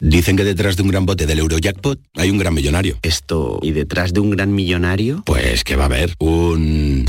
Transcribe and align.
Dicen 0.00 0.36
que 0.36 0.44
detrás 0.44 0.76
de 0.76 0.82
un 0.84 0.90
gran 0.90 1.06
bote 1.06 1.26
del 1.26 1.40
Eurojackpot 1.40 1.98
hay 2.14 2.30
un 2.30 2.38
gran 2.38 2.54
millonario. 2.54 2.98
Esto, 3.02 3.58
¿y 3.62 3.72
detrás 3.72 4.12
de 4.12 4.20
un 4.20 4.30
gran 4.30 4.54
millonario? 4.54 5.24
Pues 5.26 5.64
que 5.64 5.74
va 5.74 5.84
a 5.84 5.86
haber 5.86 6.14
un... 6.20 7.06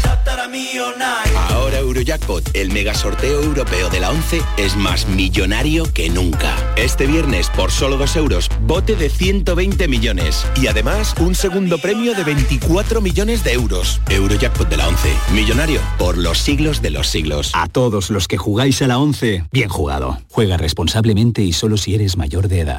Ahora 1.49 1.79
Eurojackpot, 1.79 2.55
el 2.55 2.71
mega 2.71 2.95
sorteo 2.95 3.43
europeo 3.43 3.89
de 3.89 3.99
la 3.99 4.09
11, 4.09 4.41
es 4.57 4.75
más 4.75 5.07
millonario 5.07 5.91
que 5.93 6.09
nunca. 6.09 6.55
Este 6.77 7.05
viernes, 7.05 7.49
por 7.55 7.71
solo 7.71 7.97
2 7.97 8.15
euros, 8.15 8.49
bote 8.65 8.95
de 8.95 9.09
120 9.09 9.87
millones. 9.87 10.45
Y 10.55 10.67
además, 10.67 11.13
un 11.19 11.35
segundo 11.35 11.77
premio 11.77 12.15
de 12.15 12.23
24 12.23 13.01
millones 13.01 13.43
de 13.43 13.53
euros. 13.53 14.01
Eurojackpot 14.09 14.67
de 14.67 14.77
la 14.77 14.87
11, 14.87 15.09
millonario 15.33 15.79
por 15.97 16.17
los 16.17 16.39
siglos 16.39 16.81
de 16.81 16.89
los 16.89 17.07
siglos. 17.07 17.51
A 17.53 17.67
todos 17.67 18.09
los 18.09 18.27
que 18.27 18.37
jugáis 18.37 18.81
a 18.81 18.87
la 18.87 18.97
11, 18.97 19.45
bien 19.51 19.69
jugado. 19.69 20.19
Juega 20.29 20.57
responsablemente 20.57 21.43
y 21.43 21.53
solo 21.53 21.77
si 21.77 21.93
eres 21.93 22.17
mayor 22.17 22.47
de 22.47 22.61
edad. 22.61 22.78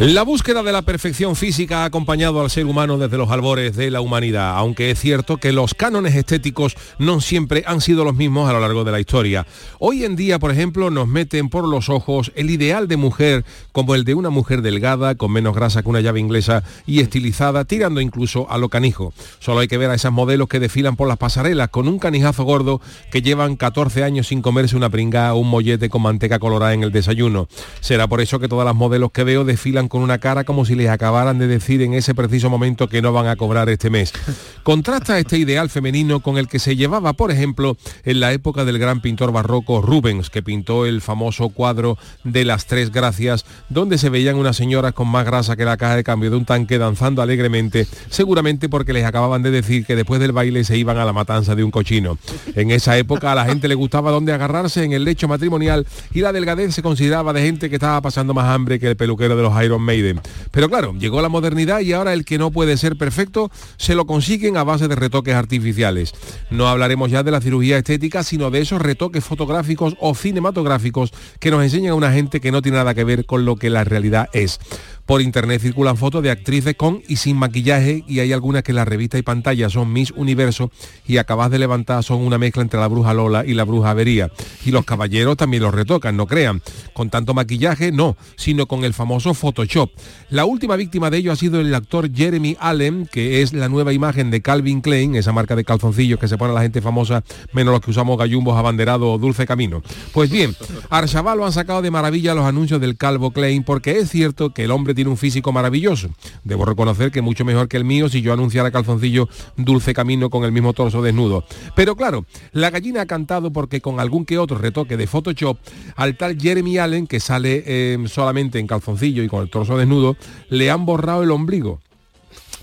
La 0.00 0.24
búsqueda 0.24 0.64
de 0.64 0.72
la 0.72 0.82
perfección 0.82 1.36
física 1.36 1.82
ha 1.82 1.84
acompañado 1.84 2.40
al 2.40 2.50
ser 2.50 2.66
humano 2.66 2.98
desde 2.98 3.16
los 3.16 3.30
albores 3.30 3.76
de 3.76 3.92
la 3.92 4.00
humanidad, 4.00 4.56
aunque 4.56 4.90
es 4.90 4.98
cierto 4.98 5.36
que 5.36 5.52
los 5.52 5.72
cánones 5.74 6.16
estéticos 6.16 6.76
no 6.98 7.20
siempre 7.20 7.62
han 7.64 7.80
sido 7.80 8.04
los 8.04 8.16
mismos 8.16 8.50
a 8.50 8.52
lo 8.52 8.58
largo 8.58 8.82
de 8.82 8.90
la 8.90 8.98
historia. 8.98 9.46
Hoy 9.78 10.04
en 10.04 10.16
día, 10.16 10.40
por 10.40 10.50
ejemplo, 10.50 10.90
nos 10.90 11.06
meten 11.06 11.48
por 11.48 11.68
los 11.68 11.88
ojos 11.88 12.32
el 12.34 12.50
ideal 12.50 12.88
de 12.88 12.96
mujer 12.96 13.44
como 13.70 13.94
el 13.94 14.02
de 14.02 14.14
una 14.14 14.30
mujer 14.30 14.62
delgada, 14.62 15.14
con 15.14 15.30
menos 15.30 15.54
grasa 15.54 15.84
que 15.84 15.88
una 15.88 16.00
llave 16.00 16.18
inglesa 16.18 16.64
y 16.86 16.98
estilizada, 16.98 17.64
tirando 17.64 18.00
incluso 18.00 18.50
a 18.50 18.58
lo 18.58 18.70
canijo. 18.70 19.14
Solo 19.38 19.60
hay 19.60 19.68
que 19.68 19.78
ver 19.78 19.90
a 19.90 19.94
esas 19.94 20.12
modelos 20.12 20.48
que 20.48 20.58
desfilan 20.58 20.96
por 20.96 21.06
las 21.06 21.18
pasarelas 21.18 21.68
con 21.68 21.86
un 21.86 22.00
canijazo 22.00 22.42
gordo 22.42 22.80
que 23.12 23.22
llevan 23.22 23.54
14 23.54 24.02
años 24.02 24.26
sin 24.26 24.42
comerse 24.42 24.76
una 24.76 24.90
pringa 24.90 25.32
o 25.34 25.38
un 25.38 25.50
mollete 25.50 25.88
con 25.88 26.02
manteca 26.02 26.40
colorada 26.40 26.74
en 26.74 26.82
el 26.82 26.90
desayuno. 26.90 27.46
Será 27.78 28.08
por 28.08 28.20
eso 28.20 28.40
que 28.40 28.48
todas 28.48 28.66
las 28.66 28.74
modelos 28.74 29.12
que 29.12 29.22
veo 29.22 29.44
desfilan 29.44 29.83
con 29.88 30.02
una 30.02 30.18
cara 30.18 30.44
como 30.44 30.64
si 30.64 30.74
les 30.74 30.88
acabaran 30.88 31.38
de 31.38 31.46
decir 31.46 31.82
en 31.82 31.94
ese 31.94 32.14
preciso 32.14 32.50
momento 32.50 32.88
que 32.88 33.02
no 33.02 33.12
van 33.12 33.26
a 33.26 33.36
cobrar 33.36 33.68
este 33.68 33.90
mes. 33.90 34.12
Contrasta 34.62 35.18
este 35.18 35.38
ideal 35.38 35.70
femenino 35.70 36.20
con 36.20 36.38
el 36.38 36.48
que 36.48 36.58
se 36.58 36.76
llevaba, 36.76 37.12
por 37.12 37.30
ejemplo, 37.30 37.76
en 38.04 38.20
la 38.20 38.32
época 38.32 38.64
del 38.64 38.78
gran 38.78 39.00
pintor 39.00 39.32
barroco 39.32 39.82
Rubens, 39.82 40.30
que 40.30 40.42
pintó 40.42 40.86
el 40.86 41.00
famoso 41.00 41.48
cuadro 41.50 41.98
de 42.24 42.44
las 42.44 42.66
tres 42.66 42.90
gracias, 42.90 43.44
donde 43.68 43.98
se 43.98 44.10
veían 44.10 44.36
unas 44.36 44.56
señoras 44.56 44.92
con 44.92 45.08
más 45.08 45.24
grasa 45.24 45.56
que 45.56 45.64
la 45.64 45.76
caja 45.76 45.96
de 45.96 46.04
cambio 46.04 46.30
de 46.30 46.36
un 46.36 46.44
tanque 46.44 46.78
danzando 46.78 47.22
alegremente, 47.22 47.86
seguramente 48.08 48.68
porque 48.68 48.92
les 48.92 49.04
acababan 49.04 49.42
de 49.42 49.50
decir 49.50 49.84
que 49.84 49.96
después 49.96 50.20
del 50.20 50.32
baile 50.32 50.64
se 50.64 50.76
iban 50.76 50.98
a 50.98 51.04
la 51.04 51.12
matanza 51.12 51.54
de 51.54 51.64
un 51.64 51.70
cochino. 51.70 52.18
En 52.54 52.70
esa 52.70 52.96
época 52.96 53.32
a 53.32 53.34
la 53.34 53.44
gente 53.44 53.68
le 53.68 53.74
gustaba 53.74 54.10
donde 54.10 54.32
agarrarse 54.32 54.84
en 54.84 54.92
el 54.92 55.04
lecho 55.04 55.28
matrimonial 55.28 55.86
y 56.12 56.20
la 56.20 56.32
delgadez 56.32 56.74
se 56.74 56.82
consideraba 56.82 57.32
de 57.32 57.42
gente 57.42 57.68
que 57.68 57.76
estaba 57.76 58.00
pasando 58.00 58.34
más 58.34 58.46
hambre 58.46 58.78
que 58.78 58.88
el 58.88 58.96
peluquero 58.96 59.36
de 59.36 59.42
los 59.42 59.54
Maiden. 59.82 60.20
Pero 60.50 60.68
claro, 60.68 60.94
llegó 60.98 61.20
la 61.22 61.28
modernidad 61.28 61.80
y 61.80 61.92
ahora 61.92 62.12
el 62.12 62.24
que 62.24 62.38
no 62.38 62.50
puede 62.50 62.76
ser 62.76 62.96
perfecto 62.96 63.50
se 63.76 63.94
lo 63.94 64.06
consiguen 64.06 64.56
a 64.56 64.64
base 64.64 64.88
de 64.88 64.94
retoques 64.94 65.34
artificiales. 65.34 66.12
No 66.50 66.68
hablaremos 66.68 67.10
ya 67.10 67.22
de 67.22 67.30
la 67.30 67.40
cirugía 67.40 67.78
estética, 67.78 68.22
sino 68.22 68.50
de 68.50 68.60
esos 68.60 68.80
retoques 68.80 69.24
fotográficos 69.24 69.96
o 70.00 70.14
cinematográficos 70.14 71.12
que 71.40 71.50
nos 71.50 71.62
enseñan 71.62 71.92
a 71.92 71.96
una 71.96 72.12
gente 72.12 72.40
que 72.40 72.52
no 72.52 72.62
tiene 72.62 72.78
nada 72.78 72.94
que 72.94 73.04
ver 73.04 73.26
con 73.26 73.44
lo 73.44 73.56
que 73.56 73.70
la 73.70 73.84
realidad 73.84 74.28
es. 74.32 74.60
Por 75.06 75.20
internet 75.20 75.60
circulan 75.60 75.98
fotos 75.98 76.22
de 76.22 76.30
actrices 76.30 76.76
con 76.76 77.02
y 77.06 77.16
sin 77.16 77.36
maquillaje 77.36 78.04
y 78.08 78.20
hay 78.20 78.32
algunas 78.32 78.62
que 78.62 78.72
en 78.72 78.76
la 78.76 78.86
revista 78.86 79.18
y 79.18 79.22
pantalla 79.22 79.68
son 79.68 79.92
Miss 79.92 80.12
Universo 80.16 80.70
y 81.06 81.18
acabas 81.18 81.50
de 81.50 81.58
levantar 81.58 82.02
son 82.02 82.22
una 82.22 82.38
mezcla 82.38 82.62
entre 82.62 82.80
la 82.80 82.88
bruja 82.88 83.12
Lola 83.12 83.44
y 83.44 83.52
la 83.52 83.64
bruja 83.64 83.90
Avería. 83.90 84.30
Y 84.64 84.70
los 84.70 84.86
caballeros 84.86 85.36
también 85.36 85.62
los 85.62 85.74
retocan, 85.74 86.16
no 86.16 86.26
crean. 86.26 86.62
Con 86.94 87.10
tanto 87.10 87.34
maquillaje, 87.34 87.92
no, 87.92 88.16
sino 88.36 88.66
con 88.66 88.82
el 88.84 88.94
famoso 88.94 89.34
Photoshop. 89.34 89.90
La 90.30 90.46
última 90.46 90.76
víctima 90.76 91.10
de 91.10 91.18
ello 91.18 91.32
ha 91.32 91.36
sido 91.36 91.60
el 91.60 91.74
actor 91.74 92.10
Jeremy 92.10 92.56
Allen, 92.58 93.06
que 93.10 93.42
es 93.42 93.52
la 93.52 93.68
nueva 93.68 93.92
imagen 93.92 94.30
de 94.30 94.40
Calvin 94.40 94.80
Klein, 94.80 95.16
esa 95.16 95.32
marca 95.32 95.54
de 95.54 95.64
calzoncillos 95.64 96.18
que 96.18 96.28
se 96.28 96.38
pone 96.38 96.52
a 96.52 96.54
la 96.54 96.62
gente 96.62 96.80
famosa, 96.80 97.24
menos 97.52 97.72
los 97.72 97.82
que 97.82 97.90
usamos 97.90 98.16
gallumbos 98.16 98.56
abanderados 98.56 99.06
o 99.06 99.18
dulce 99.18 99.46
camino. 99.46 99.82
Pues 100.12 100.30
bien, 100.30 100.56
Arshabal 100.88 101.42
han 101.42 101.52
sacado 101.52 101.82
de 101.82 101.90
maravilla 101.90 102.34
los 102.34 102.46
anuncios 102.46 102.80
del 102.80 102.96
Calvo 102.96 103.32
Klein 103.32 103.64
porque 103.64 103.98
es 103.98 104.08
cierto 104.08 104.54
que 104.54 104.64
el 104.64 104.70
hombre 104.70 104.93
tiene 104.94 105.10
un 105.10 105.16
físico 105.16 105.52
maravilloso. 105.52 106.08
Debo 106.44 106.64
reconocer 106.64 107.10
que 107.10 107.22
mucho 107.22 107.44
mejor 107.44 107.68
que 107.68 107.76
el 107.76 107.84
mío 107.84 108.08
si 108.08 108.22
yo 108.22 108.32
anunciara 108.32 108.70
calzoncillo 108.70 109.28
dulce 109.56 109.94
camino 109.94 110.30
con 110.30 110.44
el 110.44 110.52
mismo 110.52 110.72
torso 110.72 111.02
desnudo. 111.02 111.44
Pero 111.74 111.96
claro, 111.96 112.24
la 112.52 112.70
gallina 112.70 113.02
ha 113.02 113.06
cantado 113.06 113.52
porque 113.52 113.80
con 113.80 114.00
algún 114.00 114.24
que 114.24 114.38
otro 114.38 114.58
retoque 114.58 114.96
de 114.96 115.06
Photoshop, 115.06 115.58
al 115.96 116.16
tal 116.16 116.40
Jeremy 116.40 116.78
Allen, 116.78 117.06
que 117.06 117.20
sale 117.20 117.62
eh, 117.66 117.98
solamente 118.06 118.58
en 118.58 118.66
calzoncillo 118.66 119.22
y 119.22 119.28
con 119.28 119.42
el 119.42 119.50
torso 119.50 119.76
desnudo, 119.76 120.16
le 120.48 120.70
han 120.70 120.86
borrado 120.86 121.22
el 121.22 121.30
ombligo 121.30 121.80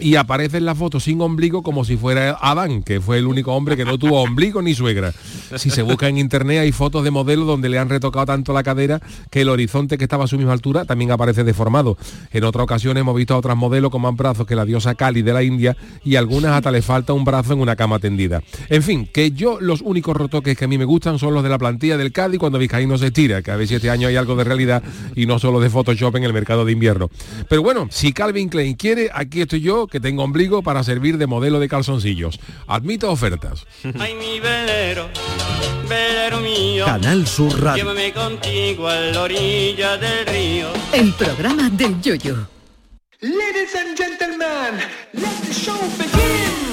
y 0.02 0.16
aparece 0.16 0.58
en 0.58 0.66
la 0.66 0.76
foto 0.76 1.00
sin 1.00 1.22
ombligo 1.22 1.62
como 1.62 1.86
si 1.86 1.96
fuera 1.96 2.38
Adán, 2.42 2.84
que 2.84 3.00
fue 3.00 3.20
el 3.20 3.28
único 3.28 3.54
hombre 3.54 3.78
que 3.78 3.86
no 3.86 3.98
tuvo 3.98 4.22
ombligo 4.22 4.62
ni 4.62 4.74
suegra. 4.74 5.14
Si 5.56 5.70
se 5.70 5.84
busca 5.84 6.08
en 6.08 6.18
internet 6.18 6.60
hay 6.60 6.72
fotos 6.72 7.04
de 7.04 7.12
modelos 7.12 7.46
donde 7.46 7.70
le 7.70 7.78
han 7.78 7.90
retocado 7.90 8.26
tanto 8.26 8.52
la 8.52 8.64
cadera 8.64 9.00
que 9.30 9.42
el 9.42 9.50
horizonte 9.50 9.98
que 9.98 10.06
estaba 10.06 10.26
a 10.26 10.28
su 10.28 10.38
misma 10.38 10.54
altura 10.54 10.86
también 10.86 11.12
aparece 11.12 11.44
deformado. 11.44 11.98
En 12.32 12.44
otra 12.44 12.64
ocasión 12.64 12.98
hemos 12.98 13.16
visto 13.16 13.36
a 13.36 13.38
otras 13.38 13.56
modelos 13.56 13.92
con 13.92 14.02
más 14.02 14.16
brazos 14.16 14.48
que 14.48 14.56
la 14.56 14.66
diosa 14.66 14.96
Kali 14.96 15.22
de 15.22 15.34
la 15.34 15.44
India 15.44 15.78
y 16.04 16.16
algunas 16.16 16.54
hasta 16.54 16.72
le 16.72 16.82
falta 16.82 17.14
un 17.14 17.24
brazo 17.24 17.54
en 17.54 17.60
una 17.60 17.76
cama 17.76 18.00
tendida. 18.00 18.42
En 18.70 18.82
fin, 18.82 19.08
que 19.12 19.32
yo 19.32 19.60
los 19.62 19.82
únicos 19.82 20.18
retoques 20.18 20.58
que 20.58 20.66
a 20.66 20.68
mí 20.68 20.78
me 20.78 20.86
gustan 20.86 21.20
son 21.20 21.34
los 21.34 21.44
de 21.44 21.50
la 21.50 21.60
plantilla 21.60 21.98
del 21.98 22.12
Cádiz 22.12 22.40
cuando 22.40 22.58
Vizcaíno 22.58 22.98
se 22.98 23.08
estira, 23.08 23.42
que 23.42 23.52
a 23.52 23.56
ver 23.56 23.68
si 23.68 23.76
este 23.76 23.90
año 23.90 24.08
hay 24.08 24.16
algo 24.16 24.36
de 24.36 24.44
realidad 24.44 24.82
y 25.16 25.26
no 25.28 25.38
solo 25.38 25.60
de 25.60 25.70
Photoshop 25.70 26.16
en 26.16 26.24
el 26.24 26.34
mercado 26.34 26.66
de 26.66 26.72
invierno. 26.72 27.10
Pero 27.48 27.62
bueno, 27.62 27.88
si 27.92 28.14
Calvin 28.14 28.50
Klein 28.50 28.76
quiere, 28.76 29.10
aquí 29.14 29.42
estoy 29.42 29.62
yo 29.62 29.88
que 29.92 30.00
tengo 30.00 30.24
ombligo 30.24 30.64
para 30.64 30.84
servir 30.84 31.18
de 31.18 31.28
modelo 31.28 31.60
de 31.60 31.70
calzoncillos. 31.70 32.40
Admito 32.66 33.12
ofertas. 33.12 33.68
Ay, 34.00 34.16
mi 34.16 34.40
velero, 34.40 35.10
velero 35.88 36.40
mío. 36.40 36.86
Canal 36.86 37.28
Sur 37.28 37.62
Radio. 37.62 37.84
Llévame 37.84 38.14
contigo 38.14 38.88
a 38.88 38.96
la 38.96 39.22
orilla 39.22 39.98
del 39.98 40.26
río. 40.26 40.70
El 40.94 41.14
programa 41.14 41.70
del 41.70 42.02
yoyo. 42.02 42.48
Ladies 43.20 43.76
and 43.76 43.96
gentlemen, 43.96 44.80
let 45.14 45.46
the 45.46 45.54
show 45.54 45.78
begin. 45.98 46.72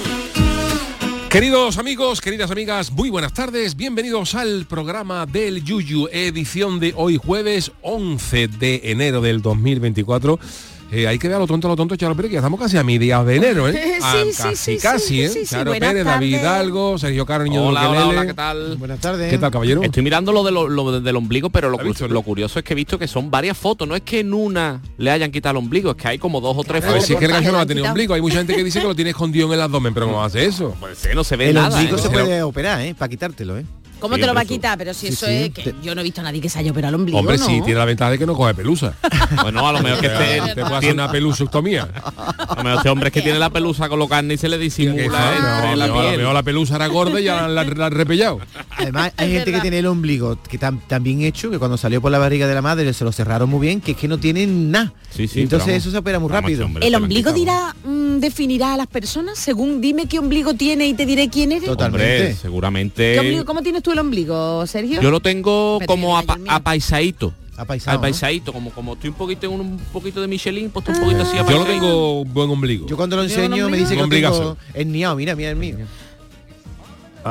Queridos 1.28 1.76
amigos, 1.76 2.22
queridas 2.22 2.50
amigas, 2.50 2.90
muy 2.90 3.10
buenas 3.10 3.34
tardes. 3.34 3.76
Bienvenidos 3.76 4.34
al 4.34 4.64
programa 4.66 5.26
del 5.26 5.62
Yuyu, 5.62 6.08
edición 6.10 6.80
de 6.80 6.94
hoy 6.96 7.18
jueves 7.18 7.70
11 7.82 8.48
de 8.48 8.80
enero 8.84 9.20
del 9.20 9.42
2024. 9.42 10.38
Eh, 10.90 11.06
hay 11.06 11.18
que 11.18 11.28
ver 11.28 11.36
a 11.36 11.38
lo 11.38 11.46
tonto, 11.46 11.68
a 11.68 11.70
lo 11.70 11.76
tonto, 11.76 11.96
Charo 11.96 12.16
Pérez, 12.16 12.30
que 12.30 12.34
ya 12.34 12.38
estamos 12.38 12.58
casi 12.58 12.78
a 12.78 12.82
mediados 12.82 13.26
de 13.26 13.36
enero, 13.36 13.68
¿eh? 13.68 13.72
Sí, 13.98 14.00
Ah, 14.02 14.14
sí, 14.24 14.32
casi, 14.42 14.56
sí, 14.56 14.78
casi, 14.78 15.22
¿eh? 15.22 15.28
sí, 15.28 15.40
sí, 15.40 15.46
Charo 15.54 15.72
Pérez, 15.72 16.02
David. 16.02 16.38
Hidalgo, 16.38 16.96
Sergio 16.96 17.26
Caro, 17.26 17.44
niño 17.44 17.62
Hola, 17.66 17.82
de 17.82 17.86
hola, 17.88 18.06
hola, 18.08 18.26
¿qué 18.26 18.32
tal? 18.32 18.76
Buenas 18.78 18.98
tardes. 18.98 19.30
¿Qué 19.30 19.36
tal, 19.36 19.50
caballero? 19.50 19.82
Estoy 19.82 20.02
mirando 20.02 20.32
lo, 20.32 20.42
de 20.44 20.50
lo, 20.50 20.66
lo 20.66 20.98
del 21.00 21.16
ombligo, 21.16 21.50
pero 21.50 21.68
lo, 21.68 21.78
¿Has 21.78 21.84
visto, 21.84 22.06
cu- 22.08 22.14
no? 22.14 22.22
curioso 22.22 22.58
es 22.58 22.64
que 22.64 22.72
he 22.72 22.76
visto 22.76 22.98
que 22.98 23.06
son 23.06 23.30
varias 23.30 23.58
fotos. 23.58 23.86
No 23.86 23.94
es 23.96 24.00
que 24.02 24.20
en 24.20 24.32
una 24.32 24.80
le 24.96 25.10
hayan 25.10 25.30
quitado 25.30 25.58
el 25.58 25.64
ombligo, 25.64 25.90
es 25.90 25.96
que 25.98 26.08
hay 26.08 26.18
como 26.18 26.40
dos 26.40 26.56
o 26.56 26.64
tres 26.64 26.82
A 26.84 26.92
ver, 26.92 27.02
si 27.02 27.12
es 27.12 27.18
que 27.18 27.26
el 27.26 27.32
gallo 27.32 27.44
no 27.46 27.50
lo 27.50 27.54
va 27.54 27.58
a 27.58 27.62
han 27.62 27.68
tener 27.68 27.82
quitado. 27.82 27.92
ombligo. 27.92 28.14
Hay 28.14 28.20
mucha 28.22 28.38
gente 28.38 28.54
que 28.56 28.64
dice 28.64 28.80
que 28.80 28.86
lo 28.86 28.94
tiene 28.94 29.10
escondido 29.10 29.46
en 29.48 29.52
el 29.52 29.60
abdomen, 29.60 29.92
pero 29.92 30.06
¿cómo 30.06 30.24
hace 30.24 30.46
eso? 30.46 30.74
Pues 30.80 30.96
sí, 30.96 31.08
no 31.14 31.22
se 31.22 31.36
ve 31.36 31.48
El 31.50 31.54
nada. 31.56 31.68
ombligo 31.76 31.98
¿eh? 31.98 32.00
se 32.00 32.08
puede 32.08 32.42
operar, 32.42 32.80
¿eh? 32.80 32.94
Para 32.94 33.10
quitártelo, 33.10 33.58
¿eh? 33.58 33.64
¿Cómo 34.00 34.14
Sí, 34.14 34.20
te 34.20 34.26
lo 34.26 34.34
va 34.34 34.42
a 34.42 34.44
quitar? 34.44 34.78
Pero 34.78 34.94
si 34.94 35.08
Sí, 35.08 35.12
eso 35.12 35.26
sí. 35.26 35.32
es 35.32 35.50
que 35.50 35.74
yo 35.82 35.94
no 35.94 36.00
he 36.00 36.04
visto 36.04 36.20
a 36.20 36.24
nadie 36.24 36.40
que 36.40 36.48
se 36.48 36.58
haya 36.58 36.70
operado 36.70 36.90
el 36.90 37.00
ombligo, 37.00 37.18
Hombre, 37.18 37.36
¿no? 37.38 37.46
sí, 37.46 37.60
tiene 37.64 37.78
la 37.78 37.84
ventaja 37.84 38.10
de 38.12 38.18
que 38.18 38.26
no 38.26 38.34
coge 38.34 38.54
pelusa. 38.54 38.94
Bueno, 39.42 39.66
a 39.68 39.72
lo 39.72 39.80
mejor 39.80 40.00
que 40.00 40.08
Te, 40.08 40.38
este, 40.38 40.54
te 40.54 40.62
puede 40.62 40.76
hacer 40.76 40.94
una 40.94 41.10
pelusectomía. 41.10 41.88
a 41.94 42.54
lo 42.56 42.62
mejor 42.64 42.76
este 42.78 42.88
hombre 42.88 43.08
es 43.08 43.12
que 43.12 43.22
tiene 43.22 43.38
la 43.38 43.50
pelusa 43.50 43.88
colocada 43.88 44.32
y 44.32 44.38
se 44.38 44.48
le 44.48 44.56
Que 44.56 44.64
disimula 44.64 44.96
entre 45.02 45.10
no, 45.10 45.48
a 45.48 45.70
lo 45.70 45.76
la 45.76 45.86
mejor- 45.86 46.06
a 46.06 46.10
lo 46.12 46.18
mejor 46.18 46.34
la 46.34 46.42
pelusa 46.42 46.76
era 46.76 46.86
gorda 46.86 47.20
y 47.20 47.24
ya 47.24 47.42
la, 47.48 47.64
la, 47.64 47.64
la 47.74 47.86
han 47.86 47.92
repellado. 47.92 48.40
Además, 48.76 49.12
hay 49.16 49.30
Es 49.30 49.36
gente 49.38 49.52
que 49.52 49.60
tiene 49.60 49.78
el 49.80 49.86
ombligo 49.86 50.38
que 50.48 50.56
tan, 50.58 50.80
tan 50.80 51.02
bien 51.02 51.22
hecho 51.22 51.50
que 51.50 51.58
cuando 51.58 51.76
salió 51.76 52.00
por 52.00 52.10
la 52.10 52.18
barriga 52.18 52.46
de 52.46 52.54
la 52.54 52.62
madre 52.62 52.92
se 52.94 53.04
lo 53.04 53.12
cerraron 53.12 53.48
muy 53.50 53.60
bien, 53.60 53.80
que 53.80 53.92
es 53.92 53.96
que 53.98 54.08
no 54.08 54.18
tienen 54.18 54.70
nada. 54.70 54.92
Sí, 55.14 55.26
sí, 55.28 55.42
Entonces 55.42 55.74
eso 55.74 55.90
se 55.90 55.98
opera 55.98 56.18
muy 56.18 56.30
rápido. 56.30 56.52
este 56.52 56.64
hombre 56.64 56.86
¿El 56.86 56.94
ombligo 56.94 57.32
dirá, 57.32 57.74
mm, 57.84 58.18
definirá 58.18 58.74
a 58.74 58.76
las 58.76 58.86
personas? 58.86 59.38
Según 59.38 59.80
dime 59.80 60.06
qué 60.06 60.18
ombligo 60.18 60.54
tiene 60.54 60.86
y 60.86 60.94
te 60.94 61.04
diré 61.06 61.28
quién 61.28 61.52
eres. 61.52 61.68
Hombre, 61.68 61.76
Totalmente. 61.86 62.28
¿Qué 62.28 62.34
seguramente. 62.34 63.18
ombligo- 63.20 63.44
¿Cómo 63.44 63.62
tienes 63.62 63.82
tú 63.82 63.87
el 63.92 63.98
ombligo, 63.98 64.66
Sergio? 64.66 65.00
Yo 65.00 65.10
lo 65.10 65.20
tengo 65.20 65.78
como 65.86 66.16
apa- 66.18 66.38
apaisadito. 66.48 67.32
Apaisado, 67.56 67.96
¿no? 67.96 67.98
Apaisadito, 67.98 68.52
como, 68.52 68.70
como 68.70 68.92
estoy 68.92 69.10
un 69.10 69.16
poquito 69.16 69.46
en 69.46 69.52
un, 69.52 69.60
un 69.62 69.78
poquito 69.92 70.20
de 70.20 70.28
Michelin, 70.28 70.70
pues 70.70 70.86
estoy 70.86 71.00
un 71.02 71.08
poquito 71.08 71.22
así 71.28 71.36
Yo 71.36 71.58
lo 71.58 71.64
tengo 71.64 72.24
buen 72.24 72.48
ombligo. 72.50 72.86
Yo 72.86 72.96
cuando 72.96 73.16
lo 73.16 73.26
¿Tiene 73.26 73.46
un 73.46 73.50
enseño 73.52 73.68
me 73.68 73.76
dice 73.76 73.96
que 73.96 74.02
Un 74.04 74.08
lo 74.08 74.14
tengo 74.14 74.56
enniado, 74.74 75.16
mira, 75.16 75.34
mira 75.34 75.50
el 75.50 75.56
mío. 75.56 75.76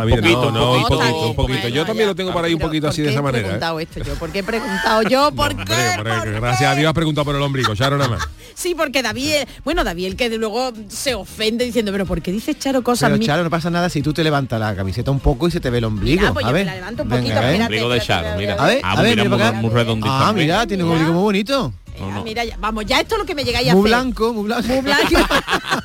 Ah, 0.01 0.05
Poquito, 0.09 0.51
no, 0.51 0.51
no, 0.51 0.71
un 0.73 0.81
poquito. 0.83 0.97
poquito, 0.99 1.27
un 1.29 1.35
poquito. 1.35 1.59
Bueno, 1.61 1.75
Yo 1.75 1.85
también 1.85 2.07
lo 2.09 2.15
tengo 2.15 2.31
por 2.33 2.43
ahí 2.45 2.53
un 2.53 2.59
poquito 2.59 2.83
¿por 2.87 2.89
así 2.91 3.01
de 3.01 3.09
esa 3.11 3.21
manera. 3.21 3.39
¿eh? 3.39 3.43
preguntado 3.43 3.79
esto 3.79 3.99
yo? 4.03 4.13
¿Por 4.15 4.31
qué 4.31 4.39
he 4.39 4.43
preguntado 4.43 5.01
yo? 5.03 5.31
¿Por 5.31 5.51
Hombre, 5.51 5.65
qué? 5.65 5.73
hombre, 5.97 6.13
¿Por 6.13 6.23
que 6.23 6.29
qué? 6.31 6.39
gracias 6.39 6.71
a 6.71 6.75
Dios 6.75 6.87
has 6.87 6.93
preguntado 6.93 7.25
por 7.25 7.35
el 7.35 7.41
ombligo, 7.41 7.73
Charo 7.75 7.97
nada 7.97 8.09
más. 8.09 8.27
Sí, 8.53 8.73
porque 8.75 9.01
David, 9.01 9.33
bueno, 9.63 9.83
David 9.83 10.05
el 10.07 10.15
que 10.15 10.29
luego 10.37 10.71
se 10.89 11.13
ofende 11.15 11.65
diciendo, 11.65 11.91
pero 11.91 12.05
¿por 12.05 12.21
qué 12.21 12.31
dices 12.31 12.57
Charo 12.59 12.81
cosas 12.83 13.09
Pero 13.11 13.23
Charo, 13.23 13.43
no 13.43 13.49
pasa 13.49 13.69
nada 13.69 13.89
si 13.89 14.01
tú 14.01 14.13
te 14.13 14.23
levantas 14.23 14.59
la 14.59 14.75
camiseta 14.75 15.11
un 15.11 15.19
poco 15.19 15.47
y 15.47 15.51
se 15.51 15.59
te 15.59 15.69
ve 15.69 15.77
el 15.79 15.85
ombligo. 15.85 16.21
Mira, 16.21 16.33
pues 16.33 16.45
a 16.45 16.49
yo 16.49 16.53
me 16.53 16.59
ver. 16.59 16.65
la 16.65 16.75
levanto 16.75 17.03
un 17.03 17.09
Venga, 17.09 17.21
poquito, 17.21 17.37
a 17.37 17.41
ver. 17.41 17.51
espérate. 17.51 17.73
Ombligo 17.75 17.89
de 17.89 18.01
Charo, 18.01 18.27
mira. 18.37 18.53
A 18.55 18.65
ver, 18.67 18.81
Ah, 18.83 18.91
a 18.91 18.95
pues 18.95 19.03
ver, 19.07 19.17
mira, 19.17 19.29
mira 19.37 19.51
muy, 19.53 19.69
redondito. 19.71 20.09
Ah, 20.11 20.33
mira, 20.33 20.65
tiene 20.67 20.83
un 20.83 20.91
ombligo 20.91 21.13
muy 21.13 21.21
bonito. 21.23 21.73
No, 21.99 22.11
no. 22.11 22.23
Mira, 22.23 22.43
ya, 22.45 22.55
vamos, 22.59 22.85
ya 22.85 22.99
esto 22.99 23.15
es 23.15 23.19
lo 23.19 23.25
que 23.25 23.35
me 23.35 23.43
llegáis 23.43 23.69
a 23.69 23.73
Muy 23.75 23.81
hacer. 23.89 23.89
blanco, 24.03 24.33
muy 24.33 24.43
blanco. 24.45 24.67
Muy 24.67 24.81
blanco. 24.81 25.05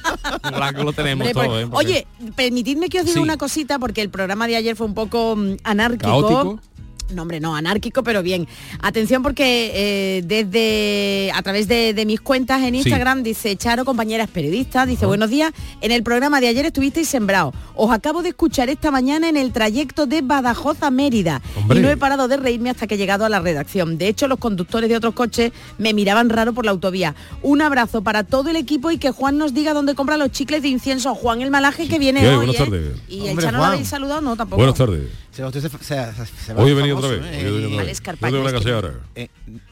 Muy 0.44 0.52
blanco 0.54 0.84
lo 0.84 0.92
tenemos 0.92 1.26
Hombre, 1.26 1.34
pues, 1.34 1.46
todo, 1.48 1.60
¿eh? 1.60 1.66
Porque- 1.66 1.86
Oye, 1.86 2.06
permitidme 2.36 2.88
que 2.88 3.00
os 3.00 3.04
diga 3.06 3.14
Sí. 3.14 3.20
una 3.22 3.36
cosita 3.36 3.78
porque 3.78 4.02
el 4.02 4.10
programa 4.10 4.46
de 4.46 4.56
ayer 4.56 4.76
fue 4.76 4.86
un 4.86 4.94
poco 4.94 5.36
mm, 5.36 5.56
anárquico. 5.64 6.04
Caótico. 6.10 6.60
No, 7.10 7.22
hombre, 7.22 7.40
no, 7.40 7.54
anárquico, 7.54 8.02
pero 8.02 8.22
bien. 8.22 8.46
Atención 8.80 9.22
porque 9.22 9.70
eh, 9.74 10.22
desde 10.24 11.30
a 11.34 11.42
través 11.42 11.68
de, 11.68 11.92
de 11.94 12.06
mis 12.06 12.20
cuentas 12.20 12.62
en 12.62 12.74
Instagram 12.74 13.22
dice 13.22 13.54
Charo, 13.56 13.84
compañeras 13.84 14.28
periodistas, 14.30 14.86
dice 14.88 15.04
buenos 15.06 15.28
días. 15.30 15.52
En 15.80 15.90
el 15.92 16.02
programa 16.02 16.40
de 16.40 16.48
ayer 16.48 16.64
estuvisteis 16.66 17.08
sembrados. 17.08 17.54
Os 17.74 17.90
acabo 17.90 18.22
de 18.22 18.30
escuchar 18.30 18.70
esta 18.70 18.90
mañana 18.90 19.28
en 19.28 19.36
el 19.36 19.52
trayecto 19.52 20.06
de 20.06 20.22
Badajoz 20.22 20.82
a 20.82 20.90
Mérida. 20.90 21.42
Hombre. 21.56 21.78
Y 21.78 21.82
no 21.82 21.90
he 21.90 21.96
parado 21.96 22.28
de 22.28 22.36
reírme 22.38 22.70
hasta 22.70 22.86
que 22.86 22.94
he 22.94 22.98
llegado 22.98 23.24
a 23.24 23.28
la 23.28 23.40
redacción. 23.40 23.98
De 23.98 24.08
hecho, 24.08 24.26
los 24.28 24.38
conductores 24.38 24.88
de 24.88 24.96
otros 24.96 25.14
coches 25.14 25.52
me 25.78 25.92
miraban 25.92 26.30
raro 26.30 26.52
por 26.54 26.64
la 26.64 26.70
autovía. 26.70 27.14
Un 27.42 27.60
abrazo 27.62 28.02
para 28.02 28.24
todo 28.24 28.48
el 28.50 28.56
equipo 28.56 28.90
y 28.90 28.98
que 28.98 29.10
Juan 29.10 29.36
nos 29.38 29.52
diga 29.54 29.74
dónde 29.74 29.94
compra 29.94 30.16
los 30.16 30.30
chicles 30.30 30.62
de 30.62 30.68
incienso. 30.68 31.14
Juan 31.14 31.42
el 31.42 31.50
malaje 31.50 31.88
que 31.88 31.98
viene 31.98 32.20
Sí, 32.20 32.26
hoy. 32.26 32.36
buenas 32.36 32.54
¿eh? 32.54 32.58
tardes. 32.58 32.90
Y 33.08 33.20
el 33.24 33.30
Hombre, 33.30 33.44
Chano 33.44 33.58
lo 33.58 33.64
habéis 33.64 33.88
saludado, 33.88 34.20
no, 34.20 34.36
tampoco. 34.36 34.56
Buenas 34.56 34.76
tardes. 34.78 35.08
Se, 35.32 35.42
usted 35.42 35.60
se, 35.62 35.68
se- 35.70 35.78
se- 35.78 36.26
se 36.44 36.52
va 36.54 36.62
Hoy 36.62 36.72
he 36.72 36.74
venido 36.74 36.98
otra 36.98 37.08
vez. 37.08 37.20
¿eh? 37.24 37.24
hoy 37.24 37.40
he 37.40 37.44
venido 37.50 37.68
otra 37.68 37.80
Al 37.80 37.86
vez. 37.86 37.92
escarpaño 37.92 38.30
No 38.32 38.36
tengo 38.44 38.48
una 38.50 38.58
este. 38.58 38.70
casa 38.70 38.86
ahora. 38.86 39.00
Eh, 39.14 39.28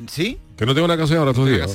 ¿Sí? 0.09 0.39
Que 0.57 0.65
no 0.65 0.75
tengo 0.75 0.85
una 0.87 0.97
casa 0.97 1.19
ahora 1.19 1.31
estos 1.33 1.47
días. 1.49 1.71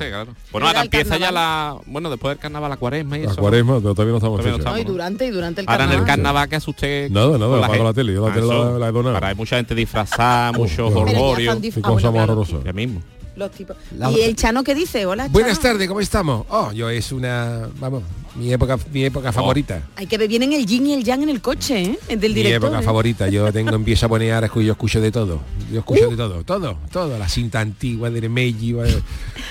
Bueno, 0.51 0.67
ahora 0.67 0.81
empieza 0.81 1.17
ya 1.17 1.25
carnaval. 1.27 1.33
la... 1.33 1.77
Bueno, 1.85 2.09
después 2.09 2.31
del 2.31 2.39
carnaval, 2.41 2.69
la 2.71 2.77
cuaresma 2.77 3.17
y 3.19 3.23
La 3.25 3.31
eso. 3.31 3.39
cuaresma, 3.41 3.77
pero 3.79 3.93
todavía 3.93 4.11
no 4.13 4.17
estamos 4.17 4.39
Todavía 4.39 4.51
no 4.53 4.57
fechas. 4.57 4.71
No, 4.73 4.77
y 4.77 4.81
estamos. 4.81 4.93
durante 4.97 5.25
y 5.27 5.29
durante 5.29 5.61
el 5.61 5.69
Ahora 5.69 5.83
en 5.83 5.89
el 5.91 5.95
carnaval. 5.97 6.15
carnaval 6.17 6.49
que 6.49 6.55
asusté. 6.55 7.07
Nada, 7.11 7.37
nada, 7.37 7.57
apago 7.65 7.83
la 7.83 7.93
tele, 7.93 8.13
yo 8.13 8.21
la 8.25 8.31
Ah, 8.31 8.33
tele 8.33 8.45
eso. 8.47 8.71
la- 8.73 8.79
la 8.79 8.87
he 8.87 8.91
donado. 8.91 9.15
Ahora 9.15 9.27
hay 9.27 9.35
mucha 9.35 9.55
gente 9.57 9.75
disfrazada, 9.75 10.51
mucho 10.51 10.75
qué 10.75 10.81
horror. 10.81 11.05
Pero 11.05 11.39
ya 11.39 12.11
más 12.11 12.73
mismo. 12.73 13.03
Los 13.35 13.51
tipos. 13.51 13.75
La- 13.97 14.09
¿Y 14.11 14.21
el 14.21 14.35
Chano 14.35 14.63
qué 14.63 14.73
dice? 14.73 15.05
Hola, 15.05 15.23
Chano. 15.25 15.33
Buenas 15.33 15.59
tardes, 15.59 15.87
¿cómo 15.87 15.99
estamos? 15.99 16.45
Oh, 16.49 16.71
yo 16.71 16.89
es 16.89 17.11
una, 17.11 17.69
vamos, 17.79 18.01
mi 18.35 18.51
época, 18.51 18.77
mi 18.91 19.03
Oh. 19.03 19.07
época 19.07 19.31
favorita. 19.31 19.81
Hay 19.95 20.07
que 20.07 20.17
ver 20.17 20.27
bien 20.27 20.43
en 20.43 20.53
el 20.53 20.65
yin 20.65 20.87
y 20.87 20.93
el 20.93 21.03
yang 21.03 21.23
en 21.23 21.29
el 21.29 21.41
coche, 21.41 21.83
¿eh? 21.83 21.99
Del 22.15 22.31
Mi 22.31 22.35
director. 22.43 22.67
época 22.69 22.81
¿eh? 22.81 22.83
favorita, 22.83 23.29
yo 23.29 23.51
tengo, 23.53 23.71
empiezo 23.75 24.05
a 24.05 24.09
poner 24.09 24.33
ahora, 24.33 24.49
yo 24.53 24.71
escucho 24.71 24.99
de 25.01 25.11
todo. 25.11 25.41
Yo 25.71 25.75
Uh. 25.75 25.79
escucho 25.79 26.09
de 26.09 26.17
todo, 26.17 26.43
todo, 26.43 26.77
todo. 26.91 27.17
La 27.17 27.27
cinta 27.29 27.59
antigua 27.59 28.09
de 28.09 28.21
Remelli, 28.21 28.75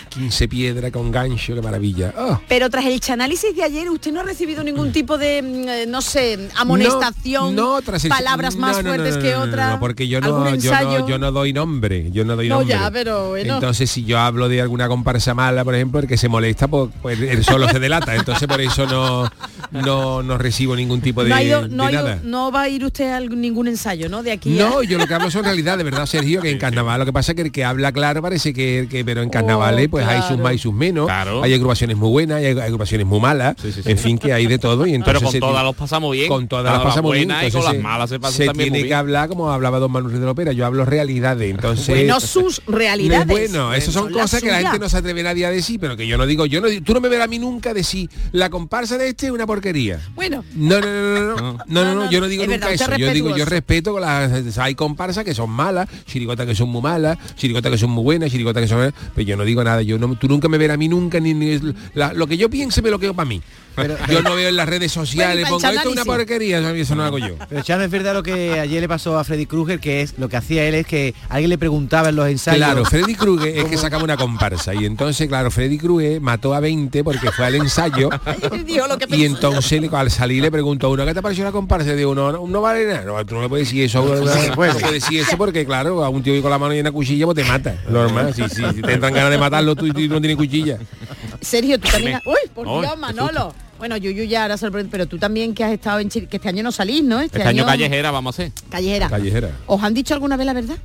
15 0.08 0.48
piedra 0.48 0.90
con 0.90 1.10
gancho, 1.10 1.54
qué 1.54 1.62
maravilla. 1.62 2.12
Oh. 2.16 2.40
Pero 2.48 2.69
tras 2.70 2.84
el 2.86 3.00
análisis 3.10 3.54
de 3.56 3.62
ayer, 3.62 3.88
¿usted 3.90 4.12
no 4.12 4.20
ha 4.20 4.25
recibido 4.25 4.62
ningún 4.62 4.92
tipo 4.92 5.19
de, 5.19 5.42
mm, 5.86 5.90
no 5.90 6.00
sé, 6.02 6.48
amonestación, 6.56 7.54
No, 7.54 7.75
no, 7.76 7.82
tras 7.82 8.04
el- 8.04 8.10
palabras 8.10 8.56
más 8.56 8.76
no, 8.76 8.82
no, 8.82 8.88
no, 8.90 8.94
fuertes 8.94 9.16
no, 9.16 9.22
que 9.22 9.36
otras? 9.36 9.70
no, 9.72 9.81
porque 9.81 10.08
yo 10.08 10.20
no, 10.20 10.54
yo 10.56 10.72
no, 10.72 11.08
yo 11.08 11.19
no 11.19 11.32
doy 11.32 11.52
nombre, 11.52 12.10
yo 12.12 12.25
no 12.25 12.36
doy 12.36 12.48
No, 12.48 12.58
nombre. 12.58 12.75
ya, 12.75 12.90
pero 12.90 13.31
bueno. 13.31 13.54
Entonces, 13.54 13.90
si 13.90 14.04
yo 14.04 14.19
hablo 14.19 14.48
de 14.48 14.60
alguna 14.60 14.88
comparsa 14.88 15.34
mala, 15.34 15.64
por 15.64 15.75
ejemplo, 15.75 16.00
el 16.00 16.06
que 16.06 16.16
se 16.16 16.28
molesta, 16.28 16.69
pues, 16.69 16.90
pues 17.02 17.20
él 17.20 17.44
solo 17.44 17.69
se 17.69 17.78
delata. 17.78 18.14
Entonces, 18.14 18.46
por 18.48 18.60
eso 18.60 18.73
no, 18.78 19.30
no, 19.70 20.22
no 20.22 20.38
recibo 20.38 20.76
ningún 20.76 21.00
tipo 21.00 21.22
de, 21.22 21.30
no, 21.30 21.36
ha 21.36 21.42
ido- 21.42 21.62
de 21.62 21.68
no 21.74 21.84
ha 21.84 21.92
ido- 21.92 22.02
nada. 22.02 22.20
no 22.22 22.50
va 22.52 22.62
a 22.62 22.68
ir 22.68 22.84
usted 22.84 23.10
a 23.10 23.16
algún- 23.16 23.40
ningún 23.40 23.69
ensayo, 23.69 24.08
¿no? 24.08 24.22
De 24.22 24.32
aquí 24.32 24.58
a- 24.60 24.69
No, 24.69 24.82
yo 24.82 24.98
lo 24.98 25.06
que 25.06 25.14
hablo 25.14 25.31
son 25.31 25.44
realidad, 25.44 25.78
de 25.78 25.84
verdad, 25.84 26.06
Sergio, 26.06 26.40
que 26.43 26.50
en 26.50 26.58
carnaval 26.58 26.98
lo 27.00 27.06
que 27.06 27.12
pasa 27.12 27.32
es 27.32 27.36
que 27.36 27.43
el 27.43 27.52
que 27.52 27.64
habla 27.64 27.93
claro 27.93 28.22
parece 28.22 28.52
que, 28.52 28.86
que- 28.90 29.04
pero 29.04 29.22
en 29.22 29.31
carnavales 29.31 29.88
pues 29.88 30.06
hay 30.06 30.22
sus 30.22 30.38
más 30.38 30.54
y 30.54 30.58
sus 30.58 30.74
menos. 30.74 31.06
Claro. 31.06 31.43
Hay 31.43 31.54
agrupaciones 31.54 31.96
muy 31.96 32.10
buenas, 32.10 32.38
hay 32.38 32.46
agrupaciones 32.58 33.06
muy 33.06 33.20
malas, 33.20 33.56
en 33.84 33.98
fin, 33.98 34.19
que 34.19 34.32
hay 34.32 34.46
de 34.46 34.58
todo. 34.58 34.86
Y 34.86 34.94
entonces 34.94 35.20
Pero 35.22 35.31
con 35.31 35.50
todas 35.50 35.64
los 35.64 35.76
pasamos 35.76 36.12
bien. 36.12 36.28
Con 36.28 36.48
todas 36.48 36.64
las 36.72 36.82
pasamos 36.82 37.12
bien. 37.12 37.28
buenas 37.28 37.48
y 37.48 37.50
con 37.50 37.64
las 37.64 37.78
malas 37.78 38.10
se 38.10 38.19
pasan 38.20 38.36
se 38.36 38.46
también 38.46 38.70
muy 38.70 38.78
tiene 38.78 38.88
que 38.88 38.94
hablar 38.94 39.28
como 39.28 39.50
hablaba 39.50 39.78
don 39.78 39.90
Manuel 39.93 40.19
de 40.19 40.24
la 40.24 40.31
Opera, 40.32 40.52
yo 40.52 40.66
hablo 40.66 40.84
realidades, 40.84 41.50
entonces... 41.50 41.88
Bueno, 41.88 42.20
sus 42.20 42.62
realidades. 42.66 43.26
Bueno, 43.26 43.72
eso 43.74 43.93
son 43.93 44.10
cosas 44.12 44.43
que 44.43 44.50
la 44.50 44.60
gente 44.60 44.78
no 44.78 44.88
se 44.88 44.96
atreve 44.96 45.22
nadie 45.22 45.46
a 45.46 45.50
decir, 45.50 45.78
pero 45.81 45.96
que 45.96 46.06
yo 46.06 46.16
no 46.19 46.26
digo, 46.26 46.46
yo 46.46 46.60
no 46.60 46.69
tú 46.84 46.94
no 46.94 47.00
me 47.00 47.08
verás 47.08 47.24
a 47.26 47.28
mí 47.28 47.38
nunca 47.38 47.72
decir 47.74 48.08
la 48.32 48.50
comparsa 48.64 48.96
de 48.96 49.08
este 49.08 49.26
es 49.26 49.32
una 49.32 49.46
porquería. 49.46 50.00
Bueno, 50.14 50.42
No, 50.54 50.80
no, 50.80 50.86
no, 50.86 51.12
no, 51.12 51.36
no, 51.36 51.58
no, 51.66 51.84
no, 51.84 51.94
no, 52.04 52.10
yo 52.10 52.20
no 52.20 52.28
digo 52.28 52.44
Es 52.44 52.48
nunca 52.48 52.66
verdad, 52.68 52.72
eso. 52.74 52.92
es 52.92 52.98
Yo 52.98 53.12
digo, 53.12 53.36
yo 53.36 53.44
respeto 53.44 53.92
con 53.92 54.00
las 54.00 54.56
hay 54.58 54.74
comparsas 54.74 55.22
que 55.24 55.34
son 55.34 55.50
malas, 55.50 55.86
chirigotas 56.06 56.46
que 56.46 56.54
son 56.54 56.70
muy 56.70 56.80
malas, 56.80 57.18
chirigotas 57.36 57.70
que 57.70 57.76
son 57.78 57.90
muy 57.90 58.02
buenas, 58.02 58.30
chirigotas 58.30 58.62
que 58.62 58.68
son 58.68 58.94
pero 59.14 59.26
yo 59.26 59.36
no 59.36 59.44
digo 59.44 59.62
nada, 59.62 59.82
yo 59.82 59.98
no 59.98 60.14
tú 60.16 60.28
nunca 60.28 60.48
me 60.48 60.56
verás 60.56 60.76
a 60.76 60.78
mí 60.78 60.88
nunca 60.88 61.20
ni, 61.20 61.34
ni- 61.34 61.60
la- 61.92 62.14
lo 62.14 62.26
que 62.26 62.36
yo 62.38 62.48
piense 62.48 62.80
me 62.80 62.90
lo 62.90 62.98
quedo 62.98 63.12
para 63.12 63.28
mí. 63.28 63.42
Yo 64.10 64.22
no 64.22 64.34
veo 64.34 64.48
en 64.48 64.56
las 64.56 64.69
redes 64.69 64.93
sociales, 64.93 65.46
y 65.46 65.50
pongo 65.50 65.66
esto 65.66 65.81
es 65.81 65.86
una 65.93 66.04
porquería, 66.04 66.58
eso, 66.58 66.69
eso 66.70 66.94
no 66.94 67.02
lo 67.02 67.06
hago 67.06 67.19
yo. 67.19 67.34
Pero 67.48 67.62
Chano, 67.62 67.84
es 67.84 67.90
verdad 67.90 68.14
lo 68.14 68.22
que 68.22 68.58
ayer 68.60 68.81
le 68.81 68.88
pasó 68.88 69.19
a 69.19 69.24
Freddy 69.24 69.46
Krueger, 69.46 69.81
que 69.81 70.02
es 70.02 70.19
lo 70.19 70.28
que 70.28 70.36
hacía 70.36 70.64
él 70.64 70.74
es 70.74 70.86
que 70.86 71.14
alguien 71.28 71.50
le 71.50 71.58
preguntaba 71.58 72.08
en 72.10 72.16
los 72.16 72.28
ensayos. 72.28 72.58
Claro, 72.58 72.84
Freddy 72.84 73.14
Krueger 73.14 73.56
es 73.58 73.64
que 73.64 73.76
sacaba 73.76 74.04
una 74.04 74.16
comparsa 74.16 74.74
y 74.74 74.84
entonces, 74.84 75.26
claro, 75.28 75.50
Freddy 75.50 75.78
Krueger 75.78 76.20
mató 76.20 76.54
a 76.54 76.60
20 76.60 77.02
porque 77.04 77.31
fue 77.32 77.46
al 77.46 77.54
ensayo 77.56 78.10
Digo 78.64 78.86
lo 78.86 78.98
que 78.98 79.06
y 79.16 79.24
entonces 79.24 79.81
le- 79.81 79.88
al 79.93 80.10
salir 80.10 80.43
le 80.43 80.50
preguntó 80.50 80.86
a 80.88 80.90
uno, 80.90 81.04
¿qué 81.04 81.14
te 81.14 81.22
pareció 81.22 81.44
la 81.44 81.52
comparsa? 81.52 81.93
Y 81.93 81.96
digo, 81.96 82.14
no, 82.14 82.32
no, 82.32 82.46
no 82.46 82.60
vale 82.60 82.86
nada. 82.86 83.04
No, 83.04 83.24
tú 83.26 83.34
no 83.36 83.43
le 83.43 83.48
puedes 83.48 83.66
decir 83.69 83.84
eso. 83.84 84.04
No, 84.04 84.14
no 84.24 84.54
puedes 84.54 84.90
decir 84.90 85.20
eso 85.20 85.36
porque, 85.36 85.64
claro, 85.64 86.04
a 86.04 86.08
un 86.08 86.22
tío 86.22 86.40
con 86.43 86.50
la 86.50 86.58
mano 86.58 86.72
llena 86.72 86.90
de 86.90 86.93
cuchilla 86.94 87.24
pues 87.26 87.36
te 87.36 87.44
mata. 87.44 87.76
Normal, 87.88 88.34
si, 88.34 88.48
si, 88.48 88.62
si 88.74 88.82
te 88.82 88.93
entran 88.93 89.12
ganas 89.14 89.31
de 89.31 89.38
matarlo 89.38 89.74
tú 89.76 89.86
y 89.86 89.93
tú 89.93 90.00
no 90.08 90.20
tienes 90.20 90.36
cuchilla. 90.36 90.78
Sergio, 91.40 91.78
tú 91.78 91.88
también... 91.88 92.20
Uy, 92.26 92.36
por 92.54 92.66
Dios, 92.81 92.98
Manolo. 92.98 93.54
Bueno, 93.78 93.96
Yuyu 93.96 94.24
ya 94.24 94.43
ahora 94.43 94.56
sorprende, 94.56 94.88
pero 94.90 95.06
tú 95.06 95.19
también 95.19 95.54
que 95.54 95.64
has 95.64 95.72
estado 95.72 95.98
en 95.98 96.08
Chile, 96.08 96.26
que 96.28 96.36
este 96.36 96.48
año 96.48 96.62
no 96.62 96.72
salís, 96.72 97.02
¿no? 97.02 97.20
Este 97.20 97.43
año 97.43 97.66
callejera 97.66 98.10
vamos 98.10 98.38
a 98.38 98.43
hacer. 98.43 98.52
Callejera. 98.70 99.08
Callejera. 99.08 99.50
¿Os 99.66 99.82
han 99.82 99.93
dicho 99.94 100.14
alguna 100.14 100.36
vez 100.36 100.46
la 100.46 100.52
verdad? 100.52 100.76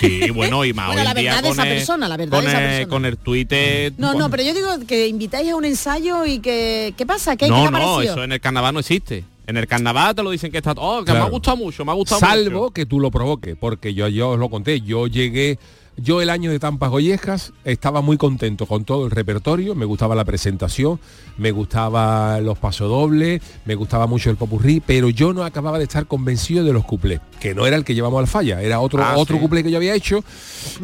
Sí, 0.00 0.30
bueno, 0.30 0.64
y 0.64 0.72
más 0.72 0.86
Bueno, 0.86 1.02
hoy 1.02 1.06
la 1.08 1.14
día 1.14 1.30
verdad 1.34 1.42
de 1.42 1.48
con 1.48 1.58
esa 1.58 1.68
el- 1.68 1.76
persona, 1.76 2.08
la 2.08 2.16
verdad 2.16 2.32
con 2.38 2.44
de 2.44 2.50
esa 2.50 2.58
el- 2.60 2.66
persona. 2.68 2.88
Con 2.88 3.04
el 3.06 3.16
Twitter... 3.18 3.92
No, 3.98 4.14
no, 4.14 4.30
pero 4.30 4.42
yo 4.42 4.54
digo 4.54 4.68
que 4.86 5.08
invitáis 5.08 5.50
a 5.50 5.56
un 5.56 5.64
ensayo 5.64 6.24
y 6.24 6.38
que... 6.38 6.94
¿Qué 6.96 7.04
pasa? 7.06 7.36
¿Qué, 7.36 7.48
no, 7.48 7.64
qué 7.66 7.70
no, 7.70 8.00
eso 8.00 8.24
en 8.24 8.32
el 8.32 8.40
carnaval 8.40 8.72
no 8.74 8.80
existe. 8.80 9.24
En 9.46 9.58
el 9.58 9.66
carnaval 9.66 10.14
te 10.14 10.22
lo 10.22 10.30
dicen 10.30 10.50
que 10.50 10.58
está... 10.58 10.72
Oh, 10.76 11.04
que 11.04 11.12
me 11.12 11.18
ha 11.18 11.24
gustado 11.24 11.58
mucho, 11.58 11.84
me 11.84 11.90
ha 11.92 11.94
gustado 11.94 12.18
Salvo 12.20 12.60
mucho. 12.62 12.72
que 12.72 12.86
tú 12.86 12.98
lo 12.98 13.10
provoques, 13.10 13.56
porque 13.60 13.92
yo, 13.92 14.08
yo 14.08 14.30
os 14.30 14.38
lo 14.38 14.48
conté, 14.48 14.80
yo 14.80 15.06
llegué, 15.06 15.58
yo 15.96 16.20
el 16.20 16.30
año 16.30 16.50
de 16.50 16.58
Tampas 16.58 16.90
Gollejas 16.90 17.52
estaba 17.64 18.00
muy 18.00 18.16
contento 18.16 18.66
con 18.66 18.84
todo 18.84 19.04
el 19.04 19.10
repertorio, 19.10 19.74
me 19.74 19.84
gustaba 19.84 20.14
la 20.14 20.24
presentación, 20.24 20.98
me 21.38 21.50
gustaba 21.52 22.40
los 22.40 22.58
pasodobles, 22.58 23.40
me 23.64 23.74
gustaba 23.74 24.06
mucho 24.06 24.30
el 24.30 24.36
popurrí, 24.36 24.82
pero 24.84 25.08
yo 25.08 25.32
no 25.32 25.44
acababa 25.44 25.78
de 25.78 25.84
estar 25.84 26.06
convencido 26.06 26.64
de 26.64 26.72
los 26.72 26.84
cuplés, 26.84 27.20
que 27.40 27.54
no 27.54 27.66
era 27.66 27.76
el 27.76 27.84
que 27.84 27.94
llevamos 27.94 28.18
al 28.20 28.26
falla, 28.26 28.60
era 28.60 28.80
otro, 28.80 29.02
Ah, 29.04 29.14
otro 29.16 29.36
sí. 29.36 29.42
cuplé 29.42 29.62
que 29.62 29.70
yo 29.70 29.76
había 29.76 29.94
hecho 29.94 30.24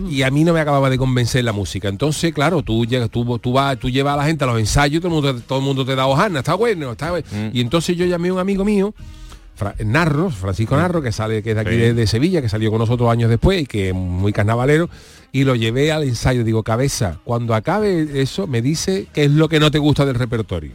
y 0.08 0.22
a 0.22 0.30
mí 0.30 0.44
no 0.44 0.52
me 0.52 0.60
acababa 0.60 0.90
de 0.90 0.98
convencer 0.98 1.42
la 1.44 1.52
música. 1.52 1.88
Entonces, 1.88 2.32
claro, 2.32 2.62
tú 2.62 2.84
llegas, 2.86 3.10
tú, 3.10 3.38
tú 3.38 3.52
vas, 3.52 3.78
tú 3.78 3.90
llevas 3.90 4.14
a 4.14 4.16
la 4.18 4.24
gente 4.26 4.44
a 4.44 4.46
los 4.46 4.58
ensayos, 4.60 5.00
todo 5.02 5.08
el 5.16 5.22
mundo, 5.22 5.42
todo 5.46 5.58
el 5.58 5.64
mundo 5.64 5.84
te 5.84 5.96
da 5.96 6.06
hojana, 6.06 6.38
está 6.40 6.54
bueno, 6.54 6.92
está 6.92 7.10
bueno. 7.10 7.26
Mm. 7.32 7.48
Y 7.56 7.60
entonces 7.60 7.96
yo 7.96 8.04
llamé 8.06 8.28
a 8.28 8.34
un 8.34 8.38
amigo 8.38 8.64
mío, 8.64 8.94
Fra- 9.60 9.74
Narro, 9.84 10.30
Francisco 10.30 10.74
Narro, 10.74 11.02
que 11.02 11.12
sale, 11.12 11.42
que 11.42 11.50
es 11.50 11.54
de 11.54 11.60
aquí 11.60 11.70
Sí. 11.72 11.76
de, 11.76 11.92
de 11.92 12.06
Sevilla, 12.06 12.40
que 12.40 12.48
salió 12.48 12.70
con 12.70 12.78
nosotros 12.78 13.10
años 13.10 13.28
después 13.28 13.60
y 13.60 13.66
que 13.66 13.90
es 13.90 13.94
muy 13.94 14.32
carnavalero, 14.32 14.88
y 15.32 15.44
lo 15.44 15.54
llevé 15.54 15.92
al 15.92 16.02
ensayo. 16.04 16.44
Digo, 16.44 16.62
cabeza, 16.62 17.18
cuando 17.24 17.54
acabe 17.54 18.22
eso, 18.22 18.46
me 18.46 18.62
dice 18.62 19.06
qué 19.12 19.24
es 19.24 19.30
lo 19.30 19.50
que 19.50 19.60
no 19.60 19.70
te 19.70 19.76
gusta 19.78 20.06
del 20.06 20.14
repertorio. 20.14 20.72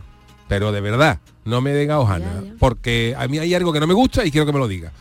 Pero 0.47 0.71
de 0.71 0.81
verdad, 0.81 1.17
no 1.45 1.61
me 1.61 1.73
diga 1.73 1.99
hojana, 1.99 2.43
porque 2.59 3.15
a 3.17 3.27
mí 3.27 3.39
hay 3.39 3.55
algo 3.55 3.73
que 3.73 3.79
no 3.79 3.87
me 3.87 3.95
gusta 3.95 4.23
y 4.23 4.29
quiero 4.29 4.45
que 4.45 4.53
me 4.53 4.59
lo 4.59 4.67
diga. 4.67 4.91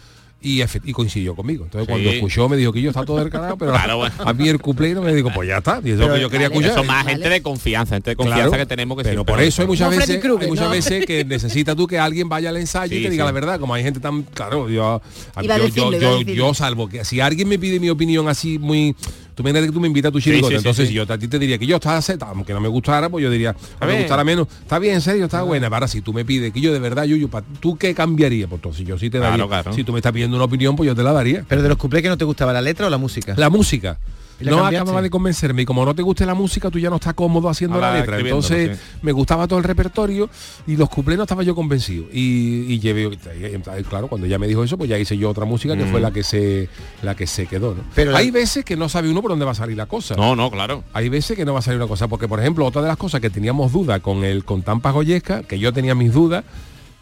Y, 0.46 0.62
y 0.62 0.92
coincidió 0.92 1.34
conmigo. 1.34 1.64
Entonces 1.64 1.88
cuando 1.88 2.10
escuchó 2.10 2.48
me 2.50 2.56
dijo 2.58 2.70
que 2.70 2.82
yo 2.82 2.90
está 2.90 3.02
todo 3.04 3.16
descarado, 3.16 3.56
pero 3.56 3.72
Claro, 3.72 3.96
bueno. 3.96 4.14
a 4.24 4.32
mí 4.34 4.46
el 4.48 4.60
cumpleaños 4.60 5.02
me 5.02 5.14
digo, 5.14 5.30
pues 5.34 5.48
ya 5.48 5.56
está. 5.56 5.80
Y 5.82 5.92
eso 5.92 6.00
Pero, 6.02 6.14
que 6.16 6.20
yo 6.20 6.28
quería 6.28 6.46
escuchar. 6.48 6.72
Eso 6.72 6.84
más 6.84 7.06
gente 7.06 7.28
de 7.30 7.40
confianza, 7.42 7.94
gente 7.96 8.10
de 8.10 8.16
confianza 8.16 8.48
Claro, 8.48 8.58
que 8.62 8.66
tenemos 8.66 8.96
que 8.98 9.04
pero 9.04 9.14
siempre- 9.14 9.32
por 9.34 9.42
eso 9.42 9.62
hay 9.62 9.68
muchas 9.68 9.90
No 9.90 9.96
veces 9.96 10.22
hay 10.22 10.46
muchas 10.48 10.64
¿no? 10.66 10.70
veces 10.70 11.06
que 11.06 11.24
necesitas 11.24 11.74
tú 11.74 11.86
que 11.86 11.98
alguien 11.98 12.28
vaya 12.28 12.50
al 12.50 12.58
ensayo 12.58 12.94
y 12.96 13.02
te 13.04 13.08
diga 13.10 13.24
sí. 13.24 13.26
la 13.26 13.32
verdad 13.32 13.58
como 13.58 13.72
hay 13.72 13.82
gente 13.82 14.00
tan 14.00 14.22
claro 14.22 14.68
yo 14.68 15.00
a- 15.34 15.42
yo, 15.42 15.58
decirlo, 15.90 16.20
yo 16.20 16.52
salvo 16.52 16.88
que 16.90 17.04
si 17.06 17.20
alguien 17.20 17.48
me 17.48 17.58
pide 17.58 17.80
mi 17.80 17.88
opinión 17.88 18.28
así 18.28 18.58
muy 18.58 18.94
tú 19.34 19.42
me 19.42 19.52
que 19.52 19.70
tú 19.70 19.80
me 19.80 19.86
invitas 19.88 20.08
a 20.10 20.12
tu 20.12 20.20
chirigota 20.20 20.48
sí, 20.48 20.54
sí, 20.54 20.56
entonces 20.58 20.84
sí. 20.86 20.88
si 20.88 20.94
yo 20.94 21.02
a 21.08 21.18
ti 21.18 21.28
te 21.28 21.38
diría 21.38 21.58
que 21.58 21.66
yo 21.66 21.76
estaba 21.76 22.00
Z 22.00 22.24
aunque 22.26 22.52
no 22.52 22.60
me 22.60 22.68
gustara 22.68 23.08
pues 23.08 23.22
yo 23.22 23.30
diría 23.30 23.54
A 23.80 23.86
me 23.86 23.98
gustara 23.98 24.24
menos 24.24 24.46
está 24.62 24.78
bien 24.78 24.94
en 24.94 25.00
serio 25.00 25.24
está 25.24 25.42
buena. 25.42 25.66
Ahora 25.68 25.88
si 25.88 26.00
tú 26.00 26.12
me 26.12 26.24
pides 26.24 26.52
que 26.52 26.60
yo 26.60 26.72
de 26.72 26.78
verdad 26.78 27.04
Yuyu 27.04 27.28
pa- 27.28 27.42
tú 27.60 27.76
qué 27.76 27.94
cambiarías 27.94 28.48
pues 28.48 28.58
entonces 28.58 28.86
yo 28.86 28.98
sí 28.98 29.10
te 29.10 29.18
daría 29.18 29.34
Claro, 29.36 29.48
claro. 29.48 29.72
si 29.72 29.84
tú 29.84 29.92
me 29.92 29.98
estás 29.98 30.12
pidiendo 30.12 30.36
una 30.36 30.44
opinión 30.44 30.76
pues 30.76 30.86
yo 30.86 30.94
te 30.94 31.02
la 31.02 31.12
daría. 31.12 31.44
Pero 31.48 31.62
de 31.62 31.68
los 31.68 31.78
cuplés 31.78 32.02
que 32.02 32.08
no 32.08 32.16
te 32.18 32.24
gustaba 32.24 32.52
la 32.52 32.60
letra 32.62 32.86
o 32.86 32.90
la 32.90 32.98
música. 32.98 33.34
la 33.36 33.50
música. 33.50 33.98
¿Y 33.98 34.00
la 34.00 34.23
no 34.40 34.66
acababa 34.66 35.00
de 35.02 35.10
convencerme 35.10 35.62
y 35.62 35.64
como 35.64 35.84
no 35.84 35.94
te 35.94 36.02
guste 36.02 36.26
la 36.26 36.34
música 36.34 36.70
tú 36.70 36.78
ya 36.78 36.90
no 36.90 36.96
estás 36.96 37.14
cómodo 37.14 37.48
haciendo 37.48 37.76
Ahora 37.76 37.92
la 37.92 38.00
letra 38.00 38.18
entonces 38.18 38.78
me 39.02 39.12
gustaba 39.12 39.46
todo 39.46 39.58
el 39.58 39.64
repertorio 39.64 40.28
y 40.66 40.76
los 40.76 40.88
cuplés 40.88 41.16
no 41.16 41.22
estaba 41.24 41.42
yo 41.42 41.54
convencido 41.54 42.04
y, 42.12 42.66
y 42.72 42.78
llevé 42.80 43.04
y, 43.06 43.82
claro 43.84 44.08
cuando 44.08 44.26
ya 44.26 44.38
me 44.38 44.46
dijo 44.48 44.64
eso 44.64 44.76
pues 44.76 44.90
ya 44.90 44.98
hice 44.98 45.16
yo 45.16 45.30
otra 45.30 45.44
música 45.44 45.76
que 45.76 45.84
Mm. 45.84 45.90
fue 45.90 46.00
la 46.00 46.10
que 46.12 46.22
se 46.22 46.68
la 47.02 47.14
que 47.14 47.26
se 47.26 47.46
quedó 47.46 47.74
¿no? 47.74 47.84
Pero 47.94 48.10
la- 48.12 48.18
hay 48.18 48.30
veces 48.30 48.64
que 48.64 48.76
no 48.76 48.88
sabe 48.88 49.08
uno 49.10 49.22
por 49.22 49.30
dónde 49.30 49.44
va 49.44 49.52
a 49.52 49.54
salir 49.54 49.76
la 49.76 49.86
cosa 49.86 50.14
No, 50.16 50.34
no, 50.34 50.50
claro. 50.50 50.82
hay 50.92 51.08
veces 51.08 51.36
que 51.36 51.44
no 51.44 51.52
va 51.52 51.60
a 51.60 51.62
salir 51.62 51.78
una 51.78 51.88
cosa 51.88 52.08
porque 52.08 52.26
por 52.28 52.40
ejemplo 52.40 52.66
otra 52.66 52.82
de 52.82 52.88
las 52.88 52.96
cosas 52.96 53.20
que 53.20 53.30
teníamos 53.30 53.72
duda 53.72 54.00
con 54.00 54.24
el 54.24 54.44
con 54.44 54.62
Tampa 54.62 54.90
Goyesca 54.90 55.42
que 55.44 55.58
yo 55.58 55.72
tenía 55.72 55.94
mis 55.94 56.12
dudas 56.12 56.44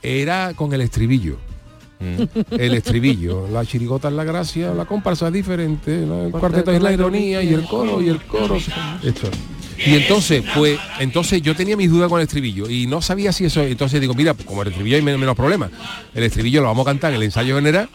era 0.02 0.52
con 0.54 0.72
el 0.72 0.80
estribillo 0.80 1.38
Mm. 2.02 2.54
el 2.58 2.74
estribillo, 2.74 3.46
la 3.48 3.64
chirigota 3.64 4.08
es 4.08 4.14
la 4.14 4.24
gracia, 4.24 4.74
la 4.74 4.84
comparsa 4.86 5.28
es 5.28 5.32
diferente, 5.32 6.02
el 6.02 6.32
cuarteto 6.32 6.72
es 6.72 6.82
la 6.82 6.92
ironía 6.92 7.42
y 7.42 7.54
el 7.54 7.64
coro 7.64 8.02
y 8.02 8.08
el 8.08 8.20
coro. 8.22 8.56
Esto. 8.56 9.28
Y 9.86 9.94
entonces, 9.94 10.44
pues, 10.54 10.78
entonces 11.00 11.42
yo 11.42 11.54
tenía 11.56 11.76
mis 11.76 11.90
dudas 11.90 12.08
con 12.08 12.20
el 12.20 12.24
estribillo 12.24 12.68
y 12.70 12.86
no 12.86 13.02
sabía 13.02 13.32
si 13.32 13.44
eso. 13.46 13.62
Entonces 13.62 14.00
digo, 14.00 14.14
mira, 14.14 14.34
pues 14.34 14.46
como 14.46 14.62
el 14.62 14.68
estribillo 14.68 14.96
hay 14.96 15.02
men- 15.02 15.18
menos 15.18 15.34
problemas. 15.36 15.70
El 16.14 16.22
estribillo 16.24 16.60
lo 16.62 16.68
vamos 16.68 16.86
a 16.86 16.90
cantar 16.90 17.10
en 17.12 17.16
el 17.16 17.22
ensayo 17.24 17.56
general 17.56 17.88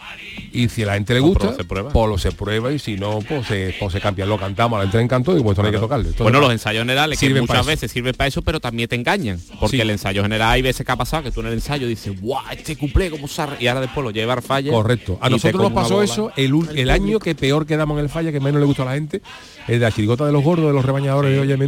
y 0.52 0.68
si 0.68 0.82
a 0.82 0.86
la 0.86 0.94
gente 0.94 1.14
le 1.14 1.20
Pues 1.20 1.34
gusta, 1.34 1.54
se 1.54 1.64
prueba. 1.64 1.90
pues 1.92 2.08
lo 2.08 2.18
se 2.18 2.32
prueba 2.32 2.72
y 2.72 2.78
si 2.78 2.96
no, 2.96 3.20
pues 3.20 3.46
se, 3.46 3.74
pues 3.78 3.92
se 3.92 4.00
cambia. 4.00 4.26
Lo 4.26 4.38
cantamos, 4.38 4.76
a 4.76 4.78
la 4.80 4.84
gente 4.84 4.98
le 4.98 5.04
encantó 5.04 5.36
y 5.36 5.42
pues 5.42 5.56
no 5.58 5.64
hay 5.64 5.70
que 5.72 5.78
tocarle. 5.78 6.04
Entonces, 6.08 6.22
bueno, 6.24 6.40
los 6.40 6.52
ensayos 6.52 6.82
generales 6.82 7.18
que 7.18 7.40
muchas 7.40 7.66
veces 7.66 7.90
sirven 7.90 8.14
para 8.14 8.28
eso, 8.28 8.42
pero 8.42 8.60
también 8.60 8.88
te 8.88 8.96
engañan. 8.96 9.38
Porque 9.60 9.76
Sí. 9.76 9.80
el 9.82 9.90
ensayo 9.90 10.22
general 10.22 10.50
hay 10.52 10.62
veces 10.62 10.84
que 10.84 10.92
ha 10.92 10.96
pasado 10.96 11.22
que 11.24 11.30
tú 11.30 11.40
en 11.40 11.46
el 11.48 11.52
ensayo 11.54 11.86
dices, 11.86 12.20
guau, 12.20 12.42
este 12.52 12.76
cumple 12.76 13.10
como 13.10 13.26
re-", 13.26 13.56
Y 13.60 13.66
ahora 13.66 13.80
después 13.80 14.04
lo 14.04 14.10
lleva 14.10 14.34
al 14.34 14.42
falla. 14.42 14.70
Correcto. 14.72 15.18
A 15.20 15.28
nosotros 15.30 15.62
nos 15.62 15.72
pasó 15.72 16.02
eso 16.02 16.32
el, 16.36 16.52
el 16.74 16.90
año 16.90 17.18
que 17.18 17.34
peor 17.34 17.66
quedamos 17.66 17.98
en 17.98 18.04
el 18.04 18.10
falla, 18.10 18.32
que 18.32 18.40
menos 18.40 18.60
le 18.60 18.66
gustó 18.66 18.82
a 18.82 18.86
la 18.86 18.94
gente, 18.94 19.22
el 19.66 19.78
de 19.78 19.84
la 19.84 19.92
chirigota 19.92 20.26
de 20.26 20.32
los 20.32 20.42
gordos, 20.42 20.66
de 20.66 20.72
los 20.72 20.84
rebañadores 20.84 21.32
de 21.32 21.40
olla 21.40 21.54
a 21.54 21.58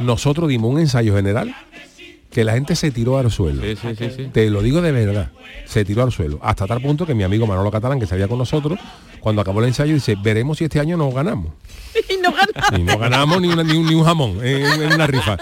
Nosotros 0.00 0.48
dimos 0.48 0.72
un 0.72 0.80
ensayo 0.80 1.14
general 1.14 1.54
que 2.30 2.44
la 2.44 2.52
gente 2.52 2.76
se 2.76 2.90
tiró 2.90 3.18
al 3.18 3.30
suelo. 3.30 3.62
Sí, 3.62 3.74
sí, 3.76 3.88
sí, 3.98 4.10
sí. 4.16 4.30
Te 4.32 4.48
lo 4.50 4.62
digo 4.62 4.80
de 4.80 4.92
verdad. 4.92 5.30
Se 5.66 5.84
tiró 5.84 6.02
al 6.04 6.12
suelo. 6.12 6.38
Hasta 6.42 6.66
tal 6.66 6.80
punto 6.80 7.04
que 7.06 7.14
mi 7.14 7.24
amigo 7.24 7.46
Manolo 7.46 7.70
Catalán, 7.70 7.98
que 7.98 8.06
salía 8.06 8.28
con 8.28 8.38
nosotros, 8.38 8.78
cuando 9.20 9.42
acabó 9.42 9.60
el 9.60 9.66
ensayo, 9.66 9.94
dice, 9.94 10.14
veremos 10.22 10.58
si 10.58 10.64
este 10.64 10.78
año 10.80 10.96
nos 10.96 11.12
ganamos. 11.14 11.52
y 12.08 12.16
no 12.18 12.30
gana. 12.32 12.78
Y 12.78 12.82
no 12.82 12.98
ganamos 12.98 13.40
ni, 13.40 13.48
una- 13.48 13.64
ni 13.64 13.76
un, 13.76 13.86
ni 13.86 13.94
un 13.94 14.04
jamón 14.04 14.44
en, 14.46 14.64
en 14.82 14.92
una 14.92 15.06
rifa. 15.08 15.36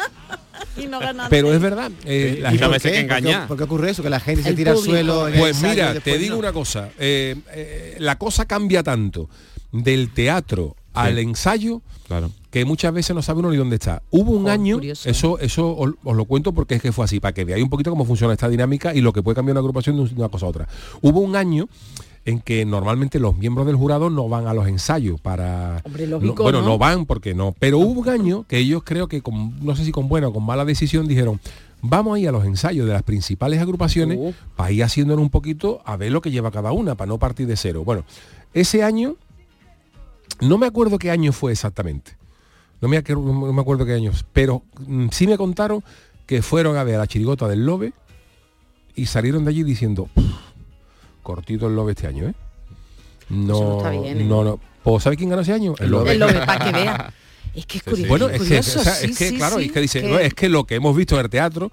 Y 0.77 0.87
no. 0.87 0.99
Pero 1.29 1.53
es 1.53 1.61
verdad. 1.61 1.91
eh, 2.05 2.39
la 2.41 2.55
Y 2.55 2.57
veces 2.59 2.69
que 2.71 2.89
¿Por 2.89 2.93
qué? 2.93 2.99
engañar. 3.01 3.49
¿Por 3.49 3.57
qué 3.59 3.65
ocurre 3.65 3.91
eso? 3.91 4.03
Que 4.03 4.11
la 4.11 4.21
gente 4.21 4.43
se 4.43 4.55
tira 4.55 4.73
público. 4.75 4.93
al 4.97 5.05
suelo. 5.05 5.29
Pues 5.39 5.61
mira, 5.63 5.95
te 6.01 6.17
digo 6.19 6.35
no. 6.35 6.39
una 6.41 6.53
cosa. 6.53 6.89
eh, 6.99 7.37
eh, 7.53 7.97
la 7.99 8.17
cosa 8.17 8.47
cambia 8.47 8.83
tanto 8.83 9.29
del 9.73 10.11
teatro 10.15 10.75
al 10.95 11.19
ensayo 11.19 11.83
Claro. 12.07 12.31
Que 12.59 12.65
muchas 12.65 12.93
veces 12.93 13.15
no 13.15 13.23
sabe 13.23 13.41
uno 13.41 13.51
ni 13.51 13.57
dónde 13.57 13.77
está. 13.77 14.03
Hubo 14.11 14.33
un 14.33 14.47
Oh, 14.47 14.51
año, 14.51 14.77
curioso. 14.77 15.09
eso, 15.09 15.39
eso 15.39 15.77
os, 15.77 15.91
os 16.03 16.17
lo 16.17 16.25
cuento 16.25 16.53
porque 16.53 16.75
es 16.77 16.83
que 16.83 16.93
fue 16.93 17.05
así, 17.05 17.21
para 17.21 17.33
que 17.33 17.45
veáis 17.45 17.63
un 17.63 17.71
poquito 17.71 17.91
cómo 17.91 18.05
funciona 18.05 18.33
esta 18.33 18.49
dinámica 18.49 18.95
y 18.95 19.01
lo 19.01 19.13
que 19.13 19.23
puede 19.23 19.37
cambiar 19.37 19.55
una 19.55 19.61
agrupación 19.61 19.97
de 19.97 20.03
un- 20.03 20.09
de 20.09 20.15
una 20.17 20.29
cosa 20.29 20.47
a 20.47 20.49
otra. 20.49 20.69
Hubo 21.03 21.21
un 21.21 21.37
año 21.37 21.69
en 22.25 22.41
que 22.41 22.65
normalmente 22.67 23.19
los 23.21 23.37
miembros 23.39 23.67
del 23.67 23.77
jurado 23.77 24.11
no 24.11 24.29
van 24.29 24.47
a 24.49 24.55
los 24.55 24.67
ensayos 24.69 25.21
para 25.21 25.81
Hombre, 25.85 26.07
no- 26.07 26.19
lógico, 26.19 26.43
bueno 26.43 26.61
¿no? 26.61 26.67
no 26.69 26.79
van 26.79 27.07
porque 27.07 27.33
no 27.35 27.55
pero 27.59 27.79
hubo 27.79 28.01
un 28.03 28.09
año 28.09 28.45
que 28.47 28.59
ellos 28.59 28.83
creo 28.85 29.07
que 29.09 29.23
con, 29.23 29.65
no 29.65 29.75
sé 29.77 29.85
si 29.85 29.93
con 29.93 30.09
buena 30.09 30.29
o 30.29 30.33
con 30.33 30.45
mala 30.45 30.65
decisión 30.67 31.07
dijeron 31.09 31.41
vamos 31.81 32.17
a 32.17 32.19
ir 32.19 32.29
a 32.29 32.33
los 32.33 32.45
ensayos 32.45 32.87
de 32.87 32.93
las 32.93 33.03
principales 33.05 33.61
agrupaciones 33.63 34.19
Uh. 34.21 34.35
para 34.57 34.73
ir 34.73 34.83
haciéndonos 34.85 35.23
un 35.23 35.31
poquito 35.31 35.81
a 35.87 35.97
ver 35.97 36.13
lo 36.13 36.21
que 36.21 36.31
lleva 36.31 36.51
cada 36.51 36.73
una 36.73 36.97
para 36.97 37.09
no 37.09 37.19
partir 37.19 37.47
de 37.47 37.57
cero 37.57 37.83
bueno 37.85 38.05
ese 38.53 38.83
año 38.83 39.15
no 40.41 40.59
me 40.59 40.67
acuerdo 40.67 40.99
qué 40.99 41.11
año 41.11 41.33
fue 41.33 41.53
exactamente 41.53 42.18
no 42.81 42.89
me, 42.89 42.97
acuerdo- 42.99 43.23
no 43.23 43.53
me 43.53 43.61
acuerdo 43.61 43.85
qué 43.85 43.93
año 43.95 44.13
pero 44.33 44.63
mm, 44.87 45.09
sí 45.11 45.27
me 45.27 45.37
contaron 45.37 45.83
que 46.27 46.43
fueron 46.43 46.77
a 46.77 46.85
ver 46.85 46.97
a 46.97 46.99
la 46.99 47.07
chirigota 47.07 47.49
del 47.49 47.65
Lobe 47.65 47.93
y 48.95 49.07
salieron 49.07 49.45
de 49.45 49.51
allí 49.51 49.63
diciendo 49.63 50.09
"Puf, 50.15 50.25
cortito 51.23 51.67
el 51.67 51.77
Lobe 51.77 51.93
este 51.93 52.07
año 52.07 52.29
¿eh? 52.29 52.35
no 53.31 53.55
Eso 53.55 53.65
no 53.65 53.77
está 53.79 53.91
bien, 53.91 54.21
¿eh? 54.21 54.25
no 54.25 54.45
no 54.45 54.61
¿Pues 54.83 55.03
¿sabe 55.03 55.17
quién 55.17 55.29
ganó 55.29 55.43
ese 55.43 55.53
año? 55.53 55.75
El 55.81 55.91
Lobe. 55.91 56.13
El 56.13 56.19
Lobe, 56.21 56.47
para 56.47 56.65
que 56.65 56.73
vea. 56.73 57.13
Es 57.55 57.67
que 57.67 57.79
es 57.79 57.85
curioso. 57.85 58.09
Bueno, 58.09 58.27
es 58.29 58.33
que, 58.35 58.39
curioso, 58.39 58.81
o 58.81 58.83
sea, 58.85 58.95
sí, 58.95 59.11
es 59.11 59.19
que 59.19 59.29
sí, 59.31 59.37
claro, 59.37 59.59
sí, 59.59 59.65
es 59.67 59.73
que 59.73 59.81
dice, 59.81 60.01
que- 60.01 60.09
no, 60.09 60.19
es 60.19 60.33
que 60.33 60.49
lo 60.49 60.65
que 60.65 60.77
hemos 60.77 60.97
visto 60.97 61.15
en 61.17 61.23
el 61.25 61.29
teatro 61.31 61.71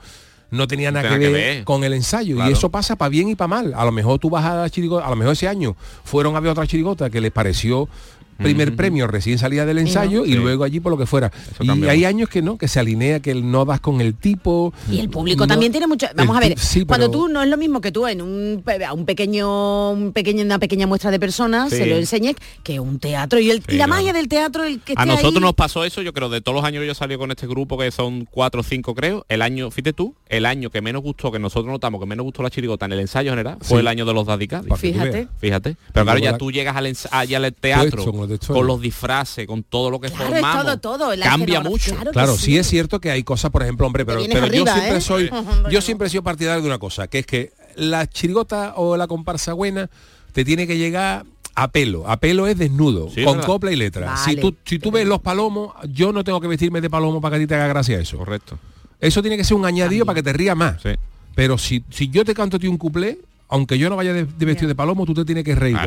no 0.51 0.67
tenía 0.67 0.91
nada 0.91 1.07
que 1.07 1.19
que 1.19 1.29
ver, 1.29 1.31
ver. 1.31 1.63
con 1.63 1.83
el 1.85 1.93
ensayo 1.93 2.35
Claro. 2.35 2.49
y 2.49 2.53
eso 2.53 2.69
pasa 2.71 2.97
para 2.97 3.07
bien 3.07 3.29
y 3.29 3.35
para 3.35 3.47
mal. 3.47 3.73
A 3.73 3.85
lo 3.85 3.93
mejor 3.93 4.19
tú 4.19 4.29
vas 4.29 4.43
a 4.43 4.55
la 4.55 4.69
chirigota, 4.69 5.05
a 5.05 5.09
lo 5.11 5.15
mejor 5.15 5.31
ese 5.33 5.47
año 5.47 5.77
fueron 6.03 6.35
a 6.35 6.41
ver 6.41 6.51
otra 6.51 6.67
chirigota 6.67 7.09
que 7.09 7.21
les 7.21 7.31
pareció 7.31 7.87
primer 8.37 8.75
premio 8.75 9.07
recién 9.07 9.37
salida 9.37 9.65
del 9.65 9.77
ensayo 9.79 10.25
y, 10.25 10.29
Sí. 10.33 10.35
luego 10.35 10.63
allí 10.63 10.79
por 10.79 10.91
lo 10.91 10.97
que 10.97 11.05
fuera. 11.05 11.31
y 11.61 11.69
hay 11.87 12.05
años 12.05 12.29
que 12.29 12.41
no, 12.41 12.57
que 12.57 12.67
se 12.67 12.79
alinea, 12.79 13.19
que 13.19 13.33
no 13.35 13.65
das 13.65 13.79
con 13.79 14.01
el 14.01 14.13
tipo. 14.15 14.73
Y 14.91 14.99
el 14.99 15.09
público 15.09 15.43
no- 15.45 15.47
también 15.47 15.71
tiene 15.71 15.87
mucho. 15.87 16.07
Vamos 16.15 16.35
a 16.35 16.39
ver, 16.39 16.57
sí, 16.59 16.85
cuando 16.85 17.09
pero- 17.09 17.19
tú 17.23 17.27
no 17.29 17.41
es 17.43 17.49
lo 17.49 17.57
mismo 17.57 17.81
que 17.81 17.91
tú 17.91 18.07
en 18.07 18.21
un, 18.21 18.63
un 18.93 19.05
pequeño, 19.05 19.91
un 19.91 20.11
pequeño, 20.13 20.43
una 20.43 20.59
pequeña 20.59 20.87
muestra 20.87 21.11
de 21.11 21.19
personas 21.19 21.69
Sí. 21.69 21.77
se 21.77 21.85
lo 21.85 21.95
enseñes 21.95 22.35
que 22.63 22.79
un 22.79 22.99
teatro 22.99 23.39
y, 23.39 23.49
el, 23.51 23.57
y 23.57 23.61
Sí, 23.61 23.77
la 23.77 23.85
claro. 23.85 23.89
magia 24.01 24.13
del 24.13 24.27
teatro 24.27 24.63
el 24.63 24.79
que 24.81 24.93
A 24.93 25.01
esté 25.03 25.05
nosotros 25.05 25.35
ahí- 25.35 25.41
nos 25.41 25.53
pasó 25.53 25.83
eso, 25.85 26.01
yo 26.01 26.13
creo, 26.13 26.29
de 26.29 26.41
todos 26.41 26.55
los 26.55 26.65
años 26.65 26.81
que 26.81 26.87
yo 26.87 26.93
salí 26.95 27.17
con 27.17 27.31
este 27.31 27.47
grupo, 27.47 27.77
que 27.77 27.91
son 27.91 28.25
cuatro 28.29 28.61
o 28.61 28.63
cinco 28.63 28.93
creo, 28.95 29.25
el 29.29 29.41
año, 29.41 29.71
fíjate 29.71 29.93
tú, 29.93 30.15
el 30.27 30.45
año 30.45 30.69
que 30.69 30.81
menos 30.81 31.01
gustó, 31.01 31.31
que 31.31 31.39
nosotros 31.39 31.71
notamos 31.71 31.99
que 31.99 32.05
menos 32.07 32.23
gustó 32.23 32.43
la 32.43 32.49
chirigota 32.49 32.85
en 32.85 32.93
el 32.93 32.99
ensayo 32.99 33.31
general, 33.31 33.57
fue 33.61 33.79
el 33.81 33.87
año 33.87 34.05
de 34.05 34.13
los 34.13 34.25
tú 34.25 34.75
Fíjate. 34.75 35.27
Fíjate. 35.39 35.75
Pero 35.93 36.05
claro, 36.05 36.19
ya 36.19 36.37
tú 36.37 36.51
llegas 36.51 36.75
al, 36.75 36.91
allá 37.11 37.37
al 37.37 37.53
teatro 37.53 37.91
Puesto 38.03 38.11
con 38.13 38.24
los 38.27 38.39
con 38.39 38.67
los 38.67 38.81
disfraces, 38.81 39.47
con 39.47 39.63
todo 39.63 39.89
lo 39.89 39.99
que 39.99 40.09
Claro, 40.09 40.23
es 40.25 40.29
formamos. 40.41 40.81
todo, 40.81 40.97
todo, 40.97 41.21
cambia 41.21 41.61
mucho. 41.61 41.95
claro 42.11 42.35
sí. 42.35 42.43
sí. 42.45 42.57
es 42.57 42.67
cierto 42.67 42.99
que 42.99 43.11
hay 43.11 43.23
cosas, 43.23 43.51
por 43.51 43.63
ejemplo, 43.63 43.85
hombre, 43.87 44.05
pero, 44.05 44.19
yo 44.19 44.65
siempre 44.65 44.97
¿eh? 44.97 45.01
soy, 45.01 45.29
yo 45.71 45.81
siempre 45.81 46.07
he 46.07 46.09
sido 46.09 46.23
partidario 46.23 46.61
de 46.61 46.67
una 46.67 46.79
cosa, 46.79 47.07
que 47.07 47.19
es 47.19 47.25
que 47.25 47.53
la 47.75 48.07
chirigota 48.07 48.73
o 48.75 48.97
la 48.97 49.07
comparsa 49.07 49.53
buena 49.53 49.89
te 50.33 50.43
tiene 50.45 50.67
que 50.67 50.77
llegar 50.77 51.25
a 51.55 51.67
pelo. 51.69 52.07
A 52.09 52.17
pelo 52.17 52.47
es 52.47 52.57
desnudo, 52.57 53.09
Sí, 53.09 53.23
con 53.23 53.35
¿verdad? 53.35 53.47
copla 53.47 53.71
y 53.71 53.75
letra. 53.77 54.17
Si 54.17 54.35
tú, 54.35 54.55
si 54.65 54.77
tú 54.79 54.91
ves 54.91 55.07
los 55.07 55.21
palomos, 55.21 55.73
yo 55.89 56.11
no 56.11 56.23
tengo 56.23 56.41
que 56.41 56.47
vestirme 56.47 56.81
de 56.81 56.89
palomo 56.89 57.21
para 57.21 57.37
que 57.37 57.43
a 57.43 57.45
ti 57.45 57.47
te 57.47 57.55
haga 57.55 57.67
gracia 57.67 57.97
eso. 57.99 58.17
Correcto. 58.17 58.59
Eso 58.99 59.21
tiene 59.21 59.37
que 59.37 59.43
ser 59.43 59.55
un 59.55 59.65
añadido 59.65 60.05
para 60.05 60.15
que 60.15 60.23
te 60.23 60.33
ría 60.33 60.55
más. 60.55 60.81
Sí. 60.81 60.89
Pero 61.33 61.57
si, 61.57 61.83
si 61.89 62.09
yo 62.09 62.25
te 62.25 62.33
canto 62.33 62.57
a 62.57 62.59
ti 62.59 62.67
un 62.67 62.77
cuplé, 62.77 63.19
aunque 63.47 63.77
yo 63.77 63.89
no 63.89 63.95
vaya 63.95 64.11
de, 64.13 64.25
de 64.25 64.45
vestido 64.45 64.67
de 64.67 64.75
palomo, 64.75 65.05
tú 65.05 65.13
te 65.13 65.25
tienes 65.25 65.43
que 65.43 65.55
reír. 65.55 65.77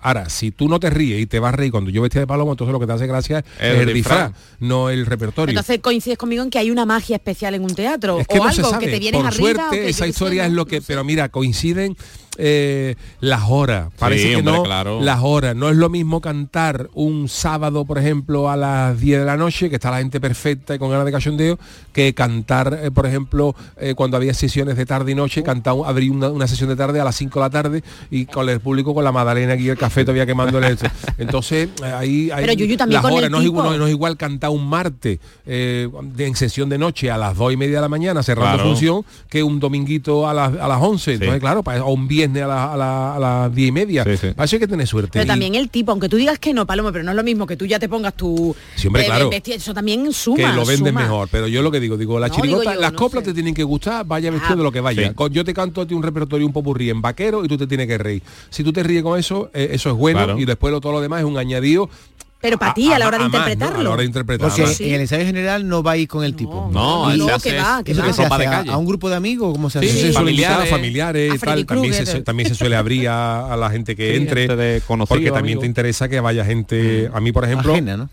Ahora, 0.00 0.28
si 0.28 0.50
tú 0.50 0.68
no 0.68 0.80
te 0.80 0.90
ríes 0.90 1.20
y 1.20 1.26
te 1.26 1.38
vas 1.38 1.52
a 1.52 1.56
reír 1.56 1.70
cuando 1.70 1.90
yo 1.90 2.02
vestía 2.02 2.20
de 2.22 2.26
palomo, 2.26 2.52
entonces 2.52 2.72
lo 2.72 2.80
que 2.80 2.86
te 2.86 2.92
hace 2.92 3.06
gracia 3.06 3.38
es 3.38 3.44
El 3.60 3.88
el, 3.88 3.94
disfraz, 3.94 4.30
disfraz. 4.30 4.58
no 4.60 4.90
el 4.90 5.06
repertorio. 5.06 5.50
Entonces 5.52 5.78
coincides 5.80 6.18
conmigo 6.18 6.42
en 6.42 6.50
que 6.50 6.58
hay 6.58 6.70
una 6.70 6.86
magia 6.86 7.16
especial 7.16 7.54
en 7.54 7.62
un 7.62 7.74
teatro 7.74 8.18
es 8.18 8.26
que 8.26 8.38
o 8.38 8.42
no 8.42 8.48
algo 8.48 8.64
se 8.64 8.70
sabe. 8.70 8.86
que 8.86 8.92
te 8.92 8.98
vienes 8.98 9.20
Por 9.20 9.28
arriba. 9.28 9.50
o 9.50 9.54
suerte, 9.54 9.76
que 9.84 9.88
esa 9.90 10.06
historia 10.06 10.46
es 10.46 10.52
lo 10.52 10.66
que. 10.66 10.80
Pero 10.82 11.04
mira, 11.04 11.28
coinciden 11.28 11.96
eh, 12.38 12.94
las 13.20 13.42
horas. 13.48 13.88
Parece 13.98 14.30
que 14.30 14.36
hombre, 14.36 14.52
no. 14.54 14.62
claro. 14.62 15.00
Las 15.02 15.20
horas. 15.22 15.54
No 15.54 15.68
es 15.68 15.76
lo 15.76 15.88
mismo 15.90 16.20
cantar 16.20 16.88
un 16.94 17.28
sábado, 17.28 17.84
por 17.84 17.98
ejemplo, 17.98 18.48
a 18.50 18.56
las 18.56 18.98
10 18.98 19.20
de 19.20 19.24
la 19.26 19.36
noche, 19.36 19.68
que 19.68 19.76
está 19.76 19.90
la 19.90 19.98
gente 19.98 20.20
perfecta 20.20 20.74
y 20.74 20.78
con 20.78 20.90
ganas 20.90 21.04
de 21.04 21.12
cachondeo, 21.12 21.58
que 21.92 22.14
cantar, 22.14 22.78
eh, 22.82 22.90
por 22.90 23.06
ejemplo, 23.06 23.54
eh, 23.78 23.94
cuando 23.94 24.16
había 24.16 24.32
sesiones 24.34 24.76
de 24.76 24.86
tarde 24.86 25.12
y 25.12 25.14
noche, 25.14 25.42
cantar, 25.42 25.74
un- 25.74 25.86
abrir 25.86 26.10
una, 26.10 26.28
una 26.30 26.46
sesión 26.46 26.68
de 26.70 26.76
tarde 26.76 27.00
a 27.00 27.04
las 27.04 27.16
5 27.16 27.38
de 27.38 27.44
la 27.44 27.50
tarde 27.50 27.82
y 28.10 28.24
con 28.26 28.48
el 28.48 28.60
público 28.60 28.94
con 28.94 29.04
la 29.04 29.12
magdalena 29.12 29.52
aquí 29.54 29.68
el 29.68 29.76
café 29.76 30.02
todavía 30.04 30.24
quemándole. 30.26 30.68
el- 30.68 30.78
Entonces, 31.18 31.68
eh, 31.82 31.86
ahí, 31.86 32.30
ahí 32.30 32.42
Pero, 32.44 32.52
Yuyu, 32.54 32.76
también 32.76 32.94
las 32.96 33.02
con 33.02 33.12
el 33.12 33.18
horas, 33.18 33.30
no 33.30 33.38
es, 33.40 33.44
igual, 33.44 33.78
no 33.78 33.86
es 33.86 33.90
igual 33.92 34.16
cantar 34.16 34.50
un 34.50 34.66
martes 34.66 35.18
eh, 35.46 35.88
de- 36.14 36.26
en 36.26 36.34
sesión 36.36 36.68
de 36.68 36.78
noche 36.78 37.10
a 37.10 37.18
las 37.18 37.36
2 37.36 37.52
y 37.52 37.56
media 37.56 37.76
de 37.76 37.82
la 37.82 37.88
mañana 37.88 38.22
cerrando 38.22 38.54
Claro. 38.54 38.68
función 38.70 39.04
que 39.28 39.42
un 39.42 39.60
dominguito 39.60 40.26
a 40.28 40.32
las, 40.34 40.54
a 40.58 40.66
las 40.68 40.80
11. 40.80 41.14
Entonces, 41.14 41.40
claro, 41.40 41.62
pa- 41.62 41.82
o 41.82 41.92
un 41.92 42.08
viernes 42.08 42.21
a, 42.24 42.46
la- 42.46 42.72
a 42.72 42.76
la- 42.76 43.16
a 43.16 43.18
las 43.18 43.54
10 43.54 43.68
y 43.68 43.72
media. 43.72 44.04
Para 44.04 44.14
eso 44.44 44.56
hay 44.56 44.60
que 44.60 44.66
tener 44.68 44.86
suerte. 44.86 45.10
Pero 45.12 45.24
Y- 45.24 45.28
también 45.28 45.54
el 45.54 45.68
tipo, 45.70 45.90
aunque 45.92 46.08
tú 46.08 46.16
digas 46.16 46.38
que 46.38 46.52
no, 46.52 46.66
Palomo, 46.66 46.92
pero 46.92 47.04
no 47.04 47.10
es 47.10 47.16
lo 47.16 47.22
mismo 47.24 47.46
que 47.46 47.56
tú 47.56 47.66
ya 47.66 47.78
te 47.78 47.88
pongas 47.88 48.14
tu 48.14 48.54
Sí, 48.76 48.86
hombre, 48.88 49.02
eh, 49.02 49.06
claro. 49.06 49.30
vestido, 49.30 49.56
eso 49.56 49.74
también 49.74 50.12
suma. 50.12 50.36
que 50.36 50.42
lo 50.56 50.64
venden 50.64 50.88
suma. 50.94 51.00
mejor, 51.02 51.28
pero 51.30 51.46
yo 51.48 51.62
lo 51.62 51.70
que 51.70 51.80
digo, 51.80 51.96
digo, 51.96 52.18
la 52.20 52.28
No, 52.28 52.34
chirigota, 52.34 52.60
digo 52.62 52.74
yo, 52.74 52.80
las 52.80 52.92
no 52.92 52.98
coplas 52.98 53.24
sé. 53.24 53.30
te 53.30 53.34
tienen 53.34 53.54
que 53.54 53.64
gustar, 53.64 54.04
vaya 54.06 54.30
vestido 54.30 54.54
Ah. 54.54 54.56
de 54.56 54.62
lo 54.62 54.72
que 54.72 54.80
vaya. 54.80 55.08
Sí. 55.08 55.14
Con- 55.14 55.32
Yo 55.32 55.44
te 55.44 55.54
canto 55.54 55.80
a 55.80 55.86
ti 55.86 55.94
un 55.94 56.02
repertorio 56.02 56.46
un 56.46 56.52
popurrí 56.52 56.90
en 56.90 57.00
vaquero 57.02 57.44
y 57.44 57.48
tú 57.48 57.56
te 57.56 57.66
tienes 57.66 57.86
que 57.86 57.98
reír. 57.98 58.22
Si 58.50 58.62
tú 58.62 58.72
te 58.72 58.82
ríes 58.82 59.02
con 59.02 59.18
eso, 59.18 59.50
eh, 59.54 59.68
eso 59.72 59.90
es 59.90 59.96
bueno 59.96 60.18
Claro. 60.24 60.38
y 60.38 60.44
después 60.44 60.72
lo, 60.72 60.80
todo 60.80 60.92
lo 60.92 61.00
demás 61.00 61.20
es 61.20 61.24
un 61.26 61.38
añadido. 61.38 61.88
Pero 62.42 62.58
para 62.58 62.74
ti, 62.74 62.92
a, 62.92 62.98
la 62.98 63.06
hora 63.06 63.18
de 63.18 63.24
más, 63.24 63.32
¿no? 63.32 63.38
interpretarlo. 63.38 63.78
A 63.80 63.82
la 63.84 63.90
hora 63.90 64.00
de 64.00 64.06
interpretarlo. 64.06 64.54
Porque 64.66 64.84
en 64.88 64.94
el 64.94 65.00
ensayo 65.02 65.24
general 65.24 65.66
no 65.68 65.82
vais 65.82 66.06
con 66.08 66.24
el 66.24 66.34
tipo. 66.34 66.68
No, 66.72 67.14
Y- 67.14 67.18
no, 67.18 67.26
se 67.26 67.32
hace- 67.32 67.50
que 67.50 67.56
va, 67.56 67.82
que 67.84 67.92
¿Eso 67.92 68.00
va. 68.02 68.06
qué 68.08 68.12
se 68.12 68.22
hace? 68.24 68.38
de 68.38 68.46
¿A- 68.46 68.50
calle. 68.50 68.70
¿A 68.72 68.76
un 68.76 68.84
grupo 68.86 69.08
de 69.08 69.14
amigos? 69.16 69.52
¿Cómo 69.52 69.70
se 69.70 69.78
Sí, 69.80 69.86
hace? 69.86 69.94
se 69.94 70.00
suele 70.00 70.14
familiares. 70.14 70.56
invitar 70.58 70.66
a 70.66 70.76
familiares, 70.76 71.34
y 71.34 71.38
tal. 71.38 71.64
También 71.66 71.94
se, 71.94 72.20
también 72.22 72.48
se 72.48 72.54
suele 72.56 72.74
abrir 72.76 73.08
a, 73.08 73.52
a 73.52 73.56
la 73.56 73.70
gente 73.70 73.94
que 73.96 74.10
Sí, 74.10 74.16
entre, 74.16 74.40
gente 74.42 74.56
de 74.56 74.80
conocido, 74.86 75.14
porque 75.14 75.30
también 75.30 75.54
amigo. 75.54 75.60
te 75.60 75.66
interesa 75.68 76.08
que 76.08 76.18
vaya 76.20 76.44
gente. 76.44 77.08
A 77.14 77.20
mí, 77.20 77.30
por 77.32 77.44
ejemplo, 77.44 77.72
Ajena, 77.72 77.96
¿no? 77.96 78.10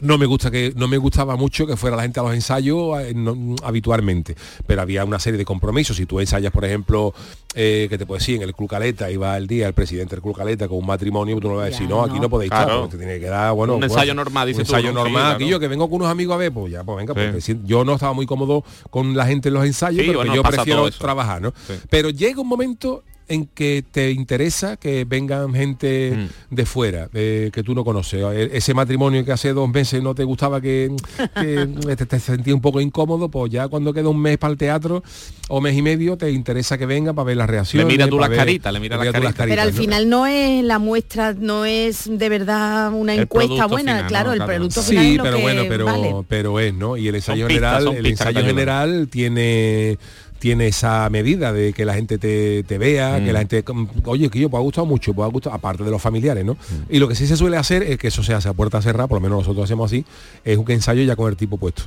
No 0.00 0.16
me 0.18 0.26
gusta 0.26 0.50
que 0.50 0.72
no 0.76 0.86
me 0.88 0.96
gustaba 0.96 1.36
mucho 1.36 1.66
que 1.66 1.76
fuera 1.76 1.96
la 1.96 2.02
gente 2.02 2.20
a 2.20 2.22
los 2.22 2.32
ensayos 2.34 3.00
eh, 3.00 3.12
no- 3.14 3.56
habitualmente 3.64 4.36
pero 4.66 4.82
había 4.82 5.04
una 5.04 5.18
serie 5.18 5.38
de 5.38 5.44
compromisos 5.44 5.96
si 5.96 6.06
tú 6.06 6.20
ensayas 6.20 6.52
por 6.52 6.64
ejemplo 6.64 7.12
eh, 7.54 7.86
que 7.90 7.98
te 7.98 8.06
puedo 8.06 8.18
decir 8.18 8.36
en 8.36 8.42
el 8.42 8.54
Club 8.54 8.68
Caleta 8.70 9.10
iba 9.10 9.36
el 9.36 9.46
día 9.46 9.66
el 9.66 9.74
presidente 9.74 10.14
del 10.14 10.22
Club 10.22 10.36
Caleta 10.36 10.68
con 10.68 10.78
un 10.78 10.86
matrimonio 10.86 11.38
tú 11.40 11.48
no 11.48 11.56
vas 11.56 11.62
a 11.64 11.70
decir 11.70 11.88
no, 11.88 12.02
aquí 12.04 12.14
no. 12.16 12.22
no 12.22 12.30
podéis 12.30 12.50
Claro. 12.50 12.64
estar 12.66 12.80
porque 12.82 12.96
te 12.96 13.04
tiene 13.04 13.18
que 13.20 13.26
dar 13.26 13.52
bueno 13.54 13.74
Un 13.74 13.80
pues, 13.80 13.92
ensayo 13.92 14.14
normal, 14.14 14.46
un 14.46 14.52
dices 14.52 14.68
tú, 14.68 14.74
ensayo 14.76 14.92
¿no? 14.92 15.00
Sí, 15.00 15.04
normal 15.04 15.22
claro. 15.22 15.34
aquí 15.36 15.48
yo 15.48 15.58
que 15.60 15.68
vengo 15.68 15.88
con 15.88 15.96
unos 15.96 16.08
amigos 16.12 16.34
a 16.34 16.38
ver 16.38 16.52
pues 16.52 16.72
ya 16.72 16.84
pues 16.84 16.96
venga 16.98 17.14
Sí. 17.14 17.20
porque 17.26 17.40
si- 17.40 17.58
yo 17.64 17.84
no 17.84 17.94
estaba 17.94 18.12
muy 18.12 18.26
cómodo 18.26 18.64
con 18.90 19.16
la 19.16 19.26
gente 19.26 19.48
en 19.48 19.54
los 19.54 19.64
ensayos 19.64 20.00
Sí, 20.00 20.06
pero 20.06 20.18
bueno, 20.20 20.32
que 20.32 20.36
yo 20.36 20.42
prefiero 20.44 20.90
trabajar 20.92 21.42
no 21.42 21.52
Sí. 21.66 21.74
pero 21.90 22.10
llega 22.10 22.40
un 22.40 22.48
momento 22.48 23.02
en 23.28 23.46
que 23.46 23.84
te 23.90 24.10
interesa 24.10 24.76
que 24.76 25.04
vengan 25.04 25.52
gente 25.54 26.12
Mm. 26.16 26.54
de 26.54 26.66
fuera, 26.66 27.08
eh, 27.14 27.50
que 27.52 27.62
tú 27.62 27.74
no 27.74 27.84
conoces. 27.84 28.22
E- 28.22 28.50
Ese 28.56 28.74
matrimonio 28.74 29.24
que 29.24 29.32
hace 29.32 29.52
dos 29.52 29.68
meses 29.68 30.02
no 30.02 30.14
te 30.14 30.24
gustaba 30.24 30.60
que, 30.60 30.90
que 31.34 31.66
te, 31.96 32.06
te 32.06 32.20
sentías 32.20 32.54
un 32.54 32.60
poco 32.60 32.80
incómodo, 32.80 33.28
pues 33.28 33.52
ya 33.52 33.68
cuando 33.68 33.92
queda 33.92 34.08
un 34.08 34.20
mes 34.20 34.38
para 34.38 34.52
el 34.52 34.58
teatro 34.58 35.02
o 35.48 35.60
mes 35.60 35.76
y 35.76 35.82
medio 35.82 36.16
te 36.16 36.30
interesa 36.30 36.76
que 36.78 36.86
venga 36.86 37.12
para 37.12 37.26
ver 37.26 37.36
las 37.36 37.48
reacciones. 37.48 37.86
Le 37.86 37.92
mira 37.92 38.06
tú 38.08 38.16
para 38.16 38.22
las 38.22 38.30
ver- 38.30 38.38
caritas, 38.38 38.72
le 38.72 38.80
mira 38.80 38.96
para 38.96 39.10
las 39.10 39.12
ver 39.20 39.32
tú 39.32 39.36
caritas. 39.36 39.46
Pero 39.56 39.62
al 39.62 39.72
final 39.72 40.08
no 40.08 40.26
es 40.26 40.64
la 40.64 40.78
muestra, 40.78 41.34
no 41.34 41.64
es 41.64 42.08
de 42.10 42.28
verdad 42.28 42.92
una 42.92 43.14
El 43.14 43.20
encuesta 43.20 43.66
buena, 43.66 43.94
final, 43.96 44.06
claro, 44.08 44.28
¿no? 44.28 44.34
el 44.34 44.44
producto 44.44 44.82
final 44.82 45.04
es 45.04 45.10
Sí, 45.12 45.16
lo 45.16 45.22
pero 45.24 45.36
que 45.36 45.42
bueno, 45.42 45.62
pero, 45.68 45.84
vale. 45.84 46.14
pero 46.28 46.60
es, 46.60 46.74
¿no? 46.74 46.96
Y 46.96 47.08
el 47.08 47.14
ensayo 47.14 47.46
pistas, 47.46 47.78
general, 47.84 47.96
el 47.96 48.06
ensayo 48.06 48.44
general 48.44 49.08
tiene 49.10 49.98
tiene 50.38 50.66
esa 50.68 51.08
medida 51.10 51.52
de 51.52 51.72
que 51.72 51.84
la 51.84 51.94
gente 51.94 52.18
te, 52.18 52.62
te 52.64 52.78
vea, 52.78 53.18
Mm. 53.18 53.24
que 53.24 53.32
la 53.32 53.38
gente, 53.40 53.64
mm, 53.66 53.86
oye, 54.04 54.28
que 54.30 54.38
yo, 54.38 54.48
pues 54.48 54.60
ha 54.60 54.62
gustado 54.62 54.86
mucho, 54.86 55.12
pues 55.14 55.26
ha 55.28 55.32
gustado, 55.32 55.54
aparte 55.56 55.84
de 55.84 55.90
los 55.90 56.00
familiares, 56.00 56.44
¿no? 56.44 56.54
Mm. 56.54 56.56
Y 56.94 56.98
lo 56.98 57.08
que 57.08 57.14
sí 57.14 57.26
se 57.26 57.36
suele 57.36 57.56
hacer 57.56 57.82
es 57.82 57.98
que 57.98 58.08
eso 58.08 58.22
se 58.22 58.34
hace 58.34 58.48
a 58.48 58.52
puerta 58.52 58.80
cerrada, 58.82 59.08
por 59.08 59.16
lo 59.16 59.20
menos 59.22 59.38
nosotros 59.38 59.64
hacemos 59.64 59.90
así, 59.90 60.04
es 60.44 60.56
un 60.58 60.70
ensayo 60.70 61.02
ya 61.02 61.16
con 61.16 61.28
el 61.30 61.36
tipo 61.36 61.56
puesto. 61.58 61.82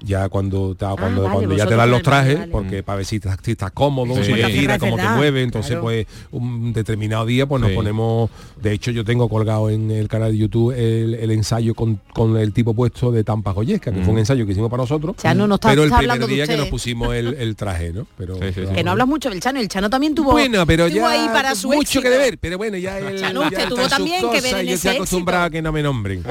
Ya 0.00 0.28
cuando, 0.28 0.74
te- 0.76 0.86
cuando, 0.86 1.22
vale, 1.24 1.34
cuando 1.34 1.56
ya 1.56 1.66
te 1.66 1.74
dan 1.74 1.90
los 1.90 2.02
trajes, 2.02 2.38
vale. 2.38 2.52
porque 2.52 2.82
para 2.84 2.98
ver 2.98 3.04
si 3.06 3.16
estás, 3.16 3.36
si 3.42 3.50
estás 3.52 3.72
cómodo, 3.72 4.14
Sí. 4.16 4.24
si 4.24 4.32
te 4.34 4.52
cerrada, 4.52 4.78
cómo 4.78 4.96
te 4.96 5.08
mueve, 5.08 5.42
entonces 5.42 5.70
claro. 5.72 5.82
pues 5.82 6.06
un 6.30 6.72
determinado 6.72 7.26
día 7.26 7.46
pues 7.46 7.60
nos 7.60 7.70
Sí. 7.70 7.76
ponemos, 7.76 8.30
de 8.62 8.72
hecho 8.72 8.90
yo 8.92 9.04
tengo 9.04 9.28
colgado 9.28 9.70
en 9.70 9.90
el 9.90 10.06
canal 10.08 10.30
de 10.32 10.38
YouTube 10.38 10.72
el, 10.72 11.14
el 11.14 11.30
ensayo 11.32 11.74
con, 11.74 12.00
con 12.14 12.36
el 12.36 12.52
tipo 12.52 12.74
puesto 12.74 13.10
de 13.10 13.24
Tampa 13.24 13.52
Goyesca, 13.52 13.90
que 13.92 14.02
fue 14.02 14.12
un 14.12 14.20
ensayo 14.20 14.46
que 14.46 14.52
hicimos 14.52 14.70
para 14.70 14.84
nosotros, 14.84 15.16
Chano, 15.16 15.46
no 15.48 15.56
está- 15.56 15.70
pero 15.70 15.82
el 15.82 15.88
está 15.88 15.98
primer 15.98 16.26
día 16.28 16.46
que 16.46 16.56
nos 16.56 16.68
pusimos 16.68 17.12
el, 17.14 17.34
el 17.34 17.56
traje, 17.56 17.92
¿no? 17.92 18.06
Pero, 18.16 18.34
Sí, 18.36 18.40
sí, 18.40 18.46
sí. 18.48 18.52
pero- 18.62 18.72
Que 18.74 18.84
no 18.84 18.92
hablas 18.92 19.08
mucho 19.08 19.30
del 19.30 19.40
Chano, 19.40 19.58
el 19.58 19.68
Chano 19.68 19.90
también 19.90 20.14
tuvo 20.14 20.30
bueno, 20.30 20.64
pero 20.64 20.86
estuvo 20.86 21.02
ya 21.02 21.10
ahí 21.10 21.28
para 21.32 21.54
su 21.56 21.68
mucho 21.68 21.80
éxito. 21.82 22.02
que 22.02 22.10
deber, 22.10 22.38
pero 22.38 22.56
bueno, 22.56 22.76
ya 22.76 22.98
él 22.98 23.18
Chano, 23.18 23.42
ya 23.42 23.48
usted 23.48 23.68
tuvo 23.68 23.88
también 23.88 24.30
que 24.30 24.40
ver 24.40 24.54
en 24.58 24.66
yo 24.68 24.74
estoy 24.74 24.94
acostumbrado 24.96 25.44
a 25.46 25.50
que 25.50 25.60
no 25.60 25.72
me 25.72 25.82
nombren. 25.82 26.22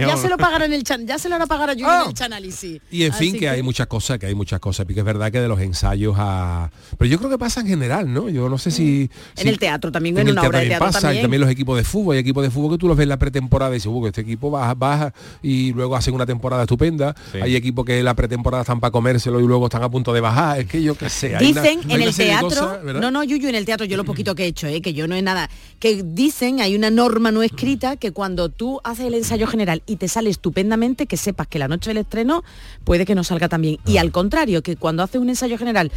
Ya, 0.00 0.16
se 0.16 0.28
lo 0.28 0.36
pagaron 0.36 0.72
el 0.72 0.82
chan, 0.84 1.06
ya 1.06 1.18
se 1.18 1.27
lo 1.28 1.34
van 1.34 1.42
a 1.42 1.46
pagar 1.46 1.70
a 1.70 1.72
Ah. 1.72 2.02
en 2.04 2.08
el 2.08 2.14
Chanálisis. 2.14 2.80
Y 2.90 3.04
en 3.04 3.12
fin, 3.12 3.30
Así 3.30 3.38
que, 3.40 3.48
hay 3.48 3.62
muchas 3.62 3.86
cosas, 3.86 4.18
que 4.18 4.26
hay 4.26 4.34
muchas 4.34 4.60
cosas, 4.60 4.86
porque 4.86 5.00
es 5.00 5.06
verdad 5.06 5.30
que 5.32 5.40
de 5.40 5.48
los 5.48 5.60
ensayos 5.60 6.14
a... 6.18 6.70
Pero 6.96 7.10
yo 7.10 7.18
creo 7.18 7.30
que 7.30 7.38
pasa 7.38 7.60
en 7.60 7.66
general, 7.66 8.12
¿no? 8.12 8.28
Yo 8.28 8.48
no 8.48 8.58
sé 8.58 8.70
si... 8.70 9.10
En 9.36 9.42
si- 9.42 9.48
el 9.48 9.58
teatro 9.58 9.90
también, 9.92 10.16
en 10.16 10.22
en 10.22 10.26
el 10.28 10.32
una 10.32 10.40
teatro 10.42 10.48
obra 10.50 10.58
de 10.60 10.64
también 10.66 10.78
teatro 10.78 10.86
pasa, 10.88 11.00
también. 11.00 11.20
y 11.20 11.22
también 11.22 11.40
los 11.42 11.50
equipos 11.50 11.76
de 11.76 11.84
fútbol, 11.84 12.14
hay 12.14 12.20
equipos 12.20 12.42
de 12.42 12.50
fútbol 12.50 12.72
que 12.72 12.78
tú 12.78 12.88
los 12.88 12.96
ves 12.96 13.04
en 13.04 13.08
la 13.10 13.16
pretemporada 13.18 13.70
y 13.72 13.74
dices, 13.74 13.86
"Uh, 13.92 14.06
este 14.06 14.20
equipo 14.22 14.50
baja, 14.50 14.74
baja 14.74 15.12
y 15.42 15.72
luego 15.72 15.96
hacen 15.96 16.14
una 16.14 16.26
temporada 16.26 16.62
estupenda. 16.62 17.14
Sí. 17.32 17.38
Hay 17.42 17.56
equipos 17.56 17.84
que 17.84 17.98
en 17.98 18.04
la 18.04 18.14
pretemporada 18.14 18.62
están 18.62 18.80
para 18.80 18.90
comérselo 18.90 19.40
y 19.40 19.46
luego 19.46 19.66
están 19.66 19.82
a 19.82 19.90
punto 19.90 20.12
de 20.12 20.20
bajar. 20.20 20.60
Es 20.60 20.66
que 20.66 20.82
yo 20.82 20.94
qué 20.96 21.08
sé. 21.10 21.30
una- 21.30 21.38
Dicen 21.40 21.80
hay 21.80 21.90
en 21.94 21.96
una 21.96 22.04
el 22.04 22.14
teatro, 22.16 22.48
cosas, 22.48 22.84
no, 22.84 23.10
no, 23.10 23.24
Yuyu, 23.24 23.48
en 23.48 23.54
el 23.54 23.64
teatro, 23.64 23.86
yo 23.86 23.96
lo 23.96 24.04
poquito 24.04 24.34
que 24.34 24.44
he 24.44 24.46
hecho, 24.46 24.66
eh, 24.66 24.80
que 24.80 24.94
yo 24.94 25.06
no 25.08 25.14
es 25.14 25.22
nada, 25.22 25.50
que 25.78 26.02
dicen, 26.02 26.60
hay 26.60 26.74
una 26.74 26.90
norma 26.90 27.30
no 27.32 27.42
escrita, 27.42 27.96
que 27.96 28.12
cuando 28.12 28.48
tú 28.48 28.80
haces 28.84 29.06
el 29.06 29.14
ensayo 29.14 29.46
general 29.46 29.82
y 29.86 29.96
te 29.96 30.08
sale 30.08 30.30
estupendamente, 30.30 31.06
que 31.06 31.16
sepas 31.18 31.46
que 31.46 31.58
la 31.58 31.68
noche 31.68 31.90
del 31.90 31.98
estreno 31.98 32.42
puede 32.84 33.04
que 33.04 33.14
no 33.14 33.24
salga 33.24 33.48
tan 33.48 33.60
bien. 33.62 33.76
Ah. 33.80 33.90
Y 33.90 33.98
al 33.98 34.10
contrario, 34.12 34.62
que 34.62 34.76
cuando 34.76 35.02
haces 35.02 35.20
un 35.20 35.28
ensayo 35.28 35.58
general 35.58 35.90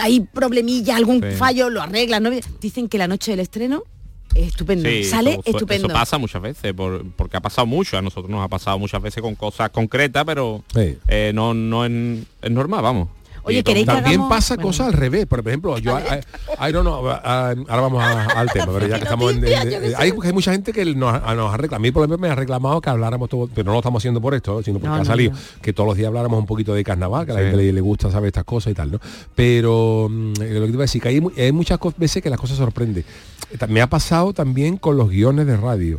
hay 0.00 0.20
problemilla, 0.20 0.96
algún 0.96 1.20
Sí. 1.22 1.36
fallo, 1.36 1.70
lo 1.70 1.82
arreglas, 1.82 2.20
¿no? 2.20 2.30
dicen 2.60 2.88
que 2.88 2.98
la 2.98 3.08
noche 3.08 3.32
del 3.32 3.40
estreno 3.40 3.82
es 4.34 4.48
estupendo, 4.48 4.88
Sí, 4.88 5.02
sale 5.04 5.32
eso- 5.32 5.42
estupendo. 5.44 5.88
Eso 5.88 5.94
pasa 5.94 6.16
muchas 6.18 6.40
veces, 6.40 6.72
por- 6.72 7.04
porque 7.16 7.36
ha 7.36 7.40
pasado 7.40 7.66
mucho. 7.66 7.98
A 7.98 8.02
nosotros 8.02 8.30
nos 8.30 8.44
ha 8.44 8.48
pasado 8.48 8.78
muchas 8.78 9.02
veces 9.02 9.22
con 9.22 9.34
cosas 9.34 9.70
concretas, 9.70 10.24
pero 10.24 10.62
Sí. 10.72 10.96
eh, 11.08 11.32
no, 11.34 11.52
no 11.52 11.84
es, 11.84 11.90
es 12.42 12.50
normal, 12.50 12.82
vamos. 12.82 13.08
Oye, 13.42 13.58
Y 13.58 13.62
todo- 13.62 13.70
¿queréis 13.72 13.86
que 13.86 13.92
También 13.94 14.20
hagamos- 14.20 14.28
pasa 14.28 14.54
bueno. 14.56 14.68
cosas 14.68 14.86
al 14.88 14.92
revés. 14.92 15.26
Por 15.26 15.40
ejemplo, 15.40 15.78
yo, 15.78 15.98
I, 15.98 16.68
I 16.68 16.72
don't 16.72 16.86
know, 16.86 17.08
ah, 17.08 17.54
ahora 17.68 17.82
vamos 17.82 18.02
a- 18.02 18.24
al 18.40 18.48
tema, 18.52 18.66
pero 18.72 18.86
ya 18.86 18.96
que 18.98 19.04
estamos 19.04 19.32
en, 19.32 19.44
hay, 19.96 20.12
hay 20.22 20.32
mucha 20.32 20.52
gente 20.52 20.72
que 20.72 20.84
nos, 20.94 21.14
ha- 21.14 21.34
nos 21.34 21.52
ha 21.52 21.56
reclamado, 21.56 21.76
a 21.76 21.78
mí 21.82 21.90
por 21.90 22.02
ejemplo 22.02 22.18
me 22.18 22.28
ha 22.28 22.34
reclamado 22.34 22.80
que 22.80 22.90
habláramos 22.90 23.28
todo, 23.28 23.48
pero 23.54 23.66
no 23.66 23.72
lo 23.72 23.78
estamos 23.78 24.00
haciendo 24.00 24.20
por 24.20 24.34
esto, 24.34 24.62
sino 24.62 24.78
porque 24.78 24.88
No, 24.88 25.02
ha 25.02 25.04
salido, 25.04 25.32
no. 25.32 25.38
que 25.62 25.72
todos 25.72 25.86
los 25.88 25.96
días 25.96 26.08
habláramos 26.08 26.38
un 26.38 26.46
poquito 26.46 26.74
de 26.74 26.84
carnaval, 26.84 27.26
que 27.26 27.32
a 27.32 27.34
la 27.36 27.40
Sí. 27.40 27.46
gente 27.48 27.62
le, 27.64 27.72
le 27.72 27.80
gusta 27.80 28.10
saber 28.10 28.28
estas 28.28 28.44
cosas 28.44 28.72
y 28.72 28.74
tal, 28.74 28.92
¿no? 28.92 29.00
Pero 29.34 30.08
mm, 30.10 30.32
lo 30.34 30.36
que 30.38 30.66
te 30.66 30.66
iba 30.68 30.78
a 30.78 30.82
decir, 30.82 31.00
que 31.02 31.08
hay, 31.08 31.22
hay 31.38 31.52
muchas 31.52 31.78
veces 31.96 32.22
que 32.22 32.30
las 32.30 32.38
cosas 32.38 32.56
sorprenden. 32.58 33.04
Eh, 33.50 33.66
Me 33.68 33.80
ha 33.80 33.88
pasado 33.88 34.32
también 34.32 34.76
con 34.76 34.96
los 34.96 35.08
guiones 35.10 35.46
de 35.46 35.56
radio. 35.56 35.98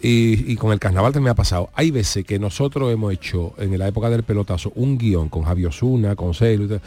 Y, 0.00 0.52
y 0.52 0.56
con 0.56 0.72
el 0.72 0.78
carnaval 0.78 1.12
también 1.12 1.24
me 1.24 1.30
ha 1.30 1.34
pasado. 1.34 1.70
Hay 1.74 1.90
veces 1.90 2.24
que 2.24 2.38
nosotros 2.38 2.92
hemos 2.92 3.12
hecho 3.12 3.54
en 3.58 3.78
la 3.78 3.88
época 3.88 4.10
del 4.10 4.22
pelotazo 4.22 4.72
un 4.74 4.98
guion 4.98 5.28
con 5.28 5.42
Javier 5.42 5.68
Osuna, 5.68 6.14
con 6.16 6.34
Celo 6.34 6.80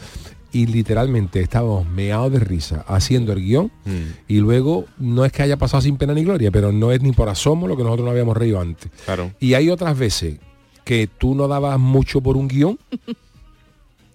y 0.52 0.66
literalmente 0.66 1.40
estábamos 1.40 1.88
meados 1.88 2.32
de 2.32 2.40
risa 2.40 2.84
haciendo 2.88 3.32
el 3.32 3.40
guion 3.40 3.70
Mm, 3.84 3.90
y 4.28 4.38
luego 4.38 4.84
no 4.98 5.24
es 5.24 5.32
que 5.32 5.42
haya 5.42 5.56
pasado 5.56 5.80
sin 5.80 5.96
pena 5.96 6.12
ni 6.12 6.24
gloria, 6.24 6.50
pero 6.50 6.72
no 6.72 6.92
es 6.92 7.00
ni 7.02 7.12
por 7.12 7.28
asomo 7.28 7.68
lo 7.68 7.76
que 7.76 7.82
nosotros 7.82 8.04
no 8.04 8.10
habíamos 8.10 8.36
reído 8.36 8.60
antes. 8.60 8.90
claro. 9.04 9.30
Y 9.40 9.54
hay 9.54 9.70
otras 9.70 9.96
veces 9.98 10.38
que 10.84 11.06
tú 11.06 11.34
no 11.34 11.46
dabas 11.46 11.78
mucho 11.78 12.20
por 12.20 12.36
un 12.36 12.48
guion 12.48 12.78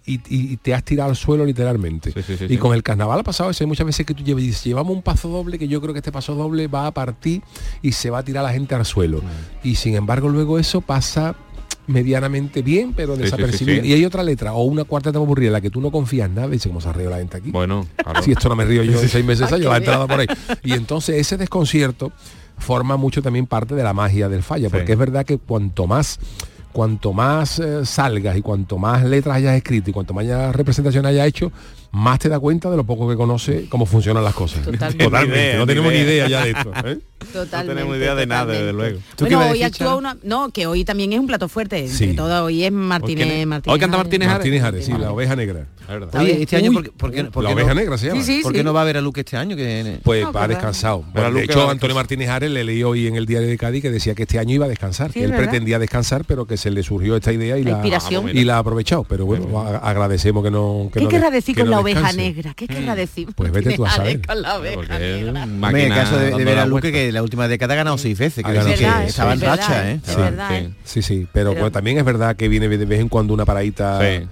y, 0.06 0.58
te 0.58 0.74
has 0.74 0.84
tirado 0.84 1.10
al 1.10 1.16
suelo 1.16 1.46
literalmente. 1.46 2.12
Sí, 2.12 2.22
sí, 2.22 2.38
sí, 2.38 2.46
y 2.46 2.48
sí. 2.50 2.58
con 2.58 2.74
el 2.74 2.84
carnaval 2.84 3.20
ha 3.20 3.24
pasado 3.24 3.50
eso. 3.50 3.64
Hay 3.64 3.68
muchas 3.68 3.86
veces 3.86 4.06
que 4.06 4.14
tú 4.14 4.24
llevas, 4.24 4.44
dices, 4.44 4.64
llevamos 4.64 4.96
un 4.96 5.02
paso 5.02 5.30
doble 5.30 5.58
que 5.58 5.68
yo 5.68 5.82
creo 5.82 5.94
que 5.94 6.00
este 6.00 6.12
paso 6.12 6.36
doble 6.36 6.68
va 6.68 6.88
a 6.88 6.92
partir 6.92 7.42
y 7.82 7.92
se 7.92 8.10
va 8.10 8.20
a 8.20 8.24
tirar 8.24 8.44
la 8.44 8.52
gente 8.52 8.76
al 8.76 8.86
suelo. 8.86 9.20
Mm. 9.20 9.68
Y 9.68 9.76
sin 9.76 9.96
embargo 9.96 10.30
luego 10.30 10.60
eso 10.60 10.82
pasa 10.82 11.36
medianamente 11.88 12.62
bien, 12.62 12.94
pero 12.94 13.16
sí, 13.16 13.24
desapercibido. 13.24 13.82
sí, 13.82 13.88
sí. 13.88 13.88
Y 13.90 13.94
hay 13.94 14.06
otra 14.06 14.24
letra 14.24 14.54
o 14.54 14.64
una 14.64 14.84
cuarta 14.84 15.12
de 15.12 15.18
aburrida 15.18 15.48
en 15.48 15.54
la 15.54 15.62
que 15.62 15.70
tú 15.70 15.82
no 15.82 15.92
confías 15.92 16.30
nada 16.30 16.48
y 16.48 16.52
dices, 16.52 16.68
¿cómo 16.68 16.82
se 16.82 16.90
ha 16.90 16.94
reído 16.94 17.12
la 17.12 17.18
gente 17.18 17.38
aquí? 17.38 17.52
Bueno, 17.52 17.88
claro. 17.96 18.22
si 18.22 18.32
esto 18.32 18.50
no 18.50 18.56
me 18.56 18.66
río 18.66 18.84
yo 18.84 19.00
en 19.00 19.10
seis 19.10 19.26
meses, 19.26 19.50
yo 19.50 19.70
la 19.70 19.78
entrada 19.78 20.08
por 20.08 20.20
ahí. 20.20 20.28
Y 20.64 20.74
entonces 20.74 21.18
ese 21.18 21.38
desconcierto 21.38 22.12
forma 22.58 22.98
mucho 22.98 23.22
también 23.22 23.48
parte 23.48 23.76
de 23.76 23.84
la 23.84 23.94
magia 23.94 24.30
del 24.30 24.44
falla, 24.44 24.70
porque 24.70 24.94
es 24.94 24.98
verdad 24.98 25.26
que 25.26 25.38
cuanto 25.38 25.88
más 25.88 26.20
cuanto 26.76 27.14
más 27.14 27.60
eh, 27.60 27.86
salgas 27.86 28.36
y 28.36 28.42
cuanto 28.42 28.78
más 28.78 29.02
letras 29.06 29.38
hayas 29.38 29.56
escrito 29.56 29.92
y 29.92 29.94
cuanto 29.94 30.14
más 30.14 30.26
representación 30.54 31.06
hayas 31.06 31.26
hecho, 31.26 31.50
más 31.92 32.20
te 32.20 32.28
da 32.28 32.38
cuenta 32.38 32.70
de 32.70 32.76
lo 32.76 32.84
poco 32.84 33.08
que 33.08 33.16
conoce 33.16 33.70
cómo 33.70 33.86
funcionan 33.86 34.26
las 34.26 34.34
cosas. 34.34 34.66
Totalmente. 34.66 35.58
No 35.58 35.66
tenemos 35.66 35.94
ni 35.94 36.00
idea 36.00 36.28
ya 36.28 36.44
de 36.44 36.52
esto. 36.52 36.74
¿eh? 36.84 37.00
Totalmente, 37.20 37.58
no 37.68 37.74
tenemos 37.74 37.98
idea 37.98 38.16
de 38.16 38.28
nada, 38.28 38.46
desde 38.54 38.72
luego. 38.74 39.00
Bueno, 39.20 39.40
hoy 39.50 39.64
actúa 39.64 39.96
una... 39.96 40.18
No, 40.24 40.50
que 40.50 40.68
hoy 40.68 40.84
también 40.86 41.12
es 41.14 41.20
un 41.20 41.28
plato 41.28 41.48
fuerte. 41.50 41.88
Sí. 41.88 42.04
Entre 42.06 42.18
todo, 42.18 42.46
hoy 42.46 42.64
es 42.64 42.72
Martínez 42.72 43.46
Martínez. 43.48 43.74
Hoy 43.74 43.80
canta 43.80 43.98
Martínez 43.98 44.28
Ares. 44.28 44.38
Martínez 44.38 44.64
Ares, 44.64 44.86
sí, 44.86 44.92
la 44.94 45.12
oveja 45.12 45.36
negra. 45.36 45.66
Oye, 46.14 46.42
este 46.42 46.56
año, 46.58 46.72
¿por, 46.72 46.84
qué- 46.84 46.92
por 46.92 47.12
qué- 47.12 47.24
por 47.26 47.44
la 47.44 47.52
oveja 47.52 47.70
no, 47.70 47.76
negra 47.76 47.98
se 47.98 48.08
llama. 48.08 48.22
¿Por 48.44 48.54
qué 48.54 48.64
no 48.64 48.74
va 48.74 48.82
a 48.82 48.86
ver 48.86 48.98
a 48.98 49.02
Luque 49.02 49.22
este 49.22 49.38
año? 49.38 49.56
Que... 49.56 50.00
Pues 50.04 50.24
No, 50.24 50.34
va 50.34 50.48
descansado. 50.48 51.04
Bueno, 51.14 51.32
de 51.32 51.44
hecho, 51.46 51.70
Antonio 51.70 51.96
Martínez 51.96 52.30
Ares 52.30 52.52
le 52.52 52.64
leí 52.64 52.84
hoy 52.84 53.08
en 53.08 53.16
el 53.16 53.26
diario 53.26 53.48
de 53.48 53.58
Cádiz 53.58 53.82
que 53.82 53.92
decía 53.92 54.14
que 54.16 54.24
este 54.24 54.38
año 54.40 54.54
iba 54.56 54.66
a 54.66 54.70
descansar, 54.70 55.12
Sí, 55.12 55.20
que 55.20 55.26
él 55.26 55.32
¿verdad? 55.32 55.46
pretendía 55.48 55.80
descansar, 55.80 56.26
pero 56.26 56.46
que 56.46 56.58
se 56.58 56.70
le 56.72 56.84
surgió 56.84 57.16
esta 57.16 57.32
idea 57.34 57.58
y 57.58 57.64
La 57.64 57.72
la, 57.72 57.78
inspiración. 57.78 58.30
y 58.36 58.44
la 58.44 58.56
ha 58.56 58.60
aprovechado. 58.60 59.04
Pero 59.04 59.26
bueno, 59.26 59.60
a- 59.62 59.78
agradecemos 59.78 60.44
que 60.44 60.52
no. 60.52 60.90
Que 60.92 61.00
¿Qué 61.00 61.06
no 61.06 61.10
querrá 61.10 61.30
de- 61.30 61.36
decir 61.38 61.56
que 61.56 61.62
con 61.62 61.70
no 61.70 61.78
la 61.78 61.82
oveja 61.82 62.00
descanse. 62.02 62.18
negra? 62.22 62.54
¿Qué 62.56 62.68
querrá 62.68 62.96
decir? 62.96 63.28
Pues 63.36 63.52
vete 63.52 63.76
tú 63.76 63.86
a 63.86 63.90
saber. 63.92 64.22
Con 64.26 64.42
la 64.42 64.58
oveja 64.58 65.00
negra. 65.00 65.48
El 65.80 65.90
caso 65.90 66.18
de 66.18 66.44
ver 66.44 66.60
a 66.60 66.66
Luque 66.66 66.92
que 66.92 67.12
la 67.16 67.24
última 67.24 67.48
década 67.48 67.74
ha 67.74 67.78
ganado 67.78 67.98
seis 67.98 68.18
veces. 68.20 68.44
Que 68.46 68.52
veces. 68.52 68.82
estaba 69.08 69.34
en 69.34 69.40
Es 69.42 69.48
racha, 69.48 69.92
¿eh? 69.92 70.00
Sí, 70.04 70.12
Es 70.12 70.18
verdad, 70.18 70.50
sí, 70.50 70.56
¿eh? 70.56 70.70
sí, 70.84 71.02
sí, 71.02 71.28
pero, 71.34 71.50
Pero- 71.52 71.62
pues, 71.62 71.74
también 71.74 71.98
es 71.98 72.06
verdad 72.06 72.36
que 72.36 72.48
viene 72.48 72.68
de 72.70 72.86
vez 72.86 73.00
en 73.00 73.10
cuando 73.10 73.34
una 73.34 73.46
paradita. 73.46 74.00
Sí. 74.02 74.26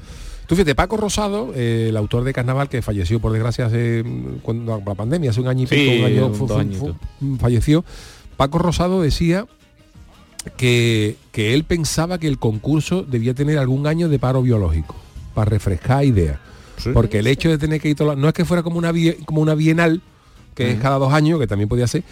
Tú 0.45 0.55
fíjate, 0.55 0.75
Paco 0.75 0.97
Rosado, 0.97 1.51
eh, 1.55 1.87
el 1.89 1.97
autor 1.97 2.23
de 2.25 2.33
Carnaval, 2.33 2.67
que 2.69 2.81
falleció 2.81 3.19
por 3.19 3.31
desgracia 3.31 3.65
hace 3.65 4.03
mm, 4.05 4.39
cuando 4.43 4.81
la 4.85 4.93
pandemia, 4.93 5.29
hace 5.31 5.39
un 5.41 5.47
año 5.47 5.63
y 5.63 5.67
Sí, 5.67 5.75
pico, 5.75 5.91
un 5.99 6.05
año 6.05 6.27
un- 6.27 6.35
fu- 6.35 7.37
falleció. 7.39 7.83
Paco 8.37 8.59
Rosado 8.59 9.01
decía 9.01 9.45
que, 10.57 11.15
que 11.31 11.53
él 11.53 11.63
pensaba 11.63 12.17
que 12.17 12.27
el 12.27 12.37
concurso 12.37 13.03
debía 13.03 13.33
tener 13.33 13.57
algún 13.57 13.87
año 13.87 14.09
de 14.09 14.19
paro 14.19 14.41
biológico 14.41 14.95
para 15.33 15.49
refrescar 15.49 16.03
ideas. 16.03 16.39
Porque 16.93 17.19
el 17.19 17.27
hecho 17.27 17.49
de 17.49 17.57
tener 17.57 17.79
que 17.79 17.89
ir 17.89 17.95
toda 17.95 18.15
la- 18.15 18.21
no 18.21 18.27
es 18.27 18.33
que 18.33 18.43
fuera 18.43 18.61
como 18.63 18.77
una 18.77 18.91
como 19.25 19.39
una 19.41 19.55
bienal, 19.55 20.01
que 20.55 20.71
es 20.71 20.79
cada 20.81 20.97
dos 20.97 21.13
años, 21.13 21.39
que 21.39 21.47
también 21.47 21.69
podía 21.69 21.87
ser, 21.87 22.03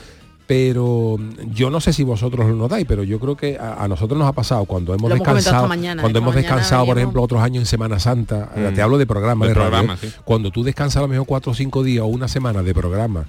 pero 0.51 1.17
yo 1.53 1.69
no 1.69 1.79
sé 1.79 1.93
si 1.93 2.03
vosotros 2.03 2.45
lo 2.45 2.53
notáis, 2.57 2.85
pero 2.85 3.03
yo 3.03 3.21
creo 3.21 3.37
que 3.37 3.57
a, 3.57 3.81
a 3.81 3.87
nosotros 3.87 4.19
nos 4.19 4.27
ha 4.27 4.33
pasado 4.33 4.65
cuando 4.65 4.93
hemos 4.93 5.09
descansado, 5.09 5.65
mañana, 5.65 6.01
cuando 6.01 6.19
esta 6.19 6.25
hemos 6.29 6.35
descansado, 6.35 6.85
por 6.87 6.97
ejemplo, 6.97 7.21
otros 7.21 7.41
años 7.41 7.61
en 7.61 7.65
Semana 7.67 7.99
Santa, 7.99 8.49
eh, 8.53 8.67
Mm. 8.69 8.75
te 8.75 8.81
hablo 8.81 8.97
de 8.97 9.05
programa 9.07 9.45
De 9.45 9.53
de, 9.53 9.55
radio, 9.55 9.69
programa, 9.71 9.93
¿eh? 9.93 9.97
sí. 10.01 10.13
cuando 10.25 10.51
tú 10.51 10.61
descansas 10.65 10.97
a 10.97 11.01
lo 11.03 11.07
mejor 11.07 11.25
cuatro 11.25 11.53
o 11.53 11.55
cinco 11.55 11.83
días 11.83 12.03
o 12.03 12.07
una 12.07 12.27
semana 12.27 12.63
de 12.63 12.73
programa, 12.73 13.23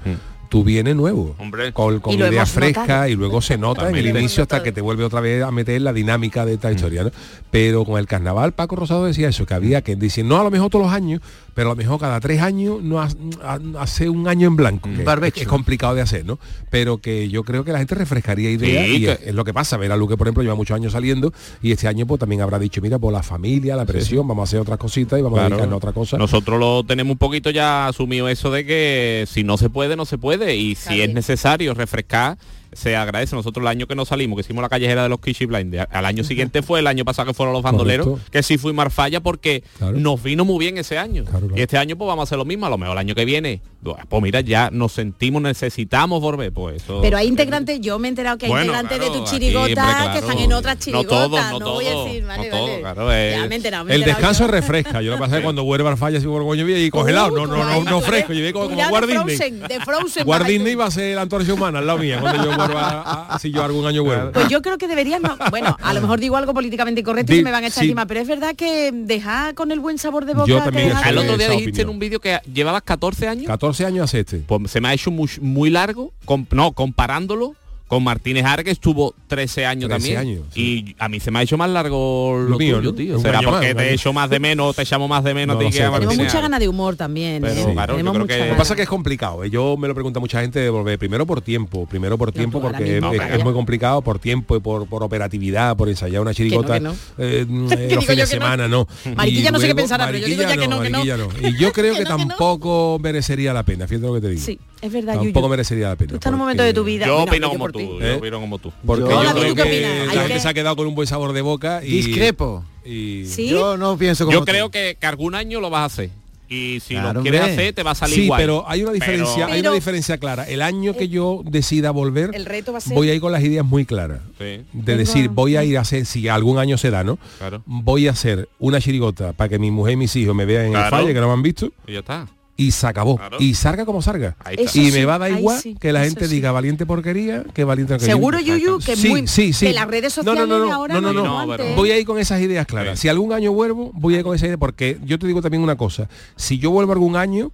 tú 0.48 0.64
vienes 0.64 0.96
nuevo, 0.96 1.36
Hombre. 1.38 1.72
con, 1.72 2.00
con 2.00 2.12
ideas 2.14 2.50
frescas 2.50 3.08
y 3.08 3.14
luego 3.14 3.40
se 3.40 3.56
nota 3.56 3.88
en 3.88 3.94
el 3.94 4.08
inicio 4.08 4.42
hasta 4.42 4.60
que 4.64 4.72
te 4.72 4.80
vuelve 4.80 5.04
otra 5.04 5.20
vez 5.20 5.44
a 5.44 5.52
meter 5.52 5.80
la 5.80 5.92
dinámica 5.92 6.44
de 6.44 6.54
esta 6.54 6.70
Mm. 6.70 6.74
historia, 6.74 7.04
¿no? 7.04 7.10
Pero 7.52 7.84
con 7.84 8.00
el 8.00 8.06
carnaval 8.08 8.50
Paco 8.52 8.74
Rosado 8.74 9.04
decía 9.04 9.28
eso, 9.28 9.46
que 9.46 9.54
había 9.54 9.80
que 9.82 9.94
decir, 9.94 10.24
no 10.24 10.40
a 10.40 10.42
lo 10.42 10.50
mejor 10.50 10.70
todos 10.70 10.86
los 10.86 10.92
años, 10.92 11.20
pero 11.54 11.68
a 11.70 11.72
lo 11.72 11.76
mejor 11.76 12.00
cada 12.00 12.18
tres 12.20 12.40
años 12.40 12.82
no 12.82 13.00
ha- 13.00 13.08
ha- 13.42 13.58
hace 13.78 14.08
un 14.08 14.26
año 14.28 14.48
en 14.48 14.56
blanco, 14.56 14.88
que 14.94 15.04
Barbecho. 15.04 15.40
es 15.40 15.46
complicado 15.48 15.94
de 15.94 16.00
hacer, 16.00 16.24
¿no? 16.24 16.38
Pero 16.70 16.98
que 16.98 17.28
yo 17.28 17.42
creo 17.44 17.64
que 17.64 17.72
la 17.72 17.78
gente 17.78 17.94
refrescaría 17.94 18.50
ideas 18.50 18.86
Sí, 18.86 18.92
y 18.96 19.00
que- 19.04 19.12
es, 19.12 19.20
es 19.26 19.34
lo 19.34 19.44
que 19.44 19.52
pasa. 19.52 19.76
Ver 19.76 19.92
a 19.92 19.96
Luque, 19.96 20.16
por 20.16 20.26
ejemplo, 20.26 20.42
lleva 20.42 20.54
muchos 20.54 20.74
años 20.74 20.92
saliendo 20.92 21.32
y 21.62 21.72
este 21.72 21.88
año 21.88 22.06
pues 22.06 22.18
también 22.20 22.40
habrá 22.42 22.58
dicho, 22.58 22.80
mira, 22.80 22.98
por 22.98 23.12
la 23.12 23.22
familia, 23.22 23.76
la 23.76 23.84
presión, 23.84 24.26
vamos 24.26 24.42
a 24.42 24.44
hacer 24.44 24.60
otras 24.60 24.78
cositas 24.78 25.18
y 25.18 25.22
vamos 25.22 25.38
a 25.38 25.44
dedicarnos 25.44 25.74
a 25.74 25.76
otra 25.76 25.92
cosa. 25.92 26.16
Nosotros 26.18 26.58
lo 26.58 26.84
tenemos 26.84 27.12
un 27.12 27.18
poquito 27.18 27.50
ya 27.50 27.88
asumido 27.88 28.28
eso 28.28 28.50
de 28.50 28.64
que 28.64 29.24
si 29.28 29.44
no 29.44 29.56
se 29.58 29.68
puede, 29.70 29.96
no 29.96 30.04
se 30.06 30.18
puede. 30.18 30.56
Y 30.56 30.74
si 30.74 31.00
es 31.02 31.12
necesario 31.12 31.74
refrescar, 31.74 32.38
se 32.72 32.96
agradece. 32.96 33.34
Nosotros 33.36 33.62
el 33.62 33.68
año 33.68 33.86
que 33.86 33.94
no 33.94 34.04
salimos, 34.04 34.36
que 34.36 34.40
hicimos 34.42 34.62
la 34.62 34.68
callejera 34.68 35.02
de 35.04 35.08
los 35.08 35.20
Kishi 35.20 35.46
Blind, 35.46 35.74
al 35.90 36.04
año 36.06 36.24
siguiente 36.24 36.62
fue 36.62 36.80
el 36.80 36.86
año 36.86 37.04
pasado 37.04 37.26
que 37.28 37.34
fueron 37.34 37.52
los 37.52 37.62
bandoleros, 37.62 38.06
Correcto. 38.06 38.30
que 38.32 38.42
sí 38.42 38.58
fui 38.58 38.72
Marfalla 38.72 39.20
porque 39.20 39.62
Claro. 39.78 39.96
nos 39.98 40.22
vino 40.22 40.44
muy 40.44 40.58
bien 40.58 40.78
ese 40.78 40.98
año. 40.98 41.24
Y 41.56 41.60
este 41.60 41.78
año 41.78 41.96
pues 41.96 42.06
vamos 42.08 42.22
a 42.22 42.24
hacer 42.24 42.38
lo 42.38 42.44
mismo, 42.44 42.66
a 42.66 42.70
lo 42.70 42.78
mejor 42.78 42.92
el 42.94 42.98
año 42.98 43.14
que 43.14 43.24
viene, 43.24 43.60
pues 43.82 44.22
mira, 44.22 44.40
ya 44.42 44.70
nos 44.70 44.92
sentimos, 44.92 45.42
necesitamos 45.42 46.20
volver, 46.20 46.52
pues 46.52 46.82
eso. 46.82 47.00
Pero 47.02 47.16
hay 47.16 47.26
integrantes, 47.26 47.80
yo 47.80 47.98
me 47.98 48.08
he 48.08 48.10
enterado 48.10 48.38
que 48.38 48.46
hay 48.46 48.50
Bueno, 48.50 48.66
integrantes 48.66 48.98
de 48.98 49.04
claro, 49.06 49.12
tu 49.12 49.22
aquí, 49.22 49.30
chirigota 49.38 50.10
que 50.12 50.18
están 50.20 50.38
en 50.38 50.52
otras 50.52 50.76
No 50.76 50.80
chirigotas. 50.84 51.08
todos, 51.50 51.60
no 51.60 51.72
voy 51.72 51.86
a 51.86 51.90
todos, 51.90 52.06
decir, 52.06 52.24
vale, 52.24 52.48
no 52.48 52.56
todos, 52.56 52.68
vale. 52.68 52.80
claro, 52.80 53.12
es- 53.12 53.36
Ya 53.36 53.46
me 53.48 53.54
he 53.54 53.56
enterado, 53.56 53.84
me 53.84 53.94
El 53.94 54.00
enterado 54.02 54.20
descanso 54.20 54.44
yo. 54.46 54.50
refresca. 54.52 55.02
Yo 55.02 55.10
lo 55.10 55.16
que 55.16 55.20
pasa 55.20 55.34
es 55.34 55.40
que 55.40 55.44
cuando 55.44 55.64
vuelva 55.64 55.96
falla 55.96 56.20
si 56.20 56.26
borgoño 56.26 56.68
y 56.68 56.90
congelado. 56.90 57.30
No, 57.32 57.46
no, 57.46 57.56
no, 57.64 57.82
no 57.84 58.00
tú 58.00 58.06
fresco. 58.06 58.32
Yo 58.32 58.38
llegué 58.38 58.52
como, 58.52 58.68
como 58.68 60.34
ahí 60.34 60.52
Disney 60.52 60.74
va 60.74 60.86
a 60.86 60.90
ser 60.90 61.16
la 61.16 61.22
antorcha 61.22 61.52
humana 61.54 61.78
al 61.80 61.86
lado 61.86 61.98
mía 61.98 62.18
cuando 62.20 62.44
yo 62.44 62.56
vuelva 62.56 62.88
a- 62.88 63.34
a- 63.34 63.38
si 63.38 63.50
yo 63.50 63.64
algún 63.64 63.86
año 63.86 64.04
vuelvo. 64.04 64.32
Pues 64.32 64.48
yo 64.48 64.62
creo 64.62 64.78
que 64.78 64.86
deberías, 64.86 65.20
no- 65.20 65.36
bueno, 65.50 65.76
a 65.80 65.92
lo 65.94 66.00
mejor 66.00 66.20
digo 66.20 66.36
algo 66.36 66.54
políticamente 66.54 67.00
incorrecto 67.00 67.34
y 67.34 67.42
me 67.42 67.50
van 67.50 67.64
a 67.64 67.66
echar 67.68 67.82
encima, 67.84 68.06
pero 68.06 68.20
es 68.20 68.28
verdad 68.28 68.54
que 68.54 68.90
dejar 68.92 69.54
con 69.54 69.72
el 69.72 69.80
buen 69.80 69.98
sabor 69.98 70.24
de 70.24 70.34
boca. 70.34 70.46
Yo 70.46 70.62
también 70.62 70.92
El 71.04 71.18
otro 71.18 71.36
día 71.36 71.48
dijiste 71.50 71.82
en 71.82 71.88
un 71.88 71.98
vídeo 71.98 72.20
que 72.20 72.38
llevabas 72.52 72.82
14 72.82 73.26
años. 73.28 73.46
14 73.46 73.71
años 73.80 74.04
hace 74.04 74.20
este. 74.20 74.38
Pues 74.38 74.70
se 74.70 74.80
me 74.80 74.88
ha 74.88 74.94
hecho 74.94 75.10
muy, 75.10 75.28
largo, 75.70 76.12
com- 76.24 76.46
no, 76.52 76.72
comparándolo 76.72 77.54
con 77.92 78.04
Martínez 78.04 78.46
Ar, 78.46 78.64
que 78.64 78.70
estuvo 78.70 79.14
13 79.26 79.66
años 79.66 79.90
13 79.90 80.14
también. 80.14 80.42
Y 80.54 80.96
a 80.98 81.10
mí 81.10 81.20
se 81.20 81.30
me 81.30 81.40
ha 81.40 81.42
hecho 81.42 81.58
más 81.58 81.68
largo 81.68 82.38
lo, 82.38 82.48
Lo 82.48 82.56
mío, 82.56 82.76
tuyo, 82.78 82.90
¿no? 82.90 82.96
tío. 82.96 83.18
Será 83.18 83.42
más, 83.42 83.50
porque 83.50 83.74
te 83.74 83.90
he 83.90 83.92
hecho 83.92 84.14
más 84.14 84.30
de 84.30 84.40
menos, 84.40 84.74
te 84.74 84.86
llamo 84.90 85.08
más 85.08 85.22
de 85.22 85.34
menos 85.34 85.62
No 85.62 85.70
sé, 85.70 85.80
Tenemos 85.80 86.16
mucha 86.16 86.40
gana 86.40 86.58
de 86.58 86.68
humor 86.68 86.96
también. 86.96 87.42
Pero, 87.42 87.74
claro, 87.74 87.92
yo 87.92 87.96
Tenemos 87.98 88.14
creo 88.14 88.24
mucha 88.24 88.34
que- 88.34 88.44
Lo 88.46 88.52
que 88.54 88.58
pasa 88.58 88.72
es 88.72 88.76
que 88.76 88.82
es 88.84 88.88
complicado. 88.88 89.44
¿eh? 89.44 89.50
Yo 89.50 89.76
me 89.76 89.88
lo 89.88 89.94
pregunta 89.94 90.20
mucha 90.20 90.40
gente 90.40 90.58
de 90.58 90.70
volver. 90.70 90.98
Primero 90.98 91.26
por 91.26 91.42
tiempo, 91.42 91.84
primero 91.84 92.16
por 92.16 92.32
tiempo 92.32 92.62
porque 92.62 92.82
mismo, 92.82 93.12
es, 93.12 93.44
muy 93.44 93.52
complicado 93.52 94.00
por 94.00 94.18
tiempo 94.18 94.56
y 94.56 94.60
por, 94.60 94.86
por 94.86 95.02
operatividad, 95.02 95.76
por 95.76 95.90
ensayar 95.90 96.22
una 96.22 96.32
chirigota 96.32 96.78
eh, 97.18 97.44
mm, 97.46 97.72
eh, 97.72 97.88
los 97.94 98.06
fines 98.06 98.26
de 98.30 98.36
semana, 98.38 98.68
no. 98.68 98.88
Mariquilla 99.14 99.50
Y 99.50 99.52
no 99.52 99.60
sé 99.60 99.66
qué 99.66 99.74
pensará, 99.74 100.06
pero 100.06 100.16
yo 100.16 100.28
digo 100.28 100.40
ya 100.40 100.56
que 100.56 100.66
no, 100.66 100.80
que 100.80 100.88
no. 100.88 101.04
Y 101.04 101.58
yo 101.58 101.70
creo 101.74 101.94
que 101.94 102.04
tampoco 102.04 102.98
merecería 103.02 103.52
la 103.52 103.64
pena, 103.64 103.86
fíjate 103.86 104.06
lo 104.06 104.14
que 104.14 104.20
te 104.22 104.28
digo. 104.30 104.62
Es 104.82 104.92
verdad, 104.92 105.14
Tampoco 105.14 105.40
Yuyu. 105.40 105.48
merecería 105.50 105.88
la 105.90 105.96
pena. 105.96 106.08
Tú 106.10 106.14
estás 106.16 106.28
en 106.30 106.34
un 106.34 106.40
momento 106.40 106.62
de 106.64 106.74
tu 106.74 106.82
vida. 106.84 107.06
Yo 107.06 107.12
Bueno, 107.14 107.30
opino 107.30 107.50
como 107.50 107.70
tú, 107.70 107.78
yo 107.80 108.00
¿Eh? 108.04 108.14
opino 108.16 108.40
como 108.40 108.58
tú. 108.58 108.72
Porque 108.84 109.04
Yo- 109.04 109.10
yo, 109.10 109.18
Hola, 109.20 109.32
creo 109.32 109.44
Vicky, 109.44 109.56
¿qué 109.62 109.62
que 109.70 110.06
la 110.06 110.12
gente 110.12 110.34
que- 110.34 110.40
se 110.40 110.48
ha 110.48 110.54
quedado 110.54 110.74
con 110.76 110.86
un 110.88 110.94
buen 110.96 111.06
sabor 111.06 111.32
de 111.32 111.40
boca 111.40 111.82
y 111.84 111.90
Discrepo. 112.02 112.64
y 112.84 113.24
¿Sí? 113.26 113.48
Yo 113.48 113.76
no 113.76 113.96
pienso 113.96 114.24
como 114.24 114.34
Yo 114.34 114.40
tú. 114.40 114.46
creo 114.46 114.70
que, 114.70 114.96
que 115.00 115.06
algún 115.06 115.34
año 115.36 115.60
lo 115.60 115.70
vas 115.70 115.82
a 115.82 115.84
hacer. 115.84 116.10
Y 116.48 116.80
si 116.80 116.94
Claro, 116.94 117.14
lo 117.14 117.22
quieres 117.22 117.40
hombre. 117.42 117.54
hacer, 117.54 117.74
te 117.74 117.82
va 117.82 117.92
a 117.92 117.94
salir 117.94 118.14
Sí, 118.16 118.22
igual. 118.24 118.38
pero 118.42 118.64
hay 118.68 118.82
una 118.82 118.92
diferencia, 118.92 119.46
hay 119.46 119.52
Pero- 119.60 119.70
una 119.70 119.74
diferencia 119.76 120.18
clara. 120.18 120.46
El 120.48 120.60
año 120.60 120.94
que 120.94 121.08
yo 121.08 121.40
decida 121.46 121.90
volver, 121.92 122.30
El 122.34 122.44
reto 122.44 122.72
va 122.72 122.78
a 122.78 122.80
ser- 122.82 122.94
voy 122.94 123.08
a 123.08 123.14
ir 123.14 123.20
con 123.22 123.32
las 123.32 123.42
ideas 123.42 123.64
muy 123.64 123.86
claras. 123.86 124.20
Sí, 124.38 124.62
De 124.72 124.96
decir, 124.98 125.28
voy 125.30 125.56
a 125.56 125.64
ir 125.64 125.78
a 125.78 125.80
hacer, 125.82 126.04
si 126.04 126.28
algún 126.28 126.58
año 126.58 126.76
se 126.76 126.90
da, 126.90 127.04
¿no? 127.04 127.18
claro. 127.38 127.62
Voy 127.64 128.06
a 128.08 128.10
hacer 128.10 128.48
una 128.58 128.80
chirigota 128.82 129.32
para 129.32 129.48
que 129.48 129.58
mi 129.58 129.70
mujer 129.70 129.94
y 129.94 129.96
mis 129.96 130.14
hijos 130.16 130.34
me 130.34 130.44
vean 130.44 130.66
en 130.66 130.72
Claro. 130.72 130.86
el 130.96 131.02
falle, 131.02 131.14
que 131.14 131.20
no 131.20 131.28
me 131.28 131.32
han 131.34 131.42
visto, 131.42 131.72
Y 131.86 131.92
ya 131.92 132.00
está. 132.00 132.26
Y 132.56 132.70
se 132.70 132.86
acabó. 132.86 133.16
Claro. 133.16 133.36
Y 133.40 133.54
salga 133.54 133.84
como 133.86 134.02
salga. 134.02 134.36
Y 134.58 134.68
sí, 134.68 134.90
me 134.92 135.04
va 135.04 135.14
a 135.14 135.18
dar 135.18 135.30
igual 135.32 135.58
sí, 135.58 135.74
que 135.80 135.92
la 135.92 136.02
eso 136.04 136.10
gente 136.10 136.28
sí. 136.28 136.34
diga 136.36 136.52
valiente 136.52 136.84
porquería 136.86 137.44
que 137.54 137.64
valiente 137.64 137.94
porquería. 137.94 138.14
Seguro, 138.14 138.38
Yuyu, 138.40 138.78
que 138.78 138.94
sí, 138.96 139.08
muy- 139.08 139.26
sí, 139.26 139.52
sí. 139.52 139.66
que 139.66 139.72
las 139.72 139.86
redes 139.88 140.16
No, 140.18 140.22
no, 140.22 140.30
sociales 140.32 140.48
no, 140.48 140.58
no, 140.58 140.66
de 140.66 140.72
ahora 140.72 140.94
no, 140.94 141.00
no, 141.00 141.12
no 141.12 141.46
no. 141.46 141.74
Voy 141.76 141.90
a 141.90 141.98
ir 141.98 142.04
con 142.06 142.18
esas 142.18 142.40
ideas 142.40 142.66
claras. 142.66 142.98
Sí. 142.98 143.02
Si 143.02 143.08
algún 143.08 143.32
año 143.32 143.52
vuelvo, 143.52 143.90
voy 143.94 144.14
a 144.14 144.18
ir 144.18 144.24
con 144.24 144.34
esa 144.36 144.46
idea 144.46 144.58
porque 144.58 144.98
yo 145.04 145.18
te 145.18 145.26
digo 145.26 145.40
también 145.40 145.62
una 145.62 145.76
cosa. 145.76 146.08
Si 146.36 146.58
yo 146.58 146.70
vuelvo 146.70 146.92
algún 146.92 147.16
año, 147.16 147.52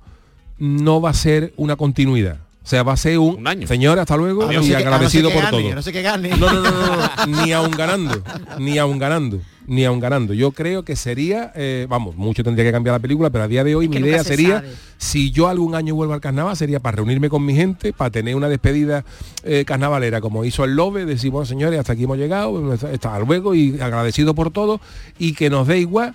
no 0.59 1.01
va 1.01 1.11
a 1.11 1.15
ser 1.15 1.53
una 1.57 1.77
continuidad. 1.77 2.39
O 2.65 2.71
sea, 2.71 2.83
va 2.83 2.93
a 2.93 2.97
ser 2.99 3.19
un, 3.19 3.37
Un 3.37 3.47
año. 3.47 3.67
señor, 3.67 3.99
hasta 3.99 4.15
luego, 4.17 4.45
no 4.45 4.53
y 4.63 4.69
no 4.69 4.77
agradecido 4.77 5.31
que 5.31 5.35
por 5.37 5.45
gane, 5.45 5.73
todo. 5.73 5.75
no 5.75 6.03
gane. 6.03 6.29
No, 6.37 6.53
no, 6.53 6.61
no, 6.61 6.71
no, 6.71 7.27
no, 7.27 7.43
ni 7.45 7.53
aún 7.53 7.71
ganando, 7.71 8.23
ni 8.59 8.77
aún 8.77 8.99
ganando, 8.99 9.41
ni 9.69 9.85
aún 9.85 10.01
ganando. 10.01 10.35
Yo 10.35 10.51
creo 10.51 10.83
que 10.83 10.97
sería, 10.97 11.53
eh, 11.55 11.87
vamos, 11.89 12.17
mucho 12.17 12.43
tendría 12.43 12.65
que 12.65 12.73
cambiar 12.73 12.95
la 12.95 12.99
película, 12.99 13.31
pero 13.31 13.45
a 13.45 13.49
día 13.49 13.63
de 13.63 13.77
hoy 13.77 13.85
Es 13.85 13.91
mi 13.91 13.99
idea 13.99 14.25
se 14.25 14.31
sería, 14.31 14.57
sabe. 14.57 14.73
si 14.97 15.31
yo 15.31 15.47
algún 15.47 15.75
año 15.75 15.95
vuelvo 15.95 16.15
al 16.15 16.21
carnaval, 16.21 16.57
sería 16.57 16.81
para 16.81 16.97
reunirme 16.97 17.29
con 17.29 17.45
mi 17.45 17.55
gente, 17.55 17.93
para 17.93 18.11
tener 18.11 18.35
una 18.35 18.49
despedida 18.49 19.05
eh, 19.45 19.65
carnavalera, 19.67 20.21
como 20.21 20.45
hizo 20.45 20.65
el 20.65 20.75
Lobe, 20.75 21.05
decir, 21.05 21.31
bueno, 21.31 21.45
señores, 21.45 21.79
hasta 21.79 21.93
aquí 21.93 22.05
hemos 22.05 22.17
llegado, 22.17 22.73
hasta 22.73 23.19
luego, 23.21 23.55
y 23.55 23.79
agradecido 23.79 24.35
por 24.35 24.51
todo, 24.51 24.81
y 25.19 25.35
que 25.35 25.51
nos 25.51 25.67
dé 25.69 25.79
igual 25.79 26.15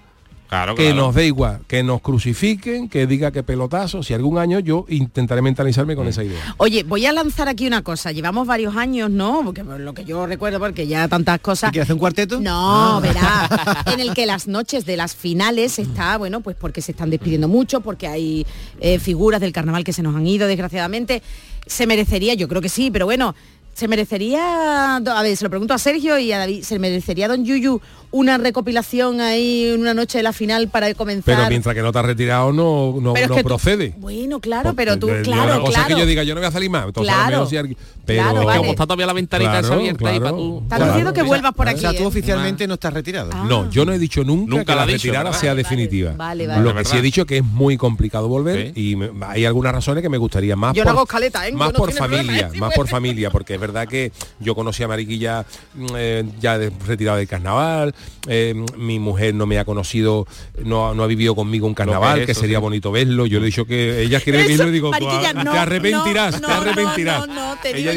Claro, 0.54 0.76
que 0.76 0.84
claro. 0.92 0.98
nos 1.08 1.16
dé 1.16 1.26
igual, 1.26 1.62
que 1.68 1.82
nos 1.82 2.00
crucifiquen, 2.02 2.88
que 2.88 3.08
diga 3.08 3.32
que 3.32 3.42
pelotazo, 3.42 4.04
si 4.04 4.13
algún 4.13 4.38
año 4.38 4.60
yo 4.60 4.86
intentaré 4.88 5.42
mentalizarme 5.42 5.96
Mm. 5.96 5.98
con 5.98 6.08
esa 6.08 6.24
idea. 6.24 6.54
Oye, 6.58 6.84
voy 6.84 7.08
a 7.08 7.12
lanzar 7.12 7.48
aquí 7.50 7.66
una 7.66 7.82
cosa. 7.82 8.12
Llevamos 8.12 8.46
varios 8.46 8.76
años, 8.76 9.10
¿no? 9.10 9.42
Porque 9.44 9.63
por 9.63 9.80
lo 9.80 9.94
que 9.96 10.06
yo 10.06 10.28
recuerdo, 10.28 10.60
porque 10.60 10.86
ya 10.86 11.08
tantas 11.08 11.39
cosas. 11.39 11.72
¿Quieres 11.72 11.88
hacer 11.88 11.96
un 11.96 12.00
cuarteto? 12.00 12.39
No, 12.39 13.02
verá. 13.02 13.50
En 13.94 14.00
el 14.00 14.13
que 14.13 14.28
las 14.28 14.48
noches 14.48 14.86
de 14.86 14.96
las 14.96 15.16
finales 15.16 15.80
está, 15.80 16.18
bueno, 16.18 16.42
pues 16.42 16.56
porque 16.56 16.82
se 16.84 16.92
están 16.92 17.10
despidiendo 17.10 17.48
mucho, 17.48 17.82
porque 17.82 18.06
hay 18.08 18.46
eh, 18.80 19.00
figuras 19.00 19.42
del 19.42 19.54
carnaval 19.54 19.84
que 19.84 19.92
se 19.94 20.04
nos 20.04 20.16
han 20.16 20.28
ido, 20.28 20.48
desgraciadamente. 20.48 21.24
Se 21.66 21.88
merecería, 21.88 22.34
yo 22.36 22.48
creo 22.48 22.62
que 22.62 22.70
sí, 22.70 22.92
pero 22.92 23.06
bueno, 23.06 23.34
se 23.74 23.88
merecería, 23.88 24.98
a 24.98 25.22
ver, 25.24 25.36
se 25.36 25.44
lo 25.44 25.50
pregunto 25.50 25.74
a 25.74 25.78
Sergio 25.78 26.18
y 26.20 26.32
a 26.32 26.38
David, 26.40 26.64
¿se 26.64 26.78
merecería 26.80 27.28
Don 27.28 27.44
Yuyu 27.44 27.82
una 28.12 28.38
recopilación 28.38 29.20
ahí 29.22 29.70
en 29.74 29.82
una 29.82 29.96
noche 29.96 30.20
de 30.20 30.24
la 30.24 30.34
final 30.34 30.68
para 30.68 30.94
comenzar? 30.94 31.36
Pero 31.36 31.50
mientras 31.50 31.74
que 31.74 31.82
no 31.82 31.92
te 31.92 31.98
has 32.00 32.06
retirado 32.06 32.54
no, 32.54 33.00
no, 33.02 33.14
Pero 33.14 33.30
no 33.30 33.36
tú- 33.38 33.44
procede. 33.44 33.96
Bueno, 33.98 34.40
claro, 34.40 34.74
pero 34.76 35.00
tú, 35.00 35.08
claro, 35.24 35.44
una 35.44 35.60
cosa 35.62 35.72
claro. 35.72 35.90
es 35.90 35.96
que 35.96 36.00
yo 36.02 36.06
diga 36.06 36.24
yo 36.24 36.36
no 36.36 36.42
voy 36.42 36.48
a 36.48 36.52
salir 36.52 36.70
más 36.70 36.86
entonces 36.86 37.14
Claro. 37.14 37.46
si 37.48 37.58
Pero 38.06 38.22
Claro, 38.24 38.46
vale. 38.46 38.58
como 38.60 38.72
está 38.72 38.84
todavía 38.86 39.06
la 39.06 39.13
ventanita 39.13 39.52
Claro, 39.52 39.66
esa 39.66 39.74
abierta 39.76 39.98
claro. 40.00 40.20
para 40.20 40.32
tú. 40.32 40.60
Están 40.63 40.84
diciendo 40.88 41.13
que 41.13 41.24
vuelvas 41.24 41.54
por 41.54 41.68
O 41.68 41.70
aquí. 41.70 41.80
sea, 41.80 41.94
tú 41.96 42.04
¿eh? 42.04 42.06
oficialmente 42.06 42.68
no 42.68 42.74
estás 42.74 42.94
retirado. 42.94 43.32
No, 43.46 43.70
yo 43.70 43.86
no 43.86 43.94
he 43.94 44.00
dicho 44.00 44.24
nunca, 44.26 44.50
Nunca 44.50 44.66
que 44.66 44.72
lo 44.74 44.78
la 44.80 44.86
dicho, 44.88 44.98
retirada 45.04 45.24
¿verdad? 45.26 45.39
sea 45.39 45.52
Vale, 45.52 45.63
definitiva. 45.63 46.12
vale, 46.18 46.48
vale. 46.48 46.62
Lo 46.63 46.76
que 46.76 46.84
sí 46.86 46.98
he 46.98 47.02
dicho 47.02 47.26
que 47.26 47.38
es 47.38 47.44
muy 47.46 47.78
complicado 47.78 48.28
volver 48.28 48.74
y 48.78 48.96
me- 48.98 49.12
hay 49.26 49.46
algunas 49.46 49.72
razones 49.74 50.02
que 50.02 50.10
me 50.10 50.18
gustaría 50.18 50.56
más 50.58 50.74
Yo 50.76 50.84
por, 50.84 50.92
no 50.92 50.98
hago 51.00 51.04
escaleta, 51.08 51.48
¿eh? 51.48 51.54
más 51.54 51.72
no 51.72 51.80
por 51.80 51.94
problema, 51.96 52.18
familia, 52.18 52.50
¿eh? 52.54 52.58
Más 52.60 52.74
por 52.74 52.88
familia, 52.89 53.30
porque 53.30 53.54
es 53.56 53.60
verdad 53.62 53.88
que 53.88 54.12
yo 54.39 54.54
conocí 54.54 54.84
a 54.84 54.88
Mariquilla 54.89 55.46
mm, 55.76 55.86
eh, 55.96 56.24
ya 56.42 56.58
de- 56.58 56.72
retirado 56.86 57.18
del 57.20 57.28
carnaval, 57.30 57.96
eh, 58.28 58.54
mi 58.78 59.00
mujer 59.00 59.34
no 59.34 59.46
me 59.46 59.60
ha 59.60 59.63
conocido, 59.66 60.28
no, 60.63 60.94
no 60.94 61.04
ha 61.04 61.08
vivido 61.08 61.36
conmigo 61.36 61.68
un 61.68 61.74
carnaval, 61.74 62.26
que 62.26 62.34
eso, 62.34 62.42
sería 62.42 62.58
sí. 62.58 62.62
bonito 62.62 62.92
verlo. 62.92 63.26
Yo 63.28 63.39
le 63.39 63.46
he 63.46 63.48
dicho 63.48 63.66
que 63.66 64.02
ella 64.02 64.20
quiere 64.20 64.42
vivirlo 64.44 64.68
y 64.68 64.72
digo, 64.72 64.92
tú 64.92 65.06
Mariquilla, 65.06 65.30
a- 65.30 65.44
no, 65.46 65.52
te 65.54 65.58
arrepentirás, 65.58 66.42
te 66.42 66.52
arrepentirás. 66.52 67.28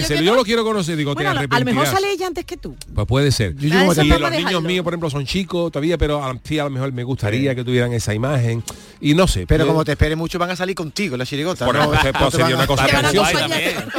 Te 0.02 0.14
ella 0.14 0.14
yo 0.16 0.20
dice, 0.22 0.36
lo 0.36 0.44
quiero 0.44 0.64
conocer, 0.64 0.96
digo, 0.96 1.14
Bueno, 1.14 1.30
a 1.30 1.34
te 1.34 1.46
lo, 1.48 1.54
a 1.54 1.58
lo 1.58 1.64
mejor 1.64 1.86
sale 1.86 2.10
ella 2.12 2.26
antes 2.26 2.44
que 2.44 2.56
tú. 2.56 2.76
Pues 2.94 3.06
puede 3.06 3.30
ser. 3.32 3.54
Yo 3.56 3.70
Ah, 3.74 3.84
Y 3.84 3.88
te- 3.94 3.94
forma 3.94 4.18
los 4.18 4.30
niños 4.30 4.62
míos, 4.62 4.84
por 4.84 4.92
ejemplo, 4.92 5.10
son 5.10 5.24
chicos 5.26 5.70
todavía, 5.72 5.98
pero 5.98 6.22
a, 6.24 6.34
sí, 6.44 6.58
a 6.58 6.64
lo 6.64 6.70
mejor 6.70 6.92
me 6.92 7.04
gustaría 7.04 7.54
que 7.54 7.64
tuvieran 7.64 7.92
esa 7.92 8.14
imagen. 8.14 8.62
Y 9.00 9.14
no 9.14 9.26
sé. 9.26 9.46
Pero 9.46 9.64
yo- 9.64 9.68
como 9.68 9.84
te 9.84 9.92
espere 9.92 10.16
mucho 10.16 10.38
van 10.38 10.50
a 10.50 10.56
salir 10.56 10.74
contigo 10.74 11.16
la 11.16 11.26
chirigota. 11.26 11.64
por 11.66 11.74
¿no? 11.74 11.82
eso, 11.82 11.90
pues, 12.12 12.30
te 12.32 12.36
sería 12.38 12.54
una 12.56 12.66
cosa 12.66 12.86
Te 12.86 12.96
preciosa. 12.96 13.48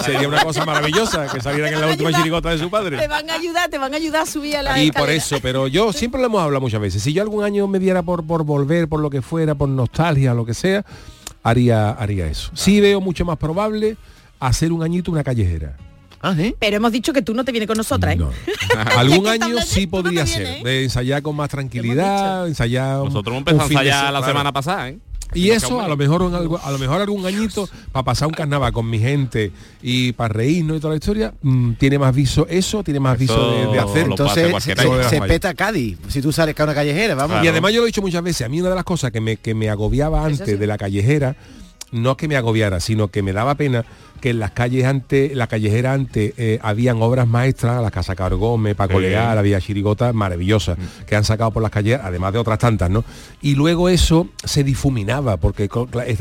Sería 0.03 0.27
una 0.27 0.43
cosa 0.43 0.65
maravillosa 0.65 1.27
que 1.27 1.41
salieran 1.41 1.73
en 1.73 1.79
la 1.81 1.85
Te 1.87 1.91
última 1.93 2.13
chirigota 2.13 2.49
de 2.49 2.57
su 2.57 2.65
Te 2.65 2.69
padre. 2.69 3.07
van 3.07 3.29
a 3.29 3.33
ayudar, 3.35 3.69
te 3.69 3.77
van 3.77 3.93
a 3.93 3.97
ayudar 3.97 4.23
a 4.23 4.25
subir 4.25 4.57
a 4.57 4.63
la 4.63 4.81
Y 4.83 4.91
por 4.91 5.09
eso, 5.09 5.39
pero 5.41 5.67
yo 5.67 5.93
siempre 5.93 6.19
lo 6.21 6.27
hemos 6.27 6.41
hablado 6.41 6.61
muchas 6.61 6.81
veces. 6.81 7.01
Si 7.03 7.13
yo 7.13 7.21
algún 7.21 7.43
año 7.43 7.67
me 7.67 7.79
diera 7.79 8.01
por, 8.03 8.25
por 8.25 8.43
volver, 8.43 8.87
por 8.87 8.99
lo 8.99 9.09
que 9.09 9.21
fuera, 9.21 9.55
por 9.55 9.69
nostalgia, 9.69 10.33
lo 10.33 10.45
que 10.45 10.53
sea, 10.53 10.83
haría, 11.43 11.91
haría 11.91 12.27
eso. 12.27 12.51
Sí 12.53 12.81
veo 12.81 12.99
mucho 13.01 13.23
más 13.25 13.37
probable 13.37 13.97
hacer 14.39 14.71
un 14.71 14.83
añito 14.83 15.11
una 15.11 15.23
callejera. 15.23 15.75
Ah, 16.21 16.33
¿sí? 16.35 16.55
Pero 16.59 16.77
hemos 16.77 16.91
dicho 16.91 17.13
que 17.13 17.21
tú 17.21 17.33
no 17.33 17.43
te 17.45 17.51
vienes 17.51 17.67
con 17.67 17.77
nosotras, 17.77 18.15
¿eh? 18.15 18.17
No. 18.17 18.31
Algún 18.97 19.27
año 19.27 19.57
sí 19.65 19.85
no 19.85 19.91
podría 19.91 20.25
ser, 20.25 20.45
¿eh? 20.47 20.61
de 20.63 20.83
ensayar 20.83 21.21
con 21.21 21.35
más 21.35 21.49
tranquilidad, 21.49 22.47
ensayar 22.47 22.97
Nosotros 23.03 23.37
empezado 23.37 23.63
a 23.63 23.65
ensayar 23.67 23.99
se- 23.99 24.03
la 24.05 24.09
claro. 24.19 24.25
semana 24.27 24.51
pasada, 24.53 24.89
¿eh? 24.89 24.99
Y 25.33 25.49
eso, 25.49 25.81
a 25.81 25.89
lo 25.89 25.97
mejor 25.97 26.21
un 26.21 26.33
algo- 26.33 26.57
a 26.63 26.71
lo 26.71 26.77
mejor 26.77 27.01
algún 27.01 27.25
añito 27.25 27.67
para 27.91 28.03
pasar 28.05 28.29
un 28.29 28.33
carnaval 28.33 28.71
con 28.71 28.89
mi 28.89 28.97
gente 28.97 29.51
y 29.81 30.13
para 30.13 30.33
reírnos 30.33 30.77
y 30.77 30.79
toda 30.79 30.91
la 30.93 30.97
historia, 30.97 31.33
mm, 31.41 31.73
tiene 31.73 31.99
más 31.99 32.15
viso 32.15 32.47
eso, 32.49 32.81
tiene 32.81 33.01
más 33.01 33.19
viso 33.19 33.51
de, 33.51 33.67
de 33.73 33.79
hacer. 33.79 34.05
Entonces 34.09 34.63
se, 34.63 34.73
se 34.73 35.19
las 35.19 35.27
peta 35.27 35.53
Cádiz. 35.53 35.97
Si 36.07 36.21
tú 36.21 36.31
sales 36.31 36.57
a 36.57 36.63
una 36.63 36.73
callejera, 36.73 37.13
vamos. 37.15 37.31
Claro. 37.31 37.45
Y 37.45 37.47
además 37.49 37.73
yo 37.73 37.79
lo 37.81 37.85
he 37.85 37.87
dicho 37.87 38.01
muchas 38.01 38.23
veces, 38.23 38.45
a 38.45 38.49
mí 38.49 38.61
una 38.61 38.69
de 38.69 38.75
las 38.75 38.85
cosas 38.85 39.11
que 39.11 39.19
me, 39.19 39.35
que 39.35 39.53
me 39.53 39.69
agobiaba 39.69 40.25
antes 40.25 40.57
de 40.57 40.65
la 40.67 40.77
callejera, 40.77 41.35
no 41.91 42.11
es 42.11 42.17
que 42.17 42.27
me 42.27 42.35
agobiara, 42.35 42.79
sino 42.79 43.07
que 43.09 43.21
me 43.23 43.33
daba 43.33 43.55
pena 43.55 43.85
que 44.21 44.31
en 44.31 44.39
las 44.39 44.49
calles 44.49 44.83
antes, 44.85 45.35
la 45.35 45.45
callejera 45.45 45.93
antes, 45.93 46.33
eh, 46.37 46.57
habían 46.63 46.99
obras 47.03 47.27
maestras, 47.27 47.79
la 47.83 47.91
Casa 47.91 48.15
Cargómez, 48.15 48.75
Paco. 48.75 48.99
Leal, 48.99 49.37
había 49.37 49.61
chirigotas 49.61 50.11
maravillosas 50.15 50.75
que 51.05 51.15
han 51.15 51.23
sacado 51.23 51.51
por 51.51 51.61
las 51.61 51.71
calles, 51.71 51.99
además 52.03 52.33
de 52.33 52.39
otras 52.39 52.57
tantas, 52.57 52.89
¿no? 52.89 53.03
Y 53.43 53.53
luego 53.53 53.89
eso 53.89 54.27
se 54.43 54.63
difuminaba, 54.63 55.37
porque 55.37 55.69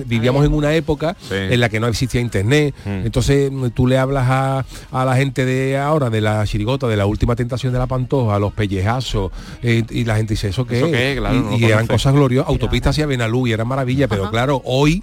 vivíamos 0.04 0.44
en 0.44 0.52
una 0.52 0.74
época 0.74 1.16
Sí. 1.26 1.34
en 1.36 1.58
la 1.58 1.70
que 1.70 1.80
no 1.80 1.86
existía 1.86 2.20
internet, 2.20 2.74
Mm. 2.84 3.06
entonces 3.06 3.50
mm, 3.50 3.68
tú 3.70 3.86
le 3.86 3.96
hablas 3.96 4.26
a, 4.28 4.66
a 4.92 5.04
la 5.06 5.16
gente 5.16 5.46
de 5.46 5.78
ahora, 5.78 6.10
de 6.10 6.20
la 6.20 6.44
chirigota, 6.46 6.86
de 6.88 6.98
la 6.98 7.06
última 7.06 7.34
tentación 7.34 7.72
de 7.72 7.78
la 7.78 7.86
pantoja, 7.86 8.38
los 8.38 8.52
pellejazos, 8.52 9.32
eh, 9.62 9.82
y 9.88 10.04
la 10.04 10.16
gente 10.16 10.34
dice, 10.34 10.48
¿eso 10.48 10.66
qué 10.66 10.76
¿Eso 10.76 10.86
es?". 10.88 10.92
qué? 10.92 11.14
Claro, 11.18 11.34
y, 11.34 11.38
no 11.40 11.50
lo 11.52 11.58
y 11.58 11.64
eran 11.64 11.86
cosas 11.86 12.12
gloriosas, 12.12 12.50
autopistas 12.50 12.90
hacia 12.90 13.06
Benalú 13.06 13.46
y 13.46 13.52
eran 13.52 13.66
maravilla, 13.66 14.06
pero 14.06 14.30
claro, 14.30 14.60
hoy 14.66 15.02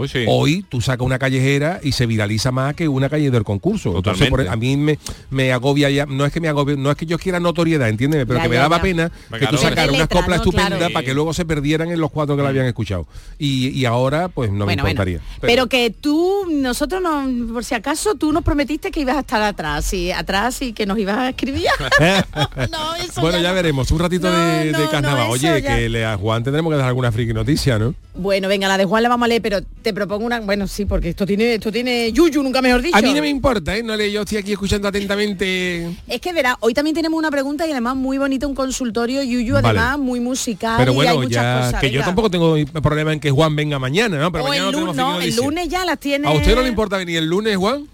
Hoy 0.00 0.08
sí. 0.08 0.24
Hoy 0.26 0.64
tú 0.68 0.80
sacas 0.80 1.04
una 1.04 1.18
callejera 1.18 1.80
y 1.82 1.92
se 1.92 2.06
viraliza 2.06 2.50
más 2.52 2.74
que 2.74 2.88
una 2.88 3.08
calle 3.08 3.30
del 3.30 3.44
concurso. 3.44 3.96
Entonces, 3.96 4.28
por- 4.28 4.46
a 4.48 4.56
mí 4.56 4.76
me, 4.76 4.98
me 5.30 5.52
agobia 5.52 5.90
ya, 5.90 6.06
no 6.06 6.24
es 6.26 6.32
que 6.32 6.40
me 6.40 6.48
agobie, 6.48 6.76
no 6.76 6.90
es 6.90 6.96
que 6.96 7.06
yo 7.06 7.18
quiera 7.18 7.40
notoriedad, 7.40 7.88
entiéndeme, 7.88 8.26
pero 8.26 8.38
Ya, 8.38 8.42
que 8.44 8.48
me 8.48 8.54
ya, 8.56 8.62
daba 8.62 8.76
ya. 8.78 8.82
pena 8.82 9.12
Venga, 9.30 9.46
que 9.46 9.56
tú 9.56 9.62
sacaras 9.62 9.90
unas 9.94 10.08
coplas 10.08 10.28
¿no? 10.28 10.34
estupendas 10.36 10.78
Claro. 10.78 10.92
para 10.92 11.04
que 11.06 11.14
luego 11.14 11.32
se 11.34 11.44
perdieran 11.44 11.90
en 11.90 12.00
los 12.00 12.10
cuatro 12.10 12.36
que 12.36 12.42
la 12.42 12.48
habían 12.50 12.66
escuchado. 12.66 13.06
Y, 13.38 13.68
y 13.68 13.84
ahora, 13.84 14.28
pues 14.28 14.50
no 14.50 14.64
bueno, 14.64 14.82
me 14.84 14.90
importaría. 14.90 15.18
bueno. 15.18 15.38
Pero, 15.40 15.66
que 15.68 15.90
tú, 15.90 16.46
nosotros 16.50 17.00
no, 17.02 17.52
por 17.52 17.64
si 17.64 17.74
acaso, 17.74 18.14
tú 18.14 18.32
nos 18.32 18.42
prometiste 18.42 18.90
que 18.90 19.00
ibas 19.00 19.16
a 19.16 19.20
estar 19.20 19.42
atrás 19.42 19.92
y 19.92 20.10
atrás 20.12 20.62
y 20.62 20.72
que 20.72 20.86
nos 20.86 20.98
ibas 20.98 21.18
a 21.18 21.28
escribir. 21.30 21.66
no, 22.70 22.94
eso 22.96 23.20
bueno, 23.20 23.38
ya, 23.40 23.48
no. 23.50 23.54
veremos, 23.54 23.90
un 23.90 23.98
ratito 23.98 24.30
No, 24.30 24.36
de, 24.38 24.72
no, 24.72 24.78
de 24.78 24.84
no, 24.84 24.90
carnaval. 24.90 25.26
Oye, 25.30 25.60
ya. 25.62 25.76
que 25.76 25.88
le, 25.88 26.04
a 26.04 26.16
Juan 26.16 26.42
tendremos 26.42 26.70
que 26.72 26.76
dar 26.78 26.86
alguna 26.88 27.12
friki 27.12 27.32
noticia, 27.32 27.78
¿no? 27.78 27.94
Bueno, 28.14 28.48
venga, 28.48 28.68
la 28.68 28.76
de 28.76 28.84
Juan 28.84 29.02
la 29.02 29.08
vamos 29.08 29.26
a 29.26 29.28
leer, 29.28 29.40
pero 29.42 29.60
te 29.62 29.89
propongo 29.92 30.24
una, 30.26 30.40
bueno, 30.40 30.66
sí, 30.66 30.84
porque 30.84 31.10
esto 31.10 31.26
tiene, 31.26 31.54
esto 31.54 31.70
tiene 31.72 32.12
yuyu, 32.12 32.42
nunca 32.42 32.62
mejor 32.62 32.82
dicho. 32.82 32.96
A 32.96 33.00
mí 33.02 33.12
no 33.14 33.20
me 33.20 33.28
importa, 33.28 33.76
¿eh? 33.76 33.82
No 33.82 33.96
le, 33.96 34.10
yo 34.10 34.22
estoy 34.22 34.38
aquí 34.38 34.52
escuchando 34.52 34.88
atentamente. 34.88 35.90
Es 36.08 36.20
que 36.20 36.32
verá, 36.32 36.56
hoy 36.60 36.74
también 36.74 36.94
tenemos 36.94 37.18
una 37.18 37.30
pregunta 37.30 37.66
y 37.66 37.72
además 37.72 37.96
muy 37.96 38.18
bonito, 38.18 38.48
un 38.48 38.54
consultorio 38.54 39.22
yuyu, 39.22 39.54
Vale. 39.54 39.68
además 39.68 39.98
muy 39.98 40.20
musical 40.20 40.76
Pero 40.78 40.92
y 40.92 41.00
hay 41.00 41.06
bueno, 41.06 41.22
muchas 41.22 41.42
ya 41.42 41.60
cosas. 41.66 41.80
que 41.80 41.90
yo 41.90 42.02
tampoco 42.02 42.30
tengo 42.30 42.56
problema 42.82 43.12
en 43.12 43.20
que 43.20 43.30
Juan 43.30 43.54
venga 43.56 43.78
mañana, 43.78 44.18
¿no? 44.18 44.32
Pero 44.32 44.44
o 44.44 44.48
mañana 44.48 44.68
el 44.68 44.84
no 44.84 44.92
no, 44.92 45.20
el 45.20 45.34
lunes 45.36 45.68
ya 45.68 45.84
las 45.84 45.98
tiene. 45.98 46.26
¿A 46.28 46.32
usted 46.32 46.54
no 46.54 46.62
le 46.62 46.68
importa 46.68 46.96
venir 46.96 47.18
el 47.18 47.26
lunes, 47.26 47.56
Juan? 47.56 47.86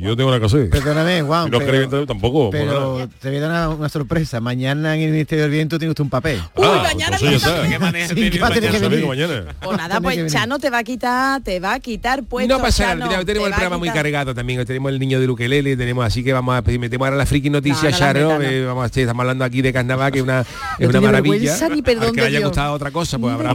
Yo 0.00 0.16
tengo 0.16 0.28
una 0.30 0.40
cosa. 0.40 0.58
Perdóname, 0.70 1.22
Juan. 1.22 1.44
Si 1.46 1.50
no 1.50 1.58
pero- 1.58 1.82
entonces 1.82 2.08
tampoco. 2.08 2.50
Pero 2.50 2.94
pues 2.94 3.08
te 3.20 3.28
voy 3.28 3.38
a 3.38 3.40
dar 3.40 3.50
una, 3.50 3.68
una 3.68 3.88
sorpresa. 3.88 4.40
Mañana 4.40 4.96
en 4.96 5.02
el 5.02 5.10
Ministerio 5.10 5.42
del 5.44 5.52
Viento 5.52 5.78
tiene 5.78 5.90
usted 5.90 6.04
un 6.04 6.10
papel. 6.10 6.40
Uy, 6.54 6.64
Ah, 6.66 6.80
mañana 6.82 7.16
pues 7.18 7.32
eso 7.34 7.48
ya 7.48 7.76
está. 7.76 7.78
va 7.80 7.88
a 8.48 8.50
tener 8.52 8.70
que 8.70 8.88
venir. 8.88 9.06
mañana. 9.06 9.44
Pues 9.60 9.76
nada, 9.76 10.00
pues. 10.00 10.32
Chano 10.32 10.58
te 10.58 10.70
va 10.70 10.78
a 10.78 10.84
quitar, 10.84 11.42
te 11.42 11.60
va 11.60 11.74
a 11.74 11.80
quitar 11.80 12.22
puesto. 12.24 12.56
no 12.56 12.62
pasa 12.62 12.84
Chano, 12.84 13.06
nada, 13.06 13.24
tenemos 13.24 13.48
te 13.48 13.50
el 13.50 13.54
programa 13.54 13.78
muy 13.78 13.90
cargado 13.90 14.34
también, 14.34 14.64
tenemos 14.64 14.92
el 14.92 14.98
niño 14.98 15.20
de 15.20 15.26
Luquelele, 15.26 15.76
tenemos 15.76 16.04
así 16.04 16.22
que 16.24 16.32
vamos 16.32 16.56
a 16.56 16.62
pues, 16.62 16.78
metemos 16.78 17.06
ahora 17.06 17.16
la 17.16 17.26
friki 17.26 17.50
noticia, 17.50 17.90
No, 17.90 17.90
no 17.90 17.90
la 17.90 17.98
Charo, 17.98 18.42
eh, 18.42 18.64
vamos 18.64 18.84
a 18.84 18.86
estamos 18.86 19.20
hablando 19.20 19.44
aquí 19.44 19.62
de 19.62 19.72
carnaval, 19.72 20.12
que 20.12 20.18
es 20.18 20.22
una, 20.24 20.40
es 20.78 20.80
No 20.80 20.88
una 20.88 21.00
maravilla. 21.00 21.68
ni 21.68 21.82
perdón 21.82 22.08
Al 22.08 22.14
que 22.14 22.20
le 22.20 22.26
haya 22.26 22.40
gustado 22.46 22.72
otra 22.72 22.90
cosa, 22.90 23.18
pues 23.18 23.34
habrá 23.34 23.54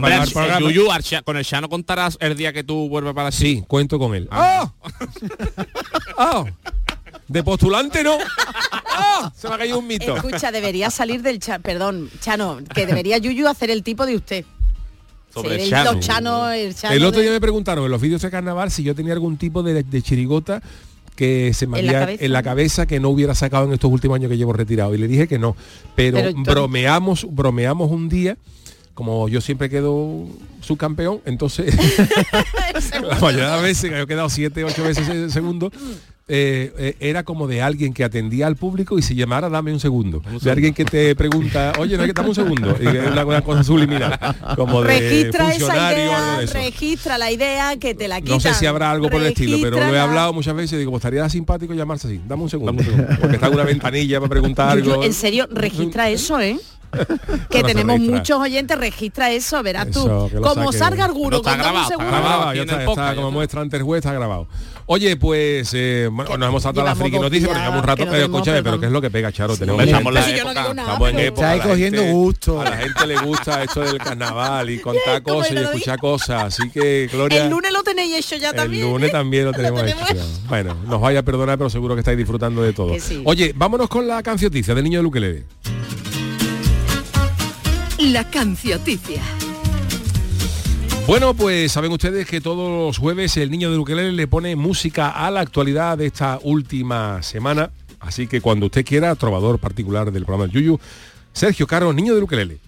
con 1.24 1.36
el 1.36 1.44
Chano 1.44 1.68
contarás 1.68 2.16
el 2.20 2.36
día 2.36 2.52
que 2.52 2.64
tú 2.64 2.88
vuelvas 2.88 3.14
para. 3.14 3.32
Sí, 3.32 3.64
cuento 3.66 3.98
con 3.98 4.14
él. 4.14 4.28
De 7.28 7.42
postulante 7.42 8.02
no. 8.04 8.16
¡Oh! 8.16 9.30
Se 9.36 9.48
me 9.48 9.54
ha 9.54 9.58
caído 9.58 9.78
un 9.78 9.86
mito. 9.86 10.14
Escucha, 10.16 10.50
debería 10.52 10.90
salir 10.90 11.22
del 11.22 11.38
cha 11.40 11.58
perdón, 11.58 12.08
Chano, 12.20 12.58
que 12.74 12.86
debería 12.86 13.18
Yuyu 13.18 13.48
hacer 13.48 13.70
el 13.70 13.82
tipo 13.82 14.06
de 14.06 14.16
usted. 14.16 14.44
Sobre 15.34 15.56
el 15.56 15.60
el, 15.62 15.70
Chano. 15.70 15.92
los 15.92 16.06
Chano, 16.06 16.50
el 16.50 16.74
Chano 16.74 16.94
El 16.94 17.04
otro 17.04 17.18
de- 17.20 17.24
día 17.26 17.32
me 17.32 17.40
preguntaron 17.40 17.84
en 17.84 17.90
los 17.90 18.00
vídeos 18.00 18.22
de 18.22 18.30
carnaval 18.30 18.70
si 18.70 18.82
yo 18.82 18.94
tenía 18.94 19.12
algún 19.12 19.36
tipo 19.36 19.62
de, 19.62 19.82
de 19.82 20.02
chirigota 20.02 20.62
que 21.14 21.52
se 21.54 21.66
me 21.66 21.78
¿En 21.80 21.86
la 21.86 21.90
había 21.92 22.00
cabeza? 22.00 22.24
en 22.24 22.32
la 22.32 22.42
cabeza 22.42 22.86
que 22.86 23.00
no 23.00 23.08
hubiera 23.10 23.34
sacado 23.34 23.64
en 23.66 23.72
estos 23.72 23.90
últimos 23.90 24.16
años 24.16 24.30
que 24.30 24.36
llevo 24.38 24.52
retirado 24.52 24.94
y 24.94 24.98
le 24.98 25.08
dije 25.08 25.26
que 25.28 25.38
no 25.38 25.56
pero, 25.94 26.18
Pero 26.18 26.28
entonces- 26.28 26.54
bromeamos 26.54 27.26
bromeamos 27.30 27.90
un 27.90 28.08
día 28.08 28.36
como 28.94 29.28
yo 29.28 29.40
siempre 29.42 29.68
quedo 29.68 30.26
subcampeón 30.62 31.20
entonces 31.26 31.74
la 33.02 33.18
mayoría 33.18 33.44
de 33.46 33.50
las 33.52 33.62
veces 33.62 33.90
que 33.90 33.96
yo 33.96 34.02
he 34.02 34.06
quedado 34.06 34.28
siete 34.30 34.64
ocho 34.64 34.84
veces 34.84 35.08
en 35.08 35.30
segundo 35.30 35.70
eh, 36.28 36.72
eh, 36.76 36.96
era 37.00 37.22
como 37.22 37.46
de 37.46 37.62
alguien 37.62 37.94
que 37.94 38.02
atendía 38.02 38.46
al 38.46 38.56
público 38.56 38.98
y 38.98 39.02
se 39.02 39.14
llamara 39.14 39.48
dame 39.48 39.72
un 39.72 39.78
segundo 39.78 40.22
de 40.40 40.50
alguien 40.50 40.74
que 40.74 40.84
te 40.84 41.14
pregunta 41.14 41.72
oye 41.78 41.96
no 41.96 42.04
que 42.04 42.12
dame 42.12 42.30
un 42.30 42.34
segundo 42.34 42.76
y 42.80 42.84
que 42.84 42.98
es 42.98 43.10
una, 43.10 43.24
una 43.24 43.42
cosa 43.42 43.62
subliminal 43.64 44.18
como 44.56 44.82
de 44.82 44.88
registra 44.88 45.54
esa 45.54 45.92
idea, 45.92 46.38
de 46.38 46.44
eso 46.44 46.54
registra 46.54 47.18
la 47.18 47.30
idea 47.30 47.76
que 47.76 47.94
te 47.94 48.08
la 48.08 48.20
quitan. 48.20 48.34
no 48.34 48.40
sé 48.40 48.54
si 48.54 48.66
habrá 48.66 48.90
algo 48.90 49.08
por 49.08 49.20
el 49.20 49.28
estilo, 49.28 49.58
pero 49.62 49.76
lo 49.76 49.94
he 49.94 49.98
hablado 49.98 50.32
muchas 50.32 50.54
veces 50.54 50.74
y 50.74 50.78
digo, 50.78 50.90
pues 50.90 51.00
estaría 51.00 51.28
simpático 51.28 51.74
llamarse 51.74 52.08
así. 52.08 52.20
Dame 52.26 52.42
un 52.42 52.50
segundo. 52.50 52.82
Porque 53.20 53.36
está 53.36 53.48
en 53.48 53.54
una 53.54 53.64
ventanilla 53.64 54.20
para 54.20 54.30
preguntar 54.30 54.70
algo. 54.70 55.02
en 55.02 55.12
serio, 55.12 55.46
registra 55.50 56.08
eso, 56.10 56.40
¿eh? 56.40 56.58
que 57.50 57.60
No 57.62 57.66
tenemos 57.68 57.94
registra. 57.94 58.16
muchos 58.18 58.40
oyentes, 58.40 58.78
registra 58.78 59.30
eso, 59.30 59.62
verás 59.62 59.88
Eso, 59.88 60.28
tú. 60.32 60.40
Como 60.40 60.72
saquen. 60.72 60.78
salga 60.78 61.04
alguno, 61.04 61.30
No 61.30 61.36
está 61.38 61.56
grabado, 61.56 61.98
grabado, 61.98 62.54
ya 62.54 62.62
el 62.62 63.14
como 63.16 63.30
muestra 63.30 63.60
ante 63.60 63.76
el 63.76 63.82
juez, 63.82 63.98
está 63.98 64.12
grabado. 64.12 64.48
Oye, 64.88 65.16
pues, 65.16 65.70
eh, 65.74 66.08
bueno, 66.12 66.38
nos 66.38 66.48
hemos 66.48 66.62
saltado 66.62 66.86
la 66.86 66.94
friki 66.94 67.18
noticia, 67.18 67.48
pero 67.48 67.58
llevamos 67.58 67.80
un 67.82 67.86
rato, 67.88 67.96
que 67.96 68.04
no 68.04 68.10
pero 68.12 68.22
tenemos 68.22 68.38
escúchame, 68.40 68.62
pero. 68.62 68.78
¿qué 68.80 68.86
es 68.86 68.92
lo 68.92 69.00
que 69.00 69.10
pega, 69.10 69.32
Charo? 69.32 69.56
Tenemos 69.56 69.82
estamos 69.82 70.06
en 70.06 70.14
la 70.14 70.44
no 70.44 70.54
nada, 70.54 70.70
Estamos 70.92 71.10
en 71.10 71.18
época. 71.18 71.54
Estáis 71.54 71.62
cogiendo 71.72 71.98
gente- 72.02 72.12
gusto. 72.14 72.60
A 72.60 72.64
la 72.70 72.76
gente 72.76 73.06
le 73.08 73.16
gusta 73.16 73.62
esto 73.64 73.80
del 73.80 73.98
carnaval 73.98 74.70
y 74.70 74.78
contar 74.80 75.22
¿Cómo 75.22 75.38
cosas 75.38 75.52
y 75.52 75.56
escuchar 75.58 75.98
cosas. 75.98 76.44
Así 76.44 76.70
que, 76.70 77.08
Gloria... 77.12 77.44
El 77.44 77.50
lunes 77.50 77.72
lo 77.72 77.82
tenéis 77.82 78.14
hecho 78.14 78.36
ya 78.36 78.50
El 78.50 78.56
también. 78.56 78.84
lunes 78.88 79.08
¿eh? 79.08 79.12
también 79.12 79.44
lo 79.46 79.52
tenemos 79.52 79.82
hecho. 79.82 80.24
Bueno, 80.48 80.74
nos 80.86 81.00
vaya 81.00 81.18
a 81.18 81.22
perdonar, 81.24 81.58
pero 81.58 81.68
seguro 81.68 81.94
que 81.96 82.00
estáis 82.02 82.16
disfrutando 82.18 82.62
de 82.62 82.72
todo. 82.72 82.94
Oye, 83.24 83.52
vámonos 83.56 83.88
con 83.88 84.06
la 84.06 84.22
cancioticia 84.22 84.72
del 84.72 84.84
niño 84.84 85.00
de 85.00 85.02
Luquelele. 85.02 85.44
La 88.12 88.22
cancioticia. 88.22 89.20
Bueno, 91.08 91.34
pues 91.34 91.72
saben 91.72 91.90
ustedes 91.90 92.24
que 92.24 92.40
todos 92.40 92.86
los 92.86 92.98
jueves 92.98 93.36
el 93.36 93.50
niño 93.50 93.68
de 93.68 93.76
Luquelele 93.76 94.12
le 94.12 94.28
pone 94.28 94.54
música 94.54 95.08
a 95.08 95.28
la 95.32 95.40
actualidad 95.40 95.98
de 95.98 96.06
esta 96.06 96.38
última 96.44 97.20
semana. 97.24 97.70
Así 97.98 98.28
que 98.28 98.40
cuando 98.40 98.66
usted 98.66 98.84
quiera, 98.84 99.16
trovador 99.16 99.58
particular 99.58 100.12
del 100.12 100.24
programa 100.24 100.44
del 100.44 100.52
Yuyu, 100.52 100.78
Sergio 101.32 101.66
Caro, 101.66 101.92
niño 101.92 102.14
de 102.14 102.20
Luquelele. 102.20 102.58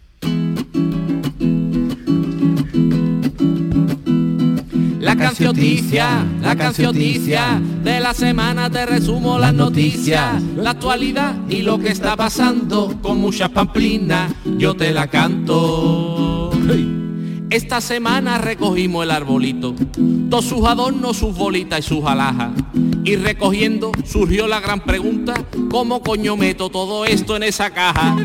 Cancioticia, 5.28 6.26
la 6.40 6.56
cancioticia, 6.56 7.60
de 7.84 8.00
la 8.00 8.14
semana 8.14 8.70
te 8.70 8.86
resumo 8.86 9.38
las 9.38 9.52
noticias, 9.52 10.42
la 10.56 10.70
actualidad 10.70 11.34
y 11.50 11.62
lo 11.62 11.78
que 11.78 11.90
está 11.90 12.16
pasando, 12.16 12.98
con 13.02 13.20
muchas 13.20 13.50
pamplinas 13.50 14.32
yo 14.56 14.74
te 14.74 14.92
la 14.92 15.06
canto. 15.08 16.37
Esta 17.50 17.80
semana 17.80 18.38
recogimos 18.38 19.04
el 19.04 19.10
arbolito, 19.10 19.74
todos 20.28 20.44
sus 20.44 20.66
adornos, 20.66 21.16
sus 21.16 21.34
bolitas 21.34 21.80
y 21.80 21.82
sus 21.82 22.04
alhajas. 22.04 22.52
Y 23.04 23.16
recogiendo 23.16 23.92
surgió 24.04 24.46
la 24.46 24.60
gran 24.60 24.80
pregunta, 24.80 25.34
¿cómo 25.70 26.02
coño 26.02 26.36
meto 26.36 26.68
todo 26.68 27.06
esto 27.06 27.36
en 27.36 27.44
esa 27.44 27.70
caja? 27.70 28.16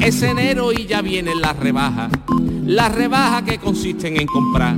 Es 0.00 0.22
enero 0.22 0.72
y 0.72 0.86
ya 0.86 1.00
vienen 1.00 1.40
las 1.40 1.56
rebajas. 1.56 2.12
Las 2.66 2.94
rebajas 2.94 3.44
que 3.44 3.58
consisten 3.58 4.20
en 4.20 4.26
comprar 4.26 4.76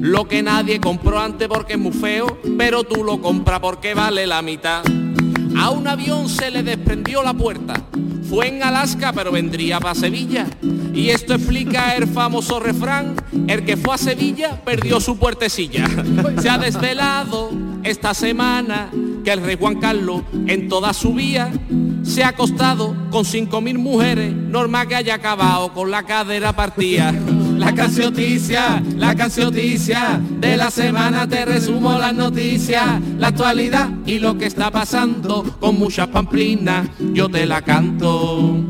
lo 0.00 0.28
que 0.28 0.42
nadie 0.42 0.80
compró 0.80 1.18
antes 1.18 1.48
porque 1.48 1.72
es 1.72 1.78
muy 1.78 1.92
feo, 1.92 2.38
pero 2.56 2.84
tú 2.84 3.02
lo 3.02 3.20
compras 3.20 3.58
porque 3.60 3.94
vale 3.94 4.26
la 4.26 4.42
mitad. 4.42 4.82
A 5.58 5.70
un 5.70 5.88
avión 5.88 6.28
se 6.28 6.50
le 6.50 6.62
desprendió 6.62 7.22
la 7.22 7.34
puerta. 7.34 7.74
Fue 8.28 8.48
en 8.48 8.62
Alaska, 8.62 9.12
pero 9.12 9.32
vendría 9.32 9.80
para 9.80 9.94
Sevilla. 9.94 10.46
Y 10.92 11.10
esto 11.10 11.34
explica 11.34 11.96
el 11.96 12.06
famoso 12.06 12.60
refrán, 12.60 13.14
el 13.46 13.64
que 13.64 13.76
fue 13.76 13.94
a 13.94 13.98
Sevilla 13.98 14.60
perdió 14.64 15.00
su 15.00 15.18
puertecilla. 15.18 15.86
Se 16.40 16.50
ha 16.50 16.58
desvelado 16.58 17.50
esta 17.84 18.12
semana 18.14 18.90
que 19.24 19.32
el 19.32 19.42
rey 19.42 19.56
Juan 19.58 19.80
Carlos 19.80 20.22
en 20.46 20.68
toda 20.68 20.92
su 20.92 21.14
vía 21.14 21.50
se 22.02 22.24
ha 22.24 22.28
acostado 22.28 22.96
con 23.10 23.24
cinco 23.24 23.60
mil 23.60 23.78
mujeres, 23.78 24.32
norma 24.32 24.86
que 24.86 24.94
haya 24.94 25.14
acabado 25.14 25.72
con 25.72 25.90
la 25.90 26.04
cadera 26.04 26.54
partida. 26.54 27.14
La 27.58 27.74
cancioticia, 27.74 28.80
la 28.96 29.16
cancioticia, 29.16 30.20
de 30.40 30.56
la 30.56 30.70
semana 30.70 31.28
te 31.28 31.44
resumo 31.44 31.98
las 31.98 32.14
noticias, 32.14 32.86
la 33.18 33.28
actualidad 33.28 33.90
y 34.06 34.20
lo 34.20 34.38
que 34.38 34.46
está 34.46 34.70
pasando, 34.70 35.42
con 35.58 35.76
muchas 35.76 36.06
pamplinas 36.06 36.88
yo 37.12 37.28
te 37.28 37.46
la 37.46 37.62
canto. 37.62 38.64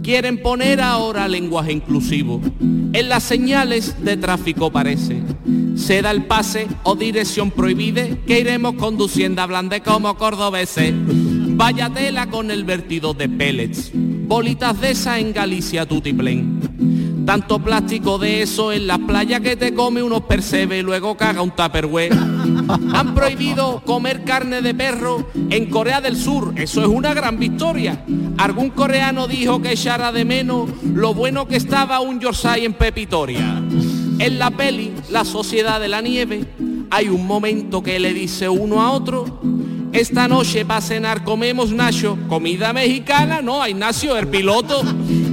Quieren 0.00 0.40
poner 0.40 0.80
ahora 0.80 1.26
lenguaje 1.26 1.72
inclusivo, 1.72 2.40
en 2.60 3.08
las 3.08 3.24
señales 3.24 3.96
de 4.04 4.16
tráfico 4.16 4.70
parece. 4.70 5.20
Se 5.74 6.02
da 6.02 6.12
el 6.12 6.24
pase 6.24 6.68
o 6.84 6.94
dirección 6.94 7.50
prohibida 7.50 8.06
que 8.28 8.38
iremos 8.38 8.76
conduciendo 8.76 9.42
hablando 9.42 9.76
como 9.82 10.16
cordobeses. 10.16 10.94
Vaya 10.94 11.90
tela 11.90 12.28
con 12.28 12.52
el 12.52 12.62
vertido 12.64 13.12
de 13.12 13.28
pellets, 13.28 13.90
bolitas 13.92 14.80
de 14.80 14.92
esa 14.92 15.18
en 15.18 15.32
Galicia 15.32 15.84
tutiplén. 15.84 17.05
Tanto 17.26 17.58
plástico 17.58 18.18
de 18.18 18.42
eso 18.42 18.72
en 18.72 18.86
la 18.86 18.98
playa 18.98 19.40
que 19.40 19.56
te 19.56 19.74
come 19.74 20.00
unos 20.00 20.22
percebes 20.22 20.78
y 20.78 20.82
luego 20.82 21.16
caga 21.16 21.42
un 21.42 21.50
tupperware. 21.50 22.12
Han 22.94 23.14
prohibido 23.16 23.82
comer 23.84 24.22
carne 24.22 24.62
de 24.62 24.72
perro 24.74 25.26
en 25.50 25.66
Corea 25.66 26.00
del 26.00 26.16
Sur. 26.16 26.52
Eso 26.54 26.82
es 26.82 26.86
una 26.86 27.14
gran 27.14 27.40
victoria. 27.40 28.04
Algún 28.38 28.70
coreano 28.70 29.26
dijo 29.26 29.60
que 29.60 29.72
echara 29.72 30.12
de 30.12 30.24
menos 30.24 30.70
lo 30.84 31.14
bueno 31.14 31.48
que 31.48 31.56
estaba 31.56 31.98
un 31.98 32.20
Yorkshire 32.20 32.64
en 32.64 32.74
Pepitoria. 32.74 33.60
En 34.18 34.38
la 34.38 34.52
peli 34.52 34.94
La 35.10 35.24
Sociedad 35.24 35.80
de 35.80 35.88
la 35.88 36.00
Nieve 36.00 36.44
hay 36.90 37.08
un 37.08 37.26
momento 37.26 37.82
que 37.82 37.98
le 37.98 38.14
dice 38.14 38.48
uno 38.48 38.80
a 38.80 38.92
otro 38.92 39.40
esta 39.96 40.28
noche 40.28 40.66
para 40.66 40.82
cenar 40.82 41.24
comemos 41.24 41.72
Nacho, 41.72 42.18
comida 42.28 42.74
mexicana, 42.74 43.40
no, 43.40 43.66
Ignacio, 43.66 44.16
el 44.18 44.28
piloto. 44.28 44.82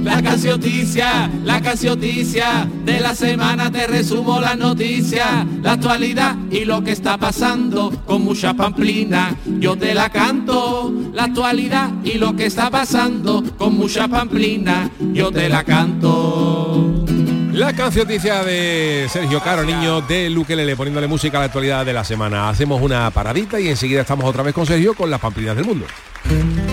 La 0.04 0.20
cancioticia, 0.20 1.30
la 1.44 1.62
cancioticia, 1.62 2.68
de 2.84 3.00
la 3.00 3.14
semana 3.14 3.72
te 3.72 3.86
resumo 3.86 4.38
la 4.38 4.54
noticia, 4.54 5.46
la 5.62 5.72
actualidad 5.72 6.36
y 6.50 6.66
lo 6.66 6.84
que 6.84 6.92
está 6.92 7.16
pasando 7.16 7.90
con 8.04 8.22
mucha 8.22 8.52
pamplina. 8.52 9.34
Yo 9.46 9.76
te 9.76 9.94
la 9.94 10.10
canto, 10.10 10.92
la 11.14 11.24
actualidad 11.24 11.90
y 12.04 12.18
lo 12.18 12.36
que 12.36 12.44
está 12.46 12.70
pasando 12.70 13.42
con 13.56 13.78
mucha 13.78 14.06
pamplina. 14.06 14.90
Yo 15.14 15.32
te 15.32 15.48
la 15.48 15.64
canto. 15.64 17.06
La 17.52 17.72
cancioticia 17.72 18.44
de 18.44 19.06
Sergio 19.08 19.40
Caro, 19.40 19.64
niño 19.64 20.02
de 20.02 20.28
Luquelele, 20.28 20.76
poniéndole 20.76 21.06
música 21.06 21.38
a 21.38 21.40
la 21.40 21.46
actualidad 21.46 21.86
de 21.86 21.94
la 21.94 22.04
semana. 22.04 22.50
Hacemos 22.50 22.82
una 22.82 23.10
paradita 23.10 23.58
y 23.58 23.68
enseguida 23.68 24.02
estamos 24.02 24.26
otra 24.26 24.42
vez 24.42 24.52
con 24.52 24.66
Sergio 24.66 24.92
con 24.92 25.08
las 25.08 25.20
pamplinas 25.20 25.56
del 25.56 25.64
mundo. 25.64 25.86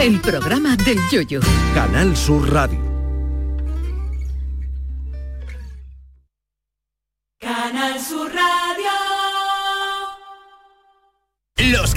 El 0.02 0.20
programa 0.20 0.76
del 0.76 0.98
Yoyo. 1.10 1.40
Canal 1.74 2.18
Sur 2.18 2.52
Radio. 2.52 2.91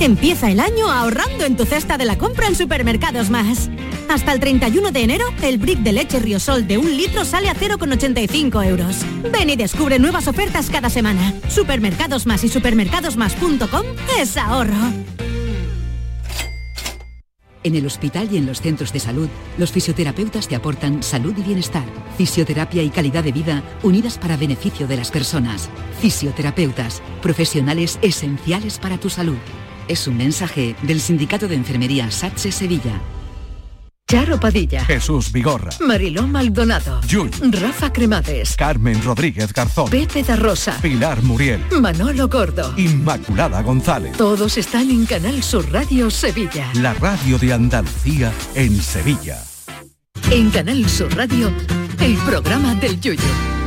Empieza 0.00 0.48
el 0.48 0.60
año 0.60 0.88
ahorrando 0.88 1.44
en 1.44 1.56
tu 1.56 1.64
cesta 1.64 1.98
de 1.98 2.04
la 2.04 2.16
compra 2.16 2.46
en 2.46 2.54
Supermercados 2.54 3.30
Más. 3.30 3.68
Hasta 4.08 4.32
el 4.32 4.38
31 4.38 4.92
de 4.92 5.02
enero, 5.02 5.24
el 5.42 5.58
brick 5.58 5.80
de 5.80 5.92
leche 5.92 6.20
Riosol 6.20 6.68
de 6.68 6.78
un 6.78 6.96
litro 6.96 7.24
sale 7.24 7.48
a 7.48 7.54
0,85 7.54 8.64
euros. 8.64 8.98
Ven 9.32 9.50
y 9.50 9.56
descubre 9.56 9.98
nuevas 9.98 10.28
ofertas 10.28 10.70
cada 10.70 10.88
semana. 10.88 11.34
Supermercados 11.48 12.26
Más 12.26 12.44
y 12.44 12.48
supermercadosmás.com 12.48 13.82
es 14.20 14.36
ahorro. 14.36 14.92
En 17.64 17.74
el 17.74 17.84
hospital 17.84 18.28
y 18.30 18.36
en 18.36 18.46
los 18.46 18.60
centros 18.60 18.92
de 18.92 19.00
salud, 19.00 19.28
los 19.58 19.72
fisioterapeutas 19.72 20.46
te 20.46 20.54
aportan 20.54 21.02
salud 21.02 21.34
y 21.36 21.42
bienestar, 21.42 21.84
fisioterapia 22.16 22.84
y 22.84 22.90
calidad 22.90 23.24
de 23.24 23.32
vida 23.32 23.64
unidas 23.82 24.16
para 24.16 24.36
beneficio 24.36 24.86
de 24.86 24.96
las 24.96 25.10
personas. 25.10 25.68
Fisioterapeutas, 26.00 27.02
profesionales 27.20 27.98
esenciales 28.00 28.78
para 28.78 28.96
tu 28.98 29.10
salud. 29.10 29.38
Es 29.88 30.06
un 30.06 30.18
mensaje 30.18 30.76
del 30.82 31.00
Sindicato 31.00 31.48
de 31.48 31.54
Enfermería 31.54 32.10
SATSE 32.10 32.52
Sevilla. 32.52 33.00
Charo 34.06 34.40
Padilla. 34.40 34.84
Jesús 34.86 35.32
Vigorra. 35.32 35.70
Mariló 35.80 36.26
Maldonado. 36.26 37.00
Yuyu. 37.02 37.30
Rafa 37.52 37.92
Cremades. 37.92 38.56
Carmen 38.56 39.02
Rodríguez 39.02 39.52
Garzón. 39.52 39.90
Pepe 39.90 40.22
da 40.22 40.36
Rosa. 40.36 40.78
Pilar 40.80 41.22
Muriel. 41.22 41.62
Manolo 41.78 42.28
Gordo. 42.28 42.72
Inmaculada 42.78 43.60
González. 43.62 44.16
Todos 44.16 44.56
están 44.56 44.90
en 44.90 45.04
Canal 45.04 45.42
Sur 45.42 45.70
Radio 45.70 46.10
Sevilla. 46.10 46.70
La 46.74 46.94
radio 46.94 47.38
de 47.38 47.52
Andalucía 47.52 48.32
en 48.54 48.80
Sevilla. 48.80 49.42
En 50.30 50.50
Canal 50.50 50.88
Sur 50.88 51.14
Radio, 51.14 51.52
el 52.00 52.16
programa 52.18 52.74
del 52.74 52.98
Yoyo. 53.00 53.57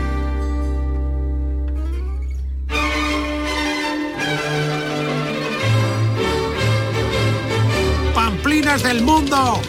¡Pamplinas 8.61 8.83
del 8.83 9.01
mundo! 9.01 9.59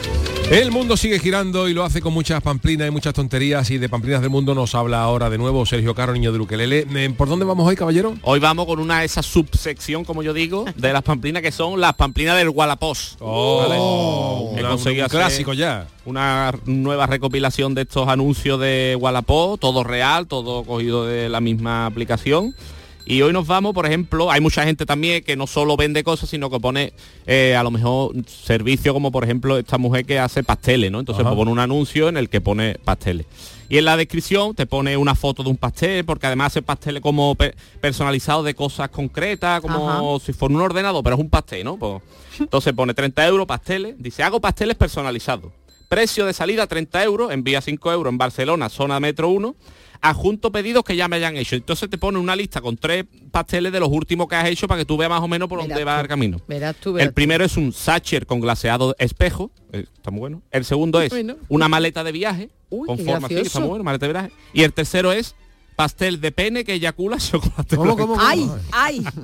El 0.51 0.71
mundo 0.71 0.99
sigue 0.99 1.19
girando 1.19 1.67
y 1.67 1.73
lo 1.73 1.83
hace 1.83 2.03
con 2.03 2.13
muchas 2.13 2.43
pamplinas 2.43 2.89
y 2.89 2.91
muchas 2.91 3.15
tonterías 3.15 3.71
y 3.71 3.79
de 3.79 3.89
pamplinas 3.89 4.21
del 4.21 4.29
mundo 4.29 4.55
nos 4.55 4.75
habla 4.75 5.01
ahora 5.03 5.31
de 5.31 5.39
nuevo 5.39 5.65
Sergio 5.65 5.95
Caro, 5.95 6.13
niño 6.13 6.31
de 6.31 6.37
Luquelele. 6.37 6.87
Eh, 6.95 7.09
¿Por 7.17 7.27
dónde 7.27 7.47
vamos 7.47 7.67
hoy, 7.67 7.75
caballero? 7.75 8.15
Hoy 8.21 8.39
vamos 8.39 8.67
con 8.67 8.81
una 8.81 9.03
esa 9.03 9.23
subsección, 9.23 10.05
como 10.05 10.23
yo 10.23 10.35
digo, 10.35 10.67
de 10.77 10.93
las 10.93 11.01
pamplinas 11.03 11.41
que 11.41 11.53
son 11.53 11.81
las 11.81 11.95
pamplinas 11.95 12.37
del 12.37 12.51
Wallapos. 12.51 13.17
Oh, 13.21 14.53
He 14.55 14.61
una- 14.61 14.69
conseguido 14.69 15.05
un 15.05 15.07
hacer 15.07 15.21
clásico 15.21 15.55
ya. 15.55 15.87
Una 16.05 16.53
nueva 16.67 17.07
recopilación 17.07 17.75
de 17.75 17.83
estos 17.83 18.07
anuncios 18.09 18.61
de 18.61 18.95
Wallapop, 19.01 19.59
todo 19.59 19.85
real, 19.85 20.27
todo 20.27 20.65
cogido 20.65 21.07
de 21.07 21.31
la 21.31 21.41
misma 21.41 21.87
aplicación. 21.87 22.55
Y 23.05 23.21
hoy 23.23 23.33
nos 23.33 23.47
vamos, 23.49 23.75
por 23.75 23.85
ejemplo, 23.85 24.31
hay 24.31 24.41
mucha 24.41 24.65
gente 24.65 24.87
también 24.87 25.25
que 25.25 25.37
no 25.37 25.47
solo 25.49 25.77
vende 25.77 26.05
cosas, 26.05 26.31
sino 26.31 26.49
que 26.51 26.61
pone 26.61 26.93
eh, 27.27 27.57
a 27.57 27.63
lo 27.65 27.71
mejor 27.73 28.13
servicio 28.27 28.95
como 28.95 29.11
por 29.11 29.25
ejemplo 29.25 29.59
esta 29.59 29.77
mujer 29.77 30.05
que 30.07 30.19
hace 30.21 30.45
pasteles, 30.45 30.91
¿no? 30.93 31.01
Entonces 31.01 31.23
Ajá. 31.23 31.31
pues, 31.31 31.39
pone 31.41 31.51
un 31.51 31.59
anuncio 31.59 32.09
en 32.09 32.17
el 32.17 32.29
que 32.29 32.41
pone 32.41 32.77
pasteles. 32.85 33.27
Y 33.69 33.79
en 33.79 33.87
la 33.87 33.97
descripción 33.97 34.55
te 34.55 34.67
pone 34.67 34.97
una 34.97 35.15
foto 35.15 35.43
de 35.43 35.49
un 35.51 35.57
pastel, 35.57 36.05
porque 36.05 36.27
además 36.27 36.49
hace 36.49 36.63
pasteles 36.63 37.03
como 37.03 37.35
pe- 37.35 37.55
personalizados 37.81 38.45
de 38.45 38.55
cosas 38.55 38.89
concretas, 38.91 39.61
como 39.61 40.21
si 40.21 40.33
fuera 40.33 40.55
un 40.55 40.61
ordenador, 40.61 41.03
pero 41.03 41.17
es 41.17 41.21
un 41.21 41.31
pastel, 41.31 41.65
¿no? 41.65 41.77
Pues, 41.79 42.03
entonces 42.39 42.73
pone 42.73 42.95
30 42.95 43.27
euros 43.27 43.47
pasteles, 43.47 43.97
dice, 43.99 44.23
hago 44.23 44.41
pasteles 44.41 44.77
personalizados. 44.77 45.51
Precio 45.89 46.25
de 46.25 46.33
salida 46.35 46.67
30 46.67 47.03
euros, 47.05 47.33
envía 47.33 47.61
5 47.61 47.93
euros 47.93 48.13
en 48.13 48.19
Barcelona, 48.19 48.69
zona 48.69 49.01
metro 49.01 49.29
1. 49.29 49.55
Adjunto 50.03 50.51
pedidos 50.53 50.85
que 50.85 50.97
ya 50.97 51.09
me 51.09 51.17
hayan 51.17 51.37
hecho. 51.37 51.55
Entonces 51.57 51.89
te 51.89 51.97
pone 51.97 52.19
una 52.19 52.37
lista 52.37 52.61
con 52.61 52.77
tres 52.77 53.05
pasteles 53.31 53.73
de 53.73 53.81
los 53.81 53.89
últimos 53.89 54.29
que 54.29 54.35
has 54.35 54.49
hecho 54.49 54.67
para 54.69 54.81
que 54.81 54.85
tú 54.85 54.97
veas 54.97 55.09
más 55.09 55.23
o 55.23 55.29
menos 55.29 55.49
por 55.49 55.61
dónde 55.61 55.85
va 55.85 56.01
el 56.01 56.09
camino. 56.09 56.41
Verás 56.49 56.77
tú, 56.77 56.93
verás 56.93 57.09
El 57.09 57.15
primero 57.15 57.45
es 57.45 57.57
un 57.57 57.73
Sacher 57.73 58.27
con 58.27 58.41
glaseado 58.41 58.95
espejo, 58.99 59.51
eh, 59.73 59.87
está 59.95 60.11
muy 60.11 60.21
bueno. 60.21 60.43
El 60.51 60.65
segundo 60.65 61.01
es 61.01 61.11
Bueno. 61.11 61.37
una 61.49 61.69
maleta 61.69 62.05
de 62.05 62.13
viaje, 62.13 62.51
con 62.69 62.99
forma 62.99 63.27
así, 63.27 63.37
está 63.37 63.61
muy 63.61 63.69
bueno, 63.69 63.85
maleta 63.85 64.07
de 64.07 64.13
viaje. 64.13 64.31
Y 64.53 64.65
el 64.65 64.73
tercero 64.73 65.13
es 65.13 65.37
pastel 65.77 66.21
de 66.21 66.33
pene 66.33 66.65
que 66.65 66.75
eyacula 66.75 67.17
chocolate 67.19 67.77
blanco. 67.77 68.17
¡Ay! 68.21 68.51
¡Ay! 68.73 69.05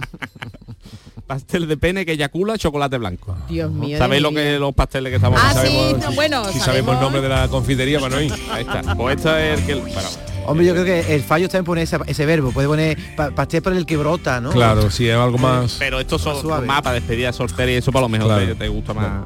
Pastel 1.26 1.68
de 1.68 1.76
pene 1.76 2.06
que 2.06 2.12
eyacula 2.12 2.56
chocolate 2.56 2.96
blanco. 2.96 3.36
Dios 3.50 3.70
mío. 3.70 3.98
¿Sabéis 3.98 4.22
lo 4.22 4.32
que 4.32 4.58
los 4.58 4.74
pasteles 4.74 5.10
que 5.10 5.16
estamos 5.16 5.38
Ah, 5.42 5.62
sí, 5.62 5.94
no, 6.00 6.12
bueno, 6.12 6.50
Si 6.50 6.58
sabemos 6.58 6.94
el 6.94 7.02
nombre 7.02 7.20
de 7.20 7.28
la 7.28 7.48
confitería 7.48 7.98
ir. 7.98 8.32
Ahí 8.50 8.62
está. 8.62 8.96
Pues 8.96 9.16
este 9.18 9.52
es 9.52 9.60
el 9.60 9.66
que... 9.66 9.74
bueno, 9.74 10.08
Hombre, 10.50 10.66
yo 10.66 10.72
creo 10.72 10.84
que 10.84 11.14
el 11.14 11.22
fallo 11.22 11.46
está 11.46 11.58
en 11.58 11.64
poner 11.64 11.84
ese, 11.84 11.98
ese 12.06 12.26
verbo. 12.26 12.50
Puede 12.52 12.68
poner 12.68 12.98
pa- 13.16 13.30
pastel 13.30 13.62
por 13.62 13.72
el 13.74 13.86
que 13.86 13.96
brota, 13.96 14.40
¿no? 14.40 14.50
Claro, 14.50 14.90
si 14.90 15.08
es 15.08 15.16
algo 15.16 15.38
más... 15.38 15.76
Pero 15.78 16.00
estos 16.00 16.20
son 16.22 16.40
suave. 16.40 16.66
más 16.66 16.82
para 16.82 16.94
despedida 16.94 17.28
de 17.28 17.32
soltera 17.34 17.70
y 17.70 17.74
eso 17.76 17.92
para 17.92 18.02
lo 18.02 18.08
mejor 18.08 18.28
Claro. 18.28 18.46
te, 18.46 18.54
te 18.54 18.68
gusta 18.68 18.94
más. 18.94 19.24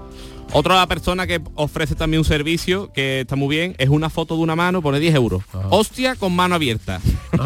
Otra 0.55 0.87
persona 0.87 1.27
que 1.27 1.41
ofrece 1.55 1.95
también 1.95 2.19
un 2.19 2.25
servicio 2.27 2.93
que 2.93 3.21
está 3.23 3.37
muy 3.37 3.49
bien 3.55 3.75
es 3.79 3.89
una 3.89 4.11
foto 4.11 4.37
de 4.37 4.43
una 4.43 4.55
mano, 4.55 4.83
pone 4.83 5.01
10 5.01 5.15
euros. 5.15 5.43
Hostia 5.71 6.15
con 6.15 6.35
mano 6.37 6.55
abierta. 6.55 7.01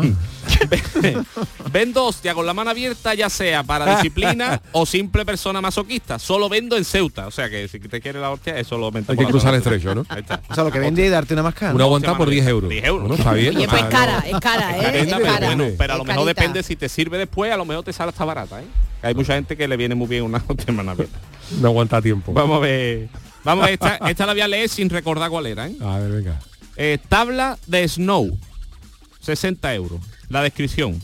vendo 1.72 2.04
hostia 2.04 2.34
con 2.34 2.46
la 2.46 2.54
mano 2.54 2.70
abierta 2.70 3.14
ya 3.14 3.28
sea 3.30 3.62
para 3.62 3.96
disciplina 3.96 4.60
o 4.72 4.86
simple 4.86 5.24
persona 5.24 5.60
masoquista. 5.60 6.18
Solo 6.18 6.48
vendo 6.48 6.76
en 6.76 6.84
Ceuta. 6.84 7.26
O 7.26 7.30
sea 7.30 7.48
que 7.48 7.68
si 7.68 7.78
te 7.78 8.00
quiere 8.00 8.20
la 8.20 8.30
hostia, 8.30 8.58
eso 8.58 8.76
lo 8.78 8.90
vende 8.90 9.12
Hay 9.12 9.18
que 9.18 9.24
cruzar 9.26 9.54
el 9.54 9.58
estrecho, 9.58 9.94
¿no? 9.94 10.04
Ahí 10.08 10.20
está. 10.22 10.40
O 10.48 10.54
sea, 10.54 10.64
lo 10.64 10.70
que 10.72 10.78
vende 10.80 11.04
es 11.04 11.10
darte 11.12 11.34
una 11.34 11.42
mascada. 11.44 11.74
Una 11.74 11.84
aguantada 11.84 12.16
por 12.16 12.28
10 12.28 12.46
euros. 12.48 12.70
10 12.70 12.84
euros. 12.84 13.08
Bueno, 13.08 13.14
está 13.22 13.32
bien. 13.34 13.56
Oye, 13.56 13.68
pues 13.68 13.82
Ah, 13.82 13.88
cara, 13.88 14.18
es 14.26 14.40
cara, 14.40 14.76
¿eh? 14.78 14.82
Careta, 14.82 14.98
Es 14.98 15.22
pero 15.22 15.24
cara. 15.34 15.46
bueno, 15.46 15.64
pero 15.78 15.92
a 15.94 15.96
lo 15.96 16.02
Es 16.02 16.08
mejor 16.08 16.24
carita. 16.24 16.40
depende 16.42 16.62
si 16.64 16.74
te 16.76 16.88
sirve 16.88 17.18
después, 17.18 17.52
a 17.52 17.56
lo 17.56 17.64
mejor 17.64 17.84
te 17.84 17.92
sale 17.92 18.08
hasta 18.08 18.24
barata, 18.24 18.60
¿eh? 18.60 18.66
Hay 19.02 19.14
mucha 19.14 19.34
gente 19.34 19.56
que 19.56 19.68
le 19.68 19.76
viene 19.76 19.94
muy 19.94 20.08
bien 20.08 20.24
una 20.24 20.38
hostia 20.38 20.64
en 20.68 20.76
mano 20.76 20.90
abierta. 20.90 21.18
No 21.60 21.68
aguanta 21.68 22.00
tiempo. 22.02 22.32
Vamos 22.32 22.56
a 22.56 22.60
ver. 22.60 23.08
Vamos 23.44 23.62
a 23.62 23.66
ver, 23.66 23.74
esta, 23.74 23.96
esta 24.10 24.26
la 24.26 24.32
voy 24.32 24.42
a 24.42 24.48
leer 24.48 24.68
sin 24.68 24.90
recordar 24.90 25.30
cuál 25.30 25.46
era, 25.46 25.68
¿eh? 25.68 25.76
A 25.80 25.98
ver, 25.98 26.10
venga. 26.10 26.40
Eh, 26.76 26.98
tabla 27.08 27.58
de 27.66 27.88
Snow, 27.88 28.36
60 29.20 29.74
euros. 29.74 30.00
La 30.28 30.42
descripción. 30.42 31.00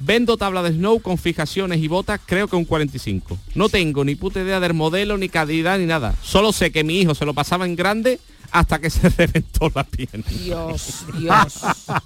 Vendo 0.00 0.36
tabla 0.36 0.62
de 0.62 0.72
Snow 0.72 1.00
con 1.00 1.16
fijaciones 1.16 1.78
y 1.78 1.86
botas, 1.86 2.20
creo 2.24 2.48
que 2.48 2.56
un 2.56 2.64
45. 2.64 3.38
No 3.54 3.68
tengo 3.68 4.04
ni 4.04 4.16
puta 4.16 4.40
idea 4.40 4.58
del 4.58 4.74
modelo, 4.74 5.16
ni 5.16 5.28
calidad, 5.28 5.78
ni 5.78 5.86
nada. 5.86 6.14
Solo 6.22 6.52
sé 6.52 6.72
que 6.72 6.82
mi 6.82 6.98
hijo 6.98 7.14
se 7.14 7.24
lo 7.24 7.34
pasaba 7.34 7.66
en 7.66 7.76
grande 7.76 8.18
hasta 8.52 8.78
que 8.78 8.90
se 8.90 9.08
reventó 9.16 9.70
la 9.74 9.82
pierna. 9.84 10.24
Dios, 10.28 11.04
Dios. 11.18 11.60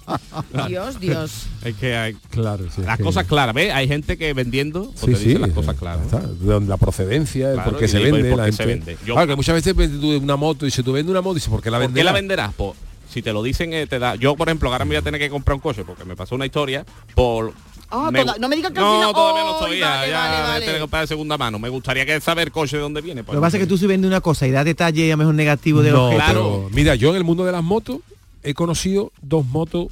Dios, 0.67 0.99
Dios. 0.99 1.31
Es 1.63 1.75
que 1.75 1.95
hay 1.95 2.13
Claro, 2.29 2.65
sí. 2.73 2.81
las 2.81 2.97
que- 2.97 3.03
cosas 3.03 3.25
claras, 3.27 3.53
¿ves? 3.53 3.73
Hay 3.73 3.87
gente 3.87 4.17
que 4.17 4.33
vendiendo 4.33 4.85
pues 4.85 4.99
Sí, 4.99 5.05
te 5.05 5.11
dice 5.11 5.23
sí, 5.33 5.37
las 5.37 5.49
sí, 5.49 5.55
cosas 5.55 5.75
claras. 5.77 6.05
está. 6.05 6.21
La 6.61 6.77
procedencia, 6.77 7.53
Claro, 7.53 7.71
por 7.71 7.79
qué 7.79 7.87
se 7.87 7.99
por- 7.99 8.11
vende. 8.11 8.29
por 8.29 8.37
la 8.39 8.45
se 8.51 8.63
gente- 8.63 8.65
vende. 8.93 8.97
Yo- 9.05 9.13
Claro, 9.13 9.27
que 9.27 9.35
muchas 9.35 9.55
veces 9.55 9.75
vendes 9.75 9.99
tú 9.99 10.15
una 10.17 10.35
moto 10.35 10.65
y 10.65 10.71
si 10.71 10.83
tú 10.83 10.93
vendes 10.93 11.11
una 11.11 11.21
moto, 11.21 11.35
dices, 11.35 11.49
¿por 11.49 11.61
qué 11.61 11.69
la 11.69 11.77
¿Por 11.77 11.87
vendes? 11.87 11.99
qué 12.01 12.03
la 12.05 12.11
venderás? 12.13 12.53
Pues, 12.55 12.73
si 13.11 13.21
te 13.21 13.33
lo 13.33 13.41
dicen, 13.43 13.73
eh, 13.73 13.87
te 13.87 13.99
da. 13.99 14.15
Yo, 14.15 14.35
por 14.35 14.47
ejemplo, 14.47 14.71
ahora 14.71 14.85
me 14.85 14.89
voy 14.89 14.97
a 14.97 15.01
tener 15.01 15.19
que 15.19 15.29
comprar 15.29 15.55
un 15.55 15.61
coche 15.61 15.83
porque 15.85 16.05
me 16.05 16.15
pasó 16.15 16.35
una 16.35 16.45
historia 16.45 16.85
por. 17.15 17.53
Ah, 17.89 18.09
me- 18.11 18.21
toda- 18.25 18.37
no 18.37 18.49
me 18.49 18.55
digas 18.57 18.71
que 18.71 18.79
al 18.79 18.85
no, 18.85 18.93
final- 18.95 19.13
todavía 19.13 19.43
no 19.43 19.47
¡Ay, 19.49 19.53
estoy. 19.55 19.79
vale, 19.81 20.09
ya 20.11 20.19
vale, 20.19 20.41
vale! 20.41 20.59
tener 20.59 20.75
que 20.75 20.81
comprar 20.81 21.01
de 21.03 21.07
segunda 21.07 21.37
mano. 21.37 21.59
Me 21.59 21.69
gustaría 21.69 22.05
que 22.05 22.19
saber 22.19 22.51
coche 22.51 22.75
de 22.77 22.81
dónde 22.83 23.01
viene. 23.01 23.23
pues, 23.23 23.35
Lo 23.35 23.41
que 23.41 23.45
pasa 23.45 23.57
es 23.57 23.63
que 23.63 23.67
tú 23.67 23.77
si 23.77 23.87
vendes 23.87 24.07
una 24.09 24.21
cosa 24.21 24.45
y 24.47 24.51
das 24.51 24.65
detalle 24.65 25.05
a 25.11 25.15
lo 25.15 25.17
mejor 25.17 25.33
negativo 25.35 25.81
de 25.81 25.91
No, 25.91 26.07
objeto. 26.07 26.23
pero, 26.27 26.69
mira, 26.73 26.95
yo 26.95 27.09
en 27.11 27.15
el 27.15 27.23
mundo 27.23 27.45
de 27.45 27.51
las 27.53 27.63
motos 27.63 27.99
he 28.43 28.53
conocido 28.53 29.11
dos 29.21 29.45
motos 29.45 29.87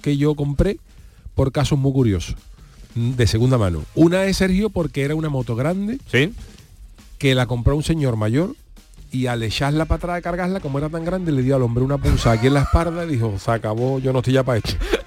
que 0.00 0.16
yo 0.16 0.34
compré 0.34 0.78
por 1.34 1.52
casos 1.52 1.78
muy 1.78 1.92
curiosos, 1.92 2.36
de 2.94 3.26
segunda 3.26 3.58
mano. 3.58 3.82
Una 3.94 4.24
es 4.24 4.36
Sergio 4.38 4.70
porque 4.70 5.02
era 5.02 5.14
una 5.14 5.28
moto 5.28 5.56
grande 5.56 5.98
Sí. 6.10 6.32
que 7.18 7.34
la 7.34 7.46
compró 7.46 7.76
un 7.76 7.82
señor 7.82 8.16
mayor 8.16 8.54
y 9.12 9.26
al 9.26 9.42
echarla 9.42 9.86
para 9.86 9.96
atrás 9.96 10.16
de 10.16 10.22
cargarla, 10.22 10.60
como 10.60 10.78
era 10.78 10.88
tan 10.88 11.04
grande, 11.04 11.32
le 11.32 11.42
dio 11.42 11.56
al 11.56 11.62
hombre 11.62 11.82
una 11.82 11.98
punza 11.98 12.30
aquí 12.32 12.46
en 12.46 12.54
la 12.54 12.62
espalda 12.62 13.04
y 13.04 13.08
dijo, 13.08 13.34
se 13.38 13.50
acabó, 13.50 13.98
yo 13.98 14.12
no 14.12 14.20
estoy 14.20 14.34
ya 14.34 14.42
para 14.44 14.58
esto. 14.58 14.70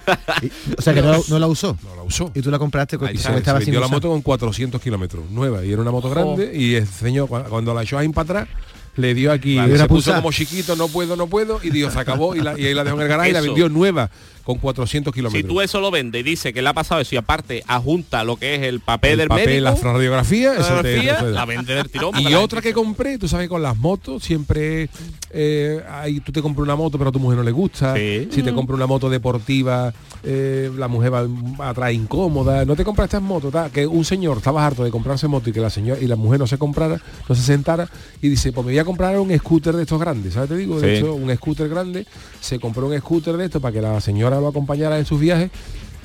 O 0.78 0.82
sea 0.82 0.94
que 0.94 1.02
no, 1.02 1.22
no 1.28 1.38
la 1.38 1.46
usó. 1.46 1.76
No 1.82 1.96
la 1.96 2.02
usó. 2.02 2.30
Y 2.34 2.40
tú 2.42 2.50
la 2.50 2.58
compraste 2.58 2.98
con 2.98 3.08
se, 3.08 3.16
se 3.18 3.64
sin 3.64 3.74
la 3.74 3.80
usar. 3.80 3.90
moto 3.90 4.08
con 4.10 4.22
400 4.22 4.80
kilómetros, 4.80 5.30
nueva, 5.30 5.64
y 5.64 5.72
era 5.72 5.82
una 5.82 5.90
moto 5.90 6.10
grande, 6.10 6.52
y 6.54 6.74
el 6.74 6.86
señor, 6.86 7.28
cua- 7.28 7.48
cuando 7.48 7.72
la 7.74 7.82
echó 7.82 7.98
ahí 7.98 8.08
para 8.08 8.42
atrás, 8.42 8.48
le 8.96 9.14
dio 9.14 9.32
aquí, 9.32 9.58
se 9.76 9.86
puso 9.88 10.14
como 10.14 10.30
chiquito, 10.32 10.76
no 10.76 10.88
puedo, 10.88 11.16
no 11.16 11.26
puedo, 11.26 11.58
y 11.62 11.70
Dios 11.70 11.92
se 11.92 11.98
acabó, 11.98 12.36
y, 12.36 12.40
la- 12.40 12.58
y 12.58 12.66
ahí 12.66 12.74
la 12.74 12.84
dejó 12.84 12.96
en 12.96 13.02
el 13.02 13.08
garaje 13.08 13.30
y 13.30 13.32
la 13.32 13.40
vendió 13.40 13.68
nueva, 13.68 14.10
con 14.44 14.58
400 14.58 15.12
Si 15.12 15.16
kilómetros. 15.18 15.48
tú 15.52 15.60
eso 15.60 15.80
lo 15.80 15.90
vendes 15.90 16.20
y 16.20 16.22
dice 16.22 16.52
que 16.52 16.60
le 16.62 16.68
ha 16.68 16.72
pasado 16.74 17.00
eso 17.00 17.14
y 17.14 17.18
aparte 17.18 17.62
adjunta 17.66 18.22
lo 18.24 18.36
que 18.36 18.54
es 18.56 18.62
el 18.62 18.80
papel 18.80 19.12
el 19.12 19.18
del 19.18 19.28
papel, 19.28 19.46
médico, 19.62 19.78
la 19.84 19.92
radiografía, 19.92 20.52
eso 20.54 20.62
te- 20.68 20.74
radiografía, 20.82 21.18
te- 21.18 21.30
la 21.30 21.44
vende 21.46 21.74
del 21.74 21.88
tirón. 21.90 22.18
Y 22.20 22.34
otra 22.34 22.60
que 22.60 22.72
compré, 22.72 23.18
tú 23.18 23.26
sabes, 23.26 23.48
con 23.48 23.62
las 23.62 23.76
motos, 23.76 24.22
siempre 24.22 24.88
eh, 25.30 25.82
ahí 25.90 26.20
tú 26.20 26.30
te 26.30 26.42
compras 26.42 26.62
una 26.64 26.76
moto, 26.76 26.98
pero 26.98 27.08
a 27.10 27.12
tu 27.12 27.18
mujer 27.18 27.38
no 27.38 27.42
le 27.44 27.50
gusta. 27.52 27.94
Sí. 27.96 28.28
Si 28.30 28.42
te 28.42 28.52
compras 28.52 28.76
una 28.76 28.86
moto 28.86 29.08
deportiva, 29.10 29.92
eh, 30.22 30.70
la 30.76 30.88
mujer 30.88 31.12
va 31.12 31.68
atrás 31.70 31.92
incómoda. 31.92 32.64
No 32.64 32.76
te 32.76 32.84
compras 32.84 33.06
estas 33.06 33.22
motos, 33.22 33.52
tal, 33.52 33.70
que 33.70 33.86
un 33.86 34.04
señor 34.04 34.36
estaba 34.38 34.64
harto 34.66 34.84
de 34.84 34.90
comprarse 34.90 35.26
moto 35.26 35.50
y 35.50 35.52
que 35.52 35.60
la 35.60 35.70
señora 35.70 36.00
y 36.00 36.06
la 36.06 36.16
mujer 36.16 36.38
no 36.38 36.46
se 36.46 36.58
comprara, 36.58 37.00
no 37.28 37.34
se 37.34 37.42
sentara 37.42 37.88
y 38.22 38.28
dice, 38.28 38.52
pues 38.52 38.64
me 38.66 38.72
voy 38.72 38.78
a 38.78 38.84
comprar 38.84 39.18
un 39.18 39.36
scooter 39.38 39.74
de 39.74 39.82
estos 39.82 39.98
grandes, 39.98 40.34
¿sabes? 40.34 40.50
Te 40.50 40.56
digo, 40.56 40.80
de 40.80 40.92
Sí. 40.94 40.98
hecho, 40.98 41.14
un 41.14 41.34
scooter 41.34 41.68
grande, 41.68 42.06
se 42.40 42.58
compró 42.60 42.86
un 42.86 42.98
scooter 42.98 43.36
de 43.36 43.46
estos 43.46 43.60
para 43.62 43.72
que 43.72 43.80
la 43.80 44.00
señora 44.00 44.33
lo 44.40 44.48
acompañara 44.48 44.98
en 44.98 45.06
sus 45.06 45.20
viajes. 45.20 45.50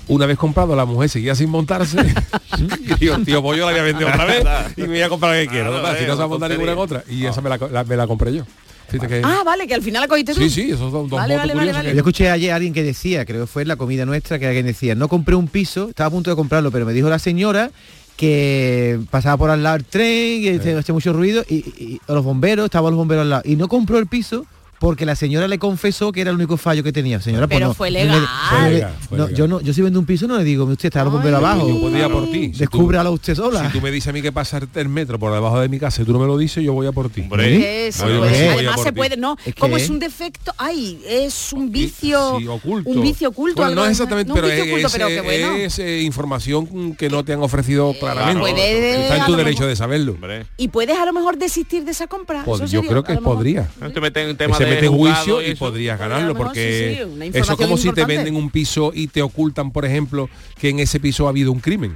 Una 0.08 0.26
vez 0.26 0.38
comprado, 0.40 0.76
la 0.76 0.86
mujer 0.86 1.08
seguía 1.10 1.36
sin 1.36 1.50
montarse. 1.52 1.98
y 2.80 2.94
digo, 3.00 3.18
tío, 3.20 3.44
pues 3.44 3.60
yo 3.60 3.66
la 3.66 3.72
voy 3.72 3.80
a 3.80 3.84
vender 3.84 4.08
otra 4.08 4.26
vez 4.26 4.44
y 4.76 4.82
me 4.82 4.88
voy 4.88 5.02
a 5.02 5.10
comprar 5.10 5.36
la 5.36 5.42
que 5.42 5.48
quiero. 5.48 5.72
Total, 5.72 5.98
si 5.98 6.04
eh, 6.04 6.08
no 6.08 6.14
se 6.14 6.20
va 6.20 6.26
a 6.26 6.28
montar 6.28 6.50
ninguna 6.52 6.72
en 6.72 6.78
otra. 6.80 7.04
Y 7.08 7.26
esa 7.26 7.42
me 7.42 7.50
la, 7.50 7.58
la- 7.72 7.84
me 7.84 7.96
la 7.96 8.08
compré 8.08 8.34
yo. 8.34 8.44
Que- 8.90 9.22
Ah, 9.24 9.44
vale, 9.46 9.68
que 9.68 9.76
al 9.76 9.84
final 9.84 10.02
la 10.02 10.08
cogiste 10.08 10.34
tú. 10.34 10.42
sí, 10.42 10.50
sí, 10.50 10.62
esos 10.72 10.92
son 10.92 11.08
dos 11.08 11.12
Vale, 11.20 11.36
motos 11.38 11.54
vale, 11.56 11.72
vale, 11.74 11.90
que- 11.90 11.94
Yo 11.94 12.00
escuché 12.00 12.28
ayer 12.32 12.52
a 12.52 12.56
alguien 12.56 12.74
que 12.74 12.82
decía, 12.82 13.24
creo 13.24 13.42
que 13.42 13.46
fue 13.48 13.62
en 13.62 13.68
la 13.68 13.76
comida 13.76 14.04
nuestra, 14.04 14.40
que 14.40 14.48
alguien 14.48 14.66
decía, 14.66 14.96
no 14.96 15.08
compré 15.08 15.36
un 15.36 15.48
piso, 15.48 15.90
estaba 15.90 16.08
a 16.08 16.12
punto 16.12 16.32
de 16.32 16.36
comprarlo, 16.36 16.72
pero 16.72 16.88
me 16.88 16.94
dijo 16.94 17.08
la 17.08 17.20
señora 17.20 17.70
que 18.18 19.00
pasaba 19.12 19.38
por 19.38 19.52
al 19.52 19.62
lado 19.62 19.76
el 19.78 19.86
tren, 19.86 20.42
y 20.42 20.50
hacía 20.50 20.80
hacía 20.80 20.94
mucho 20.94 21.14
ruido, 21.14 21.46
y, 21.48 21.56
y- 21.58 21.74
y 21.84 22.02
los 22.12 22.24
bomberos, 22.24 22.66
estaban 22.66 22.92
los 22.92 22.98
bomberos 22.98 23.22
al 23.22 23.30
lado, 23.30 23.42
y 23.46 23.56
no 23.58 23.68
compró 23.68 24.00
el 24.00 24.08
piso 24.08 24.46
porque 24.80 25.06
la 25.06 25.16
señora 25.16 25.48
le 25.48 25.60
confesó 25.60 26.12
que 26.12 26.22
era 26.22 26.30
el 26.32 26.36
único 26.38 26.58
fallo 26.58 26.84
que 26.84 26.92
tenía. 26.92 27.22
Señora, 27.22 27.48
pues 27.48 27.58
Pero 27.58 27.68
no, 27.70 27.74
fue 27.74 27.92
legal. 27.92 28.10
no 28.16 28.20
le- 28.22 28.28
Fue 28.62 28.70
legal, 28.72 28.94
fue 29.10 29.18
no, 29.18 29.24
legal. 29.26 29.38
yo 29.38 29.48
no, 29.48 29.62
yo 29.62 29.74
si 29.74 29.82
vendo 29.82 30.00
un 30.00 30.06
piso 30.06 30.28
no 30.28 30.38
le 30.38 30.44
digo, 30.44 30.64
usted 30.66 30.86
está 30.88 31.04
los 31.04 31.14
bomberos 31.14 31.38
abajo. 31.40 31.68
Yo 31.68 31.80
podía 31.82 32.10
por 32.10 32.26
ti. 32.32 32.46
Si 32.46 32.52
tú- 32.52 32.58
Descúbralo 32.60 33.12
usted 33.12 33.36
sola. 33.36 33.66
Si 33.68 33.78
tú 33.78 33.82
me 33.82 33.92
dices 33.92 34.08
a 34.08 34.14
mí 34.14 34.22
que 34.22 34.32
pasa 34.32 34.60
el 34.76 34.90
metro 34.90 35.20
por 35.20 35.34
debajo 35.34 35.60
de 35.60 35.68
mi 35.70 35.80
casa 35.80 36.02
y 36.02 36.06
tú 36.06 36.14
no 36.14 36.20
me 36.20 36.26
lo 36.28 36.38
dices, 36.38 36.64
yo 36.64 36.74
voy 36.74 36.88
a 36.88 36.92
por 36.92 37.10
ti. 37.10 37.22
Hombre. 37.22 37.60
Pues, 37.60 38.00
a 38.02 38.06
además 38.06 38.82
se 38.82 38.94
puede, 38.94 39.18
no, 39.18 39.36
Es 39.46 39.54
que- 39.54 39.60
como 39.60 39.78
es 39.78 39.90
un 39.90 40.00
defecto, 40.00 40.54
ay, 40.58 41.02
es 41.08 41.52
un 41.54 41.72
vicio, 41.72 42.38
Sí, 42.40 42.48
oculto. 42.48 42.90
un 42.90 43.02
vicio 43.02 43.30
oculto. 43.30 43.56
Bueno, 43.58 43.70
algo 43.72 43.82
no 43.82 43.86
es 43.86 43.92
exactamente, 43.92 44.30
no 44.30 44.36
un 44.36 44.42
pero 44.42 44.48
vicio 44.48 44.64
es, 44.64 44.70
oculto, 44.72 44.88
es, 44.88 44.94
pero 44.94 45.08
que 45.08 45.22
bueno. 45.22 45.56
es, 45.58 45.80
eh, 45.80 46.02
información 46.04 46.96
que 46.96 47.10
no 47.10 47.24
te 47.26 47.34
han 47.34 47.42
ofrecido 47.42 47.94
claramente. 48.00 48.40
puede, 48.40 49.04
Está 49.04 49.18
en 49.18 49.26
tu 49.26 49.36
derecho 49.36 49.60
mejor- 49.60 49.70
de 49.70 49.76
saberlo. 49.76 50.12
Hombre. 50.14 50.46
Y 50.58 50.70
puedes 50.70 50.98
a 50.98 51.06
lo 51.06 51.14
mejor 51.14 51.38
desistir 51.38 51.84
de 51.84 51.92
esa 51.92 52.08
compra. 52.08 52.46
Yo 52.68 52.84
creo 52.84 53.04
que 53.04 53.16
podría. 53.18 53.70
No 53.82 53.92
te 53.92 54.00
meten 54.02 54.38
tema 54.38 54.58
de 54.58 54.68
mete 54.70 54.86
en 54.86 54.91
juzgado 54.91 55.24
juicio 55.24 55.41
y 55.41 55.55
podrías 55.55 55.59
Podría, 55.59 55.93
a 55.93 55.97
ganarlo 55.97 56.36
porque 56.36 56.89
sí, 56.89 56.95
sí, 56.95 57.03
una 57.03 57.26
eso 57.26 57.51
es 57.53 57.57
como 57.57 57.78
si 57.78 57.91
te 57.91 58.05
venden 58.05 58.36
un 58.36 58.49
piso 58.49 58.91
y 58.93 59.07
te 59.07 59.22
ocultan 59.22 59.72
por 59.72 59.86
ejemplo 59.86 60.30
que 60.59 60.70
en 60.70 60.80
ese 60.80 60.99
piso 60.99 61.28
ha 61.28 61.30
habido 61.30 61.51
un 61.51 61.59
crimen 61.59 61.95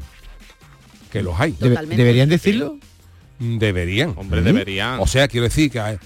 que 1.12 1.22
los 1.22 1.40
hay 1.40 1.54
Totalmente. 1.54 1.98
¿Deberían 1.98 2.30
decirlo? 2.30 2.78
deberían 3.40 4.14
Hombre, 4.16 4.42
¿Mm? 4.42 4.46
deberían. 4.46 5.00
o 5.00 5.08
sea 5.08 5.28
quiero 5.28 5.46
decir 5.46 5.70
que 5.72 6.00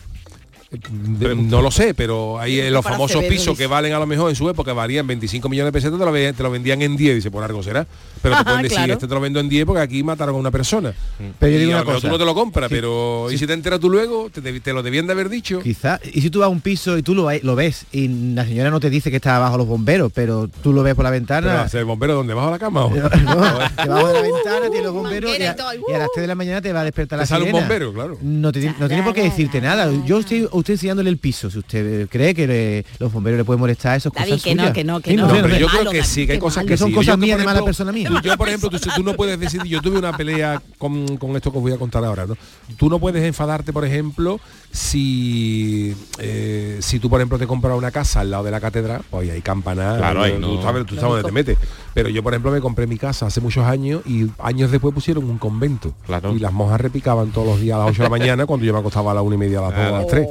no 0.71 1.61
lo 1.61 1.71
sé, 1.71 1.93
pero 1.93 2.39
hay 2.39 2.59
eh, 2.59 2.71
los 2.71 2.83
famosos 2.83 3.23
pisos 3.25 3.57
que 3.57 3.67
valen 3.67 3.93
a 3.93 3.99
lo 3.99 4.05
mejor 4.05 4.29
en 4.29 4.35
su 4.35 4.49
época 4.49 4.73
varían 4.73 5.07
25 5.07 5.47
millones 5.49 5.71
de 5.73 5.77
pesetas, 5.79 5.97
te 5.99 6.05
lo, 6.05 6.11
te 6.33 6.43
lo 6.43 6.51
vendían 6.51 6.81
en 6.81 6.97
10, 6.97 7.15
dice, 7.15 7.31
por 7.31 7.43
algo 7.43 7.63
será. 7.63 7.87
Pero 8.21 8.35
te 8.35 8.41
Ajá, 8.41 8.43
pueden 8.49 8.61
decir, 8.63 8.77
claro. 8.77 8.93
este 8.93 9.07
te 9.07 9.13
lo 9.13 9.21
vendo 9.21 9.39
en 9.39 9.47
10 9.49 9.65
porque 9.65 9.81
aquí 9.81 10.03
mataron 10.03 10.35
a 10.35 10.37
una 10.39 10.51
persona. 10.51 10.93
Pero 11.39 11.51
yo 11.53 11.59
digo 11.59 11.71
una 11.71 11.83
cosa. 11.85 11.99
tú 12.01 12.07
no 12.09 12.17
te 12.17 12.25
lo 12.25 12.33
compras, 12.35 12.67
Sí. 12.69 12.75
pero 12.75 13.31
y 13.31 13.37
si 13.37 13.47
te 13.47 13.53
enteras 13.53 13.79
tú 13.79 13.89
luego, 13.89 14.29
te, 14.29 14.41
te- 14.41 14.59
te 14.59 14.73
lo 14.73 14.83
debían 14.83 15.05
de 15.07 15.13
haber 15.13 15.29
dicho. 15.29 15.59
Quizá. 15.61 15.99
Y 16.13 16.21
si 16.21 16.29
tú 16.29 16.39
vas 16.39 16.47
a 16.47 16.49
un 16.49 16.59
piso 16.61 16.97
y 16.97 17.03
tú 17.03 17.15
lo, 17.15 17.29
lo 17.41 17.55
ves 17.55 17.85
y 17.91 18.07
la 18.33 18.43
señora 18.45 18.69
no 18.69 18.79
te 18.79 18.89
dice 18.89 19.09
que 19.09 19.17
está 19.17 19.37
abajo 19.37 19.57
los 19.57 19.67
bomberos, 19.67 20.11
pero 20.13 20.49
tú 20.61 20.73
lo 20.73 20.83
ves 20.83 20.95
por 20.95 21.05
la 21.05 21.11
ventana. 21.11 21.67
el 21.71 21.85
bombero 21.85 22.15
donde 22.15 22.33
bajo 22.33 22.51
la 22.51 22.59
cama. 22.59 22.85
o? 22.85 22.89
No, 22.97 22.99
debajo 23.83 24.07
de 24.07 24.13
la 24.13 24.21
ventana 24.21 24.69
tiene 24.69 24.83
los 24.83 24.93
bomberos 24.93 25.31
y 25.39 25.43
a, 25.43 25.55
y 25.89 25.93
a 25.93 25.97
las 25.99 26.09
3 26.13 26.23
de 26.23 26.27
la 26.27 26.35
mañana 26.35 26.61
te 26.61 26.73
va 26.73 26.81
a 26.81 26.83
despertar 26.83 27.17
Te 27.19 27.23
la 27.23 27.25
sale 27.25 27.43
un 27.45 27.49
sirena. 27.51 27.67
bombero, 27.67 27.93
claro. 27.93 28.17
No, 28.21 28.51
te, 28.51 28.73
no 28.79 28.87
tiene 28.87 29.03
por 29.03 29.13
qué 29.13 29.23
decirte 29.23 29.61
nada. 29.61 29.89
Yo 30.05 30.19
estoy 30.19 30.47
usted 30.59 30.73
enseñándole 30.73 31.09
el 31.09 31.17
piso, 31.17 31.49
si 31.49 31.59
usted 31.59 32.01
eh, 32.03 32.07
cree 32.09 32.33
que 32.35 32.47
le- 32.47 32.85
los 32.99 33.11
bomberos 33.11 33.37
le 33.37 33.43
pueden 33.43 33.59
molestar 33.59 33.97
esas 33.97 34.11
David, 34.13 34.31
cosas 34.31 34.43
que 34.43 34.55
no, 34.55 34.73
que 34.73 34.83
no, 34.83 34.99
que 35.01 35.13
no. 35.15 35.27
pero 35.29 35.57
yo 35.57 35.67
creo 35.67 35.91
que 35.91 36.03
sí, 36.03 36.25
que 36.25 36.33
hay 36.33 36.39
cosas 36.39 36.63
que, 36.63 36.69
Que 36.71 36.77
son 36.77 36.89
sí. 36.89 36.93
cosas 36.95 37.13
Yo, 37.15 37.17
mías 37.17 37.37
de 37.39 37.45
mala 37.45 37.63
persona 37.63 37.91
mía. 37.91 38.09
Yo, 38.23 38.37
por 38.37 38.47
ejemplo, 38.47 38.69
tú, 38.69 38.77
tú 38.95 39.03
no 39.03 39.13
puedes 39.13 39.39
decidir, 39.39 39.65
yo 39.67 39.81
tuve 39.81 39.97
una 39.99 40.15
pelea 40.15 40.61
con, 40.77 41.17
con 41.17 41.35
esto 41.35 41.51
que 41.51 41.57
os 41.57 41.61
voy 41.63 41.71
a 41.73 41.77
contar 41.77 42.03
ahora, 42.03 42.25
¿no? 42.25 42.35
Tú 42.77 42.89
no 42.89 42.99
puedes 42.99 43.23
enfadarte, 43.23 43.71
por 43.73 43.85
ejemplo, 43.85 44.39
si 44.71 45.93
eh, 46.19 46.77
si 46.81 46.99
tú, 46.99 47.09
por 47.09 47.19
ejemplo, 47.19 47.37
te 47.37 47.47
compras 47.47 47.77
una 47.77 47.91
casa 47.91 48.21
al 48.21 48.31
lado 48.31 48.43
de 48.43 48.51
la 48.51 48.59
catedral, 48.59 49.01
pues 49.09 49.23
ahí 49.29 49.35
hay 49.35 49.41
campanas, 49.41 49.97
Claro, 49.97 50.23
ahí 50.23 50.33
tú 50.33 50.39
no- 50.39 50.61
sabes, 50.61 50.85
tú 50.85 50.95
sabes 50.95 51.23
dónde 51.23 51.23
te 51.23 51.31
metes. 51.31 51.57
Pero 51.97 52.09
yo, 52.09 52.21
por 52.21 52.31
ejemplo, 52.31 52.51
me 52.51 52.61
compré 52.61 52.85
mi 52.85 52.95
casa 52.99 53.25
hace 53.25 53.41
muchos 53.41 53.65
años 53.65 54.03
y 54.05 54.27
años 54.37 54.69
después 54.69 54.93
pusieron 54.93 55.23
un 55.27 55.39
convento. 55.39 55.95
Y 56.31 56.37
las 56.37 56.53
monjas 56.53 56.79
repicaban 56.79 57.31
todos 57.31 57.47
los 57.47 57.59
días 57.59 57.75
a 57.75 57.79
las 57.79 57.87
8 57.89 57.97
de 57.97 58.03
la 58.03 58.09
mañana 58.11 58.45
cuando 58.45 58.67
yo 58.67 58.71
me 58.73 58.79
acostaba 58.79 59.09
a 59.11 59.15
las 59.15 59.23
1 59.23 59.33
y 59.33 59.37
media, 59.39 59.57
a 59.57 59.61
las 59.63 59.71
2, 59.75 59.79
a 59.79 59.91
las 59.97 60.07
3. 60.07 60.27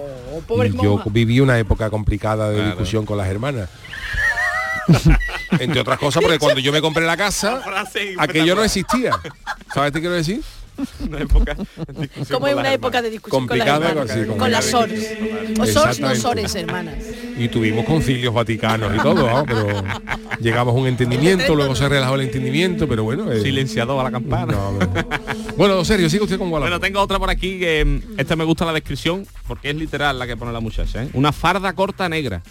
pobres 0.47 0.73
y 0.73 0.77
yo 0.81 1.03
viví 1.11 1.41
una 1.41 1.59
época 1.59 1.91
complicada 1.91 2.51
de 2.51 2.55
Claro. 2.59 2.69
discusión 2.71 3.05
con 3.05 3.19
las 3.19 3.27
hermanas. 3.27 3.69
Entre 5.59 5.81
otras 5.81 5.99
cosas, 5.99 6.23
porque 6.23 6.39
cuando 6.39 6.61
yo 6.61 6.71
me 6.73 6.81
compré 6.81 7.05
la 7.05 7.17
casa, 7.17 7.61
aquello 8.19 8.55
no 8.55 8.62
existía. 8.62 9.11
¿Sabes 9.75 9.91
qué 9.91 9.99
quiero 9.99 10.14
decir? 10.14 10.43
Una 11.01 11.21
época 11.21 11.57
Como 12.31 12.47
en 12.49 12.59
una 12.59 12.73
época 12.73 13.01
de 13.03 13.11
discusión 13.11 13.47
con 13.49 13.59
las 13.59 13.67
Complicada, 13.67 13.89
hermanas. 13.91 14.11
sí, 14.12 14.19
con 14.21 14.39
complicada. 14.39 14.49
las 14.51 14.64
sores. 14.67 15.17
O 15.59 15.67
sors, 15.67 15.99
no 16.01 16.14
sores, 16.14 16.55
hermanas. 16.55 16.95
Y 17.39 17.49
tuvimos 17.49 17.84
concilios 17.84 18.32
vaticanos 18.32 18.95
y 18.95 18.99
todo, 18.99 19.28
¿no? 19.28 19.45
pero 19.45 19.84
llegamos 20.41 20.74
a 20.74 20.78
un 20.78 20.87
entendimiento, 20.87 21.55
luego 21.55 21.74
se 21.76 21.89
relajó 21.89 22.14
el 22.14 22.22
entendimiento, 22.22 22.89
pero 22.89 23.05
bueno. 23.05 23.30
eh, 23.30 23.43
Silenciado 23.43 24.01
a 24.01 24.05
la 24.05 24.11
campana. 24.11 24.53
no, 24.55 24.72
no. 24.72 24.89
Bueno, 25.57 25.84
serio, 25.84 26.09
sigue 26.09 26.24
usted 26.24 26.39
con 26.39 26.49
Wallapop. 26.49 26.70
Bueno, 26.70 26.80
tengo 26.80 27.01
otra 27.01 27.18
por 27.18 27.28
aquí 27.30 27.59
que 27.59 27.84
mm, 27.84 28.18
esta 28.20 28.37
me 28.37 28.45
gusta 28.45 28.64
la 28.64 28.72
descripción 28.72 29.26
porque 29.47 29.70
es 29.70 29.76
literal 29.76 30.18
la 30.18 30.26
que 30.26 30.37
pone 30.37 30.53
la 30.53 30.61
muchacha. 30.61 31.05
¿eh? 31.05 31.09
Una 31.12 31.32
farda 31.32 31.72
corta 31.74 32.09
negra. 32.09 32.43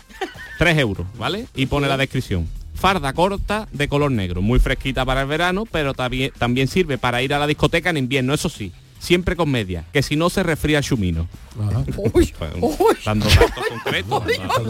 3 0.59 0.77
euros, 0.77 1.05
¿vale? 1.17 1.47
Y 1.55 1.65
pone 1.65 1.87
la 1.87 1.97
descripción. 1.97 2.47
Farda 2.75 3.13
corta 3.13 3.67
de 3.71 3.87
color 3.87 4.11
negro, 4.11 4.41
muy 4.41 4.59
fresquita 4.59 5.03
para 5.05 5.21
el 5.21 5.27
verano, 5.27 5.65
pero 5.71 5.93
también, 5.93 6.31
también 6.37 6.67
sirve 6.67 6.97
para 6.97 7.21
ir 7.21 7.33
a 7.33 7.39
la 7.39 7.47
discoteca 7.47 7.89
en 7.89 7.97
invierno, 7.97 8.33
eso 8.33 8.49
sí, 8.49 8.71
siempre 9.05 9.35
con 9.35 9.49
media, 9.49 9.85
que 9.93 10.03
si 10.03 10.15
no 10.15 10.29
se 10.29 10.43
resfría 10.43 10.79
el 10.79 10.83
chumino. 10.83 11.27
Pues, 12.11 12.33
dando 13.05 13.27
datos 13.29 13.65
concretos. 13.69 14.23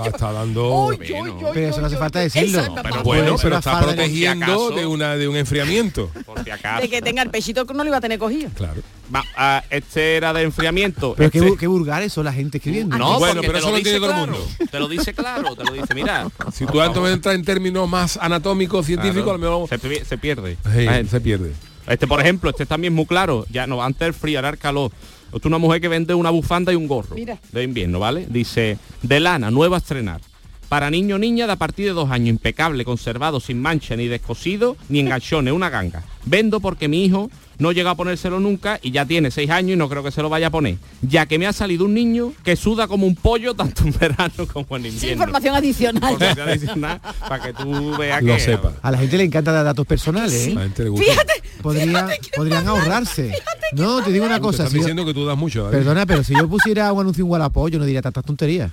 Está 0.06 0.32
dando. 0.32 0.90
Pero 1.00 1.70
eso 1.70 1.82
no 1.82 1.88
hace 1.88 1.98
falta 1.98 2.20
decirlo. 2.20 2.62
Pero 2.84 3.04
bueno, 3.04 3.36
pero 3.42 3.58
está 3.58 3.80
protegiendo 3.82 4.46
acaso. 4.46 4.72
de 4.72 4.86
una 4.86 5.16
de 5.16 5.28
un 5.28 5.36
enfriamiento. 5.36 6.12
Por 6.26 6.44
si 6.44 6.52
acaso. 6.52 6.82
De 6.82 6.90
que 6.90 7.02
tenga 7.02 7.24
el 7.24 7.30
pechito 7.32 7.66
que 7.66 7.74
no 7.74 7.84
lo 7.84 7.90
iba 7.90 7.98
a 7.98 8.02
tener 8.02 8.20
cogido. 8.20 8.50
Claro. 8.54 8.82
Va, 9.14 9.24
ah, 9.38 9.64
este 9.70 10.16
era 10.18 10.34
de 10.34 10.44
enfriamiento. 10.44 11.14
Pero 11.18 11.32
qué, 11.32 11.40
Este- 11.40 11.58
qué 11.58 11.68
vulgares 11.68 12.12
son 12.14 12.26
la 12.26 12.34
gente 12.34 12.58
escribiendo. 12.58 12.98
No, 12.98 13.20
Bueno, 13.20 13.36
porque 13.42 13.48
pero 13.48 13.54
te 13.54 13.60
eso 13.60 13.72
lo 13.72 13.78
entiende 13.78 14.00
todo 14.00 14.10
el 14.10 14.16
claro. 14.16 14.32
mundo. 14.34 14.72
Te 14.72 14.80
lo 14.80 14.88
dice 14.88 15.14
claro, 15.14 15.56
te 15.56 15.64
lo 15.64 15.72
dice, 15.74 15.94
mira. 15.96 16.28
Si 16.54 16.66
tú 16.66 16.82
antes 16.82 17.04
entras 17.06 17.36
en 17.36 17.44
términos 17.44 17.88
más 17.90 18.18
anatómicos, 18.18 18.86
científicos, 18.86 19.24
Claro, 19.24 19.36
a 19.36 19.38
lo 19.38 19.62
mejor 19.68 19.80
se, 19.80 20.06
se 20.06 20.18
pierde. 20.18 20.58
Sí, 20.74 21.08
se 21.10 21.22
pierde. 21.22 21.54
Este, 21.88 22.08
por 22.08 22.20
ejemplo, 22.20 22.50
este 22.50 22.66
también 22.66 22.94
es 22.94 22.98
muy 22.98 23.06
claro. 23.06 23.46
Ya 23.50 23.68
no, 23.68 23.82
antes 23.84 24.08
el 24.08 24.14
frío, 24.14 24.40
ahora 24.40 24.50
el 24.50 24.58
calor. 24.58 24.92
Esto 25.26 25.38
es 25.38 25.46
una 25.46 25.58
mujer 25.58 25.82
que 25.82 25.88
vende 25.88 26.14
una 26.14 26.30
bufanda 26.30 26.72
y 26.72 26.76
un 26.76 26.88
gorro 26.88 27.16
Mira. 27.16 27.40
de 27.52 27.64
invierno, 27.64 28.00
¿vale? 28.00 28.26
Dice, 28.30 28.78
de 29.02 29.20
lana, 29.20 29.52
nueva 29.52 29.78
a 29.78 29.80
estrenar. 29.80 30.22
Para 30.70 30.90
niño 30.90 31.16
o 31.16 31.20
niña 31.20 31.46
de 31.46 31.54
a 31.54 31.58
partir 31.58 31.86
de 31.86 31.92
dos 31.92 32.10
años, 32.10 32.30
impecable, 32.30 32.86
conservado, 32.86 33.40
sin 33.40 33.62
mancha, 33.62 33.96
ni 33.96 34.08
descosido, 34.08 34.78
ni 34.90 35.00
enganchones, 35.00 35.54
una 35.54 35.70
ganga. 35.70 36.04
Vendo 36.26 36.60
porque 36.60 36.88
mi 36.88 37.06
hijo 37.06 37.30
no 37.60 37.72
llega 37.72 37.92
a 37.92 37.96
ponérselo 37.96 38.40
nunca 38.40 38.80
y 38.82 38.92
ya 38.92 39.06
tiene 39.06 39.32
seis 39.32 39.50
años 39.50 39.72
y 39.74 39.76
no 39.78 39.88
creo 39.90 40.04
que 40.04 40.12
se 40.12 40.22
lo 40.22 40.30
vaya 40.30 40.48
a 40.48 40.50
poner. 40.50 40.78
Ya 41.02 41.26
que 41.26 41.40
me 41.40 41.48
ha 41.48 41.54
salido 41.54 41.86
un 41.86 41.94
niño 41.94 42.34
que 42.44 42.56
suda 42.56 42.88
como 42.88 43.08
un 43.08 43.16
pollo 43.16 43.54
tanto 43.54 43.84
en 43.84 43.94
verano 43.98 44.34
como 44.54 44.78
en 44.78 44.84
Sí, 44.84 44.90
invierno. 44.90 45.14
información 45.24 45.56
adicional. 45.56 46.12
Información 46.14 46.50
adicional 46.50 47.02
para 47.28 47.44
que 47.44 47.54
tú 47.54 47.96
veas 47.98 48.22
Lo 48.24 48.34
que 48.34 48.40
sepa. 48.40 48.74
A 48.82 48.92
la 48.92 48.98
gente 48.98 49.18
le 49.18 49.24
encanta 49.24 49.52
dar 49.52 49.64
datos 49.66 49.86
personales, 49.88 50.48
¿eh? 50.48 50.52
A 50.52 50.56
la 50.56 50.62
gente 50.64 50.84
le 50.84 50.90
gusta. 50.90 51.06
Fíjate, 51.12 51.34
Podría- 51.62 52.08
podrían 52.36 52.68
ahorrarse. 52.68 53.32
No, 53.74 54.04
te 54.04 54.12
digo 54.12 54.26
una 54.26 54.36
Te 54.36 54.42
cosa. 54.42 54.64
están 54.64 54.70
si 54.72 54.76
yo- 54.78 54.80
diciendo 54.84 55.06
que 55.06 55.14
tú 55.14 55.26
das 55.26 55.38
mucho. 55.38 55.64
David. 55.64 55.78
perdona, 55.78 56.06
pero 56.06 56.24
si 56.24 56.34
yo 56.36 56.48
pusiera 56.48 56.92
un 56.94 57.02
anuncio 57.02 57.24
en 57.26 57.32
Wallapop, 57.32 57.70
yo 57.70 57.80
no 57.80 57.86
diría 57.86 58.02
tantas 58.02 58.24
tonterías. 58.26 58.72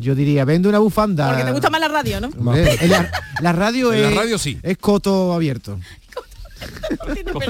Yo 0.00 0.14
diría, 0.14 0.44
vende 0.44 0.68
una 0.68 0.78
bufanda. 0.78 1.28
porque 1.28 1.44
te 1.44 1.50
gusta 1.52 1.70
más 1.70 1.80
la 1.80 1.88
radio, 1.88 2.20
¿no? 2.20 2.30
La, 2.44 3.10
la 3.40 3.52
radio 3.52 3.90
la 3.92 4.10
radio 4.10 4.38
sí. 4.38 4.56
es 4.62 4.78
coto 4.78 5.32
abierto. 5.32 5.78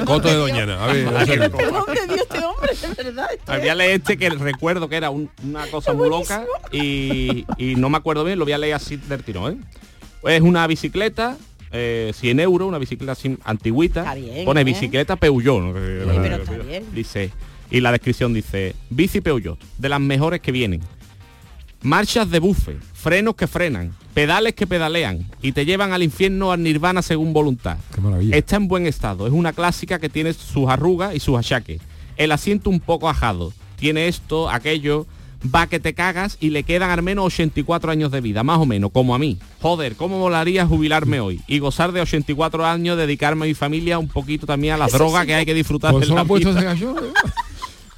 Coto 0.04 0.28
de 0.28 0.34
Doñana. 0.34 0.84
A 0.84 0.86
ver, 0.88 1.06
en 1.08 1.26
serio. 1.26 1.50
Perdón 1.52 1.84
de 1.86 2.06
Dios, 2.14 2.20
este 2.30 2.38
hombre, 2.44 2.70
de 2.96 3.04
verdad. 3.04 3.28
esto 3.32 3.52
Voy 3.58 3.68
a 3.68 3.74
leer 3.74 3.90
este 4.00 4.16
que 4.16 4.30
recuerdo 4.30 4.88
que 4.88 4.96
era 4.96 5.10
un- 5.10 5.30
una 5.44 5.66
cosa 5.68 5.92
muy 5.92 6.08
loca 6.08 6.44
y, 6.72 7.44
y 7.56 7.74
no 7.76 7.88
me 7.90 7.96
acuerdo 7.98 8.24
bien, 8.24 8.38
lo 8.38 8.44
voy 8.44 8.52
a 8.52 8.58
leer 8.58 8.74
así 8.74 8.96
del 8.96 9.22
tirón. 9.22 9.64
¿eh? 10.24 10.34
Es 10.36 10.40
una 10.42 10.66
bicicleta, 10.66 11.36
eh, 11.72 12.12
100 12.14 12.40
euros, 12.40 12.68
una 12.68 12.78
bicicleta 12.78 13.14
antigüita. 13.44 14.00
Está 14.00 14.14
bien, 14.14 14.44
Pone 14.44 14.60
¿eh? 14.60 14.64
bicicleta 14.64 15.16
Peugeot. 15.16 15.60
¿no? 15.62 15.72
pero 15.72 16.36
está 16.36 16.56
bien. 16.58 16.84
Dice, 16.92 17.30
y 17.70 17.80
la 17.80 17.92
descripción 17.92 18.32
dice, 18.34 18.74
bici 18.90 19.20
Peugeot, 19.20 19.58
de 19.78 19.88
las 19.88 20.00
mejores 20.00 20.40
que 20.40 20.52
vienen. 20.52 20.80
Marchas 21.82 22.28
de 22.30 22.40
bufe, 22.40 22.76
frenos 22.98 23.36
que 23.36 23.46
frenan, 23.46 23.94
pedales 24.12 24.54
que 24.54 24.66
pedalean 24.66 25.24
y 25.40 25.52
te 25.52 25.64
llevan 25.64 25.92
al 25.92 26.02
infierno 26.02 26.50
al 26.50 26.62
nirvana 26.62 27.00
según 27.00 27.32
voluntad. 27.32 27.78
Qué 27.94 28.00
maravilla. 28.00 28.36
Está 28.36 28.56
en 28.56 28.66
buen 28.66 28.86
estado, 28.86 29.26
es 29.26 29.32
una 29.32 29.52
clásica 29.52 30.00
que 30.00 30.08
tiene 30.08 30.32
sus 30.32 30.68
arrugas 30.68 31.14
y 31.14 31.20
sus 31.20 31.38
achaques. 31.38 31.80
El 32.16 32.32
asiento 32.32 32.70
un 32.70 32.80
poco 32.80 33.08
ajado, 33.08 33.52
tiene 33.76 34.08
esto, 34.08 34.50
aquello, 34.50 35.06
va 35.54 35.68
que 35.68 35.78
te 35.78 35.94
cagas 35.94 36.36
y 36.40 36.50
le 36.50 36.64
quedan 36.64 36.90
al 36.90 37.02
menos 37.02 37.26
84 37.26 37.92
años 37.92 38.10
de 38.10 38.20
vida, 38.20 38.42
más 38.42 38.58
o 38.58 38.66
menos, 38.66 38.90
como 38.90 39.14
a 39.14 39.18
mí. 39.20 39.38
Joder, 39.62 39.94
cómo 39.94 40.18
molaría 40.18 40.66
jubilarme 40.66 41.20
hoy 41.20 41.40
y 41.46 41.60
gozar 41.60 41.92
de 41.92 42.00
84 42.00 42.66
años, 42.66 42.96
dedicarme 42.96 43.44
a 43.44 43.48
mi 43.48 43.54
familia, 43.54 44.00
un 44.00 44.08
poquito 44.08 44.44
también 44.44 44.74
a 44.74 44.76
la 44.76 44.88
droga 44.88 45.24
que 45.24 45.34
hay 45.34 45.46
que 45.46 45.54
disfrutar 45.54 45.92
Pues 45.92 46.08
de 46.08 46.14
la 46.14 46.24
vida. 46.24 46.92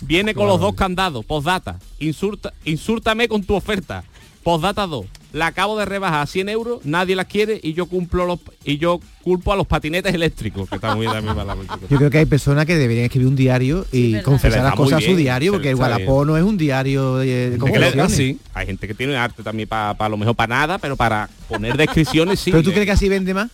Viene 0.03 0.35
con 0.35 0.47
los 0.47 0.61
dos 0.61 0.75
candados, 0.75 1.25
postdata, 1.25 1.79
insulta, 1.99 2.53
insúrtame 2.67 3.29
con 3.29 3.43
tu 3.43 3.55
oferta. 3.55 4.05
Postdata 4.43 4.87
2. 4.87 5.07
La 5.33 5.47
acabo 5.47 5.79
de 5.79 5.85
rebajar 5.85 6.23
a 6.23 6.27
100 6.27 6.49
euros, 6.49 6.81
nadie 6.85 7.15
las 7.15 7.27
quiere 7.27 7.61
y 7.63 7.73
yo 7.73 7.87
cumplo 7.87 8.27
los 8.27 8.41
y 8.65 8.79
yo 8.79 9.01
culpo 9.23 9.53
a 9.53 9.57
los 9.57 9.67
patinetes 9.67 10.13
eléctricos, 10.13 10.69
que 10.69 10.75
está 10.75 10.95
muy 10.97 11.07
bien 11.07 11.13
también 11.13 11.37
para 11.37 11.55
la 11.55 11.63
Yo 11.89 11.99
creo 11.99 12.11
que 12.11 12.19
hay 12.19 12.27
personas 12.27 12.67
que 12.67 12.77
deberían 12.77 13.05
escribir 13.05 13.29
un 13.29 13.37
diario 13.37 13.87
y 13.93 14.21
confesar 14.23 14.65
las 14.65 14.75
cosas 14.75 15.05
a 15.05 15.07
su 15.07 15.15
diario, 15.15 15.53
porque 15.53 15.71
el 15.71 15.77
no 15.77 16.37
es 16.37 16.43
un 16.43 16.57
diario 16.57 17.19
de, 17.19 17.51
de 17.51 18.09
sí. 18.09 18.41
Hay 18.55 18.67
gente 18.67 18.89
que 18.89 18.95
tiene 18.95 19.17
arte 19.17 19.43
también 19.45 19.69
para 19.69 20.09
lo 20.09 20.17
mejor 20.17 20.35
para 20.35 20.57
nada, 20.57 20.79
pero 20.79 20.97
para 20.97 21.29
poner 21.49 21.77
descripciones 21.77 22.41
sí. 22.41 22.51
¿Pero 22.53 22.65
tú 22.65 22.71
crees 22.73 22.87
que 22.87 22.93
así 22.93 23.09
vende 23.09 23.35
más? 23.35 23.51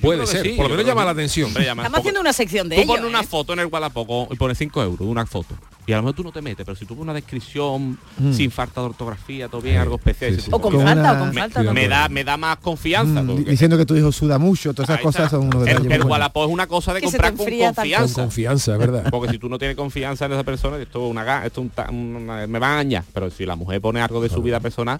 Puede 0.00 0.26
ser, 0.26 0.42
sí, 0.42 0.50
por 0.56 0.64
lo 0.66 0.70
menos 0.70 0.84
llama 0.86 1.02
que 1.02 1.04
la 1.06 1.10
atención. 1.12 1.46
Hombre, 1.48 1.64
llama- 1.64 1.82
Estamos 1.82 1.98
haciendo 2.00 2.20
una 2.20 2.32
sección 2.32 2.68
de 2.68 2.76
Tú 2.76 2.82
ello. 2.82 2.92
pones 2.94 3.04
una 3.08 3.20
¿eh? 3.20 3.26
foto 3.26 3.52
en 3.54 3.60
el 3.60 3.66
Wallapop 3.66 4.32
y 4.32 4.36
pones 4.36 4.58
5 4.58 4.82
euros, 4.82 5.08
una 5.08 5.24
foto. 5.26 5.54
Y 5.88 5.92
a 5.92 5.96
lo 5.96 6.02
mejor 6.02 6.16
tú 6.16 6.24
no 6.24 6.32
te 6.32 6.42
metes, 6.42 6.66
pero 6.66 6.76
si 6.76 6.84
tú 6.84 6.94
pones 6.94 7.04
una 7.04 7.14
descripción 7.14 7.98
Mm. 8.18 8.32
sin 8.32 8.50
falta 8.50 8.80
de 8.80 8.88
ortografía, 8.88 9.48
todo 9.48 9.60
bien, 9.60 9.78
algo 9.78 9.96
especial. 9.96 10.34
sí, 10.34 10.40
sí. 10.42 10.48
O 10.52 10.60
con 10.60 10.72
"Coño, 10.72 10.84
falta, 10.84 11.12
o 11.12 11.18
con 11.20 11.28
me, 11.34 11.40
falta. 11.40 11.62
me 11.72 11.88
da, 11.88 12.08
me 12.08 12.24
da 12.24 12.36
más 12.36 12.56
confianza. 12.58 13.22
Mm, 13.22 13.26
porque- 13.26 13.50
diciendo 13.50 13.78
que 13.78 13.86
tu 13.86 13.96
hijo 13.96 14.10
suda 14.12 14.38
mucho, 14.38 14.74
todas 14.74 14.88
esas 14.90 14.98
Ahí 14.98 15.04
cosas 15.04 15.24
está. 15.26 15.36
son 15.36 15.46
unos 15.46 15.66
el, 15.68 15.76
detalles 15.76 15.92
el. 15.92 16.02
Wallapop 16.04 16.44
es 16.48 16.50
una 16.52 16.66
cosa 16.66 16.92
de 16.92 17.00
Que 17.00 17.06
comprar 17.06 17.30
con 17.34 17.46
Con 17.46 17.46
confianza. 17.74 18.22
confianza, 18.22 18.76
verdad. 18.76 19.04
Porque 19.10 19.30
si 19.30 19.38
tú 19.38 19.48
no 19.48 19.58
tienes 19.58 19.76
confianza 19.76 20.26
en 20.26 20.32
esa 20.32 20.42
persona, 20.44 20.76
esto 20.78 21.04
es 21.06 21.10
una 21.10 21.46
esto 21.46 21.60
es 21.60 21.64
un 21.64 21.70
ta- 21.70 21.88
una- 21.90 22.46
me 22.48 22.58
van 22.58 22.70
a 22.70 22.80
engañar. 22.80 23.04
Pero 23.14 23.30
si 23.30 23.46
la 23.46 23.54
mujer 23.56 23.80
pone 23.80 24.00
algo 24.00 24.20
de 24.20 24.28
su 24.28 24.42
vida 24.42 24.58
personal, 24.60 24.98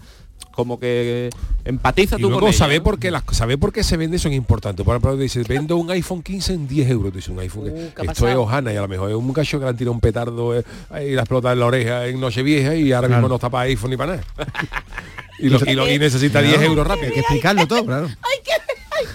como 0.53 0.81
que 0.81 1.29
empatiza 1.67 2.17
Y 2.17 2.23
tú 2.23 2.29
luego 2.29 2.41
con 2.41 2.49
ella, 2.49 2.57
saber 2.59 2.79
¿no? 2.79 2.85
por 2.85 2.99
qué 2.99 3.11
las 3.11 3.25
saber 3.33 3.59
por 3.59 3.73
qué 3.75 3.85
se 3.85 3.97
vende 3.99 4.19
son 4.19 4.33
importantes. 4.33 4.85
Por 4.87 4.95
ejemplo, 4.95 5.17
dice, 5.17 5.43
vendo 5.47 5.77
un 5.77 5.91
iPhone 5.91 6.23
15 6.23 6.55
en 6.55 6.67
10 6.67 6.91
euros. 6.91 7.13
Dice 7.13 7.31
un 7.31 7.41
iPhone. 7.41 7.69
Uh, 7.69 7.91
¿qué 7.95 8.03
ha 8.09 8.13
Esto 8.13 8.27
es? 8.29 8.37
Ojana 8.37 8.73
y 8.73 8.77
a 8.77 8.81
lo 8.81 8.89
mejor 8.89 9.11
es 9.11 9.17
un 9.17 9.33
cacho 9.35 9.59
que 9.59 9.65
le 9.65 9.71
han 9.71 9.77
tirado 9.77 9.93
un 9.93 10.01
petardo 10.01 10.57
eh, 10.59 10.65
y 11.07 11.11
la 11.11 11.23
explota 11.23 11.53
en 11.53 11.61
la 11.61 11.67
oreja 11.67 12.07
en 12.07 12.19
Nochevieja 12.21 12.75
y 12.75 12.91
ahora 12.93 13.09
mismo 13.09 13.29
no 13.29 13.35
está 13.35 13.51
para 13.51 13.65
iPhone 13.65 13.91
ni 13.91 13.97
para 13.99 14.17
nada. 14.17 14.25
y, 15.39 15.49
lo- 15.51 15.59
y 15.67 15.75
lo- 15.75 15.91
y 15.93 15.99
necesita 15.99 16.41
10 16.41 16.63
euros 16.63 16.87
rápido. 16.87 17.09
Hay 17.09 17.13
que 17.13 17.21
explicarlo 17.21 17.67
todo, 17.67 17.85
claro. 17.85 18.09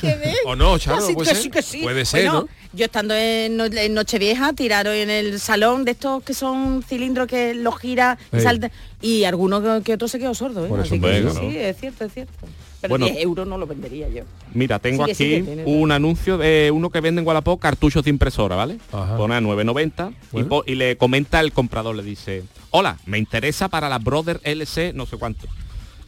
Que, 0.01 0.15
ver. 0.15 0.35
O 0.45 0.55
no, 0.55 0.77
Charo, 0.77 1.01
sí, 1.01 1.13
puede 1.13 1.29
que 1.29 1.35
ser. 1.35 1.43
sí, 1.43 1.49
que 1.49 1.61
sí. 1.61 1.77
Puede 1.81 2.05
ser, 2.05 2.25
Bueno, 2.25 2.41
¿no? 2.41 2.49
Yo 2.73 2.85
estando 2.85 3.13
en, 3.13 3.59
en 3.59 3.93
Nochevieja, 3.93 4.53
tiraron 4.53 4.93
en 4.95 5.09
el 5.09 5.39
salón 5.39 5.83
de 5.85 5.91
estos 5.91 6.23
que 6.23 6.33
son 6.33 6.83
cilindros 6.83 7.27
que 7.27 7.53
los 7.53 7.77
gira 7.77 8.17
y, 8.31 8.37
Sí. 8.37 8.43
salta- 8.43 8.71
y 9.01 9.23
alguno 9.25 9.61
que, 9.61 9.83
que 9.83 9.93
otro 9.95 10.07
se 10.07 10.19
quedó 10.19 10.33
sordo. 10.33 10.65
¿eh? 10.65 10.69
Por 10.69 10.79
eso, 10.79 10.93
Así 10.95 11.01
que 11.01 11.07
venga, 11.07 11.31
sí, 11.31 11.35
¿no? 11.41 11.51
sí, 11.51 11.57
es 11.57 11.77
cierto, 11.77 12.05
es 12.05 12.13
cierto. 12.13 12.33
Pero 12.79 12.93
Bueno. 12.93 13.05
10 13.07 13.17
euros 13.19 13.45
no 13.47 13.57
lo 13.59 13.67
vendería 13.67 14.07
yo. 14.09 14.23
Mira, 14.53 14.79
tengo 14.79 15.03
aquí 15.03 15.13
tiene 15.13 15.63
un 15.65 15.91
anuncio 15.91 16.37
de 16.39 16.71
uno 16.73 16.89
que 16.89 16.99
vende 17.01 17.21
en 17.21 17.27
Wallapop 17.27 17.59
cartuchos 17.59 18.03
de 18.05 18.09
impresora, 18.09 18.55
¿vale? 18.55 18.77
Ajá. 18.91 19.17
Pone 19.17 19.35
a 19.35 19.41
9.90 19.41 20.09
y, 20.09 20.41
Bueno. 20.43 20.63
y 20.65 20.75
le 20.75 20.97
comenta 20.97 21.41
el 21.41 21.51
comprador, 21.51 21.95
le 21.95 22.01
dice, 22.03 22.43
hola, 22.71 22.97
me 23.05 23.19
interesa 23.19 23.67
para 23.67 23.87
la 23.89 23.99
Brother 23.99 24.39
LC 24.43 24.93
no 24.93 25.05
sé 25.05 25.17
cuánto. 25.17 25.45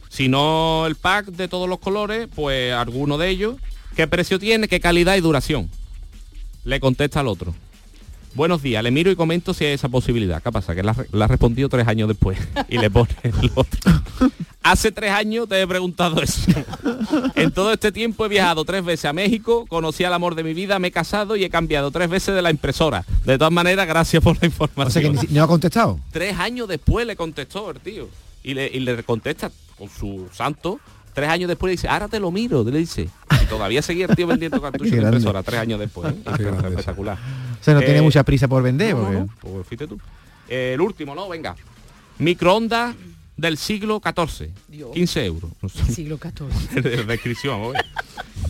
Si 0.08 0.28
no 0.28 0.86
el 0.86 0.94
pack 0.96 1.26
de 1.26 1.46
todos 1.48 1.68
los 1.68 1.78
colores, 1.78 2.26
pues 2.34 2.72
alguno 2.72 3.18
de 3.18 3.28
ellos. 3.28 3.56
¿Qué 3.96 4.06
precio 4.08 4.38
tiene? 4.38 4.68
¿Qué 4.68 4.80
calidad 4.80 5.16
y 5.16 5.20
duración? 5.20 5.70
Le 6.64 6.80
contesta 6.80 7.20
al 7.20 7.28
otro. 7.28 7.54
Buenos 8.34 8.62
días, 8.62 8.82
le 8.82 8.90
miro 8.90 9.12
y 9.12 9.16
comento 9.16 9.54
si 9.54 9.64
hay 9.64 9.74
esa 9.74 9.88
posibilidad. 9.88 10.42
¿Qué 10.42 10.50
pasa? 10.50 10.74
Que 10.74 10.82
la, 10.82 10.96
la 11.12 11.26
ha 11.26 11.28
respondido 11.28 11.68
tres 11.68 11.86
años 11.86 12.08
después 12.08 12.36
y 12.68 12.78
le 12.78 12.90
pone 12.90 13.14
el 13.22 13.52
otro. 13.54 13.80
Hace 14.64 14.90
tres 14.90 15.12
años 15.12 15.48
te 15.48 15.60
he 15.62 15.66
preguntado 15.68 16.20
eso. 16.20 16.40
En 17.36 17.52
todo 17.52 17.72
este 17.72 17.92
tiempo 17.92 18.24
he 18.24 18.28
viajado 18.28 18.64
tres 18.64 18.84
veces 18.84 19.04
a 19.04 19.12
México, 19.12 19.66
conocí 19.68 20.02
al 20.02 20.12
amor 20.14 20.34
de 20.34 20.42
mi 20.42 20.52
vida, 20.52 20.80
me 20.80 20.88
he 20.88 20.90
casado 20.90 21.36
y 21.36 21.44
he 21.44 21.50
cambiado 21.50 21.92
tres 21.92 22.08
veces 22.10 22.34
de 22.34 22.42
la 22.42 22.50
impresora. 22.50 23.04
De 23.24 23.38
todas 23.38 23.52
maneras, 23.52 23.86
gracias 23.86 24.20
por 24.20 24.36
la 24.40 24.46
información. 24.46 24.86
O 24.88 24.90
sea 24.90 25.02
que 25.02 25.10
ni 25.10 25.18
si- 25.18 25.34
no 25.34 25.44
ha 25.44 25.46
contestado. 25.46 26.00
Tres 26.10 26.36
años 26.36 26.66
después 26.66 27.06
le 27.06 27.14
contestó 27.14 27.70
el 27.70 27.78
tío. 27.78 28.08
Y 28.42 28.54
le, 28.54 28.66
y 28.66 28.80
le 28.80 29.02
contesta 29.04 29.52
con 29.78 29.88
su 29.88 30.28
santo. 30.32 30.80
Tres 31.14 31.28
años 31.28 31.46
después 31.46 31.68
le 31.68 31.72
dice, 31.72 31.86
ahora 31.88 32.08
te 32.08 32.18
lo 32.18 32.32
miro, 32.32 32.64
le 32.64 32.76
dice. 32.78 33.08
Y 33.42 33.46
todavía 33.46 33.82
seguía 33.82 34.06
el 34.06 34.16
tío 34.16 34.26
vendiendo 34.26 34.60
cartuchos 34.62 34.90
de 34.90 34.98
impresora 35.02 35.42
tres 35.42 35.60
años 35.60 35.80
después. 35.80 36.12
¿eh? 36.12 36.16
Espectacular. 36.26 37.18
O 37.60 37.64
sea, 37.64 37.74
no 37.74 37.80
tiene 37.80 37.98
Eh, 37.98 38.02
mucha 38.02 38.22
prisa 38.22 38.48
por 38.48 38.62
vender. 38.62 38.94
no, 38.94 39.00
porque- 39.02 39.18
no, 39.18 39.28
pues 39.40 39.66
fíjate 39.66 39.88
tú. 39.88 39.98
Eh, 40.48 40.72
el 40.74 40.80
último, 40.80 41.14
¿no? 41.14 41.28
Venga. 41.28 41.54
Microondas 42.18 42.94
del 43.36 43.56
siglo 43.56 44.00
XIV. 44.04 44.50
15 44.92 45.24
euros. 45.24 45.50
Siglo 45.90 46.18
XIV. 46.18 46.82
de 46.82 47.04
descripción. 47.04 47.60
oye. 47.62 47.80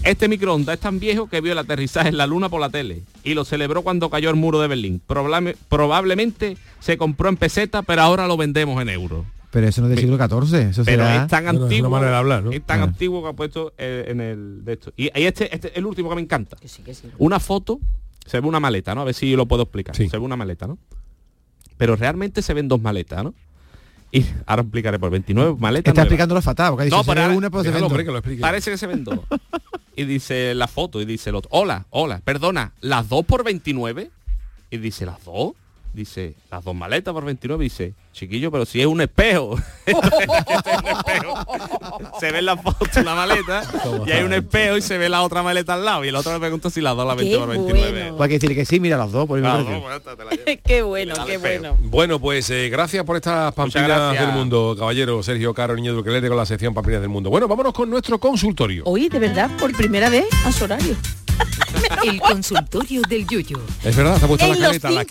Este 0.03 0.29
microondas 0.29 0.75
es 0.75 0.81
tan 0.81 0.99
viejo 1.01 1.29
que 1.29 1.41
vio 1.41 1.53
el 1.53 1.59
aterrizaje 1.59 2.09
en 2.11 2.19
la 2.19 2.27
luna 2.27 2.49
por 2.51 2.61
la 2.61 2.69
tele 2.69 3.03
y 3.23 3.33
lo 3.33 3.45
celebró 3.47 3.83
cuando 3.83 4.11
cayó 4.11 4.29
el 4.29 4.37
muro 4.37 4.61
de 4.61 4.69
Berlín. 4.69 5.01
Probable- 5.07 5.57
probablemente 5.69 6.59
se 6.81 6.99
compró 6.99 7.31
en 7.31 7.37
peseta, 7.39 7.83
pero 7.83 8.03
ahora 8.03 8.27
lo 8.27 8.37
vendemos 8.37 8.81
en 8.83 8.91
euros. 8.91 9.25
Pero 9.55 9.69
eso 9.69 9.81
no 9.81 9.87
es 9.87 9.91
del 9.93 10.01
siglo 10.01 10.17
XIV. 10.19 10.55
Eso 10.71 10.85
Pero 10.85 11.05
será... 11.05 11.23
es 11.23 11.29
tan 11.31 11.47
antiguo, 11.47 11.97
hablar, 11.97 12.43
¿no? 12.43 12.51
es 12.51 12.63
tan 12.67 12.81
Ah. 12.81 12.85
antiguo 12.85 13.23
que 13.23 13.29
ha 13.29 13.33
puesto 13.35 13.73
eh, 13.79 14.07
en 14.09 14.21
el 14.21 14.65
de 14.65 14.73
esto. 14.73 14.93
Y, 14.97 15.05
y 15.17 15.23
este, 15.27 15.55
este 15.55 15.69
es 15.69 15.77
el 15.77 15.87
último 15.87 16.09
que 16.11 16.17
me 16.17 16.23
encanta. 16.23 16.57
Que 16.57 16.67
sí, 16.67 16.83
que 16.83 16.93
sí. 16.93 17.09
Una 17.19 17.39
foto, 17.39 17.79
se 18.27 18.41
ve 18.41 18.49
una 18.49 18.59
maleta, 18.59 18.97
¿no? 18.97 19.03
A 19.03 19.05
ver 19.05 19.15
si 19.15 19.37
lo 19.37 19.47
puedo 19.47 19.63
explicar. 19.63 19.95
Se 19.95 20.09
ve 20.09 20.19
una 20.19 20.35
maleta, 20.37 20.67
¿no? 20.67 20.77
Pero 21.77 21.95
realmente 21.95 22.43
se 22.43 22.53
ven 22.53 22.67
dos 22.67 22.81
maletas, 22.83 23.23
¿no? 23.23 23.33
Y 24.11 24.25
ahora 24.47 24.63
explicaré 24.63 24.99
por 24.99 25.11
29 25.11 25.57
maletas. 25.59 25.93
Está 25.93 26.03
explicándolo 26.03 26.43
fatal, 26.43 26.71
porque 26.71 26.83
ha 26.83 26.85
dicho, 26.87 26.97
No, 26.97 27.05
pero 27.05 27.23
ahora- 27.23 27.35
una, 27.37 27.51
pues 27.51 27.65
se 27.65 27.71
ven 27.71 27.83
hombre, 27.85 27.99
dos. 27.99 28.07
que 28.07 28.13
lo 28.13 28.19
explique. 28.19 28.41
Parece 28.41 28.71
que 28.73 28.77
se 28.79 28.87
ven 28.89 29.05
dos. 29.05 29.21
y 29.97 30.05
dice 30.05 30.55
la 30.55 30.67
foto 30.69 31.01
y 31.01 31.05
dice 31.05 31.31
el 31.31 31.37
otro, 31.37 31.49
hola, 31.53 31.87
hola, 31.91 32.21
perdona, 32.25 32.73
las 32.81 33.09
dos 33.09 33.25
por 33.25 33.45
29. 33.45 34.11
Y 34.71 34.79
dice, 34.79 35.07
¿las 35.07 35.25
dos? 35.25 35.53
Dice, 35.95 36.35
las 36.51 36.65
dos 36.65 36.75
maletas 36.75 37.15
por 37.15 37.25
29. 37.25 37.63
Dice, 37.63 37.95
chiquillo, 38.13 38.51
pero 38.51 38.67
si 38.67 38.81
es 38.81 38.87
un 38.87 39.01
espejo. 39.01 39.57
se 42.21 42.33
ve 42.33 42.43
la 42.43 42.57
foto 42.57 42.89
en 42.97 43.05
la 43.05 43.15
maleta 43.15 43.63
y 44.05 44.11
hay 44.11 44.25
un 44.25 44.33
espejo 44.33 44.77
y 44.77 44.83
se 44.83 44.99
ve 44.99 45.09
la 45.09 45.23
otra 45.23 45.45
maleta 45.45 45.75
al 45.75 45.85
lado. 45.85 46.05
Y 46.05 46.09
el 46.09 46.17
otro 46.17 46.33
le 46.33 46.41
pregunta 46.41 46.69
si 46.69 46.81
las 46.81 46.97
dos 46.97 47.07
las 47.07 47.17
20 47.17 47.39
por 47.39 47.49
29. 47.49 48.15
Pues 48.17 48.33
hay 48.33 48.55
que 48.55 48.65
sí, 48.65 48.81
mira 48.81 48.97
las 48.97 49.13
dos, 49.13 49.27
por 49.27 49.39
Las 49.39 49.65
dos, 49.65 49.83
pues, 49.83 50.03
te 50.17 50.25
la 50.25 50.31
qué 50.65 50.83
bueno, 50.83 51.15
qué 51.27 51.39
bueno. 51.39 51.77
Bueno, 51.81 52.19
pues 52.19 52.51
eh, 52.51 52.69
gracias 52.71 53.05
por 53.05 53.17
estas 53.17 53.55
pamplinas 53.55 54.19
del 54.19 54.33
mundo, 54.33 54.75
caballero 54.77 55.23
Sergio 55.23 55.55
Caro, 55.55 55.77
niño 55.77 55.95
de 55.95 56.29
con 56.29 56.37
la 56.37 56.47
sección 56.47 56.75
Pamplinas 56.75 57.03
del 57.03 57.11
mundo. 57.11 57.31
Bueno, 57.31 57.47
vámonos 57.47 57.73
con 57.73 57.89
nuestro 57.89 58.19
consultorio. 58.19 58.83
Hoy, 58.87 59.09
de 59.09 59.19
verdad, 59.19 59.51
por 59.59 59.73
primera 59.77 60.09
vez 60.09 60.27
a 60.45 60.53
su 60.53 60.65
horario. 60.65 60.97
El 62.05 62.21
consultorio 62.21 63.03
del 63.09 63.27
Yuyo. 63.27 63.59
Es 63.83 63.97
verdad, 63.97 64.15
está 64.17 64.27
puesta 64.27 64.47
En 64.47 64.53
la 64.61 64.69
los 64.69 64.79
caleta, 64.79 64.89
a 64.89 64.91
las 64.93 65.07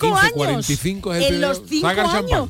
cinco 0.65 1.11
15.45 1.11 1.15
es 1.15 1.17
el 1.17 1.23
En 1.23 1.27
primero. 1.29 1.47
los 1.47 1.61
cinco 1.67 1.87
Saca 1.87 2.01
el 2.01 2.07
champán. 2.11 2.23
años. 2.33 2.49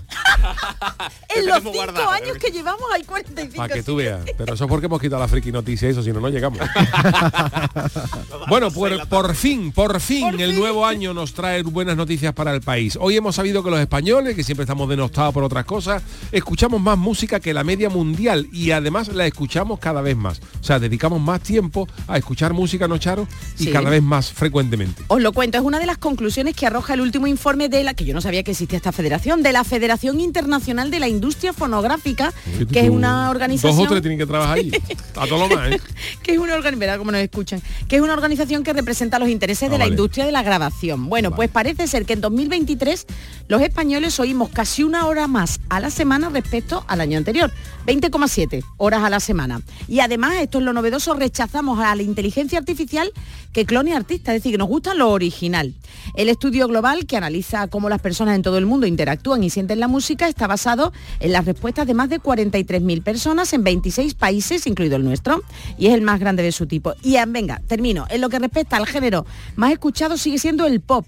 en 1.36 1.45
los 1.45 1.64
cinco 1.64 2.09
años 2.09 2.38
que 2.38 2.51
llevamos 2.51 2.84
hay 2.93 3.03
45. 3.03 3.55
Para 3.57 3.74
que 3.74 3.84
tú 3.84 3.95
veas. 3.95 4.22
Pero 4.38 4.53
eso 4.53 4.64
es 4.66 4.70
porque 4.70 4.86
hemos 4.88 5.01
quitado 5.01 5.22
la 5.22 5.28
friki 5.28 5.51
noticia, 5.51 5.88
eso, 5.89 6.03
si 6.03 6.11
no, 6.11 6.20
no 6.20 6.30
llegamos. 6.30 6.59
bueno, 8.47 8.72
por, 8.72 9.07
por 9.07 9.36
fin, 9.36 9.72
por 9.72 9.99
fin, 9.99 10.39
el 10.39 10.57
nuevo 10.57 10.86
año 10.86 11.14
nos 11.14 11.34
trae 11.34 11.64
buenas 11.64 11.95
noticias 11.95 12.34
para 12.34 12.53
el 12.53 12.61
país. 12.61 12.97
Hoy 12.99 13.16
hemos 13.18 13.36
sabido 13.36 13.64
que 13.64 13.70
los 13.72 13.80
españoles, 13.80 14.36
que 14.36 14.43
siempre 14.43 14.64
estamos 14.64 14.89
denostados 14.89 15.34
por 15.34 15.43
otras 15.43 15.66
cosas, 15.66 16.03
escuchamos 16.32 16.82
más 16.82 16.97
música 16.97 17.39
que 17.39 17.53
la 17.53 17.64
media 17.64 17.89
mundial 17.89 18.47
y 18.51 18.72
además 18.72 19.07
la 19.09 19.26
escuchamos 19.26 19.80
cada 19.80 20.01
vez 20.01 20.16
más. 20.18 20.41
O 20.59 20.64
sea, 20.64 20.80
dedicamos 20.80 21.22
más 21.22 21.41
tiempo 21.41 21.88
a 22.07 22.18
escuchar 22.18 22.53
música, 22.53 22.88
¿no, 22.88 22.97
Charo? 22.97 23.28
Y 23.59 23.66
Sí. 23.66 23.72
cada 23.72 23.89
vez 23.89 24.03
más 24.04 24.32
frecuentemente. 24.32 25.04
Os 25.08 25.22
lo 25.22 25.32
cuento, 25.34 25.58
es 25.58 25.64
una 25.64 25.80
de 25.80 25.86
las 25.86 25.97
conclusiones 25.97 26.56
que 26.56 26.66
arroja 26.68 26.93
el 26.93 27.01
último 27.01 27.28
informe 27.28 27.70
de 27.70 27.84
la, 27.84 27.93
que 27.93 28.06
yo 28.06 28.14
no 28.14 28.22
sabía 28.22 28.43
que 28.43 28.51
existía 28.51 28.78
esta 28.78 28.91
federación, 28.91 29.43
de 29.43 29.54
la 29.54 29.64
Federación 29.64 30.20
Internacional 30.20 30.91
de 30.91 30.99
la 30.99 31.08
Industria 31.08 31.54
Fonográfica, 31.54 32.34
que 32.72 32.82
es 32.82 32.89
una 32.89 33.30
organización... 33.30 33.76
Dos 33.78 33.86
o 33.86 33.89
tres 33.89 34.01
tienen 34.01 34.20
que 34.20 34.26
trabajar 34.26 34.58
allí. 34.58 34.72
A 35.16 35.28
todo 35.28 35.47
lo 35.47 35.56
más, 35.56 35.72
¿eh? 35.72 35.82
que 36.22 36.34
es 36.34 36.38
una 36.38 36.56
organización, 36.56 36.99
cómo 36.99 37.12
nos 37.12 37.22
escuchan, 37.22 37.62
que 37.88 37.95
es 37.97 38.01
una 38.01 38.14
organización 38.14 38.64
que 38.64 38.74
representa 38.74 39.20
los 39.20 39.30
intereses 39.30 39.64
Ah, 39.64 39.72
de 39.72 39.78
la 39.78 39.86
vale. 39.86 39.91
industria 39.91 40.26
de 40.26 40.32
la 40.32 40.43
grabación. 40.43 41.10
Bueno, 41.10 41.32
pues 41.32 41.49
parece 41.49 41.88
ser 41.88 42.06
que 42.06 42.14
en 42.14 42.22
2023 42.22 43.06
los 43.47 43.62
españoles 43.62 44.20
oímos 44.20 44.49
casi 44.49 44.84
una 44.84 45.06
hora 45.06 45.28
más 45.28 45.60
a 45.70 45.80
la 45.80 45.89
semana 45.89 46.30
respecto 46.30 46.84
al 46.88 47.01
año 47.01 47.18
anterior, 47.18 47.51
20,7 47.88 48.64
horas 48.78 49.04
a 49.04 49.10
la 49.10 49.20
semana. 49.20 49.62
Y 49.88 49.99
además, 49.99 50.36
esto 50.41 50.58
es 50.60 50.66
lo 50.66 50.74
novedoso, 50.74 51.14
rechazamos 51.14 51.80
a 51.80 51.95
la 51.95 52.01
inteligencia 52.04 52.60
artificial 52.60 53.12
que 53.54 53.66
clone 53.66 53.93
artistas, 53.94 54.36
es 54.36 54.41
decir, 54.41 54.52
que 54.54 54.58
nos 54.58 54.68
gusta 54.68 54.94
lo 54.94 55.12
original. 55.12 55.74
El 56.16 56.30
estudio 56.30 56.68
global 56.68 57.06
que 57.06 57.18
analiza 57.18 57.68
cómo 57.68 57.89
las 57.89 58.02
personas 58.02 58.36
en 58.36 58.41
todo 58.41 58.58
el 58.58 58.66
mundo 58.66 58.88
interactúan 58.88 59.44
y 59.44 59.50
sienten 59.50 59.80
la 59.80 59.88
música 59.88 60.28
está 60.28 60.48
basado 60.48 60.94
en 61.20 61.32
las 61.32 61.46
respuestas 61.46 61.88
de 61.88 61.94
más 61.94 62.10
de 62.10 62.20
43.000 62.20 63.04
personas 63.04 63.54
en 63.54 63.64
26 63.64 64.14
países, 64.14 64.68
incluido 64.68 64.96
el 64.96 65.04
nuestro, 65.04 65.44
y 65.78 65.88
es 65.88 65.94
el 65.94 66.02
más 66.02 66.20
grande 66.20 66.44
de 66.44 66.52
su 66.52 66.68
tipo. 66.68 66.94
Y 67.02 67.18
venga, 67.28 67.62
termino. 67.68 68.06
En 68.10 68.22
lo 68.22 68.30
que 68.30 68.39
respecta 68.39 68.78
al 68.78 68.88
género 68.88 69.26
más 69.56 69.72
escuchado 69.72 70.18
sigue 70.18 70.38
siendo 70.38 70.66
el 70.66 70.82
pop 70.82 71.06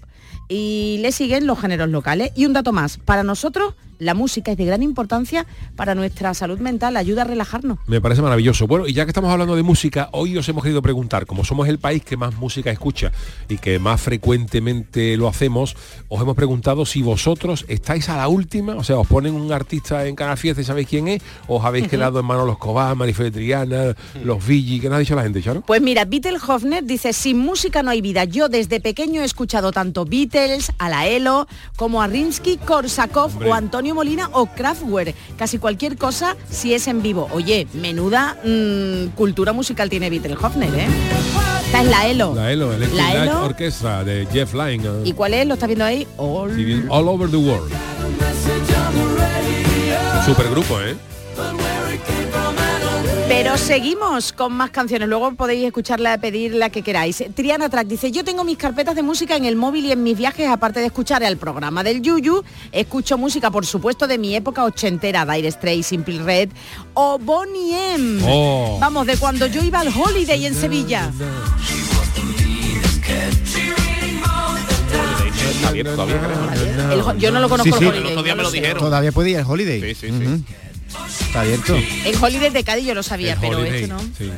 y 0.48 0.98
le 1.00 1.12
siguen 1.12 1.46
los 1.46 1.60
géneros 1.60 1.88
locales. 1.88 2.32
Y 2.34 2.46
un 2.46 2.52
dato 2.52 2.72
más, 2.72 2.98
para 2.98 3.22
nosotros 3.22 3.74
la 3.98 4.14
música 4.14 4.52
es 4.52 4.58
de 4.58 4.64
gran 4.64 4.82
importancia 4.82 5.46
para 5.74 5.94
nuestra 5.94 6.34
salud 6.34 6.58
mental, 6.58 6.96
ayuda 6.96 7.22
a 7.22 7.24
relajarnos. 7.24 7.78
Me 7.86 8.00
parece 8.00 8.22
maravilloso. 8.22 8.66
Bueno, 8.66 8.86
y 8.86 8.92
ya 8.92 9.04
que 9.04 9.10
estamos 9.10 9.30
hablando 9.30 9.56
de 9.56 9.62
música, 9.62 10.08
hoy 10.12 10.36
os 10.36 10.48
hemos 10.48 10.62
querido 10.62 10.82
preguntar, 10.82 11.26
como 11.26 11.44
somos 11.44 11.68
el 11.68 11.78
país 11.78 12.04
que 12.04 12.16
más 12.16 12.34
música 12.36 12.70
escucha 12.70 13.12
y 13.48 13.58
que 13.58 13.78
más 13.78 14.00
frecuentemente 14.00 15.16
lo 15.16 15.28
hacemos, 15.28 15.76
os 16.08 16.20
hemos 16.20 16.36
preguntado 16.36 16.86
si 16.86 17.02
vosotros 17.02 17.64
estáis 17.68 18.08
a 18.08 18.16
la 18.16 18.28
última, 18.28 18.74
o 18.76 18.84
sea, 18.84 18.98
os 18.98 19.06
ponen 19.06 19.34
un 19.34 19.52
artista 19.52 20.06
en 20.06 20.16
Canal 20.16 20.36
Fiesta 20.36 20.60
y 20.60 20.64
sabéis 20.64 20.88
quién 20.88 21.08
es, 21.08 21.22
os 21.48 21.64
habéis 21.64 21.88
quedado 21.88 22.20
en 22.20 22.26
Manolo 22.26 22.52
Escobar, 22.52 22.94
Marifé 22.96 23.30
Triana, 23.30 23.94
los 24.22 24.46
Vigi, 24.46 24.80
¿qué 24.80 24.88
nos 24.88 24.96
ha 24.96 25.00
dicho 25.00 25.14
la 25.14 25.22
gente, 25.22 25.42
Charo? 25.42 25.62
Pues 25.62 25.80
mira, 25.80 26.04
Beatle 26.04 26.38
Hofner 26.46 26.84
dice, 26.84 27.12
sin 27.12 27.38
música 27.38 27.82
no 27.82 27.90
hay 27.90 28.00
vida. 28.00 28.24
Yo 28.24 28.48
desde 28.48 28.80
pequeño 28.80 29.22
he 29.22 29.24
escuchado 29.24 29.72
tanto 29.72 30.04
Beatles, 30.04 30.72
a 30.78 30.88
la 30.88 31.06
Elo, 31.06 31.46
como 31.76 32.02
a 32.02 32.06
Rinsky, 32.06 32.58
Korsakov 32.58 33.32
Hombre. 33.32 33.50
o 33.50 33.54
Antonio 33.54 33.85
Molina 33.94 34.28
o 34.32 34.46
Kraftwerk. 34.46 35.14
Casi 35.36 35.58
cualquier 35.58 35.96
cosa 35.96 36.36
si 36.50 36.74
es 36.74 36.86
en 36.88 37.02
vivo. 37.02 37.28
Oye, 37.32 37.66
menuda 37.74 38.36
mm, 38.44 39.08
cultura 39.16 39.52
musical 39.52 39.88
tiene 39.90 40.10
Beatle 40.10 40.34
Hofner, 40.40 40.74
¿eh? 40.74 40.86
Esta 41.66 41.82
es 41.82 41.88
la 41.88 42.06
Elo. 42.06 42.32
La 42.34 42.52
ELO, 42.52 42.72
Electric 42.72 43.00
La 43.02 43.24
Elo. 43.24 43.44
Orchestra 43.44 44.04
de 44.04 44.26
Jeff 44.32 44.54
Lynne. 44.54 44.88
¿Y 45.04 45.12
cuál 45.12 45.34
es? 45.34 45.46
¿Lo 45.46 45.54
estás 45.54 45.66
viendo 45.66 45.84
ahí? 45.84 46.06
All- 46.16 46.54
sí, 46.54 46.82
All 46.88 47.08
Over 47.08 47.30
the 47.30 47.36
World. 47.36 47.72
Supergrupo, 50.24 50.80
¿eh? 50.80 50.96
Pero 53.28 53.58
seguimos 53.58 54.32
con 54.32 54.52
más 54.52 54.70
canciones. 54.70 55.08
Luego 55.08 55.32
podéis 55.34 55.64
escucharla, 55.66 56.16
pedir 56.18 56.54
la 56.54 56.70
que 56.70 56.82
queráis. 56.82 57.22
Triana 57.34 57.68
Track 57.68 57.86
dice, 57.88 58.12
yo 58.12 58.22
tengo 58.24 58.44
mis 58.44 58.56
carpetas 58.56 58.94
de 58.94 59.02
música 59.02 59.36
en 59.36 59.44
el 59.44 59.56
móvil 59.56 59.84
y 59.86 59.92
en 59.92 60.02
mis 60.04 60.16
viajes, 60.16 60.48
aparte 60.48 60.78
de 60.80 60.86
escuchar 60.86 61.22
el 61.24 61.36
programa 61.36 61.82
del 61.82 62.02
Yuyu, 62.02 62.44
escucho 62.70 63.18
música, 63.18 63.50
por 63.50 63.66
supuesto, 63.66 64.06
de 64.06 64.18
mi 64.18 64.34
época 64.36 64.64
ochentera, 64.64 65.26
Dire 65.26 65.50
Straits, 65.50 65.86
Simple 65.88 66.22
Red 66.22 66.50
o 66.94 67.18
Bonnie 67.18 67.94
M. 67.94 68.20
Oh. 68.26 68.78
Vamos, 68.80 69.06
de 69.06 69.16
cuando 69.16 69.46
yo 69.46 69.62
iba 69.62 69.80
al 69.80 69.88
Holiday 69.88 70.46
en 70.46 70.54
Sevilla. 70.54 71.10
Está 75.50 75.68
abierto 75.68 75.92
todavía, 75.92 76.20
creo. 76.20 76.92
El 76.92 77.00
ho- 77.00 77.14
yo 77.16 77.30
no 77.32 77.40
lo 77.40 77.48
conozco 77.48 77.76
Sí, 77.76 77.78
sí. 77.80 77.84
el 77.84 77.90
Holiday. 77.90 78.06
El 78.06 78.12
otro 78.12 78.22
día 78.22 78.32
no 78.34 78.36
me 78.36 78.42
lo 78.44 78.50
sé. 78.50 78.56
dijeron. 78.60 78.78
Todavía 78.82 79.12
puede 79.12 79.30
ir 79.30 79.38
al 79.38 79.44
holiday. 79.46 79.80
Sí, 79.80 79.94
sí, 79.94 80.08
sí. 80.16 80.44
Está 81.20 81.40
abierto. 81.42 81.76
El 81.76 82.16
Holiday 82.20 82.50
de 82.50 82.64
Cádiz 82.64 82.86
yo 82.86 82.94
lo 82.94 83.02
sabía, 83.02 83.34
El 83.34 83.40
pero 83.40 83.58
Holiday, 83.58 83.82
este 83.82 83.88
no. 83.88 84.00
sí. 84.00 84.30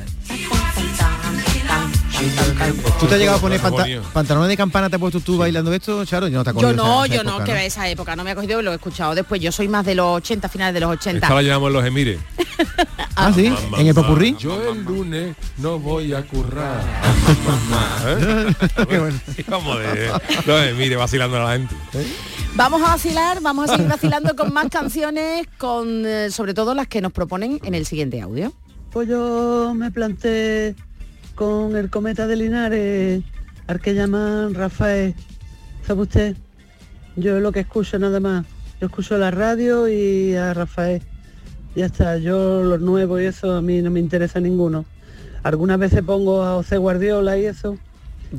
¿Tú 2.98 3.06
te 3.06 3.14
has 3.14 3.20
llegado 3.20 3.38
a 3.38 3.40
poner 3.40 3.60
panta- 3.60 3.86
pantalones 4.12 4.48
de 4.48 4.56
campana, 4.56 4.90
te 4.90 4.96
has 4.96 5.00
puesto 5.00 5.20
tú 5.20 5.38
bailando 5.38 5.72
esto, 5.72 6.04
Charo? 6.04 6.26
Yo 6.28 6.38
no 6.38 6.44
te 6.44 6.60
Yo 6.60 6.72
no, 6.72 7.04
esa- 7.04 7.14
esa 7.14 7.14
yo 7.16 7.22
no, 7.24 7.30
época, 7.36 7.44
que 7.44 7.66
esa 7.66 7.88
época 7.88 8.16
no 8.16 8.24
me 8.24 8.32
ha 8.32 8.34
cogido, 8.34 8.60
lo 8.60 8.72
he 8.72 8.74
escuchado 8.74 9.14
después. 9.14 9.40
Yo 9.40 9.52
soy 9.52 9.68
más 9.68 9.86
de 9.86 9.94
los 9.94 10.06
80, 10.16 10.48
finales 10.48 10.74
de 10.74 10.80
los 10.80 10.90
80. 10.90 11.26
Esta 11.26 11.34
la 11.34 11.42
llevamos 11.42 11.70
los 11.72 11.84
Emires. 11.84 12.18
Ah, 13.14 13.32
sí, 13.32 13.52
en 13.78 13.86
el 13.86 13.94
popurrí. 13.94 14.36
Yo 14.38 14.72
el 14.72 14.82
lunes 14.84 15.36
no 15.58 15.78
voy 15.78 16.12
a 16.12 16.22
currar. 16.26 16.80
¿Eh? 18.06 18.54
Vamos 19.48 19.78
de 19.80 20.10
los 20.46 20.62
Emires 20.66 20.98
vacilando 20.98 21.36
a 21.36 21.40
la 21.44 21.52
gente. 21.52 21.74
¿eh? 21.94 22.06
Vamos 22.54 22.82
a 22.82 22.86
vacilar, 22.88 23.40
vamos 23.40 23.68
a 23.70 23.74
seguir 23.76 23.88
vacilando 23.90 24.34
con 24.34 24.52
más 24.52 24.68
canciones, 24.70 25.46
con 25.58 26.04
eh, 26.04 26.30
sobre 26.32 26.54
todo 26.54 26.74
las 26.74 26.88
que 26.88 27.00
nos 27.00 27.12
proponen 27.12 27.60
en 27.62 27.74
el 27.74 27.86
siguiente 27.86 28.20
audio. 28.20 28.52
Pues 28.90 29.06
yo 29.08 29.72
me 29.76 29.90
planté 29.90 30.74
con 31.38 31.76
el 31.76 31.88
cometa 31.88 32.26
de 32.26 32.34
Linares, 32.34 33.22
al 33.68 33.80
que 33.80 33.94
llaman 33.94 34.54
Rafael. 34.54 35.14
¿Sabe 35.86 36.02
usted? 36.02 36.36
Yo 37.14 37.38
lo 37.38 37.52
que 37.52 37.60
escucho 37.60 37.96
nada 37.96 38.18
más. 38.18 38.44
Yo 38.80 38.88
escucho 38.88 39.16
la 39.18 39.30
radio 39.30 39.86
y 39.86 40.34
a 40.34 40.52
Rafael. 40.52 41.00
Ya 41.76 41.86
está, 41.86 42.18
yo 42.18 42.64
los 42.64 42.80
nuevos 42.80 43.22
y 43.22 43.26
eso 43.26 43.52
a 43.52 43.62
mí 43.62 43.80
no 43.82 43.90
me 43.92 44.00
interesa 44.00 44.40
ninguno. 44.40 44.84
Algunas 45.44 45.78
veces 45.78 46.02
pongo 46.02 46.42
a 46.42 46.54
José 46.54 46.76
Guardiola 46.76 47.38
y 47.38 47.46
eso, 47.46 47.78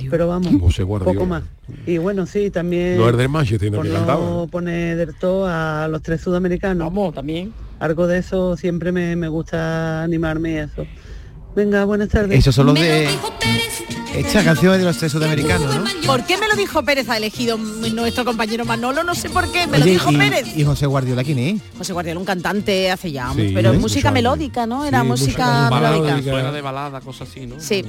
pero 0.09 0.27
vamos, 0.27 0.53
José 0.59 0.85
poco 0.85 1.25
más. 1.25 1.43
Y 1.85 1.99
bueno, 1.99 2.25
sí, 2.25 2.49
también... 2.49 2.97
No 2.97 3.09
es 3.09 3.15
del 3.15 3.29
Manchester, 3.29 3.71
por 3.71 3.85
que 3.87 3.93
no 3.93 4.45
poner 4.51 4.97
del 4.97 5.15
todo 5.15 5.47
a 5.47 5.87
los 5.87 6.01
tres 6.01 6.19
sudamericanos. 6.19 6.85
Vamos, 6.85 7.13
también. 7.13 7.53
Algo 7.79 8.07
de 8.07 8.17
eso 8.17 8.57
siempre 8.57 8.91
me, 8.91 9.15
me 9.15 9.29
gusta 9.29 10.03
animarme 10.03 10.51
y 10.51 10.57
eso. 10.57 10.85
Venga, 11.59 11.83
buenas 11.83 12.07
tardes. 12.07 12.39
Esos 12.39 12.55
son 12.55 12.67
los 12.67 12.75
de... 12.75 13.09
Esta 14.15 14.43
canción 14.45 14.73
es 14.73 14.79
de 14.79 14.85
los 14.85 14.97
tres 14.97 15.11
sudamericanos, 15.11 15.75
¿no? 15.75 15.83
¿Por 16.07 16.23
qué 16.25 16.37
me 16.37 16.47
lo 16.47 16.55
dijo 16.55 16.81
Pérez? 16.83 17.09
Ha 17.09 17.17
elegido 17.17 17.57
nuestro 17.57 18.23
compañero 18.23 18.63
Manolo, 18.63 19.03
no 19.03 19.13
sé 19.13 19.29
por 19.29 19.51
qué, 19.51 19.67
me 19.67 19.77
lo 19.77 19.83
dijo 19.85 20.09
y, 20.11 20.17
Pérez. 20.17 20.47
y 20.55 20.63
José 20.63 20.85
Guardiola, 20.87 21.21
¿quién 21.23 21.37
es? 21.39 21.61
José 21.77 21.91
Guardiola, 21.91 22.17
un 22.19 22.25
cantante 22.25 22.89
hace 22.91 23.11
ya, 23.11 23.31
Sí, 23.35 23.51
pero 23.53 23.73
¿eh? 23.73 23.77
música 23.77 24.09
melódica, 24.09 24.65
¿no? 24.65 24.85
Era 24.85 25.01
Sí, 25.01 25.07
música, 25.07 25.69
música 25.69 25.91
melódica. 25.91 26.31
Suena 26.31 26.51
de 26.53 26.61
balada, 26.61 27.01
cosas 27.01 27.27
así, 27.29 27.45
¿no? 27.45 27.55
Sí. 27.59 27.83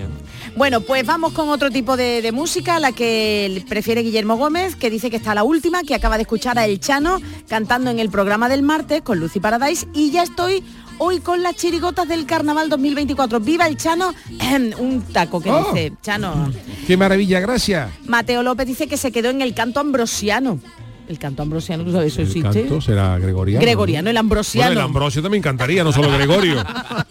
Bueno, 0.56 0.80
pues 0.80 1.06
vamos 1.06 1.32
con 1.32 1.48
otro 1.48 1.70
tipo 1.70 1.96
de, 1.96 2.22
de 2.22 2.32
música, 2.32 2.80
la 2.80 2.90
que 2.90 3.64
prefiere 3.68 4.02
Guillermo 4.02 4.36
Gómez, 4.36 4.74
que 4.74 4.90
dice 4.90 5.10
que 5.10 5.16
está 5.16 5.32
la 5.36 5.44
última, 5.44 5.84
que 5.84 5.94
acaba 5.94 6.16
de 6.16 6.22
escuchar 6.22 6.58
a 6.58 6.66
El 6.66 6.80
Chano 6.80 7.20
cantando 7.48 7.88
en 7.90 8.00
el 8.00 8.10
programa 8.10 8.48
del 8.48 8.62
martes 8.62 9.02
con 9.02 9.20
Lucy 9.20 9.38
Paradise 9.38 9.86
y 9.94 10.10
ya 10.10 10.24
estoy 10.24 10.64
hoy 11.02 11.18
con 11.20 11.42
las 11.42 11.56
chirigotas 11.56 12.06
del 12.06 12.26
Carnaval 12.26 12.68
2024. 12.68 13.40
¡Viva 13.40 13.66
el 13.66 13.76
Chano! 13.76 14.14
Un 14.78 15.02
taco 15.12 15.40
que 15.40 15.50
Oh. 15.50 15.72
dice, 15.72 15.92
Chano. 16.02 16.52
Qué 16.86 16.96
maravilla, 16.96 17.40
gracias. 17.40 17.90
Mateo 18.06 18.42
López 18.42 18.66
dice 18.66 18.86
que 18.86 18.96
se 18.96 19.10
quedó 19.10 19.30
en 19.30 19.40
el 19.42 19.54
canto 19.54 19.80
ambrosiano. 19.80 20.60
El 21.08 21.18
canto 21.18 21.42
ambrosiano, 21.42 21.82
¿tú 21.84 21.90
sabes 21.90 22.12
eso 22.12 22.20
El 22.22 22.28
existe? 22.28 22.60
canto 22.60 22.80
será 22.80 23.18
gregoriano. 23.18 23.60
Gregoriano, 23.60 24.10
el 24.10 24.14
Bueno, 24.14 24.20
ambrosiano. 24.20 24.70
el 24.72 24.78
Ambrosio 24.78 25.20
también 25.22 25.42
cantaría, 25.42 25.82
no 25.82 25.90
solo 25.92 26.08
Gregorio. 26.12 26.62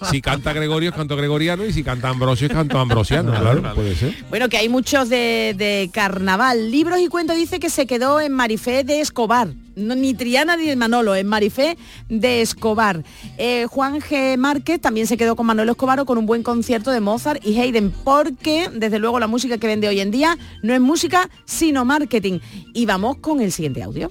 Si 0.09 0.21
canta 0.21 0.53
Gregorio 0.53 0.91
es 0.91 0.95
canto 0.95 1.17
gregoriano 1.17 1.65
y 1.65 1.73
si 1.73 1.83
canta 1.83 2.07
Ambrosio 2.07 2.47
es 2.47 2.53
canto 2.53 2.79
ambrosiano, 2.79 3.31
claro, 3.37 3.73
puede 3.75 3.95
ser. 3.95 4.15
Bueno, 4.29 4.47
que 4.47 4.55
hay 4.57 4.69
muchos 4.69 5.09
de, 5.09 5.53
de 5.57 5.89
carnaval. 5.91 6.71
Libros 6.71 6.99
y 7.01 7.07
cuentos 7.09 7.35
dice 7.35 7.59
que 7.59 7.69
se 7.69 7.87
quedó 7.87 8.21
en 8.21 8.31
Marifé 8.31 8.85
de 8.85 9.01
Escobar. 9.01 9.49
No, 9.80 9.95
ni 9.95 10.13
Triana 10.13 10.57
ni 10.57 10.75
Manolo, 10.75 11.15
en 11.15 11.27
Marifé 11.27 11.77
de 12.09 12.41
Escobar. 12.41 13.03
Eh, 13.38 13.65
Juan 13.69 13.99
G. 13.99 14.38
Márquez 14.38 14.80
también 14.82 15.07
se 15.07 15.17
quedó 15.17 15.36
con 15.36 15.45
Manolo 15.45 15.71
Escobar 15.71 15.99
o 15.99 16.05
con 16.05 16.17
un 16.17 16.25
buen 16.25 16.43
concierto 16.43 16.91
de 16.91 16.99
Mozart 16.99 17.45
y 17.45 17.57
Haydn, 17.59 17.91
porque 18.03 18.69
desde 18.73 18.99
luego 18.99 19.19
la 19.19 19.27
música 19.27 19.57
que 19.57 19.67
vende 19.67 19.88
hoy 19.88 19.99
en 19.99 20.11
día 20.11 20.38
no 20.63 20.73
es 20.73 20.82
música, 20.82 21.30
sino 21.45 21.86
marketing. 21.86 22.39
Y 22.73 22.86
vamos 22.86 23.17
con 23.17 23.41
el 23.41 23.51
siguiente 23.51 23.82
audio. 23.84 24.09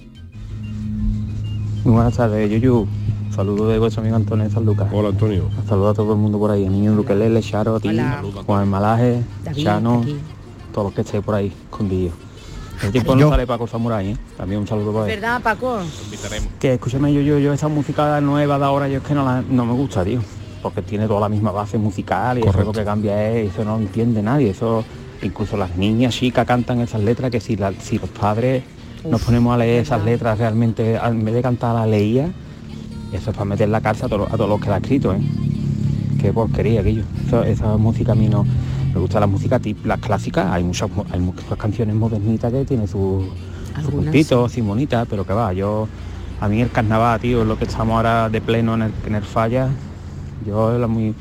Muy 1.83 1.93
buenas 1.93 2.15
tardes, 2.17 2.49
Yuyu. 2.49 2.87
Saludos 3.33 3.71
de 3.71 3.79
vuestro 3.79 4.01
amigo 4.01 4.17
Antonio 4.17 4.45
de 4.45 4.51
San 4.51 4.65
Lucas. 4.65 4.89
Hola 4.91 5.09
Antonio. 5.09 5.49
Saludos 5.67 5.91
a 5.91 5.93
todo 5.93 6.13
el 6.13 6.19
mundo 6.19 6.37
por 6.39 6.51
ahí, 6.51 6.65
a 6.65 6.69
Niño 6.69 6.93
Luquelele, 6.95 7.41
Charo, 7.41 7.75
a 7.75 7.79
ti, 7.79 7.87
Hola. 7.89 8.21
Juan 8.45 8.67
Malaje, 8.67 9.23
David, 9.45 9.63
Chano, 9.63 10.01
aquí. 10.01 10.17
todos 10.73 10.85
los 10.87 10.93
que 10.93 11.01
estéis 11.01 11.23
por 11.23 11.35
ahí 11.35 11.53
escondidos. 11.71 12.13
El 12.83 12.91
tiempo 12.91 13.13
no 13.25 13.29
sale 13.31 13.45
Paco 13.47 13.67
Samurai, 13.67 14.11
¿eh? 14.11 14.17
También 14.37 14.61
un 14.61 14.67
saludo 14.67 14.93
para 14.93 15.05
él. 15.05 15.19
¿Verdad, 15.19 15.41
Paco? 15.41 15.79
Que 16.59 16.73
escúchame 16.75 17.13
yo, 17.13 17.21
yo, 17.21 17.39
yo 17.39 17.51
esa 17.53 17.67
música 17.67 18.19
nueva 18.21 18.57
de 18.57 18.65
ahora 18.65 18.87
yo 18.87 18.97
es 18.99 19.03
que 19.03 19.13
no, 19.13 19.25
la- 19.25 19.43
no 19.47 19.65
me 19.65 19.73
gusta, 19.73 20.03
tío. 20.03 20.21
Porque 20.61 20.81
tiene 20.81 21.07
toda 21.07 21.21
la 21.21 21.29
misma 21.29 21.51
base 21.51 21.77
musical 21.77 22.37
y 22.37 22.41
eso 22.41 22.51
lo 22.63 22.71
que 22.71 22.83
cambia 22.85 23.29
es, 23.31 23.51
eso 23.51 23.63
no 23.65 23.77
entiende 23.77 24.21
nadie. 24.21 24.49
Eso, 24.51 24.83
incluso 25.21 25.57
las 25.57 25.75
niñas 25.77 26.13
chicas 26.13 26.45
cantan 26.45 26.79
esas 26.81 27.01
letras 27.01 27.31
que 27.31 27.39
si, 27.41 27.55
la- 27.57 27.73
si 27.73 27.97
los 27.99 28.09
padres 28.09 28.63
nos 29.09 29.21
ponemos 29.21 29.53
a 29.53 29.57
leer 29.57 29.83
esas 29.83 30.03
letras 30.03 30.37
realmente, 30.37 30.95
en 30.95 31.23
vez 31.25 31.33
de 31.33 31.41
cantar 31.41 31.75
la 31.75 31.85
leía, 31.85 32.29
eso 33.13 33.29
es 33.31 33.35
para 33.35 33.45
meter 33.45 33.69
la 33.69 33.81
cárcel 33.81 34.05
a 34.05 34.09
todos, 34.09 34.27
a 34.33 34.37
todos 34.37 34.49
los 34.49 34.59
que 34.61 34.69
la 34.69 34.75
han 34.75 34.81
escrito, 34.83 35.13
¿eh? 35.13 35.19
Qué 36.21 36.33
porquería 36.33 36.81
aquello. 36.81 37.03
Eso- 37.27 37.43
esa 37.43 37.77
música 37.77 38.11
a 38.11 38.15
mí 38.15 38.27
no. 38.27 38.45
Me 38.93 38.99
gusta 38.99 39.19
la 39.19 39.27
música 39.27 39.59
tip, 39.59 39.85
las 39.85 39.99
clásicas, 39.99 40.51
hay 40.51 40.63
muchas, 40.63 40.89
hay 41.11 41.19
muchas 41.19 41.57
canciones 41.57 41.95
modernitas 41.95 42.51
que 42.51 42.65
tienen 42.65 42.87
su, 42.87 43.29
su 43.83 43.91
puntito, 43.91 44.45
así 44.45 44.61
bonitas, 44.61 45.07
pero 45.09 45.25
que 45.25 45.33
va, 45.33 45.53
yo 45.53 45.87
a 46.39 46.47
mí 46.47 46.61
el 46.61 46.71
carnaval, 46.71 47.19
tío, 47.19 47.43
lo 47.43 47.57
que 47.57 47.65
estamos 47.65 47.95
ahora 47.95 48.29
de 48.29 48.41
pleno 48.41 48.73
en 48.75 48.83
el, 48.83 48.91
en 49.05 49.15
el 49.15 49.23
falla, 49.23 49.69
yo 50.45 50.77
la, 50.77 50.87
mi, 50.87 51.13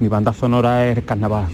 mi 0.00 0.08
banda 0.08 0.32
sonora 0.32 0.88
es 0.88 0.98
el 0.98 1.04
carnaval. 1.04 1.46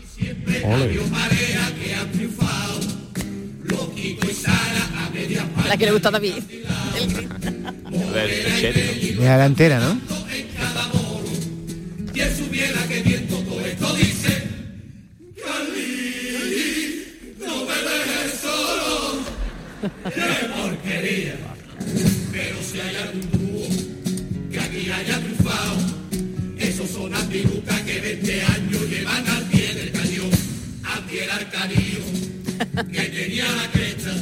La 5.68 5.76
que 5.76 5.84
le 5.84 5.92
gusta 5.92 6.08
a 6.08 6.12
David. 6.12 6.34
De 8.08 9.24
la 9.24 9.46
entera, 9.46 9.80
¿no? 9.80 10.17
¡Qué 19.80 20.48
porquería! 20.56 21.36
Pero 22.32 22.56
si 22.62 22.80
hay 22.80 22.96
algún 22.96 23.30
dúo 23.30 23.68
que 24.50 24.58
aquí 24.58 24.90
haya 24.90 25.20
triunfado, 25.20 25.76
esos 26.58 26.90
son 26.90 27.14
antilucas 27.14 27.80
que 27.82 28.00
20 28.00 28.42
años 28.42 28.90
llevan 28.90 29.28
al 29.28 29.44
pie 29.44 29.74
del 29.74 29.92
cañón. 29.92 30.30
Anti 30.82 31.18
el 31.18 31.30
arcanillo, 31.30 32.04
que 32.90 33.02
tenía 33.02 33.44
la 33.52 33.70
cresta, 33.70 34.14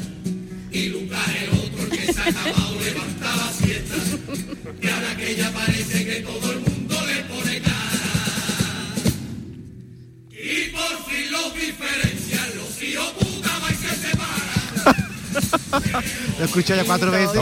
y 0.72 0.88
Lucas 0.88 1.28
el 1.42 1.58
otro, 1.58 1.88
que 1.88 2.12
se 2.12 2.20
ha 2.20 2.24
acabado 2.24 2.80
levantaba 2.80 3.52
siesta. 3.52 3.94
Y 4.82 4.88
ahora 4.88 5.16
que 5.16 5.36
ya 5.36 5.50
parece 5.52 6.04
que 6.04 6.20
todo 6.20 6.52
el 6.52 6.60
mundo 6.60 7.06
le 7.06 7.22
pone 7.24 7.60
cara. 7.60 8.94
Y 10.32 10.68
por 10.70 11.10
fin 11.10 11.32
los 11.32 11.54
diferencian, 11.54 12.56
los 12.56 12.82
hijos 12.82 13.25
Lo 16.38 16.42
he 16.42 16.44
escuchado 16.44 16.80
ya 16.80 16.86
cuatro 16.86 17.10
veces. 17.10 17.32
¿Te 17.32 17.38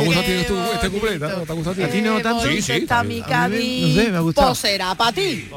no 2.03 2.21
tanto? 2.21 2.49
Sí, 2.49 2.63
sí. 2.63 2.73
Está 2.73 3.03
mi 3.03 3.21
no 3.21 3.27
sé, 3.29 4.09
me 4.11 4.17
ha 4.17 4.21
gustado. 4.21 4.49
Pues 4.49 4.59
será 4.59 4.95
para 4.95 5.13
ti. 5.13 5.49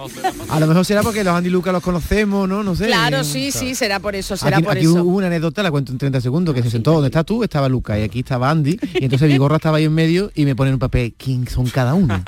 A 0.49 0.59
lo 0.59 0.67
mejor 0.67 0.85
será 0.85 1.03
porque 1.03 1.23
los 1.23 1.33
Andy 1.33 1.49
Lucas 1.49 1.73
los 1.73 1.83
conocemos, 1.83 2.47
¿no? 2.47 2.63
No 2.63 2.75
sé. 2.75 2.87
Claro, 2.87 3.23
sí, 3.23 3.51
sí, 3.51 3.75
será 3.75 3.99
por 3.99 4.15
eso, 4.15 4.37
será 4.37 4.57
Aquí, 4.57 4.65
por 4.65 4.77
aquí 4.77 4.85
eso. 4.85 5.03
hubo 5.03 5.17
una 5.17 5.27
anécdota, 5.27 5.63
la 5.63 5.71
cuento 5.71 5.91
en 5.91 5.97
30 5.97 6.21
segundos, 6.21 6.55
que 6.55 6.63
se 6.63 6.71
sentó 6.71 6.93
donde 6.93 7.07
estás 7.07 7.25
tú, 7.25 7.43
estaba 7.43 7.69
Lucas 7.69 7.99
y 7.99 8.03
aquí 8.03 8.19
estaba 8.19 8.49
Andy, 8.49 8.79
y 8.93 9.03
entonces 9.03 9.27
Vigorra 9.27 9.57
estaba 9.57 9.77
ahí 9.77 9.85
en 9.85 9.93
medio 9.93 10.31
y 10.35 10.45
me 10.45 10.55
pone 10.55 10.69
en 10.69 10.75
un 10.75 10.79
papel 10.79 11.13
quién 11.17 11.47
son 11.47 11.67
cada 11.67 11.93
uno. 11.93 12.23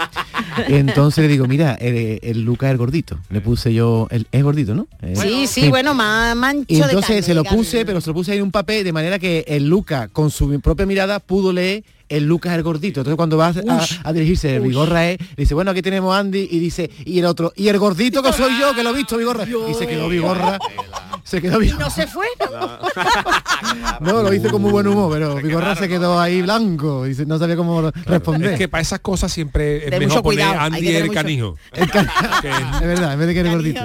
Y 0.68 0.74
entonces 0.76 1.24
le 1.24 1.28
digo, 1.28 1.48
mira, 1.48 1.76
el, 1.76 2.20
el 2.22 2.44
Lucas 2.44 2.68
es 2.68 2.72
el 2.72 2.78
gordito. 2.78 3.20
Le 3.30 3.42
puse 3.42 3.74
yo, 3.74 4.08
el, 4.12 4.28
es 4.32 4.44
gordito, 4.44 4.76
¿no? 4.76 4.88
Eh, 5.02 5.14
Sí, 5.16 5.48
sí, 5.48 5.70
bueno, 5.70 5.94
más 5.94 6.36
mancho 6.36 6.66
Y 6.68 6.76
de 6.76 6.84
entonces 6.84 7.08
carne, 7.08 7.22
se 7.24 7.34
lo 7.34 7.44
carne. 7.44 7.58
puse, 7.58 7.86
pero 7.86 8.02
se 8.02 8.10
lo 8.10 8.14
puse 8.14 8.32
ahí 8.32 8.38
en 8.38 8.44
un 8.44 8.52
papel 8.52 8.84
de 8.84 8.94
manera 8.94 9.20
que 9.20 9.46
el 9.48 9.68
Lucas, 9.68 10.10
con 10.12 10.32
su 10.32 10.60
propia 10.62 10.86
mirada, 10.86 11.20
pudo 11.20 11.54
leer 11.54 11.84
el 12.10 12.26
Lucas 12.26 12.54
el 12.56 12.64
gordito. 12.64 13.02
Entonces 13.02 13.16
cuando 13.16 13.38
va 13.38 13.54
a, 14.04 14.14
dirigirse 14.14 14.56
el. 14.56 14.64
Vigorra 14.64 15.12
es, 15.12 15.20
dice, 15.38 15.54
bueno, 15.54 15.72
aquí 15.72 15.82
tenemos 15.82 16.16
a 16.16 16.20
Andy 16.20 16.48
y 16.50 16.60
dice, 16.60 16.90
y 17.06 17.20
el 17.20 17.26
otro, 17.26 17.54
y 17.56 17.68
el 17.68 17.78
gordito 17.78 18.22
que 18.22 18.34
soy 18.34 18.60
yo, 18.60 18.76
que 18.76 18.84
lo 18.84 18.90
he 18.90 18.94
visto 18.94 19.18
Vigorra. 19.18 19.46
Y 19.70 19.74
se 19.74 19.88
quedó 19.88 20.10
Vigorra. 20.10 20.58
Se 21.24 21.42
quedó 21.42 21.62
Y 21.62 21.66
Vigorra. 21.66 21.86
no 21.86 21.92
se 21.92 22.08
fue. 22.08 22.28
No, 24.00 24.24
lo 24.24 24.34
hice 24.34 24.50
con 24.50 24.62
muy 24.62 24.72
buen 24.72 24.88
humor, 24.88 25.12
pero 25.12 25.36
Vigorra 25.36 25.76
se 25.76 25.88
quedó 25.88 26.20
ahí 26.20 26.42
blanco 26.42 27.06
y 27.08 27.14
no 27.26 27.38
sabía 27.38 27.56
cómo 27.56 27.92
responder. 28.06 28.54
Es 28.54 28.58
que 28.58 28.68
para 28.68 28.82
esas 28.82 29.00
cosas 29.00 29.32
siempre 29.32 29.88
es 29.88 30.00
mejor 30.00 30.24
poner 30.24 30.46
Andy 30.46 30.96
el 30.96 31.12
canijo. 31.12 31.58
Es 32.80 32.88
verdad, 32.88 33.14
en 33.14 33.20
vez 33.20 33.28
de 33.28 33.34
que 33.34 33.50
gordito. 33.50 33.82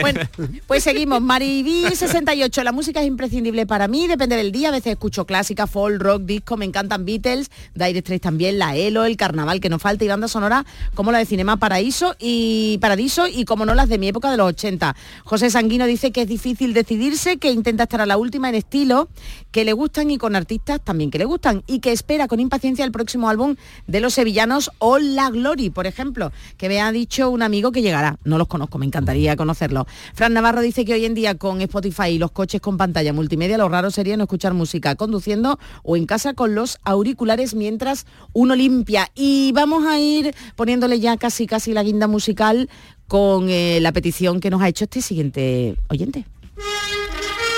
Bueno, 0.00 0.20
pues 0.66 0.82
seguimos. 0.82 1.20
Mariví 1.20 1.86
68. 1.94 2.64
La 2.64 2.72
música 2.72 3.00
es 3.00 3.06
imprescindible 3.06 3.66
para 3.66 3.88
mí, 3.88 4.08
depende 4.08 4.36
del 4.36 4.52
día. 4.52 4.68
A 4.68 4.72
veces 4.72 4.92
escucho 4.92 5.24
clásica, 5.24 5.66
folk, 5.66 6.02
rock, 6.02 6.22
disco, 6.22 6.56
me 6.56 6.64
encantan 6.64 7.04
Beatles, 7.04 7.50
Dire 7.74 8.00
Straits 8.00 8.22
también, 8.22 8.58
la 8.58 8.74
Elo, 8.76 9.04
el 9.04 9.16
carnaval 9.16 9.60
que 9.60 9.68
no 9.68 9.78
falta 9.78 10.04
y 10.04 10.08
banda 10.08 10.28
sonora 10.28 10.64
como 10.94 11.12
la 11.12 11.18
de 11.18 11.26
Cinema 11.26 11.56
Paraíso 11.56 12.16
y 12.18 12.78
Paradiso 12.80 13.26
y 13.28 13.44
como 13.44 13.64
no 13.64 13.74
las 13.74 13.88
de 13.88 13.98
mi 13.98 14.08
época 14.08 14.30
de 14.30 14.36
los 14.36 14.48
80. 14.48 14.96
José 15.24 15.50
Sanguino 15.50 15.86
dice 15.86 16.12
que 16.12 16.22
es 16.22 16.28
difícil 16.32 16.72
decidirse, 16.72 17.36
que 17.36 17.50
intenta 17.50 17.82
estar 17.82 18.00
a 18.00 18.06
la 18.06 18.16
última 18.16 18.48
en 18.48 18.54
estilo, 18.54 19.08
que 19.50 19.66
le 19.66 19.74
gustan 19.74 20.10
y 20.10 20.16
con 20.16 20.34
artistas 20.34 20.80
también 20.82 21.10
que 21.10 21.18
le 21.18 21.26
gustan 21.26 21.62
y 21.66 21.80
que 21.80 21.92
espera 21.92 22.26
con 22.26 22.40
impaciencia 22.40 22.86
el 22.86 22.90
próximo 22.90 23.28
álbum 23.28 23.56
de 23.86 24.00
los 24.00 24.14
sevillanos 24.14 24.70
Hola 24.78 25.28
Glory, 25.28 25.68
por 25.68 25.86
ejemplo, 25.86 26.32
que 26.56 26.70
me 26.70 26.80
ha 26.80 26.90
dicho 26.90 27.28
un 27.28 27.42
amigo 27.42 27.70
que 27.70 27.82
llegará. 27.82 28.18
No 28.24 28.38
los 28.38 28.48
conozco, 28.48 28.78
me 28.78 28.86
encantaría 28.86 29.36
conocerlos. 29.36 29.84
Fran 30.14 30.32
Navarro 30.32 30.62
dice 30.62 30.86
que 30.86 30.94
hoy 30.94 31.04
en 31.04 31.12
día 31.12 31.36
con 31.36 31.60
Spotify 31.60 32.08
y 32.12 32.18
los 32.18 32.30
coches 32.30 32.62
con 32.62 32.78
pantalla 32.78 33.12
multimedia, 33.12 33.58
lo 33.58 33.68
raro 33.68 33.90
sería 33.90 34.16
no 34.16 34.24
escuchar 34.24 34.54
música 34.54 34.94
conduciendo 34.94 35.58
o 35.82 35.98
en 35.98 36.06
casa 36.06 36.32
con 36.32 36.54
los 36.54 36.78
auriculares 36.82 37.54
mientras 37.54 38.06
uno 38.32 38.54
limpia. 38.54 39.10
Y 39.14 39.52
vamos 39.52 39.84
a 39.84 39.98
ir 39.98 40.34
poniéndole 40.56 40.98
ya 40.98 41.18
casi 41.18 41.46
casi 41.46 41.74
la 41.74 41.82
guinda 41.82 42.06
musical 42.06 42.70
con 43.08 43.48
eh, 43.48 43.78
la 43.80 43.92
petición 43.92 44.40
que 44.40 44.50
nos 44.50 44.62
ha 44.62 44.68
hecho 44.68 44.84
este 44.84 45.02
siguiente 45.02 45.76
oyente. 45.88 46.24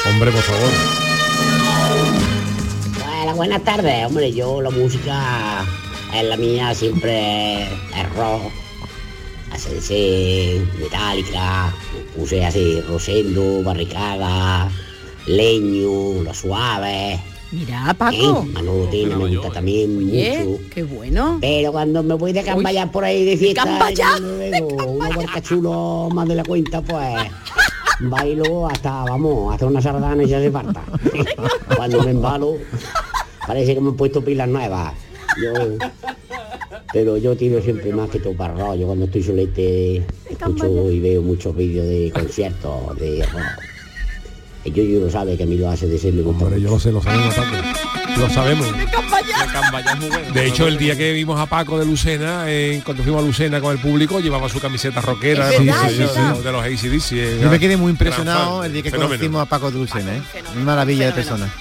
Hombre, 0.09 0.31
por 0.31 0.43
favor. 0.43 0.71
Hola, 3.23 3.35
buenas 3.35 3.63
tardes. 3.65 4.07
Hombre, 4.07 4.33
yo 4.33 4.61
la 4.61 4.71
música 4.71 5.65
es 6.15 6.25
la 6.25 6.37
mía, 6.37 6.75
siempre 6.75 7.63
es 7.65 8.15
rock, 8.17 8.53
así, 9.51 10.61
metálica, 10.79 11.75
puse 12.17 12.45
así, 12.45 12.81
Rosendo, 12.83 13.63
Barricada, 13.63 14.71
Leño, 15.27 16.23
Los 16.23 16.39
Suaves. 16.39 17.21
Mira, 17.55 17.95
Paco. 17.97 18.43
¿eh? 18.43 18.51
Manolo 18.53 18.89
Tena 18.91 19.17
me 19.17 19.37
gusta 19.37 19.53
también 19.53 19.97
Oye, 19.97 20.45
mucho. 20.45 20.63
qué 20.75 20.83
bueno. 20.83 21.39
Pero 21.41 21.71
cuando 21.71 22.03
me 22.03 22.15
voy 22.15 22.33
de 22.33 22.43
cambayar 22.43 22.91
por 22.91 23.05
ahí 23.05 23.25
de 23.25 23.37
fiesta, 23.37 23.63
cambayar, 23.63 23.95
ya 23.95 24.19
no 24.19 24.39
bebo 24.39 24.69
unos 24.87 25.43
chulo 25.43 26.09
más 26.13 26.27
de 26.27 26.35
la 26.35 26.43
cuenta, 26.43 26.83
pues 26.83 27.15
bailo 28.01 28.67
hasta, 28.67 29.05
vamos, 29.05 29.53
hasta 29.55 29.67
una 29.67 29.81
sardana 29.81 30.21
y 30.25 30.27
ya 30.27 30.39
hace 30.39 30.51
falta. 30.51 30.83
Cuando 31.77 32.03
me 32.03 32.11
embalo, 32.11 32.57
parece 33.47 33.75
que 33.75 33.81
me 33.81 33.91
he 33.91 33.93
puesto 33.93 34.25
pilas 34.25 34.49
nuevas. 34.49 34.93
Yo, 35.41 35.53
pero 36.93 37.17
yo 37.19 37.37
tiro 37.37 37.63
siempre 37.63 37.93
más 37.93 38.11
que 38.11 38.19
todo 38.19 38.37
para 38.37 38.55
rollo. 38.55 38.87
Cuando 38.87 39.05
estoy 39.05 39.23
solete, 39.23 40.05
escucho 40.29 40.91
y 40.91 40.99
veo 40.99 41.23
muchos 41.23 41.55
vídeos 41.55 41.87
de 41.87 42.11
conciertos, 42.13 42.99
de 42.99 43.25
rock. 43.27 43.74
El 44.65 44.73
yo 44.73 45.01
lo 45.01 45.11
sabe 45.11 45.37
que 45.37 45.43
a 45.43 45.47
mí 45.47 45.57
lo 45.59 45.69
hace 45.69 45.87
de 45.87 45.99
ser 45.99 46.13
me 46.15 46.23
gusta 46.23 46.45
Hombre, 46.45 46.61
yo 46.61 46.71
lo 46.71 46.81
sé, 46.81 46.91
lo 46.91 47.03
sabemos, 47.03 47.35
Paco. 47.35 47.57
Lo 48.19 48.31
sabemos. 48.31 48.67
De 50.35 50.41
De 50.41 50.47
hecho, 50.47 50.67
el 50.69 50.79
día 50.79 50.97
que 50.97 51.13
vimos 51.13 51.39
a 51.39 51.47
Paco 51.47 51.79
de 51.79 51.85
Lucena, 51.85 52.45
eh, 52.47 52.81
cuando 52.85 53.03
fuimos 53.03 53.23
a 53.23 53.27
Lucena 53.27 53.61
con 53.61 53.73
el 53.73 53.79
público, 53.81 54.21
llevaba 54.21 54.49
su 54.49 54.61
camiseta 54.61 55.01
rockera 55.01 55.49
de, 55.49 55.59
los- 55.65 55.99
de 56.45 56.51
de 56.53 56.59
ACDC. 56.59 57.13
eh, 57.13 57.39
Yo 57.43 57.51
me 57.51 57.59
quedé 57.59 57.77
muy 57.77 57.91
impresionado 57.91 58.65
el 58.65 58.73
día 58.73 58.83
que 58.83 58.91
Fenómeno. 58.91 59.11
conocimos 59.17 59.43
a 59.43 59.47
Paco 59.47 59.71
Dulcena, 59.71 60.17
¿eh? 60.17 60.23
Una 60.57 60.65
maravilla 60.65 61.07
de 61.07 61.13
persona. 61.13 61.53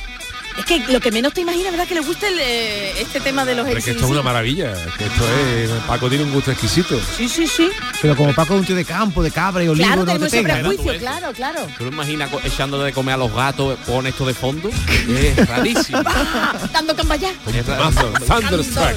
Es 0.63 0.67
que 0.67 0.93
lo 0.93 1.01
que 1.01 1.11
menos 1.11 1.33
te 1.33 1.41
imaginas, 1.41 1.71
¿verdad? 1.71 1.87
Que 1.87 1.95
le 1.95 1.99
gusta 1.99 2.25
el, 2.25 2.39
eh, 2.39 3.01
este 3.01 3.19
tema 3.19 3.43
de 3.43 3.53
los 3.53 3.65
Pero 3.65 3.79
es 3.79 3.83
que 3.83 3.91
esto 3.91 4.05
es 4.05 4.11
una 4.11 4.21
maravilla, 4.21 4.73
que 4.97 5.03
esto 5.03 5.29
es, 5.29 5.69
Paco 5.85 6.07
tiene 6.07 6.23
un 6.23 6.31
gusto 6.31 6.51
exquisito. 6.51 6.97
Sí, 7.17 7.27
sí, 7.27 7.47
sí. 7.47 7.69
Pero 8.01 8.15
como 8.15 8.33
Paco 8.33 8.53
es 8.53 8.61
un 8.61 8.65
tío 8.65 8.75
de 8.75 8.85
campo, 8.85 9.21
de 9.21 9.29
cabra 9.29 9.61
y 9.61 9.67
olivo, 9.67 9.85
Claro, 9.85 10.05
no 10.05 10.27
te 10.29 10.41
prejuicio, 10.41 10.97
claro, 10.99 11.33
claro. 11.33 11.67
¿Tú 11.77 11.83
lo 11.83 11.91
imaginas 11.91 12.29
echándole 12.45 12.85
de 12.85 12.93
comer 12.93 13.15
a 13.15 13.17
los 13.17 13.33
gatos, 13.33 13.77
pone 13.85 14.09
esto 14.09 14.25
de 14.25 14.33
fondo? 14.33 14.69
Es 15.09 15.47
rarísimo. 15.49 16.01
Dando 16.73 16.95
Temazo, 16.95 18.13
Thunderstruck. 18.25 18.95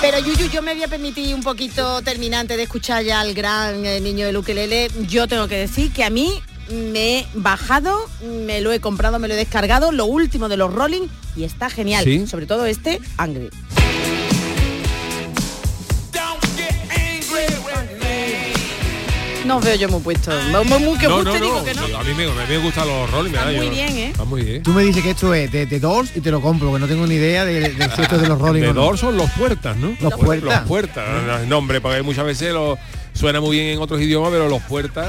Pero 0.00 0.18
Yuyu, 0.18 0.50
yo 0.50 0.62
me 0.62 0.72
voy 0.72 0.82
a 0.82 0.88
permitir 0.88 1.34
un 1.34 1.42
poquito 1.42 2.00
terminante 2.00 2.56
de 2.56 2.62
escuchar 2.62 3.04
ya 3.04 3.20
al 3.20 3.34
gran 3.34 3.84
eh, 3.84 4.00
niño 4.00 4.24
del 4.26 4.36
ukelele. 4.38 4.90
Yo 5.08 5.28
tengo 5.28 5.46
que 5.46 5.56
decir 5.56 5.92
que 5.92 6.04
a 6.04 6.10
mí 6.10 6.42
me 6.70 7.18
he 7.20 7.26
bajado, 7.34 7.98
me 8.46 8.60
lo 8.60 8.72
he 8.72 8.80
comprado, 8.80 9.18
me 9.18 9.28
lo 9.28 9.34
he 9.34 9.36
descargado, 9.36 9.92
lo 9.92 10.06
último 10.06 10.48
de 10.48 10.56
los 10.56 10.72
Rolling 10.72 11.08
y 11.36 11.44
está 11.44 11.70
genial. 11.70 12.04
¿Sí? 12.04 12.26
Sobre 12.26 12.46
todo 12.46 12.66
este, 12.66 13.00
Angry. 13.16 13.50
No 19.44 19.56
os 19.56 19.64
veo 19.64 19.74
yo 19.74 19.88
muy 19.88 20.00
puesto. 20.00 20.30
Muy, 20.52 20.78
muy, 20.78 20.98
que 20.98 21.08
No, 21.08 21.24
no, 21.24 21.32
no, 21.36 21.40
digo 21.44 21.64
que 21.64 21.74
no. 21.74 21.82
A 21.98 22.04
mí 22.04 22.14
me, 22.16 22.28
me, 22.28 22.46
me 22.46 22.58
gustan 22.58 22.86
los 22.86 23.10
Rolling. 23.10 23.32
Está 23.32 23.46
muy 23.46 23.54
yo- 23.56 23.70
bien, 23.70 23.96
¿eh? 23.98 24.06
Está 24.10 24.24
muy 24.24 24.42
bien. 24.44 24.62
Tú 24.62 24.72
me 24.72 24.84
dices 24.84 25.02
que 25.02 25.10
esto 25.10 25.34
es 25.34 25.50
de, 25.50 25.66
de 25.66 25.80
Doors 25.80 26.12
y 26.14 26.20
te 26.20 26.30
lo 26.30 26.40
compro, 26.40 26.68
porque 26.68 26.80
no 26.80 26.86
tengo 26.86 27.06
ni 27.08 27.16
idea 27.16 27.44
de, 27.44 27.70
de 27.70 27.90
si 27.90 28.02
esto 28.02 28.14
es 28.16 28.22
de 28.22 28.28
los 28.28 28.38
Rolling 28.40 28.60
De. 28.62 28.72
Doors 28.72 29.00
son 29.00 29.16
los 29.16 29.28
puertas, 29.32 29.76
¿no? 29.76 29.96
Los 30.00 30.14
puertas. 30.14 30.60
Los 30.60 30.68
puertas. 30.68 31.04
No, 31.26 31.38
no, 31.46 31.58
hombre, 31.58 31.80
porque 31.80 32.02
muchas 32.02 32.24
veces 32.24 32.52
lo, 32.52 32.78
suena 33.14 33.40
muy 33.40 33.56
bien 33.56 33.68
en 33.68 33.78
otros 33.80 34.00
idiomas, 34.00 34.30
pero 34.30 34.48
los 34.48 34.62
puertas... 34.62 35.08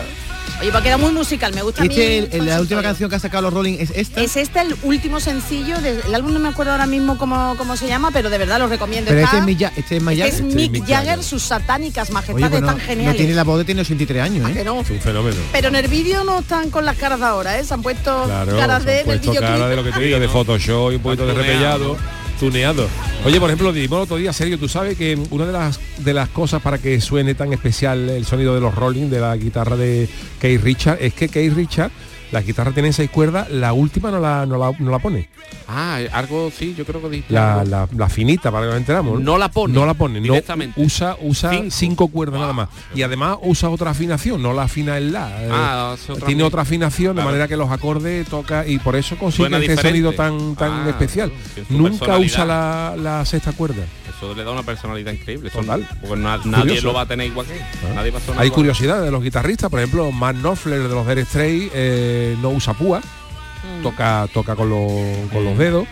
Oye, 0.61 0.71
va 0.71 0.79
a 0.79 0.83
quedar 0.83 0.99
muy 0.99 1.11
musical, 1.11 1.53
me 1.53 1.61
gusta 1.61 1.81
a 1.81 1.85
Y 1.85 1.89
mí. 1.89 1.95
este, 1.99 2.37
el- 2.37 2.45
la 2.45 2.59
última 2.61 2.81
canción 2.81 3.09
que 3.09 3.15
ha 3.15 3.19
sacado 3.19 3.43
los 3.43 3.53
Rolling 3.53 3.77
es 3.79 3.91
esta. 3.95 4.21
Es 4.21 4.37
este 4.37 4.59
el 4.61 4.75
último 4.83 5.19
sencillo, 5.19 5.79
de- 5.81 6.01
el 6.05 6.13
álbum 6.13 6.33
no 6.33 6.39
me 6.39 6.49
acuerdo 6.49 6.73
ahora 6.73 6.85
mismo 6.85 7.17
cómo, 7.17 7.55
cómo 7.57 7.75
se 7.75 7.87
llama, 7.87 8.11
pero 8.11 8.29
de 8.29 8.37
verdad 8.37 8.59
lo 8.59 8.67
recomiendo. 8.67 9.09
Pero 9.09 9.21
Está- 9.21 9.37
este 9.39 9.51
es 9.51 9.57
Mick, 9.57 9.61
este 9.77 9.97
es 9.97 10.03
Mick 10.03 10.19
este 10.19 10.31
Jagger. 10.31 10.45
es 10.63 10.71
Mick 10.71 10.85
Jagger, 10.87 11.23
sus 11.23 11.43
satánicas 11.43 12.11
majestades 12.11 12.49
pues 12.49 12.61
no, 12.61 12.67
tan 12.67 12.77
no 12.77 12.83
geniales. 12.83 13.17
tiene 13.17 13.33
la 13.33 13.43
voz 13.43 13.57
de 13.57 13.65
tiene 13.65 13.81
83 13.81 14.21
años, 14.21 14.49
¿eh? 14.49 14.53
que 14.53 14.63
no? 14.63 14.81
Es 14.81 14.89
un 14.89 14.99
fenómeno. 15.01 15.37
Pero 15.51 15.67
en 15.69 15.75
el 15.75 15.87
vídeo 15.87 16.23
no 16.23 16.39
están 16.39 16.69
con 16.69 16.85
las 16.85 16.97
caras 16.97 17.19
de 17.19 17.25
ahora, 17.25 17.57
¿eh? 17.59 17.63
Se 17.63 17.73
han 17.73 17.81
puesto 17.81 18.23
Claro, 18.25 18.57
caras 18.57 18.83
se 18.83 18.89
de 18.91 18.99
han 18.99 19.05
puesto 19.05 19.33
cara 19.33 19.67
de 19.67 19.75
lo 19.75 19.83
que 19.83 19.91
te 19.91 19.99
digo, 20.01 20.19
de 20.19 20.27
Photoshop 20.29 20.91
y 20.91 20.95
un 20.95 21.01
poquito 21.01 21.25
de 21.25 21.33
repellado, 21.33 21.97
tuneado. 22.43 22.89
Oye, 23.23 23.39
por 23.39 23.49
ejemplo, 23.49 23.71
dijimos 23.71 24.03
otro 24.03 24.17
día, 24.17 24.33
Sergio, 24.33 24.59
tú 24.59 24.67
sabes 24.67 24.97
que 24.97 25.17
una 25.29 25.45
de 25.45 25.53
las 25.53 25.79
de 25.99 26.13
las 26.13 26.27
cosas 26.27 26.61
para 26.61 26.77
que 26.77 26.99
suene 26.99 27.35
tan 27.35 27.53
especial 27.53 28.09
el 28.09 28.25
sonido 28.25 28.53
de 28.53 28.59
los 28.59 28.75
Rolling, 28.75 29.09
de 29.09 29.21
la 29.21 29.33
guitarra 29.37 29.77
de 29.77 30.09
Keith 30.41 30.61
Richard, 30.61 30.97
es 31.01 31.13
que 31.13 31.29
Keith 31.29 31.53
Richard, 31.53 31.91
la 32.33 32.41
guitarra 32.41 32.71
tiene 32.71 32.91
seis 32.91 33.09
cuerdas, 33.09 33.49
la 33.49 33.71
última 33.73 34.11
no 34.11 34.19
la, 34.19 34.45
no 34.45 34.57
la, 34.57 34.71
no 34.79 34.91
la 34.91 34.99
pone. 34.99 35.29
Ah, 35.67 35.99
algo 36.11 36.51
sí, 36.51 36.73
yo 36.77 36.83
creo 36.83 37.01
que 37.01 37.09
dijiste 37.09 37.33
La, 37.33 37.63
la- 37.63 37.87
la 37.95 38.09
finita, 38.09 38.51
para 38.51 38.65
que 38.65 38.69
nos 38.71 38.77
enteramos. 38.79 39.21
No 39.21 39.37
la 39.37 39.49
pone. 39.49 39.73
No 39.73 39.85
la 39.85 39.93
pone. 39.93 40.19
no, 40.19 40.33
Directamente. 40.33 40.81
usa 40.81 41.15
usa 41.21 41.51
Cinco. 41.51 41.65
cinco, 41.71 42.07
cuerdas 42.09 42.39
nada 42.41 42.51
más. 42.53 42.69
Y 42.95 43.03
además 43.03 43.37
usa 43.43 43.69
otra 43.69 43.91
afinación, 43.91 44.41
no 44.41 44.51
la 44.51 44.63
afina 44.63 44.97
en 44.97 45.13
la. 45.13 45.43
eh, 45.43 45.49
Ah, 45.51 45.95
otra 46.09 46.25
tiene 46.27 46.43
otra 46.43 46.63
afinación, 46.63 47.15
de 47.15 47.23
manera 47.23 47.47
que 47.47 47.55
los 47.55 47.69
acordes 47.71 48.27
toca 48.27 48.65
y 48.67 48.79
por 48.79 48.95
eso 48.95 49.15
consigue 49.17 49.43
Suena 49.43 49.57
este 49.57 49.71
diferente. 49.71 49.89
sonido 50.01 50.11
tan, 50.13 50.55
tan 50.55 50.87
Ah, 50.87 50.89
especial. 50.89 51.31
Nunca 51.69 52.17
usa 52.17 52.45
la, 52.45 52.95
la 52.97 53.25
sexta 53.25 53.51
cuerda. 53.53 53.83
Eso 54.23 54.35
le 54.35 54.43
da 54.43 54.51
una 54.51 54.63
personalidad 54.63 55.11
increíble. 55.11 55.49
Total. 55.49 55.87
Porque 56.01 56.15
na- 56.21 56.37
nadie 56.45 56.61
Curioso. 56.63 56.87
lo 56.87 56.93
va 56.93 57.01
a 57.01 57.05
tener 57.05 57.27
igual 57.27 57.45
que 57.47 57.53
él. 57.55 57.61
Nadie 57.95 58.11
va 58.11 58.17
a 58.19 58.21
sonar 58.21 58.41
Hay 58.41 58.47
igual. 58.47 58.55
curiosidades 58.55 59.03
de 59.05 59.11
los 59.11 59.23
guitarristas, 59.23 59.69
por 59.69 59.79
ejemplo, 59.79 60.11
Matt 60.11 60.37
Knopfler 60.37 60.81
de 60.83 60.89
los 60.89 61.07
Dire 61.07 61.25
Straits 61.25 61.71
eh, 61.73 62.37
no 62.41 62.49
usa 62.51 62.73
púa, 62.73 62.99
Mm. 62.99 63.83
toca 63.83 64.27
toca 64.33 64.55
con, 64.55 64.69
los- 64.69 65.29
con 65.31 65.43
los 65.43 65.57
dedos. 65.57 65.87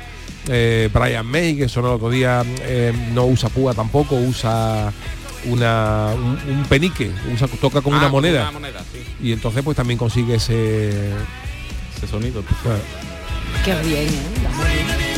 Eh, 0.48 0.90
Brian 0.94 1.26
May, 1.26 1.56
que 1.56 1.70
sonó 1.70 1.90
el 1.90 1.94
otro 1.96 2.10
día, 2.10 2.44
eh, 2.64 2.92
no 3.14 3.26
usa 3.26 3.50
púa 3.50 3.74
tampoco, 3.74 4.16
usa 4.16 4.92
una, 5.46 6.08
un, 6.16 6.40
un 6.52 6.66
penique, 6.70 7.12
usa, 7.34 7.48
toca 7.48 7.82
con 7.82 7.94
Ah, 7.94 7.98
una 7.98 8.06
con 8.06 8.12
moneda. 8.14 8.42
una 8.44 8.52
moneda, 8.52 8.80
sí. 8.92 9.04
Y 9.22 9.32
entonces 9.34 9.64
pues 9.64 9.78
también 9.78 9.98
consigue 9.98 10.36
ese, 10.36 10.90
ese 11.98 12.08
sonido. 12.10 12.44
Qué 13.64 13.74
bien, 13.84 14.08
¿eh? 14.08 15.11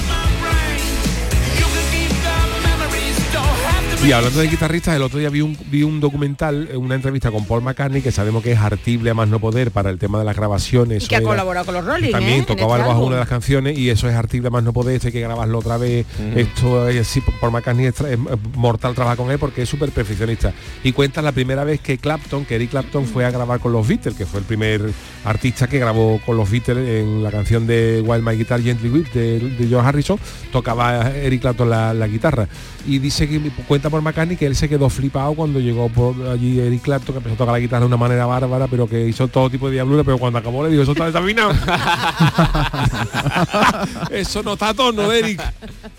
Y 4.05 4.11
hablando 4.11 4.41
de 4.41 4.49
guitarristas, 4.49 4.97
el 4.97 5.01
otro 5.01 5.17
día 5.17 5.29
vi 5.29 5.39
un, 5.39 5.57
vi 5.71 5.81
un 5.83 6.01
documental, 6.01 6.67
eh, 6.69 6.75
una 6.75 6.95
entrevista 6.95 7.31
con 7.31 7.45
Paul 7.45 7.61
McCartney, 7.63 8.01
que 8.01 8.11
sabemos 8.11 8.43
que 8.43 8.51
es 8.51 8.59
artible 8.59 9.09
a 9.11 9.13
más 9.13 9.29
no 9.29 9.39
poder 9.39 9.71
para 9.71 9.89
el 9.89 9.97
tema 9.97 10.19
de 10.19 10.25
las 10.25 10.35
grabaciones. 10.35 11.05
Y 11.05 11.07
que 11.07 11.15
ha 11.15 11.19
era- 11.19 11.27
colaborado 11.27 11.65
con 11.65 11.73
los 11.75 11.85
Rolling, 11.85 12.11
También 12.11 12.41
¿eh? 12.41 12.45
Tocaba 12.45 12.75
este 12.75 12.81
el 12.83 12.87
bajo 12.89 13.05
una 13.05 13.15
de 13.15 13.19
las 13.21 13.29
canciones 13.29 13.77
y 13.77 13.89
eso 13.89 14.09
es 14.09 14.15
artible 14.15 14.49
a 14.49 14.51
más 14.51 14.61
no 14.61 14.73
poder, 14.73 14.95
esto 14.95 15.07
hay 15.07 15.13
que 15.13 15.21
grabarlo 15.21 15.57
otra 15.59 15.77
vez. 15.77 16.05
Esto 16.35 16.89
es 16.89 17.07
sí, 17.07 17.23
por 17.39 17.49
McCartney 17.51 17.85
es, 17.85 18.01
es 18.01 18.19
mortal 18.55 18.93
trabajar 18.93 19.15
con 19.15 19.31
él 19.31 19.39
porque 19.39 19.61
es 19.61 19.69
súper 19.69 19.89
perfeccionista. 19.91 20.51
Y 20.83 20.91
cuenta 20.91 21.21
la 21.21 21.31
primera 21.31 21.63
vez 21.63 21.79
que 21.79 21.97
Clapton, 21.97 22.43
que 22.43 22.55
Eric 22.55 22.71
Clapton 22.71 23.05
fue 23.05 23.23
a 23.23 23.31
grabar 23.31 23.61
con 23.61 23.71
los 23.71 23.87
Beatles, 23.87 24.15
que 24.17 24.25
fue 24.25 24.41
el 24.41 24.45
primer 24.45 24.81
artista 25.23 25.67
que 25.67 25.79
grabó 25.79 26.19
con 26.25 26.35
los 26.35 26.51
Beatles 26.51 26.89
en 26.89 27.23
la 27.23 27.31
canción 27.31 27.65
de 27.65 28.03
Wild 28.05 28.27
My 28.27 28.35
Guitar 28.35 28.61
Gently 28.61 28.89
Whip 28.89 29.13
de, 29.13 29.39
de 29.39 29.67
George 29.67 29.87
Harrison, 29.87 30.19
tocaba 30.51 31.09
Eric 31.15 31.39
Clapton 31.39 31.69
la, 31.69 31.93
la 31.93 32.07
guitarra. 32.07 32.49
Y 32.85 32.99
dice 32.99 33.29
que 33.29 33.39
cuenta 33.65 33.89
por 33.93 34.01
McCartney 34.01 34.35
que 34.35 34.47
él 34.47 34.55
se 34.55 34.67
quedó 34.67 34.89
flipado 34.89 35.35
cuando 35.35 35.59
llegó 35.59 35.87
por 35.87 36.15
allí 36.27 36.59
Eric 36.59 36.81
Clapton, 36.81 37.13
que 37.13 37.19
empezó 37.19 37.35
a 37.35 37.37
tocar 37.37 37.53
la 37.53 37.59
guitarra 37.59 37.81
de 37.81 37.85
una 37.85 37.97
manera 37.97 38.25
bárbara, 38.25 38.65
pero 38.65 38.87
que 38.87 39.07
hizo 39.07 39.27
todo 39.27 39.51
tipo 39.51 39.67
de 39.67 39.73
diablura, 39.73 40.03
pero 40.03 40.17
cuando 40.17 40.39
acabó 40.39 40.63
le 40.63 40.71
dijo, 40.71 40.81
eso 40.81 40.93
está 40.93 41.05
desafinado. 41.05 41.51
eso 44.09 44.41
no 44.41 44.53
está 44.53 44.69
a 44.69 44.73
tono, 44.73 45.11
Eric. 45.11 45.39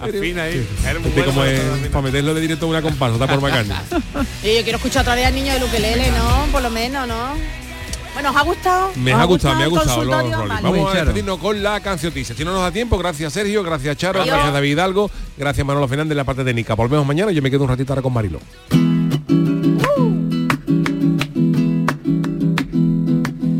Afina 0.00 0.42
ahí. 0.42 0.66
Este 0.84 1.24
como 1.24 1.44
es, 1.44 1.60
para 1.92 2.02
meterlo 2.02 2.34
de 2.34 2.40
directo 2.40 2.64
en 2.64 2.70
una 2.70 2.82
comparsa, 2.82 3.14
está 3.14 3.28
por 3.28 3.40
McCartney. 3.40 3.76
Y 4.42 4.54
yo 4.56 4.62
quiero 4.64 4.78
escuchar 4.78 5.02
otra 5.02 5.14
vez 5.14 5.26
al 5.26 5.34
niño 5.36 5.52
del 5.52 5.62
ukelele, 5.62 6.10
¿no? 6.10 6.46
Por 6.50 6.62
lo 6.62 6.70
menos, 6.70 7.06
¿no? 7.06 7.63
Bueno, 8.14 8.30
¿os 8.30 8.36
ha 8.36 8.42
gustado? 8.42 8.90
Me 8.96 9.12
¿Os 9.14 9.20
ha 9.20 9.24
gustado, 9.24 9.54
me 9.56 9.64
ha 9.64 9.66
gustado 9.66 10.04
los. 10.04 10.30
Vamos 10.62 10.94
a 10.94 10.96
despedirnos 10.98 11.38
con 11.38 11.62
la 11.62 11.80
cancioticia. 11.80 12.34
Si 12.34 12.44
no 12.44 12.52
nos 12.52 12.62
da 12.62 12.70
tiempo, 12.70 12.96
gracias 12.96 13.32
Sergio, 13.32 13.62
gracias 13.62 13.96
Charo, 13.96 14.20
Adiós. 14.20 14.34
gracias 14.34 14.54
David 14.54 14.70
Hidalgo, 14.70 15.10
gracias 15.36 15.66
Manolo 15.66 15.88
Fernández 15.88 16.16
la 16.16 16.24
parte 16.24 16.44
técnica. 16.44 16.74
Volvemos 16.74 17.06
mañana 17.06 17.32
y 17.32 17.34
yo 17.34 17.42
me 17.42 17.50
quedo 17.50 17.64
un 17.64 17.68
ratito 17.70 17.92
ahora 17.92 18.02
con 18.02 18.12
Marilo. 18.12 18.40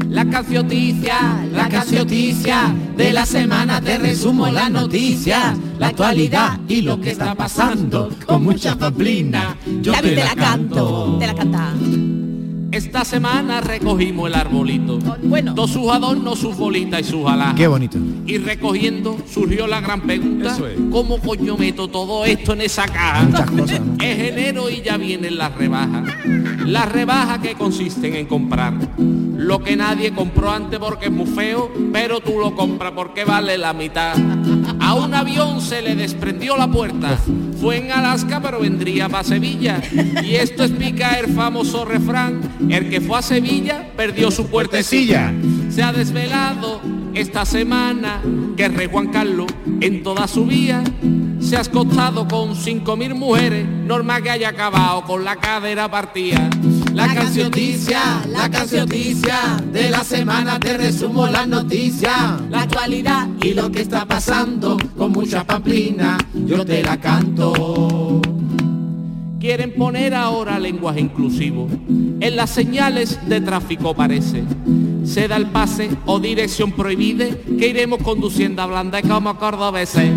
La 0.09 0.24
cancioticia, 0.30 1.44
la 1.52 1.68
cancioticia 1.68 2.72
de 2.96 3.12
la 3.12 3.26
semana 3.26 3.80
te 3.80 3.98
resumo 3.98 4.46
las 4.46 4.70
noticias, 4.70 5.57
la 5.78 5.88
actualidad 5.88 6.61
y 6.68 6.82
lo 6.82 7.00
que 7.00 7.11
está 7.11 7.34
pasando 7.34 8.11
con 8.24 8.44
mucha 8.44 8.76
pamplina. 8.76 9.57
Yo 9.82 9.92
David, 9.92 10.11
te 10.11 10.14
te 10.14 10.20
la 10.22 10.34
la 10.34 10.34
canto. 10.36 11.16
Te 11.18 11.26
la 11.26 11.34
canta. 11.34 11.72
Esta 12.75 13.05
semana 13.05 13.61
recogimos 13.61 14.29
el 14.29 14.35
arbolito, 14.35 14.99
bueno. 15.22 15.55
todos 15.55 15.70
sus 15.70 15.89
adornos, 15.93 16.41
sus 16.41 16.57
bolitas 16.57 17.03
y 17.03 17.05
sus 17.05 17.25
alhajas. 17.25 17.55
Qué 17.55 17.68
bonito. 17.68 17.99
Y 18.27 18.39
recogiendo 18.39 19.16
surgió 19.33 19.68
la 19.68 19.81
gran 19.81 20.01
pregunta, 20.01 20.53
Eso 20.53 20.66
es. 20.66 20.77
¿cómo 20.91 21.20
coño 21.20 21.57
meto 21.57 21.87
todo 21.87 22.25
esto 22.25 22.53
en 22.55 22.62
esa 22.62 22.87
caja? 22.87 23.22
Muchas 23.22 23.51
cosas, 23.51 23.81
¿no? 23.81 24.03
Es 24.03 24.18
enero 24.18 24.68
y 24.68 24.83
ya 24.83 24.97
viene 24.97 25.14
vienen 25.14 25.39
las 25.39 25.55
rebajas. 25.55 26.12
Las 26.66 26.91
rebajas 26.91 27.39
que 27.39 27.55
consisten 27.55 28.16
en 28.16 28.27
comprar 28.27 28.75
lo 29.45 29.62
que 29.62 29.77
nadie 29.77 30.12
compró 30.12 30.51
antes 30.51 30.79
porque 30.79 31.07
es 31.07 31.12
muy 31.12 31.27
feo, 31.27 31.70
pero 31.93 32.20
tú 32.20 32.39
lo 32.39 32.55
compras 32.55 32.93
porque 32.95 33.25
vale 33.25 33.59
la 33.59 33.72
mitad. 33.75 34.14
A 34.81 34.95
un 34.95 35.12
avión 35.12 35.61
se 35.61 35.83
le 35.83 35.95
desprendió 35.95 36.57
la 36.57 36.66
puerta. 36.66 37.18
Fue 37.61 37.79
en 37.79 37.93
Alaska, 37.93 38.41
pero 38.41 38.61
vendría 38.61 39.09
para 39.09 39.25
Sevilla. 39.25 39.83
Y 40.22 40.37
esto 40.37 40.64
explica 40.64 41.18
el 41.18 41.35
famoso 41.35 41.85
refrán, 41.85 42.41
el 42.71 42.91
que 42.91 43.01
fue 43.01 43.19
a 43.19 43.23
Sevilla 43.23 43.89
perdió 43.97 44.31
su 44.31 44.47
puertecilla. 44.47 45.33
Se 45.71 45.83
ha 45.83 45.93
desvelado 45.93 46.81
esta 47.15 47.45
semana 47.45 48.21
que 48.57 48.65
el 48.65 48.75
rey 48.75 48.89
Juan 48.91 49.09
Carlos 49.09 49.47
en 49.81 50.03
toda 50.03 50.27
su 50.29 50.47
vida 50.47 50.83
se 51.41 51.57
ha 51.57 51.61
escotado 51.61 52.27
con 52.27 52.57
cinco 52.57 52.97
mil 52.97 53.15
mujeres, 53.15 53.67
norma 53.69 54.21
que 54.23 54.31
haya 54.31 54.49
acabado 54.49 55.03
con 55.03 55.25
la 55.25 55.37
cadera 55.37 55.91
partida. 55.91 56.49
La 56.95 57.12
cancioticia, 57.12 58.23
la 58.29 58.49
cancioticia 58.49 59.62
de 59.73 59.91
la 59.91 60.05
semana 60.05 60.59
te 60.59 60.77
resumo 60.79 61.27
las 61.27 61.47
noticias, 61.47 62.41
la 62.49 62.62
actualidad 62.62 63.29
y 63.43 63.53
lo 63.53 63.71
que 63.71 63.83
está 63.83 64.07
pasando 64.07 64.79
con 64.97 65.12
mucha 65.12 65.45
pamplina, 65.45 66.17
yo 66.33 66.65
te 66.65 66.83
la 66.83 66.97
canto. 66.99 68.34
Quieren 69.45 69.74
poner 69.74 70.14
ahora 70.14 70.59
lenguaje 70.59 71.01
inclusivo. 71.01 71.68
En 72.18 72.34
las 72.34 72.49
señales 72.49 73.28
de 73.28 73.42
tráfico 73.42 73.92
parece. 73.92 74.42
Se 75.05 75.28
da 75.28 75.36
el 75.36 75.49
pase 75.49 75.90
o 76.07 76.18
dirección 76.18 76.72
prohibida 76.72 77.26
que 77.59 77.68
iremos 77.68 78.03
conduciendo 78.03 78.62
hablando 78.62 78.97
como 79.03 79.36
cordobeses. 79.36 80.11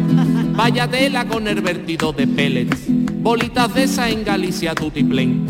Vaya 0.55 0.87
tela 0.87 1.27
con 1.27 1.45
el 1.49 1.59
vertido 1.59 2.13
de 2.13 2.25
pellets. 2.25 2.85
Bolitas 2.87 3.73
de 3.73 3.83
esa 3.83 4.09
en 4.09 4.23
Galicia 4.23 4.73
tutiplén. 4.73 5.45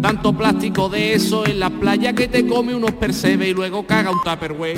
Tanto 0.00 0.32
plástico 0.32 0.88
de 0.88 1.14
eso 1.14 1.44
en 1.44 1.58
la 1.58 1.70
playa 1.70 2.12
que 2.12 2.28
te 2.28 2.46
come 2.46 2.72
unos 2.72 2.92
percebes 2.92 3.48
y 3.48 3.52
luego 3.52 3.84
caga 3.84 4.12
un 4.12 4.22
tupperware. 4.22 4.76